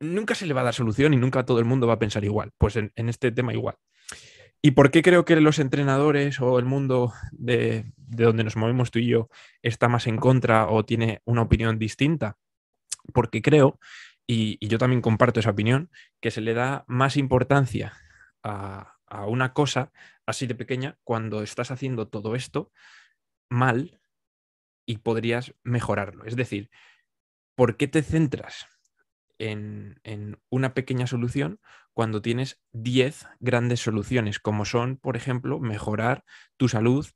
Nunca 0.00 0.34
se 0.34 0.46
le 0.46 0.54
va 0.54 0.62
a 0.62 0.64
dar 0.64 0.74
solución 0.74 1.14
y 1.14 1.16
nunca 1.16 1.44
todo 1.44 1.58
el 1.58 1.64
mundo 1.64 1.86
va 1.86 1.94
a 1.94 1.98
pensar 1.98 2.24
igual. 2.24 2.52
Pues 2.58 2.76
en 2.76 2.90
este 2.94 3.30
tema 3.32 3.52
igual. 3.52 3.76
¿Y 4.64 4.70
por 4.72 4.92
qué 4.92 5.02
creo 5.02 5.24
que 5.24 5.34
los 5.40 5.58
entrenadores 5.58 6.40
o 6.40 6.58
el 6.60 6.64
mundo 6.64 7.12
de, 7.32 7.92
donde 7.96 8.44
nos 8.44 8.56
movemos 8.56 8.92
tú 8.92 9.00
y 9.00 9.08
yo 9.08 9.28
está 9.60 9.88
más 9.88 10.06
en 10.06 10.18
contra 10.18 10.68
o 10.68 10.84
tiene 10.84 11.20
una 11.24 11.42
opinión 11.42 11.80
distinta? 11.80 12.38
Porque 13.12 13.42
creo, 13.42 13.80
y, 14.24 14.64
yo 14.66 14.78
también 14.78 15.02
comparto 15.02 15.40
esa 15.40 15.50
opinión, 15.50 15.90
que 16.20 16.30
se 16.30 16.40
le 16.40 16.54
da 16.54 16.84
más 16.86 17.16
importancia 17.16 17.92
a 18.44 19.26
una 19.26 19.52
cosa 19.52 19.92
así 20.26 20.46
de 20.46 20.54
pequeña 20.54 20.96
cuando 21.04 21.42
estás 21.42 21.70
haciendo 21.70 22.08
todo 22.08 22.34
esto 22.36 22.72
mal 23.50 24.00
y 24.86 24.98
podrías 24.98 25.54
mejorarlo. 25.64 26.24
Es 26.24 26.36
decir, 26.36 26.70
¿por 27.56 27.76
qué 27.76 27.88
te 27.88 28.02
centras 28.02 28.68
en, 29.50 30.38
una 30.50 30.74
pequeña 30.74 31.06
solución 31.06 31.60
cuando 31.92 32.22
tienes 32.22 32.60
10 32.72 33.26
grandes 33.40 33.80
soluciones, 33.80 34.38
como 34.38 34.64
son, 34.64 34.96
por 34.96 35.16
ejemplo, 35.16 35.60
mejorar 35.60 36.24
tu 36.56 36.68
salud 36.68 37.06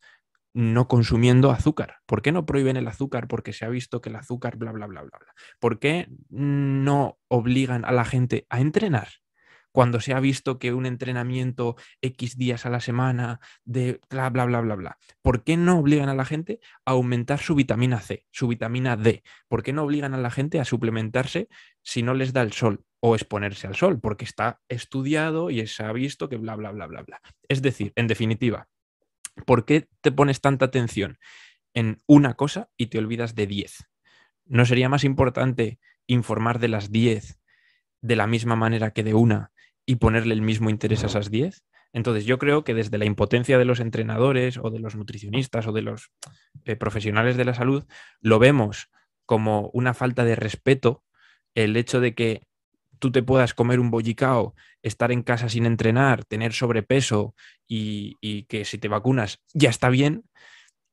no 0.53 0.89
consumiendo 0.89 1.51
azúcar. 1.51 1.97
¿Por 2.07 2.22
qué 2.22 2.33
no 2.33 2.47
prohíben 2.47 2.77
el 2.77 2.89
azúcar? 2.89 3.29
Porque 3.29 3.53
se 3.53 3.66
ha 3.66 3.68
visto 3.68 4.01
que 4.01 4.09
el 4.09 4.16
azúcar, 4.16 4.57
bla, 4.57 4.72
bla, 4.72 4.87
bla, 4.87 5.03
bla, 5.03 5.18
bla. 5.18 5.35
¿Por 5.61 5.79
qué 5.79 6.09
no 6.31 7.18
obligan 7.29 7.85
a 7.85 7.93
la 7.93 8.05
gente 8.07 8.47
a 8.49 8.61
entrenar? 8.61 9.09
Cuando 9.77 10.01
se 10.01 10.14
ha 10.14 10.20
visto 10.20 10.59
que 10.59 10.72
un 10.72 10.87
entrenamiento 10.87 11.77
X 12.01 12.39
días 12.39 12.64
a 12.64 12.70
la 12.70 12.81
semana 12.81 13.41
de 13.66 14.01
bla, 14.09 14.31
bla, 14.31 14.47
bla, 14.47 14.62
bla, 14.62 14.74
bla. 14.74 14.99
¿Por 15.20 15.45
qué 15.45 15.59
no 15.59 15.79
obligan 15.79 16.09
a 16.09 16.14
la 16.14 16.24
gente 16.24 16.61
a 16.87 16.93
aumentar 16.93 17.41
su 17.41 17.55
vitamina 17.55 18.01
C, 18.01 18.24
su 18.31 18.49
vitamina 18.49 18.97
D? 18.97 19.22
¿Por 19.49 19.62
qué 19.62 19.74
no 19.74 19.83
obligan 19.83 20.14
a 20.14 20.16
la 20.16 20.31
gente 20.31 20.61
a 20.61 20.64
suplementarse 20.64 21.51
si 21.83 22.03
no 22.03 22.14
les 22.14 22.33
da 22.33 22.41
el 22.41 22.55
sol 22.55 22.87
o 23.01 23.14
exponerse 23.14 23.66
al 23.66 23.77
sol? 23.77 24.01
Porque 24.01 24.24
está 24.24 24.62
estudiado 24.70 25.51
y 25.51 25.66
se 25.66 25.83
ha 25.83 25.93
visto 25.93 26.31
que 26.31 26.39
bla, 26.39 26.57
bla, 26.57 26.72
bla, 26.72 26.87
bla, 26.87 27.03
bla. 27.03 27.20
Es 27.47 27.61
decir, 27.61 27.93
en 27.97 28.07
definitiva, 28.07 28.68
¿por 29.45 29.66
qué 29.66 29.91
te 30.01 30.11
pones 30.11 30.41
tanta 30.41 30.64
atención 30.64 31.18
en 31.74 31.99
una 32.07 32.33
cosa 32.33 32.70
y 32.79 32.87
te 32.87 32.97
olvidas 32.97 33.35
de 33.35 33.47
10? 33.47 33.85
¿No 34.47 34.64
sería 34.64 34.89
más 34.89 35.05
importante 35.05 35.79
informar 36.07 36.61
de 36.61 36.68
las 36.68 36.91
10 36.91 37.39
de 38.01 38.16
la 38.16 38.27
misma 38.27 38.57
manera 38.57 38.93
que 38.93 39.03
de 39.03 39.12
una 39.12 39.53
y 39.87 39.97
ponerle 39.97 40.34
el 40.34 40.43
mismo 40.43 40.68
interés 40.68 41.05
a 41.05 41.07
esas 41.07 41.30
10. 41.30 41.64
Entonces 41.93 42.26
yo 42.26 42.39
creo 42.39 42.64
que 42.64 42.74
desde 42.74 42.99
la 42.99 43.05
impotencia 43.07 43.57
de 43.57 43.64
los 43.64 43.80
entrenadores 43.80 44.59
o 44.59 44.70
de 44.70 44.80
los 44.80 44.97
nutricionistas 44.97 45.66
o 45.66 45.72
de 45.72 45.82
los 45.82 46.11
eh, 46.64 46.76
profesionales 46.76 47.37
de 47.37 47.45
la 47.45 47.55
salud, 47.55 47.84
lo 48.20 48.39
vemos 48.39 48.91
como 49.24 49.70
una 49.72 49.95
falta 49.95 50.24
de 50.24 50.37
respeto 50.37 51.05
el 51.55 51.76
hecho 51.76 52.01
de 52.01 52.14
que 52.14 52.43
tú 52.99 53.12
te 53.12 53.22
puedas 53.22 53.55
comer 53.55 53.80
un 53.80 53.91
bollicao, 53.91 54.55
estar 54.82 55.12
en 55.12 55.22
casa 55.22 55.49
sin 55.49 55.64
entrenar, 55.64 56.24
tener 56.24 56.53
sobrepeso 56.53 57.34
y, 57.66 58.16
y 58.20 58.45
que 58.45 58.64
si 58.64 58.78
te 58.78 58.89
vacunas 58.89 59.41
ya 59.55 59.70
está 59.70 59.89
bien, 59.89 60.24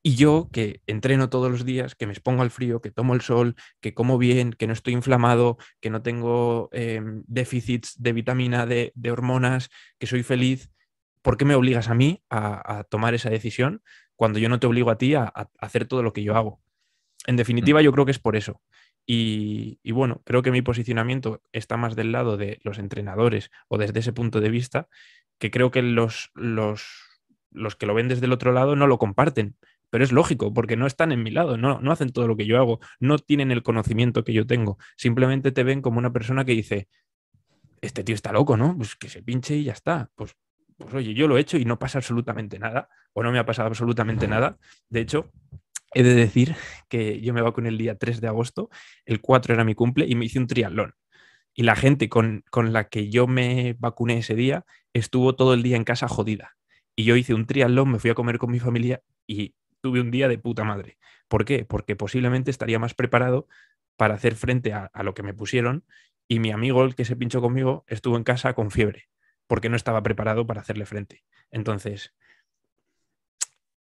y 0.06 0.16
yo 0.16 0.50
que 0.52 0.82
entreno 0.86 1.30
todos 1.30 1.50
los 1.50 1.64
días, 1.64 1.94
que 1.94 2.06
me 2.06 2.12
expongo 2.12 2.42
al 2.42 2.50
frío, 2.50 2.82
que 2.82 2.90
tomo 2.90 3.14
el 3.14 3.22
sol, 3.22 3.56
que 3.80 3.94
como 3.94 4.18
bien, 4.18 4.52
que 4.52 4.66
no 4.66 4.74
estoy 4.74 4.92
inflamado, 4.92 5.56
que 5.80 5.88
no 5.88 6.02
tengo 6.02 6.68
em, 6.72 7.24
déficits 7.26 7.94
de 8.02 8.12
vitamina, 8.12 8.66
de, 8.66 8.92
de, 8.94 9.10
hormonas, 9.10 9.70
que 9.98 10.06
soy 10.06 10.22
feliz, 10.22 10.70
¿por 11.22 11.38
qué 11.38 11.46
me 11.46 11.54
obligas 11.54 11.88
a 11.88 11.94
mí 11.94 12.22
a, 12.28 12.84
tomar 12.90 13.14
esa 13.14 13.30
decisión 13.30 13.82
cuando 14.14 14.38
yo 14.38 14.50
no 14.50 14.60
te 14.60 14.66
obligo 14.66 14.90
a 14.90 14.98
ti 14.98 15.14
a, 15.14 15.32
hacer 15.58 15.86
todo 15.86 16.02
lo 16.02 16.12
que 16.12 16.22
yo 16.22 16.36
hago? 16.36 16.60
En 17.26 17.36
definitiva, 17.36 17.80
yo 17.80 17.90
creo 17.90 18.04
que 18.04 18.12
es 18.12 18.18
por 18.18 18.36
eso. 18.36 18.60
Y, 19.06 19.80
y, 19.82 19.92
bueno, 19.92 20.20
creo 20.26 20.42
que 20.42 20.50
mi 20.50 20.60
posicionamiento 20.60 21.42
está 21.52 21.78
más 21.78 21.96
del 21.96 22.12
lado 22.12 22.36
de 22.36 22.60
los 22.62 22.78
entrenadores 22.78 23.50
o 23.68 23.78
desde 23.78 24.00
ese 24.00 24.12
punto 24.12 24.42
de 24.42 24.50
vista, 24.50 24.86
que 25.38 25.50
creo 25.50 25.70
que 25.70 25.80
los, 25.80 26.30
los, 26.34 26.84
los 27.50 27.74
que 27.74 27.86
lo 27.86 27.94
ven 27.94 28.08
desde 28.08 28.26
el 28.26 28.32
otro 28.32 28.52
lado 28.52 28.76
no 28.76 28.86
lo 28.86 28.98
comparten 28.98 29.56
pero 29.94 30.02
es 30.02 30.10
lógico, 30.10 30.52
porque 30.52 30.76
no 30.76 30.88
están 30.88 31.12
en 31.12 31.22
mi 31.22 31.30
lado, 31.30 31.56
no, 31.56 31.78
no 31.80 31.92
hacen 31.92 32.10
todo 32.10 32.26
lo 32.26 32.36
que 32.36 32.46
yo 32.46 32.58
hago, 32.58 32.80
no 32.98 33.16
tienen 33.16 33.52
el 33.52 33.62
conocimiento 33.62 34.24
que 34.24 34.32
yo 34.32 34.44
tengo, 34.44 34.76
simplemente 34.96 35.52
te 35.52 35.62
ven 35.62 35.82
como 35.82 36.00
una 36.00 36.12
persona 36.12 36.44
que 36.44 36.50
dice, 36.50 36.88
este 37.80 38.02
tío 38.02 38.16
está 38.16 38.32
loco, 38.32 38.56
¿no? 38.56 38.76
Pues 38.76 38.96
que 38.96 39.08
se 39.08 39.22
pinche 39.22 39.54
y 39.54 39.62
ya 39.62 39.72
está. 39.72 40.10
Pues, 40.16 40.34
pues 40.76 40.92
oye, 40.94 41.14
yo 41.14 41.28
lo 41.28 41.38
he 41.38 41.40
hecho 41.40 41.58
y 41.58 41.64
no 41.64 41.78
pasa 41.78 41.98
absolutamente 41.98 42.58
nada, 42.58 42.88
o 43.12 43.22
no 43.22 43.30
me 43.30 43.38
ha 43.38 43.46
pasado 43.46 43.68
absolutamente 43.68 44.26
nada. 44.26 44.58
De 44.88 44.98
hecho, 44.98 45.30
he 45.94 46.02
de 46.02 46.16
decir 46.16 46.56
que 46.88 47.20
yo 47.20 47.32
me 47.32 47.40
vacuné 47.40 47.68
el 47.68 47.78
día 47.78 47.96
3 47.96 48.20
de 48.20 48.26
agosto, 48.26 48.70
el 49.04 49.20
4 49.20 49.54
era 49.54 49.62
mi 49.62 49.76
cumple 49.76 50.06
y 50.08 50.16
me 50.16 50.24
hice 50.24 50.40
un 50.40 50.48
triatlón. 50.48 50.94
Y 51.54 51.62
la 51.62 51.76
gente 51.76 52.08
con, 52.08 52.42
con 52.50 52.72
la 52.72 52.88
que 52.88 53.10
yo 53.10 53.28
me 53.28 53.76
vacuné 53.78 54.18
ese 54.18 54.34
día 54.34 54.64
estuvo 54.92 55.36
todo 55.36 55.54
el 55.54 55.62
día 55.62 55.76
en 55.76 55.84
casa 55.84 56.08
jodida. 56.08 56.56
Y 56.96 57.04
yo 57.04 57.14
hice 57.14 57.32
un 57.32 57.46
triatlón, 57.46 57.92
me 57.92 58.00
fui 58.00 58.10
a 58.10 58.14
comer 58.14 58.38
con 58.38 58.50
mi 58.50 58.58
familia 58.58 59.00
y 59.28 59.54
tuve 59.84 60.00
un 60.00 60.10
día 60.10 60.28
de 60.28 60.38
puta 60.38 60.64
madre. 60.64 60.96
¿Por 61.28 61.44
qué? 61.44 61.66
Porque 61.66 61.94
posiblemente 61.94 62.50
estaría 62.50 62.78
más 62.78 62.94
preparado 62.94 63.46
para 63.98 64.14
hacer 64.14 64.34
frente 64.34 64.72
a, 64.72 64.90
lo 65.02 65.12
que 65.12 65.22
me 65.22 65.34
pusieron 65.34 65.84
y 66.26 66.38
mi 66.38 66.52
amigo, 66.52 66.82
el 66.82 66.94
que 66.94 67.04
se 67.04 67.16
pinchó 67.16 67.42
conmigo, 67.42 67.84
estuvo 67.86 68.16
en 68.16 68.24
casa 68.24 68.54
con 68.54 68.70
fiebre, 68.70 69.10
porque 69.46 69.68
no 69.68 69.76
estaba 69.76 70.02
preparado 70.02 70.46
para 70.46 70.62
hacerle 70.62 70.86
frente. 70.86 71.22
Entonces, 71.50 72.14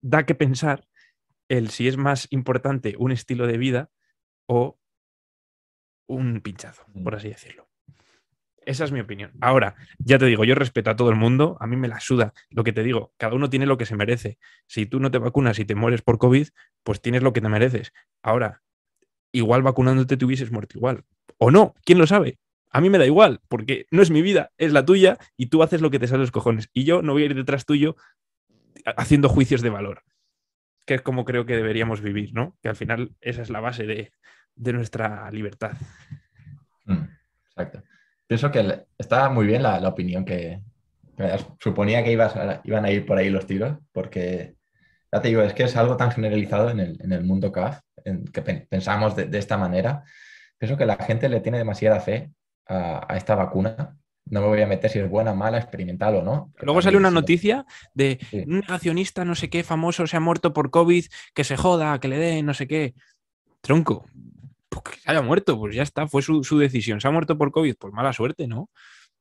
da 0.01 0.25
que 0.25 0.33
pensar 0.33 0.87
el 1.47 1.69
si 1.69 1.87
es 1.87 1.95
más 1.95 2.25
importante 2.31 2.95
un 2.97 3.11
estilo 3.11 3.45
de 3.45 3.59
vida 3.59 3.91
o 4.47 4.79
un 6.07 6.41
pinchazo, 6.41 6.87
por 7.03 7.13
así 7.13 7.29
decirlo. 7.29 7.69
Esa 8.65 8.85
es 8.85 8.91
mi 8.91 8.99
opinión. 8.99 9.31
Ahora, 9.41 9.75
ya 9.97 10.17
te 10.17 10.25
digo, 10.25 10.43
yo 10.43 10.55
respeto 10.55 10.89
a 10.89 10.95
todo 10.95 11.09
el 11.09 11.15
mundo, 11.15 11.57
a 11.59 11.67
mí 11.67 11.75
me 11.75 11.87
la 11.87 11.99
suda. 11.99 12.33
Lo 12.49 12.63
que 12.63 12.73
te 12.73 12.83
digo, 12.83 13.13
cada 13.17 13.35
uno 13.35 13.49
tiene 13.49 13.65
lo 13.65 13.77
que 13.77 13.85
se 13.85 13.95
merece. 13.95 14.37
Si 14.67 14.85
tú 14.85 14.99
no 14.99 15.11
te 15.11 15.17
vacunas 15.17 15.59
y 15.59 15.65
te 15.65 15.75
mueres 15.75 16.01
por 16.01 16.17
COVID, 16.17 16.47
pues 16.83 17.01
tienes 17.01 17.23
lo 17.23 17.33
que 17.33 17.41
te 17.41 17.49
mereces. 17.49 17.93
Ahora, 18.21 18.61
igual 19.31 19.61
vacunándote 19.61 20.17
te 20.17 20.25
hubieses 20.25 20.51
muerto 20.51 20.77
igual. 20.77 21.03
O 21.37 21.51
no, 21.51 21.75
¿quién 21.83 21.97
lo 21.97 22.07
sabe? 22.07 22.39
A 22.69 22.81
mí 22.81 22.89
me 22.89 22.97
da 22.97 23.05
igual, 23.05 23.41
porque 23.49 23.85
no 23.91 24.01
es 24.01 24.09
mi 24.09 24.21
vida, 24.21 24.51
es 24.57 24.73
la 24.73 24.85
tuya 24.85 25.17
y 25.37 25.47
tú 25.47 25.61
haces 25.61 25.81
lo 25.81 25.91
que 25.91 25.99
te 25.99 26.07
sale 26.07 26.21
los 26.21 26.31
cojones. 26.31 26.69
Y 26.73 26.85
yo 26.85 27.01
no 27.01 27.13
voy 27.13 27.23
a 27.23 27.25
ir 27.25 27.35
detrás 27.35 27.65
tuyo 27.65 27.95
haciendo 28.97 29.29
juicios 29.29 29.61
de 29.61 29.69
valor, 29.69 30.03
que 30.85 30.95
es 30.95 31.01
como 31.01 31.25
creo 31.25 31.45
que 31.45 31.55
deberíamos 31.55 32.01
vivir, 32.01 32.33
¿no? 32.33 32.57
Que 32.61 32.69
al 32.69 32.75
final 32.75 33.15
esa 33.21 33.41
es 33.41 33.49
la 33.49 33.59
base 33.59 33.85
de, 33.85 34.11
nuestra 34.55 35.29
libertad. 35.31 35.73
Mm, 36.85 37.03
exacto 37.45 37.83
pienso 38.27 38.51
que 38.51 38.85
está 38.97 39.29
muy 39.29 39.45
bien 39.45 39.63
la, 39.63 39.87
opinión 39.87 40.25
que, 40.25 40.61
Suponía 41.59 42.03
que 42.03 42.11
ibas 42.11 42.33
iban 42.63 42.85
a 42.85 42.91
ir 42.91 43.05
por 43.05 43.17
ahí 43.17 43.29
los 43.29 43.45
tiros, 43.45 43.77
porque 43.91 44.55
ya 45.11 45.21
te 45.21 45.27
digo, 45.27 45.43
es 45.43 45.53
que 45.53 45.63
es 45.63 45.75
algo 45.75 45.95
tan 45.95 46.11
generalizado 46.11 46.71
en 46.71 46.79
el, 46.79 47.23
mundo 47.23 47.51
CAF, 47.51 47.81
en 48.03 48.25
que 48.25 48.41
pensamos 48.41 49.15
de, 49.15 49.37
esta 49.37 49.57
manera. 49.57 50.03
Pienso 50.57 50.75
que 50.75 50.87
la 50.87 50.95
gente 50.95 51.29
le 51.29 51.39
tiene 51.39 51.59
demasiada 51.59 51.99
fe 51.99 52.31
a, 52.67 53.05
esta 53.15 53.35
vacuna. 53.35 53.95
No 54.25 54.41
me 54.41 54.47
voy 54.47 54.61
a 54.61 54.67
meter 54.67 54.89
si 54.89 54.97
es 54.97 55.07
buena, 55.07 55.35
mala, 55.35 55.59
experimental 55.59 56.15
o 56.15 56.23
no. 56.23 56.51
Luego 56.61 56.81
sale 56.81 56.97
una 56.97 57.11
noticia 57.11 57.65
de 57.93 58.19
un 58.47 58.61
negacionista, 58.61 59.23
no 59.23 59.35
sé 59.35 59.51
qué, 59.51 59.63
famoso, 59.63 60.07
se 60.07 60.17
ha 60.17 60.19
muerto 60.19 60.51
por 60.51 60.71
COVID, 60.71 61.05
que 61.35 61.43
se 61.43 61.57
joda, 61.57 61.99
que 61.99 62.07
le 62.07 62.17
dé, 62.17 62.41
no 62.41 62.55
sé 62.55 62.67
qué. 62.67 62.95
Tronco, 63.61 64.07
pues 64.81 64.95
que 64.95 65.01
se 65.01 65.11
haya 65.11 65.21
muerto, 65.21 65.57
pues 65.57 65.75
ya 65.75 65.83
está, 65.83 66.07
fue 66.07 66.21
su, 66.21 66.43
su 66.43 66.57
decisión. 66.57 67.01
Se 67.01 67.07
ha 67.07 67.11
muerto 67.11 67.37
por 67.37 67.51
COVID, 67.51 67.75
pues 67.77 67.93
mala 67.93 68.13
suerte, 68.13 68.47
¿no? 68.47 68.69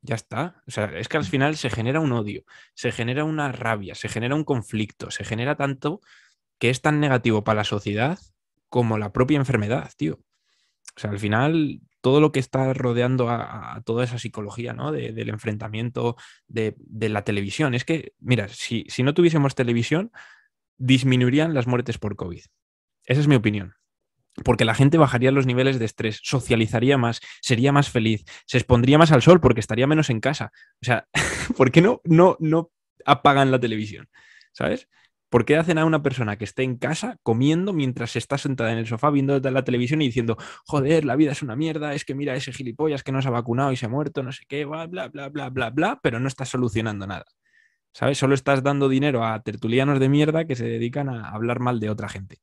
Ya 0.01 0.15
está. 0.15 0.63
O 0.67 0.71
sea, 0.71 0.87
es 0.97 1.09
que 1.09 1.17
al 1.17 1.25
final 1.25 1.57
se 1.57 1.71
genera 1.71 2.01
un 2.01 2.13
odio, 2.13 2.45
se 2.75 2.93
genera 2.93 3.25
una 3.25 3.53
rabia, 3.53 3.95
se 3.95 4.09
genera 4.09 4.35
un 4.35 4.45
conflicto, 4.45 5.11
se 5.11 5.25
genera 5.25 5.57
tanto 5.57 6.01
que 6.59 6.71
es 6.71 6.81
tan 6.81 7.01
negativo 7.01 7.45
para 7.45 7.59
la 7.59 7.65
sociedad 7.65 8.19
como 8.69 8.99
la 8.99 9.13
propia 9.13 9.39
enfermedad, 9.39 9.91
tío. 9.97 10.21
O 10.97 11.01
sea, 11.01 11.11
al 11.11 11.19
final 11.19 11.81
todo 12.01 12.21
lo 12.21 12.33
que 12.33 12.41
está 12.41 12.73
rodeando 12.75 13.29
a, 13.31 13.81
toda 13.85 14.05
esa 14.05 14.19
psicología, 14.19 14.73
¿no? 14.73 14.91
del 14.91 15.29
enfrentamiento 15.29 16.17
de, 16.49 16.75
la 17.09 17.23
televisión. 17.23 17.75
Es 17.75 17.85
que, 17.85 18.13
mira, 18.19 18.49
si, 18.49 18.85
si 18.89 19.05
no 19.05 19.15
tuviésemos 19.15 19.55
televisión, 19.55 20.11
disminuirían 20.79 21.55
las 21.55 21.69
muertes 21.69 21.99
por 21.99 22.17
COVID. 22.17 22.43
Esa 23.05 23.21
es 23.21 23.29
mi 23.29 23.37
opinión 23.37 23.75
porque 24.45 24.65
la 24.65 24.75
gente 24.75 24.99
bajaría 24.99 25.31
los 25.31 25.47
niveles 25.47 25.79
de 25.79 25.85
estrés, 25.85 26.21
socializaría 26.23 26.97
más, 26.99 27.21
sería 27.41 27.73
más 27.73 27.91
feliz, 27.91 28.25
se 28.47 28.59
expondría 28.59 28.99
más 28.99 29.13
al 29.13 29.23
sol 29.23 29.41
porque 29.41 29.61
estaría 29.61 29.87
menos 29.87 30.11
en 30.11 30.21
casa. 30.21 30.53
O 30.81 30.85
sea, 30.85 31.07
¿por 31.57 31.71
qué 31.71 31.83
no, 31.83 32.01
no, 32.05 32.37
no 32.41 32.71
apagan 33.05 33.51
la 33.51 33.61
televisión? 33.61 34.09
¿Sabes? 34.53 34.89
¿Por 35.29 35.47
qué 35.47 35.57
hacen 35.57 35.79
a 35.79 35.87
una 35.87 36.03
persona 36.03 36.37
que 36.37 36.45
esté 36.45 36.63
en 36.63 36.77
casa 36.77 37.17
comiendo 37.23 37.73
mientras 37.73 38.17
está 38.17 38.37
sentada 38.37 38.71
en 38.73 38.79
el 38.79 38.87
sofá 38.87 39.11
viendo 39.11 39.39
la 39.41 39.65
televisión 39.65 40.03
y 40.03 40.07
diciendo, 40.07 40.37
joder, 40.67 41.07
la 41.07 41.17
vida 41.17 41.33
es 41.33 41.43
una 41.43 41.57
mierda, 41.57 41.95
es 41.95 42.05
que 42.05 42.15
mira 42.15 42.35
ese 42.35 42.53
gilipollas 42.53 43.03
que 43.03 43.13
no 43.13 43.23
se 43.23 43.29
ha 43.29 43.31
vacunado 43.31 43.73
y 43.73 43.77
se 43.77 43.87
ha 43.87 43.89
muerto, 43.89 44.23
no 44.23 44.31
sé 44.31 44.45
qué, 44.47 44.67
bla, 44.67 44.87
bla, 44.87 45.09
bla, 45.09 45.31
bla, 45.31 45.49
bla, 45.49 45.71
bla, 45.71 46.01
pero 46.03 46.21
no 46.21 46.29
estás 46.29 46.51
solucionando 46.51 47.07
nada? 47.07 47.25
¿Sabes? 47.95 48.19
Solo 48.19 48.35
estás 48.35 48.63
dando 48.63 48.91
dinero 48.91 49.25
a 49.25 49.43
tertulianos 49.43 50.01
de 50.01 50.11
mierda 50.11 50.47
que 50.47 50.55
se 50.55 50.67
dedican 50.67 51.09
a 51.09 51.31
hablar 51.31 51.61
mal 51.61 51.81
de 51.81 51.89
otra 51.89 52.09
gente 52.11 52.41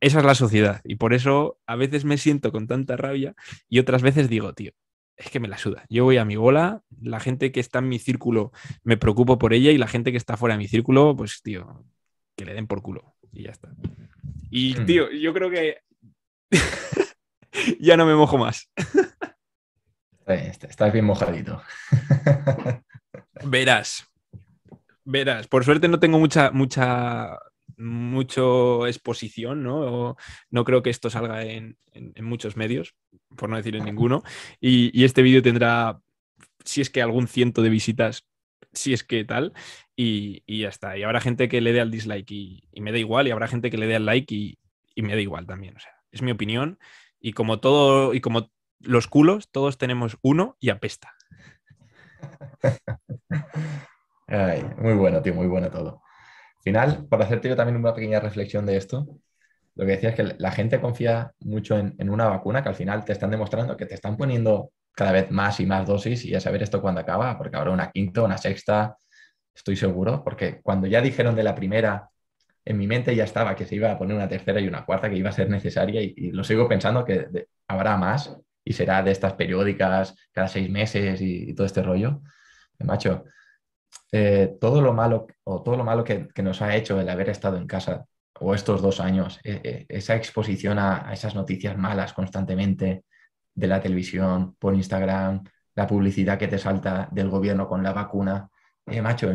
esa 0.00 0.18
es 0.20 0.24
la 0.24 0.34
sociedad. 0.34 0.80
Y 0.84 0.96
por 0.96 1.14
eso 1.14 1.58
a 1.66 1.76
veces 1.76 2.04
me 2.04 2.18
siento 2.18 2.52
con 2.52 2.66
tanta 2.66 2.96
rabia 2.96 3.34
y 3.68 3.78
otras 3.78 4.02
veces 4.02 4.28
digo, 4.28 4.52
tío, 4.52 4.72
es 5.16 5.30
que 5.30 5.40
me 5.40 5.48
la 5.48 5.58
suda. 5.58 5.84
Yo 5.88 6.04
voy 6.04 6.16
a 6.16 6.24
mi 6.24 6.36
bola, 6.36 6.82
la 7.00 7.20
gente 7.20 7.50
que 7.52 7.60
está 7.60 7.80
en 7.80 7.88
mi 7.88 7.98
círculo 7.98 8.52
me 8.84 8.96
preocupo 8.96 9.38
por 9.38 9.52
ella 9.52 9.70
y 9.70 9.78
la 9.78 9.88
gente 9.88 10.12
que 10.12 10.18
está 10.18 10.36
fuera 10.36 10.54
de 10.54 10.58
mi 10.58 10.68
círculo, 10.68 11.16
pues, 11.16 11.42
tío, 11.42 11.84
que 12.36 12.44
le 12.44 12.54
den 12.54 12.66
por 12.66 12.82
culo. 12.82 13.14
Y 13.32 13.44
ya 13.44 13.50
está. 13.50 13.70
Y, 14.50 14.78
hmm. 14.78 14.86
tío, 14.86 15.10
yo 15.10 15.34
creo 15.34 15.50
que 15.50 15.78
ya 17.80 17.96
no 17.96 18.06
me 18.06 18.14
mojo 18.14 18.38
más. 18.38 18.70
Estás 20.26 20.92
bien 20.92 21.04
mojadito. 21.04 21.62
Verás. 23.44 24.06
Verás. 25.04 25.48
Por 25.48 25.64
suerte 25.64 25.88
no 25.88 25.98
tengo 25.98 26.18
mucha, 26.18 26.50
mucha 26.50 27.38
mucho 27.78 28.86
exposición, 28.86 29.62
¿no? 29.62 30.16
no 30.50 30.64
creo 30.64 30.82
que 30.82 30.90
esto 30.90 31.10
salga 31.10 31.44
en, 31.44 31.78
muchos 32.20 32.56
medios, 32.56 32.94
por 33.36 33.48
no 33.48 33.56
decir 33.56 33.76
en 33.76 33.84
ninguno. 33.84 34.22
Y, 34.60 35.04
este 35.04 35.22
vídeo 35.22 35.42
tendrá, 35.42 36.00
si 36.64 36.80
es 36.80 36.90
que 36.90 37.02
algún 37.02 37.28
ciento 37.28 37.62
de 37.62 37.70
visitas, 37.70 38.26
si 38.72 38.92
es 38.92 39.04
que 39.04 39.24
tal, 39.24 39.52
y, 39.96 40.42
ya 40.46 40.68
está. 40.68 40.98
Y 40.98 41.02
habrá 41.02 41.20
gente 41.20 41.48
que 41.48 41.60
le 41.60 41.72
dé 41.72 41.80
al 41.80 41.90
dislike 41.90 42.30
y, 42.30 42.80
me 42.80 42.92
da 42.92 42.98
igual, 42.98 43.26
y 43.26 43.30
habrá 43.30 43.48
gente 43.48 43.70
que 43.70 43.78
le 43.78 43.86
dé 43.86 43.96
al 43.96 44.06
like 44.06 44.34
y, 44.34 44.58
me 45.02 45.14
da 45.14 45.20
igual 45.20 45.46
también. 45.46 45.76
O 45.76 45.80
sea, 45.80 45.92
es 46.10 46.22
mi 46.22 46.32
opinión. 46.32 46.78
Y 47.20 47.32
como 47.32 47.60
todo, 47.60 48.14
y 48.14 48.20
como 48.20 48.50
los 48.80 49.06
culos, 49.06 49.50
todos 49.50 49.78
tenemos 49.78 50.18
uno 50.22 50.56
y 50.60 50.70
apesta. 50.70 51.14
muy 54.78 54.94
bueno, 54.94 55.22
tío, 55.22 55.34
muy 55.34 55.46
bueno 55.46 55.70
todo 55.70 56.02
final, 56.68 57.06
por 57.08 57.22
hacerte 57.22 57.48
yo 57.48 57.56
también 57.56 57.76
una 57.76 57.94
pequeña 57.94 58.20
reflexión 58.20 58.66
de 58.66 58.76
esto, 58.76 59.06
lo 59.74 59.86
que 59.86 59.92
decía 59.92 60.10
es 60.10 60.16
que 60.16 60.34
la 60.38 60.50
gente 60.50 60.80
confía 60.80 61.32
mucho 61.40 61.78
en, 61.78 62.10
una 62.10 62.26
vacuna 62.26 62.62
que 62.62 62.68
al 62.68 62.74
final 62.74 63.04
te 63.04 63.12
están 63.12 63.30
demostrando 63.30 63.76
que 63.76 63.86
te 63.86 63.94
están 63.94 64.16
poniendo 64.16 64.72
cada 64.92 65.12
vez 65.12 65.30
más 65.30 65.60
y 65.60 65.66
más 65.66 65.86
dosis 65.86 66.24
y 66.24 66.34
a 66.34 66.40
saber 66.40 66.62
esto 66.62 66.82
cuándo 66.82 67.00
acaba, 67.00 67.38
porque 67.38 67.56
habrá 67.56 67.70
una 67.70 67.90
quinta, 67.90 68.22
una 68.22 68.36
sexta, 68.36 68.96
estoy 69.54 69.76
seguro, 69.76 70.22
porque 70.24 70.60
cuando 70.62 70.86
ya 70.88 71.00
dijeron 71.00 71.34
de 71.36 71.44
la 71.44 71.54
primera, 71.54 72.10
en 72.64 72.76
mi 72.76 72.86
mente 72.86 73.14
ya 73.14 73.24
estaba 73.24 73.54
que 73.56 73.64
se 73.64 73.76
iba 73.76 73.90
a 73.90 73.98
poner 73.98 74.16
una 74.16 74.28
tercera 74.28 74.60
y 74.60 74.68
una 74.68 74.84
cuarta 74.84 75.08
que 75.08 75.16
iba 75.16 75.30
a 75.30 75.32
ser 75.32 75.48
necesaria 75.48 76.02
y, 76.02 76.32
lo 76.32 76.44
sigo 76.44 76.68
pensando 76.68 77.04
que 77.04 77.46
habrá 77.68 77.96
más 77.96 78.36
y 78.64 78.72
será 78.74 79.02
de 79.02 79.12
estas 79.12 79.34
periódicas 79.34 80.14
cada 80.32 80.48
seis 80.48 80.68
meses 80.68 81.20
y, 81.22 81.50
y 81.50 81.54
todo 81.54 81.66
este 81.66 81.82
rollo. 81.82 82.20
Macho, 82.80 83.24
eh, 84.10 84.56
todo 84.60 84.80
lo 84.80 84.94
malo 84.94 85.26
o 85.44 85.62
todo 85.62 85.76
lo 85.76 85.84
malo 85.84 86.02
que, 86.04 86.28
nos 86.42 86.62
ha 86.62 86.74
hecho 86.74 86.98
el 87.00 87.08
haber 87.08 87.28
estado 87.28 87.56
en 87.58 87.66
casa 87.66 88.06
o 88.40 88.54
estos 88.54 88.80
dos 88.80 89.00
años, 89.00 89.38
eh, 89.44 89.60
eh, 89.64 89.86
esa 89.88 90.16
exposición 90.16 90.78
a, 90.78 91.12
esas 91.12 91.34
noticias 91.34 91.76
malas 91.76 92.12
constantemente 92.12 93.04
de 93.54 93.66
la 93.66 93.80
televisión, 93.80 94.54
por 94.58 94.74
Instagram, 94.74 95.42
la 95.74 95.86
publicidad 95.86 96.38
que 96.38 96.48
te 96.48 96.58
salta 96.58 97.08
del 97.10 97.28
gobierno 97.28 97.68
con 97.68 97.82
la 97.82 97.92
vacuna, 97.92 98.48
macho, 99.02 99.30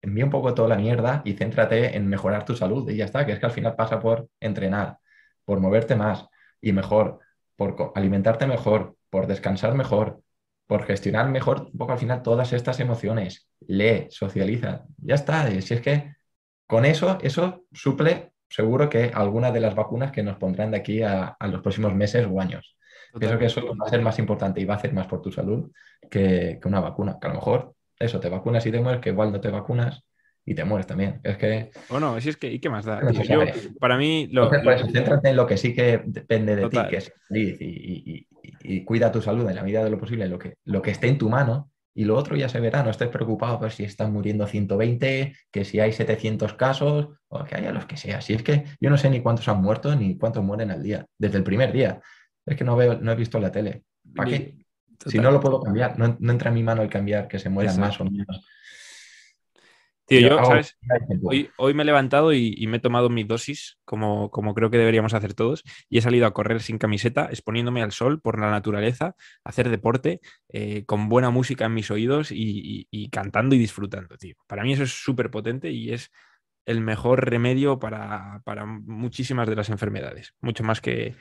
envía 0.00 0.24
un 0.24 0.30
poco 0.30 0.54
toda 0.54 0.68
la 0.68 0.76
mierda 0.76 1.22
y 1.24 1.34
céntrate 1.34 1.96
en 1.96 2.06
mejorar 2.08 2.44
tu 2.44 2.56
salud 2.56 2.88
y 2.88 2.96
ya 2.96 3.04
está, 3.04 3.26
que 3.26 3.32
es 3.32 3.38
que 3.38 3.46
al 3.46 3.52
final 3.52 3.76
pasa 3.76 4.00
por 4.00 4.28
entrenar, 4.40 4.98
por 5.44 5.60
moverte 5.60 5.96
más 5.96 6.26
y 6.60 6.72
mejor, 6.72 7.18
por 7.56 7.92
alimentarte 7.94 8.46
mejor, 8.46 8.96
por 9.10 9.26
descansar 9.26 9.74
mejor, 9.74 10.22
por 10.70 10.84
gestionar 10.84 11.28
mejor 11.28 11.62
un 11.72 11.76
poco 11.76 11.90
al 11.90 11.98
final 11.98 12.22
todas 12.22 12.52
estas 12.52 12.78
emociones. 12.78 13.48
Lee, 13.66 14.06
socializa, 14.08 14.84
ya 14.98 15.16
está. 15.16 15.50
Si 15.60 15.74
es 15.74 15.80
que 15.80 16.14
con 16.64 16.84
eso, 16.84 17.18
eso 17.22 17.64
suple 17.72 18.34
seguro 18.48 18.88
que 18.88 19.10
alguna 19.12 19.50
de 19.50 19.58
las 19.58 19.74
vacunas 19.74 20.12
que 20.12 20.22
nos 20.22 20.36
pondrán 20.36 20.70
de 20.70 20.76
aquí 20.76 21.02
a, 21.02 21.36
los 21.40 21.60
próximos 21.60 21.92
meses 21.92 22.24
o 22.30 22.40
años. 22.40 22.76
Pienso 23.18 23.36
que 23.36 23.46
eso 23.46 23.66
va 23.66 23.84
a 23.84 23.90
ser 23.90 24.00
más 24.00 24.20
importante 24.20 24.60
y 24.60 24.64
va 24.64 24.74
a 24.74 24.76
hacer 24.76 24.92
más 24.92 25.08
por 25.08 25.20
tu 25.20 25.32
salud 25.32 25.72
que, 26.08 26.60
una 26.64 26.78
vacuna. 26.78 27.18
Que 27.20 27.26
a 27.26 27.30
lo 27.30 27.36
mejor 27.40 27.74
eso, 27.98 28.20
te 28.20 28.28
vacunas 28.28 28.64
y 28.64 28.70
te 28.70 28.78
mueres, 28.78 29.00
que 29.00 29.10
igual 29.10 29.32
no 29.32 29.40
te 29.40 29.50
vacunas 29.50 30.04
y 30.50 30.54
te 30.54 30.64
mueres 30.64 30.88
también. 30.88 31.20
Es 31.22 31.36
que. 31.36 31.70
Bueno, 31.88 32.20
si 32.20 32.28
es 32.28 32.36
que, 32.36 32.52
¿y 32.52 32.58
qué 32.58 32.68
más 32.68 32.84
da? 32.84 33.00
para 33.78 33.96
mí. 33.96 34.28
Lo, 34.32 34.50
pues, 34.50 34.82
céntrate 34.92 35.28
en 35.28 35.36
lo 35.36 35.46
que 35.46 35.56
sí 35.56 35.72
que 35.72 36.02
depende 36.04 36.56
de 36.56 36.68
ti, 36.68 36.76
que 36.90 36.96
es 36.96 37.12
feliz 37.28 37.56
y, 37.60 38.26
y 38.60 38.84
cuida 38.84 39.12
tu 39.12 39.22
salud 39.22 39.48
en 39.48 39.54
la 39.54 39.62
medida 39.62 39.84
de 39.84 39.90
lo 39.90 39.98
posible, 39.98 40.26
lo 40.26 40.40
que, 40.40 40.56
lo 40.64 40.82
que 40.82 40.90
esté 40.90 41.06
en 41.06 41.18
tu 41.18 41.28
mano, 41.28 41.70
y 41.94 42.04
lo 42.04 42.16
otro 42.16 42.34
ya 42.34 42.48
se 42.48 42.58
verá, 42.58 42.82
no 42.82 42.90
estés 42.90 43.10
preocupado 43.10 43.60
por 43.60 43.70
si 43.70 43.84
están 43.84 44.12
muriendo 44.12 44.44
120, 44.44 45.36
que 45.52 45.64
si 45.64 45.78
hay 45.78 45.92
700 45.92 46.54
casos, 46.54 47.10
o 47.28 47.44
que 47.44 47.54
haya 47.54 47.70
los 47.70 47.86
que 47.86 47.96
sea. 47.96 48.20
Si 48.20 48.34
es 48.34 48.42
que 48.42 48.64
yo 48.80 48.90
no 48.90 48.98
sé 48.98 49.08
ni 49.08 49.20
cuántos 49.20 49.46
han 49.46 49.62
muerto 49.62 49.94
ni 49.94 50.18
cuántos 50.18 50.42
mueren 50.42 50.72
al 50.72 50.82
día, 50.82 51.06
desde 51.16 51.38
el 51.38 51.44
primer 51.44 51.72
día. 51.72 52.00
Es 52.44 52.56
que 52.56 52.64
no, 52.64 52.74
veo, 52.74 52.98
no 53.00 53.12
he 53.12 53.14
visto 53.14 53.38
la 53.38 53.52
tele. 53.52 53.84
¿Para 54.16 54.30
qué? 54.30 54.56
Si 55.06 55.20
no 55.20 55.30
lo 55.30 55.38
puedo 55.38 55.60
cambiar, 55.60 55.96
no, 55.96 56.32
entra 56.32 56.48
en 56.48 56.54
mi 56.54 56.64
mano 56.64 56.82
el 56.82 56.90
cambiar 56.90 57.28
que 57.28 57.38
se 57.38 57.48
mueran 57.48 57.78
más 57.78 58.00
o 58.00 58.04
menos. 58.04 58.44
Tío, 60.10 60.28
yo, 60.28 60.44
¿sabes? 60.44 60.76
Hoy, 61.56 61.72
me 61.72 61.84
he 61.84 61.86
levantado 61.86 62.32
y, 62.32 62.66
me 62.66 62.78
he 62.78 62.80
tomado 62.80 63.08
mi 63.10 63.22
dosis, 63.22 63.78
como, 63.84 64.28
como 64.32 64.54
creo 64.54 64.68
que 64.68 64.76
deberíamos 64.76 65.14
hacer 65.14 65.34
todos, 65.34 65.62
y 65.88 65.98
he 65.98 66.02
salido 66.02 66.26
a 66.26 66.32
correr 66.32 66.60
sin 66.62 66.78
camiseta, 66.78 67.26
exponiéndome 67.26 67.80
al 67.80 67.92
sol 67.92 68.20
por 68.20 68.40
la 68.40 68.50
naturaleza, 68.50 69.14
hacer 69.44 69.68
deporte, 69.68 70.20
eh, 70.48 70.84
con 70.84 71.08
buena 71.08 71.30
música 71.30 71.66
en 71.66 71.74
mis 71.74 71.92
oídos 71.92 72.30
y, 72.32 73.08
cantando 73.12 73.54
y 73.54 73.58
disfrutando, 73.58 74.16
tío. 74.16 74.34
Para 74.48 74.64
mí 74.64 74.72
eso 74.72 74.82
es 74.82 74.90
súper 74.90 75.30
potente 75.30 75.70
y 75.70 75.92
es 75.92 76.10
el 76.66 76.80
mejor 76.80 77.30
remedio 77.30 77.78
para, 77.78 78.42
muchísimas 78.66 79.48
de 79.48 79.54
las 79.54 79.70
enfermedades, 79.70 80.34
mucho 80.40 80.64
más 80.64 80.80
que, 80.80 81.14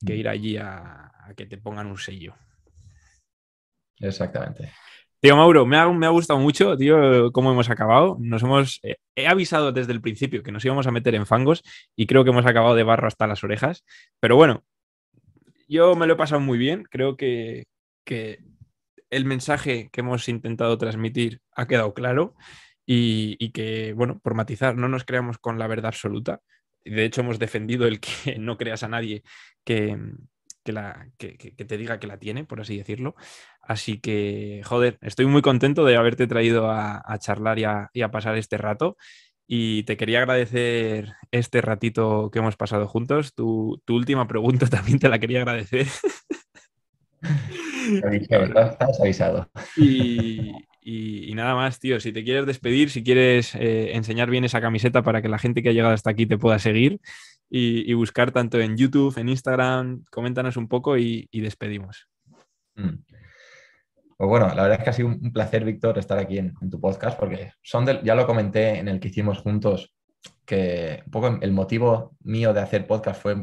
mm. 0.00 0.10
ir 0.10 0.28
allí 0.28 0.56
a 0.56 1.12
que 1.36 1.46
te 1.46 1.56
pongan 1.56 1.86
un 1.86 1.98
sello. 1.98 2.34
Exactamente. 4.00 4.72
Tío 5.24 5.36
Mauro, 5.36 5.64
me 5.64 5.78
ha, 5.78 5.88
me 5.88 6.04
ha, 6.04 6.10
gustado 6.10 6.38
mucho, 6.38 6.76
tío, 6.76 7.32
cómo 7.32 7.50
hemos 7.50 7.70
acabado. 7.70 8.18
Nos 8.20 8.42
hemos, 8.42 8.78
eh, 8.82 8.96
he 9.16 9.26
avisado 9.26 9.72
desde 9.72 9.92
el 9.92 10.02
principio 10.02 10.42
que 10.42 10.52
nos 10.52 10.62
íbamos 10.66 10.86
a 10.86 10.90
meter 10.90 11.14
en 11.14 11.24
fangos 11.24 11.62
y 11.96 12.04
creo 12.04 12.24
que 12.24 12.30
hemos 12.30 12.44
acabado 12.44 12.74
de 12.74 12.82
barro 12.82 13.08
hasta 13.08 13.26
las 13.26 13.42
orejas. 13.42 13.84
Pero 14.20 14.36
bueno, 14.36 14.64
yo 15.66 15.96
me 15.96 16.06
lo 16.06 16.12
he 16.12 16.16
pasado 16.16 16.42
muy 16.42 16.58
bien. 16.58 16.84
Creo 16.90 17.16
que, 17.16 17.64
el 19.08 19.24
mensaje 19.24 19.88
que 19.90 20.02
hemos 20.02 20.28
intentado 20.28 20.76
transmitir 20.76 21.40
ha 21.56 21.66
quedado 21.66 21.94
claro 21.94 22.34
y, 22.84 23.50
que, 23.52 23.94
bueno, 23.94 24.20
por 24.22 24.34
matizar, 24.34 24.76
no 24.76 24.88
nos 24.88 25.04
creamos 25.04 25.38
con 25.38 25.58
la 25.58 25.66
verdad 25.66 25.86
absoluta. 25.86 26.42
De 26.84 27.02
hecho, 27.06 27.22
hemos 27.22 27.38
defendido 27.38 27.86
el 27.86 27.98
que 27.98 28.36
no 28.38 28.58
creas 28.58 28.82
a 28.82 28.88
nadie 28.88 29.22
que, 29.64 29.98
que, 30.64 30.72
la, 30.72 31.08
que, 31.18 31.36
te 31.36 31.76
diga 31.76 32.00
que 32.00 32.06
la 32.06 32.18
tiene, 32.18 32.44
por 32.44 32.60
así 32.60 32.76
decirlo. 32.76 33.14
Así 33.60 34.00
que, 34.00 34.62
joder, 34.64 34.98
estoy 35.02 35.26
muy 35.26 35.42
contento 35.42 35.84
de 35.84 35.96
haberte 35.96 36.26
traído 36.26 36.70
a, 36.70 37.02
charlar 37.18 37.58
y 37.58 37.64
a, 37.64 37.90
y 37.92 38.02
a, 38.02 38.10
pasar 38.10 38.36
este 38.36 38.58
rato. 38.58 38.96
Y 39.46 39.82
te 39.84 39.96
quería 39.96 40.20
agradecer 40.20 41.12
este 41.30 41.60
ratito 41.60 42.30
que 42.30 42.38
hemos 42.38 42.56
pasado 42.56 42.88
juntos. 42.88 43.34
Tu, 43.34 43.80
tu 43.84 43.94
última 43.94 44.26
pregunta 44.26 44.66
también 44.70 44.98
te 44.98 45.08
la 45.08 45.18
quería 45.18 45.40
agradecer. 45.40 45.86
Estás 48.30 49.00
avisado. 49.00 49.50
Y, 49.76 50.52
y, 50.86 51.34
nada 51.34 51.54
más, 51.54 51.80
tío, 51.80 51.98
si 51.98 52.12
te 52.12 52.22
quieres 52.22 52.44
despedir, 52.44 52.90
si 52.90 53.02
quieres 53.02 53.54
eh, 53.54 53.96
enseñar 53.96 54.28
bien 54.28 54.44
esa 54.44 54.60
camiseta 54.60 55.02
para 55.02 55.22
que 55.22 55.30
la 55.30 55.38
gente 55.38 55.62
que 55.62 55.70
ha 55.70 55.72
llegado 55.72 55.94
hasta 55.94 56.10
aquí 56.10 56.26
te 56.26 56.36
pueda 56.36 56.58
seguir 56.58 57.00
y, 57.48 57.90
buscar 57.94 58.32
tanto 58.32 58.60
en 58.60 58.76
YouTube, 58.76 59.16
en 59.16 59.30
Instagram, 59.30 60.04
coméntanos 60.10 60.58
un 60.58 60.68
poco 60.68 60.98
y, 60.98 61.26
despedimos. 61.32 62.06
Mm. 62.74 62.98
Pues 64.16 64.28
bueno, 64.28 64.48
la 64.48 64.62
verdad 64.62 64.78
es 64.78 64.84
que 64.84 64.90
ha 64.90 64.92
sido 64.92 65.08
un 65.08 65.32
placer, 65.32 65.64
Víctor, 65.64 65.98
estar 65.98 66.18
aquí 66.18 66.36
en, 66.36 66.52
tu 66.70 66.78
podcast, 66.78 67.18
porque 67.18 67.52
son 67.62 67.86
ya 68.02 68.14
lo 68.14 68.26
comenté 68.26 68.78
en 68.78 68.88
el 68.88 69.00
que 69.00 69.08
hicimos 69.08 69.38
juntos, 69.38 69.94
que 70.44 71.02
un 71.06 71.10
poco 71.10 71.38
el 71.40 71.52
motivo 71.52 72.14
mío 72.20 72.52
de 72.52 72.60
hacer 72.60 72.86
podcast 72.86 73.22
fue 73.22 73.36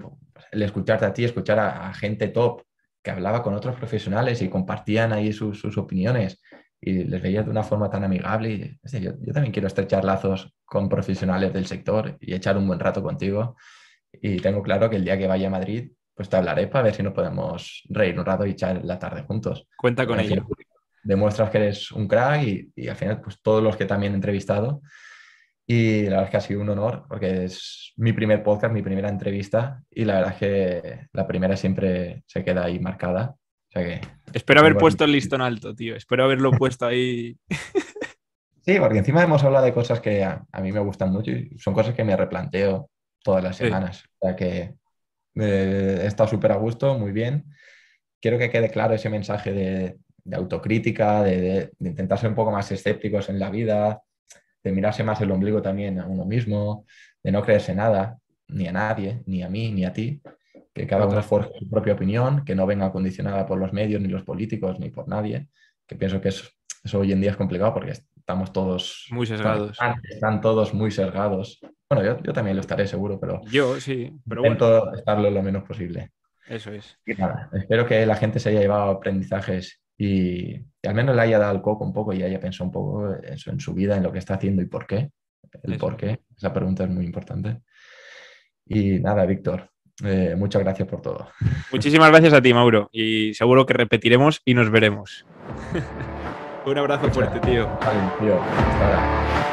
el 0.51 0.61
escucharte 0.61 1.05
a 1.05 1.13
ti, 1.13 1.23
escuchar 1.23 1.57
a, 1.57 1.91
gente 1.95 2.27
top 2.27 2.61
que 3.01 3.09
hablaba 3.09 3.41
con 3.41 3.55
otros 3.55 3.75
profesionales 3.75 4.43
y 4.43 4.49
compartían 4.49 5.11
ahí 5.11 5.33
sus 5.33 5.75
opiniones 5.75 6.39
y 6.81 7.03
les 7.03 7.21
veía 7.21 7.43
de 7.43 7.51
una 7.51 7.63
forma 7.63 7.89
tan 7.89 8.03
amigable. 8.03 8.79
Y, 8.83 8.99
yo, 8.99 9.11
yo, 9.19 9.33
también 9.33 9.53
quiero 9.53 9.67
estrechar 9.67 10.03
lazos 10.03 10.51
con 10.65 10.89
profesionales 10.89 11.53
del 11.53 11.67
sector 11.67 12.17
y 12.19 12.33
echar 12.33 12.57
un 12.57 12.67
buen 12.67 12.79
rato 12.79 13.03
contigo. 13.03 13.55
Y 14.11 14.37
tengo 14.37 14.63
claro 14.63 14.89
que 14.89 14.95
el 14.95 15.05
día 15.05 15.17
que 15.17 15.27
vaya 15.27 15.47
a 15.47 15.51
Madrid, 15.51 15.91
pues 16.15 16.27
te 16.27 16.37
hablaré 16.37 16.67
para 16.67 16.85
ver 16.85 16.95
si 16.95 17.03
nos 17.03 17.13
podemos 17.13 17.83
reír 17.89 18.19
un 18.19 18.25
rato 18.25 18.45
y 18.45 18.51
echar 18.51 18.83
la 18.83 18.97
tarde 18.97 19.21
juntos. 19.21 19.67
Cuenta 19.77 20.07
con 20.07 20.19
ello. 20.19 20.47
Demuestras 21.03 21.49
que 21.49 21.57
eres 21.57 21.91
un 21.91 22.07
crack 22.07 22.43
y, 22.43 22.71
y, 22.75 22.87
al 22.87 22.95
final, 22.95 23.21
pues 23.21 23.41
todos 23.41 23.61
los 23.63 23.77
que 23.77 23.85
también 23.85 24.13
he 24.13 24.15
entrevistado. 24.15 24.81
Y 25.67 26.03
la 26.03 26.09
verdad 26.09 26.23
es 26.25 26.29
que 26.31 26.37
ha 26.37 26.41
sido 26.41 26.61
un 26.61 26.69
honor 26.69 27.05
porque 27.07 27.45
es 27.45 27.93
mi 27.97 28.11
primer 28.11 28.43
podcast, 28.43 28.73
mi 28.73 28.81
primera 28.81 29.07
entrevista 29.07 29.81
y 29.89 30.03
la 30.03 30.15
verdad 30.15 30.33
es 30.33 30.37
que 30.39 31.07
la 31.13 31.27
primera 31.27 31.55
siempre 31.55 32.23
se 32.25 32.43
queda 32.43 32.65
ahí 32.65 32.79
marcada 32.79 33.35
Espero 34.33 34.61
haber 34.61 34.77
puesto 34.77 35.03
el 35.03 35.11
listón 35.11 35.41
alto, 35.41 35.75
tío. 35.75 35.95
Espero 35.95 36.23
haberlo 36.23 36.51
puesto 36.57 36.85
ahí. 36.85 37.37
Sí, 38.63 38.77
porque 38.79 38.99
encima 38.99 39.23
hemos 39.23 39.43
hablado 39.43 39.65
de 39.65 39.73
cosas 39.73 40.01
que 40.01 40.23
a, 40.23 40.45
mí 40.61 40.71
me 40.71 40.79
gustan 40.81 41.11
mucho 41.11 41.31
y 41.31 41.57
son 41.57 41.73
cosas 41.73 41.95
que 41.95 42.03
me 42.03 42.15
replanteo 42.15 42.91
todas 43.23 43.43
las 43.43 43.55
semanas. 43.55 44.03
O 44.19 44.27
sea 44.27 44.35
que 44.35 44.75
eh, 45.33 45.99
he 46.03 46.05
estado 46.05 46.29
súper 46.29 46.51
a 46.51 46.57
gusto, 46.57 46.95
muy 46.95 47.11
bien. 47.11 47.45
Quiero 48.21 48.37
que 48.37 48.51
quede 48.51 48.69
claro 48.69 48.93
ese 48.93 49.09
mensaje 49.09 49.51
de, 49.51 49.97
autocrítica, 50.31 51.23
de, 51.23 51.71
intentar 51.79 52.19
ser 52.19 52.29
un 52.29 52.35
poco 52.35 52.51
más 52.51 52.71
escépticos 52.71 53.29
en 53.29 53.39
la 53.39 53.49
vida, 53.49 54.03
de 54.63 54.71
mirarse 54.71 55.03
más 55.03 55.19
el 55.21 55.31
ombligo 55.31 55.63
también 55.63 55.99
a 55.99 56.05
uno 56.05 56.25
mismo, 56.25 56.85
de 57.23 57.31
no 57.31 57.41
creerse 57.41 57.73
nada, 57.73 58.19
ni 58.47 58.67
a 58.67 58.71
nadie, 58.71 59.23
ni 59.25 59.41
a 59.41 59.49
mí, 59.49 59.71
ni 59.71 59.85
a 59.85 59.91
ti 59.91 60.21
que 60.73 60.87
cada 60.87 61.05
uno 61.05 61.21
forje 61.21 61.51
su 61.59 61.69
propia 61.69 61.93
opinión, 61.93 62.45
que 62.45 62.55
no 62.55 62.65
venga 62.65 62.91
condicionada 62.91 63.45
por 63.45 63.59
los 63.59 63.73
medios, 63.73 64.01
ni 64.01 64.07
los 64.07 64.23
políticos, 64.23 64.79
ni 64.79 64.89
por 64.89 65.07
nadie, 65.07 65.47
que 65.85 65.95
pienso 65.95 66.21
que 66.21 66.29
eso, 66.29 66.49
hoy 66.93 67.11
en 67.11 67.21
día 67.21 67.31
es 67.31 67.37
complicado 67.37 67.73
porque 67.73 67.91
estamos 67.91 68.53
todos... 68.53 69.07
Muy 69.11 69.27
sesgados. 69.27 69.77
Están, 70.03 70.39
todos 70.41 70.73
muy 70.73 70.91
sesgados. 70.91 71.59
Bueno, 71.89 72.21
yo, 72.23 72.33
también 72.33 72.55
lo 72.55 72.61
estaré 72.61 72.87
seguro, 72.87 73.19
pero... 73.19 73.41
Yo 73.45 73.79
sí, 73.79 74.11
pero 74.27 74.45
intento 74.45 74.93
estarlo 74.93 75.29
lo 75.29 75.43
menos 75.43 75.63
posible. 75.63 76.11
Eso 76.47 76.71
es. 76.71 76.97
espero 77.53 77.85
que 77.85 78.05
la 78.05 78.15
gente 78.15 78.39
se 78.39 78.49
haya 78.49 78.61
llevado 78.61 78.91
aprendizajes 78.91 79.81
y, 79.97 80.55
al 80.83 80.95
menos 80.95 81.15
le 81.15 81.21
haya 81.21 81.37
dado 81.37 81.55
el 81.55 81.61
coco 81.61 81.83
un 81.83 81.93
poco 81.93 82.13
y 82.13 82.23
haya 82.23 82.39
pensado 82.39 82.65
un 82.65 82.71
poco 82.71 83.13
eso 83.15 83.51
en 83.51 83.59
su 83.59 83.73
vida, 83.73 83.97
en 83.97 84.03
lo 84.03 84.11
que 84.11 84.19
está 84.19 84.35
haciendo 84.35 84.61
y 84.61 84.65
por 84.65 84.87
qué. 84.87 85.11
El 85.63 85.77
por 85.77 85.97
qué, 85.97 86.21
esa 86.35 86.53
pregunta 86.53 86.85
es 86.85 86.89
muy 86.89 87.05
importante. 87.05 87.61
Y 88.65 88.99
nada, 88.99 89.25
Víctor, 89.25 89.70
eh, 90.03 90.35
muchas 90.37 90.63
gracias 90.63 90.87
por 90.87 91.01
todo. 91.01 91.27
Muchísimas 91.71 92.09
gracias 92.09 92.33
a 92.33 92.41
ti, 92.41 92.53
Mauro. 92.53 92.89
Y 92.91 93.33
seguro 93.33 93.65
que 93.65 93.73
repetiremos 93.73 94.41
y 94.45 94.53
nos 94.53 94.69
veremos. 94.69 95.25
Un 96.65 96.77
abrazo 96.77 97.09
fuerte, 97.09 97.39
tío. 97.39 97.67
tío. 98.19 98.39
Hasta 98.39 98.85
ahora. 98.85 99.50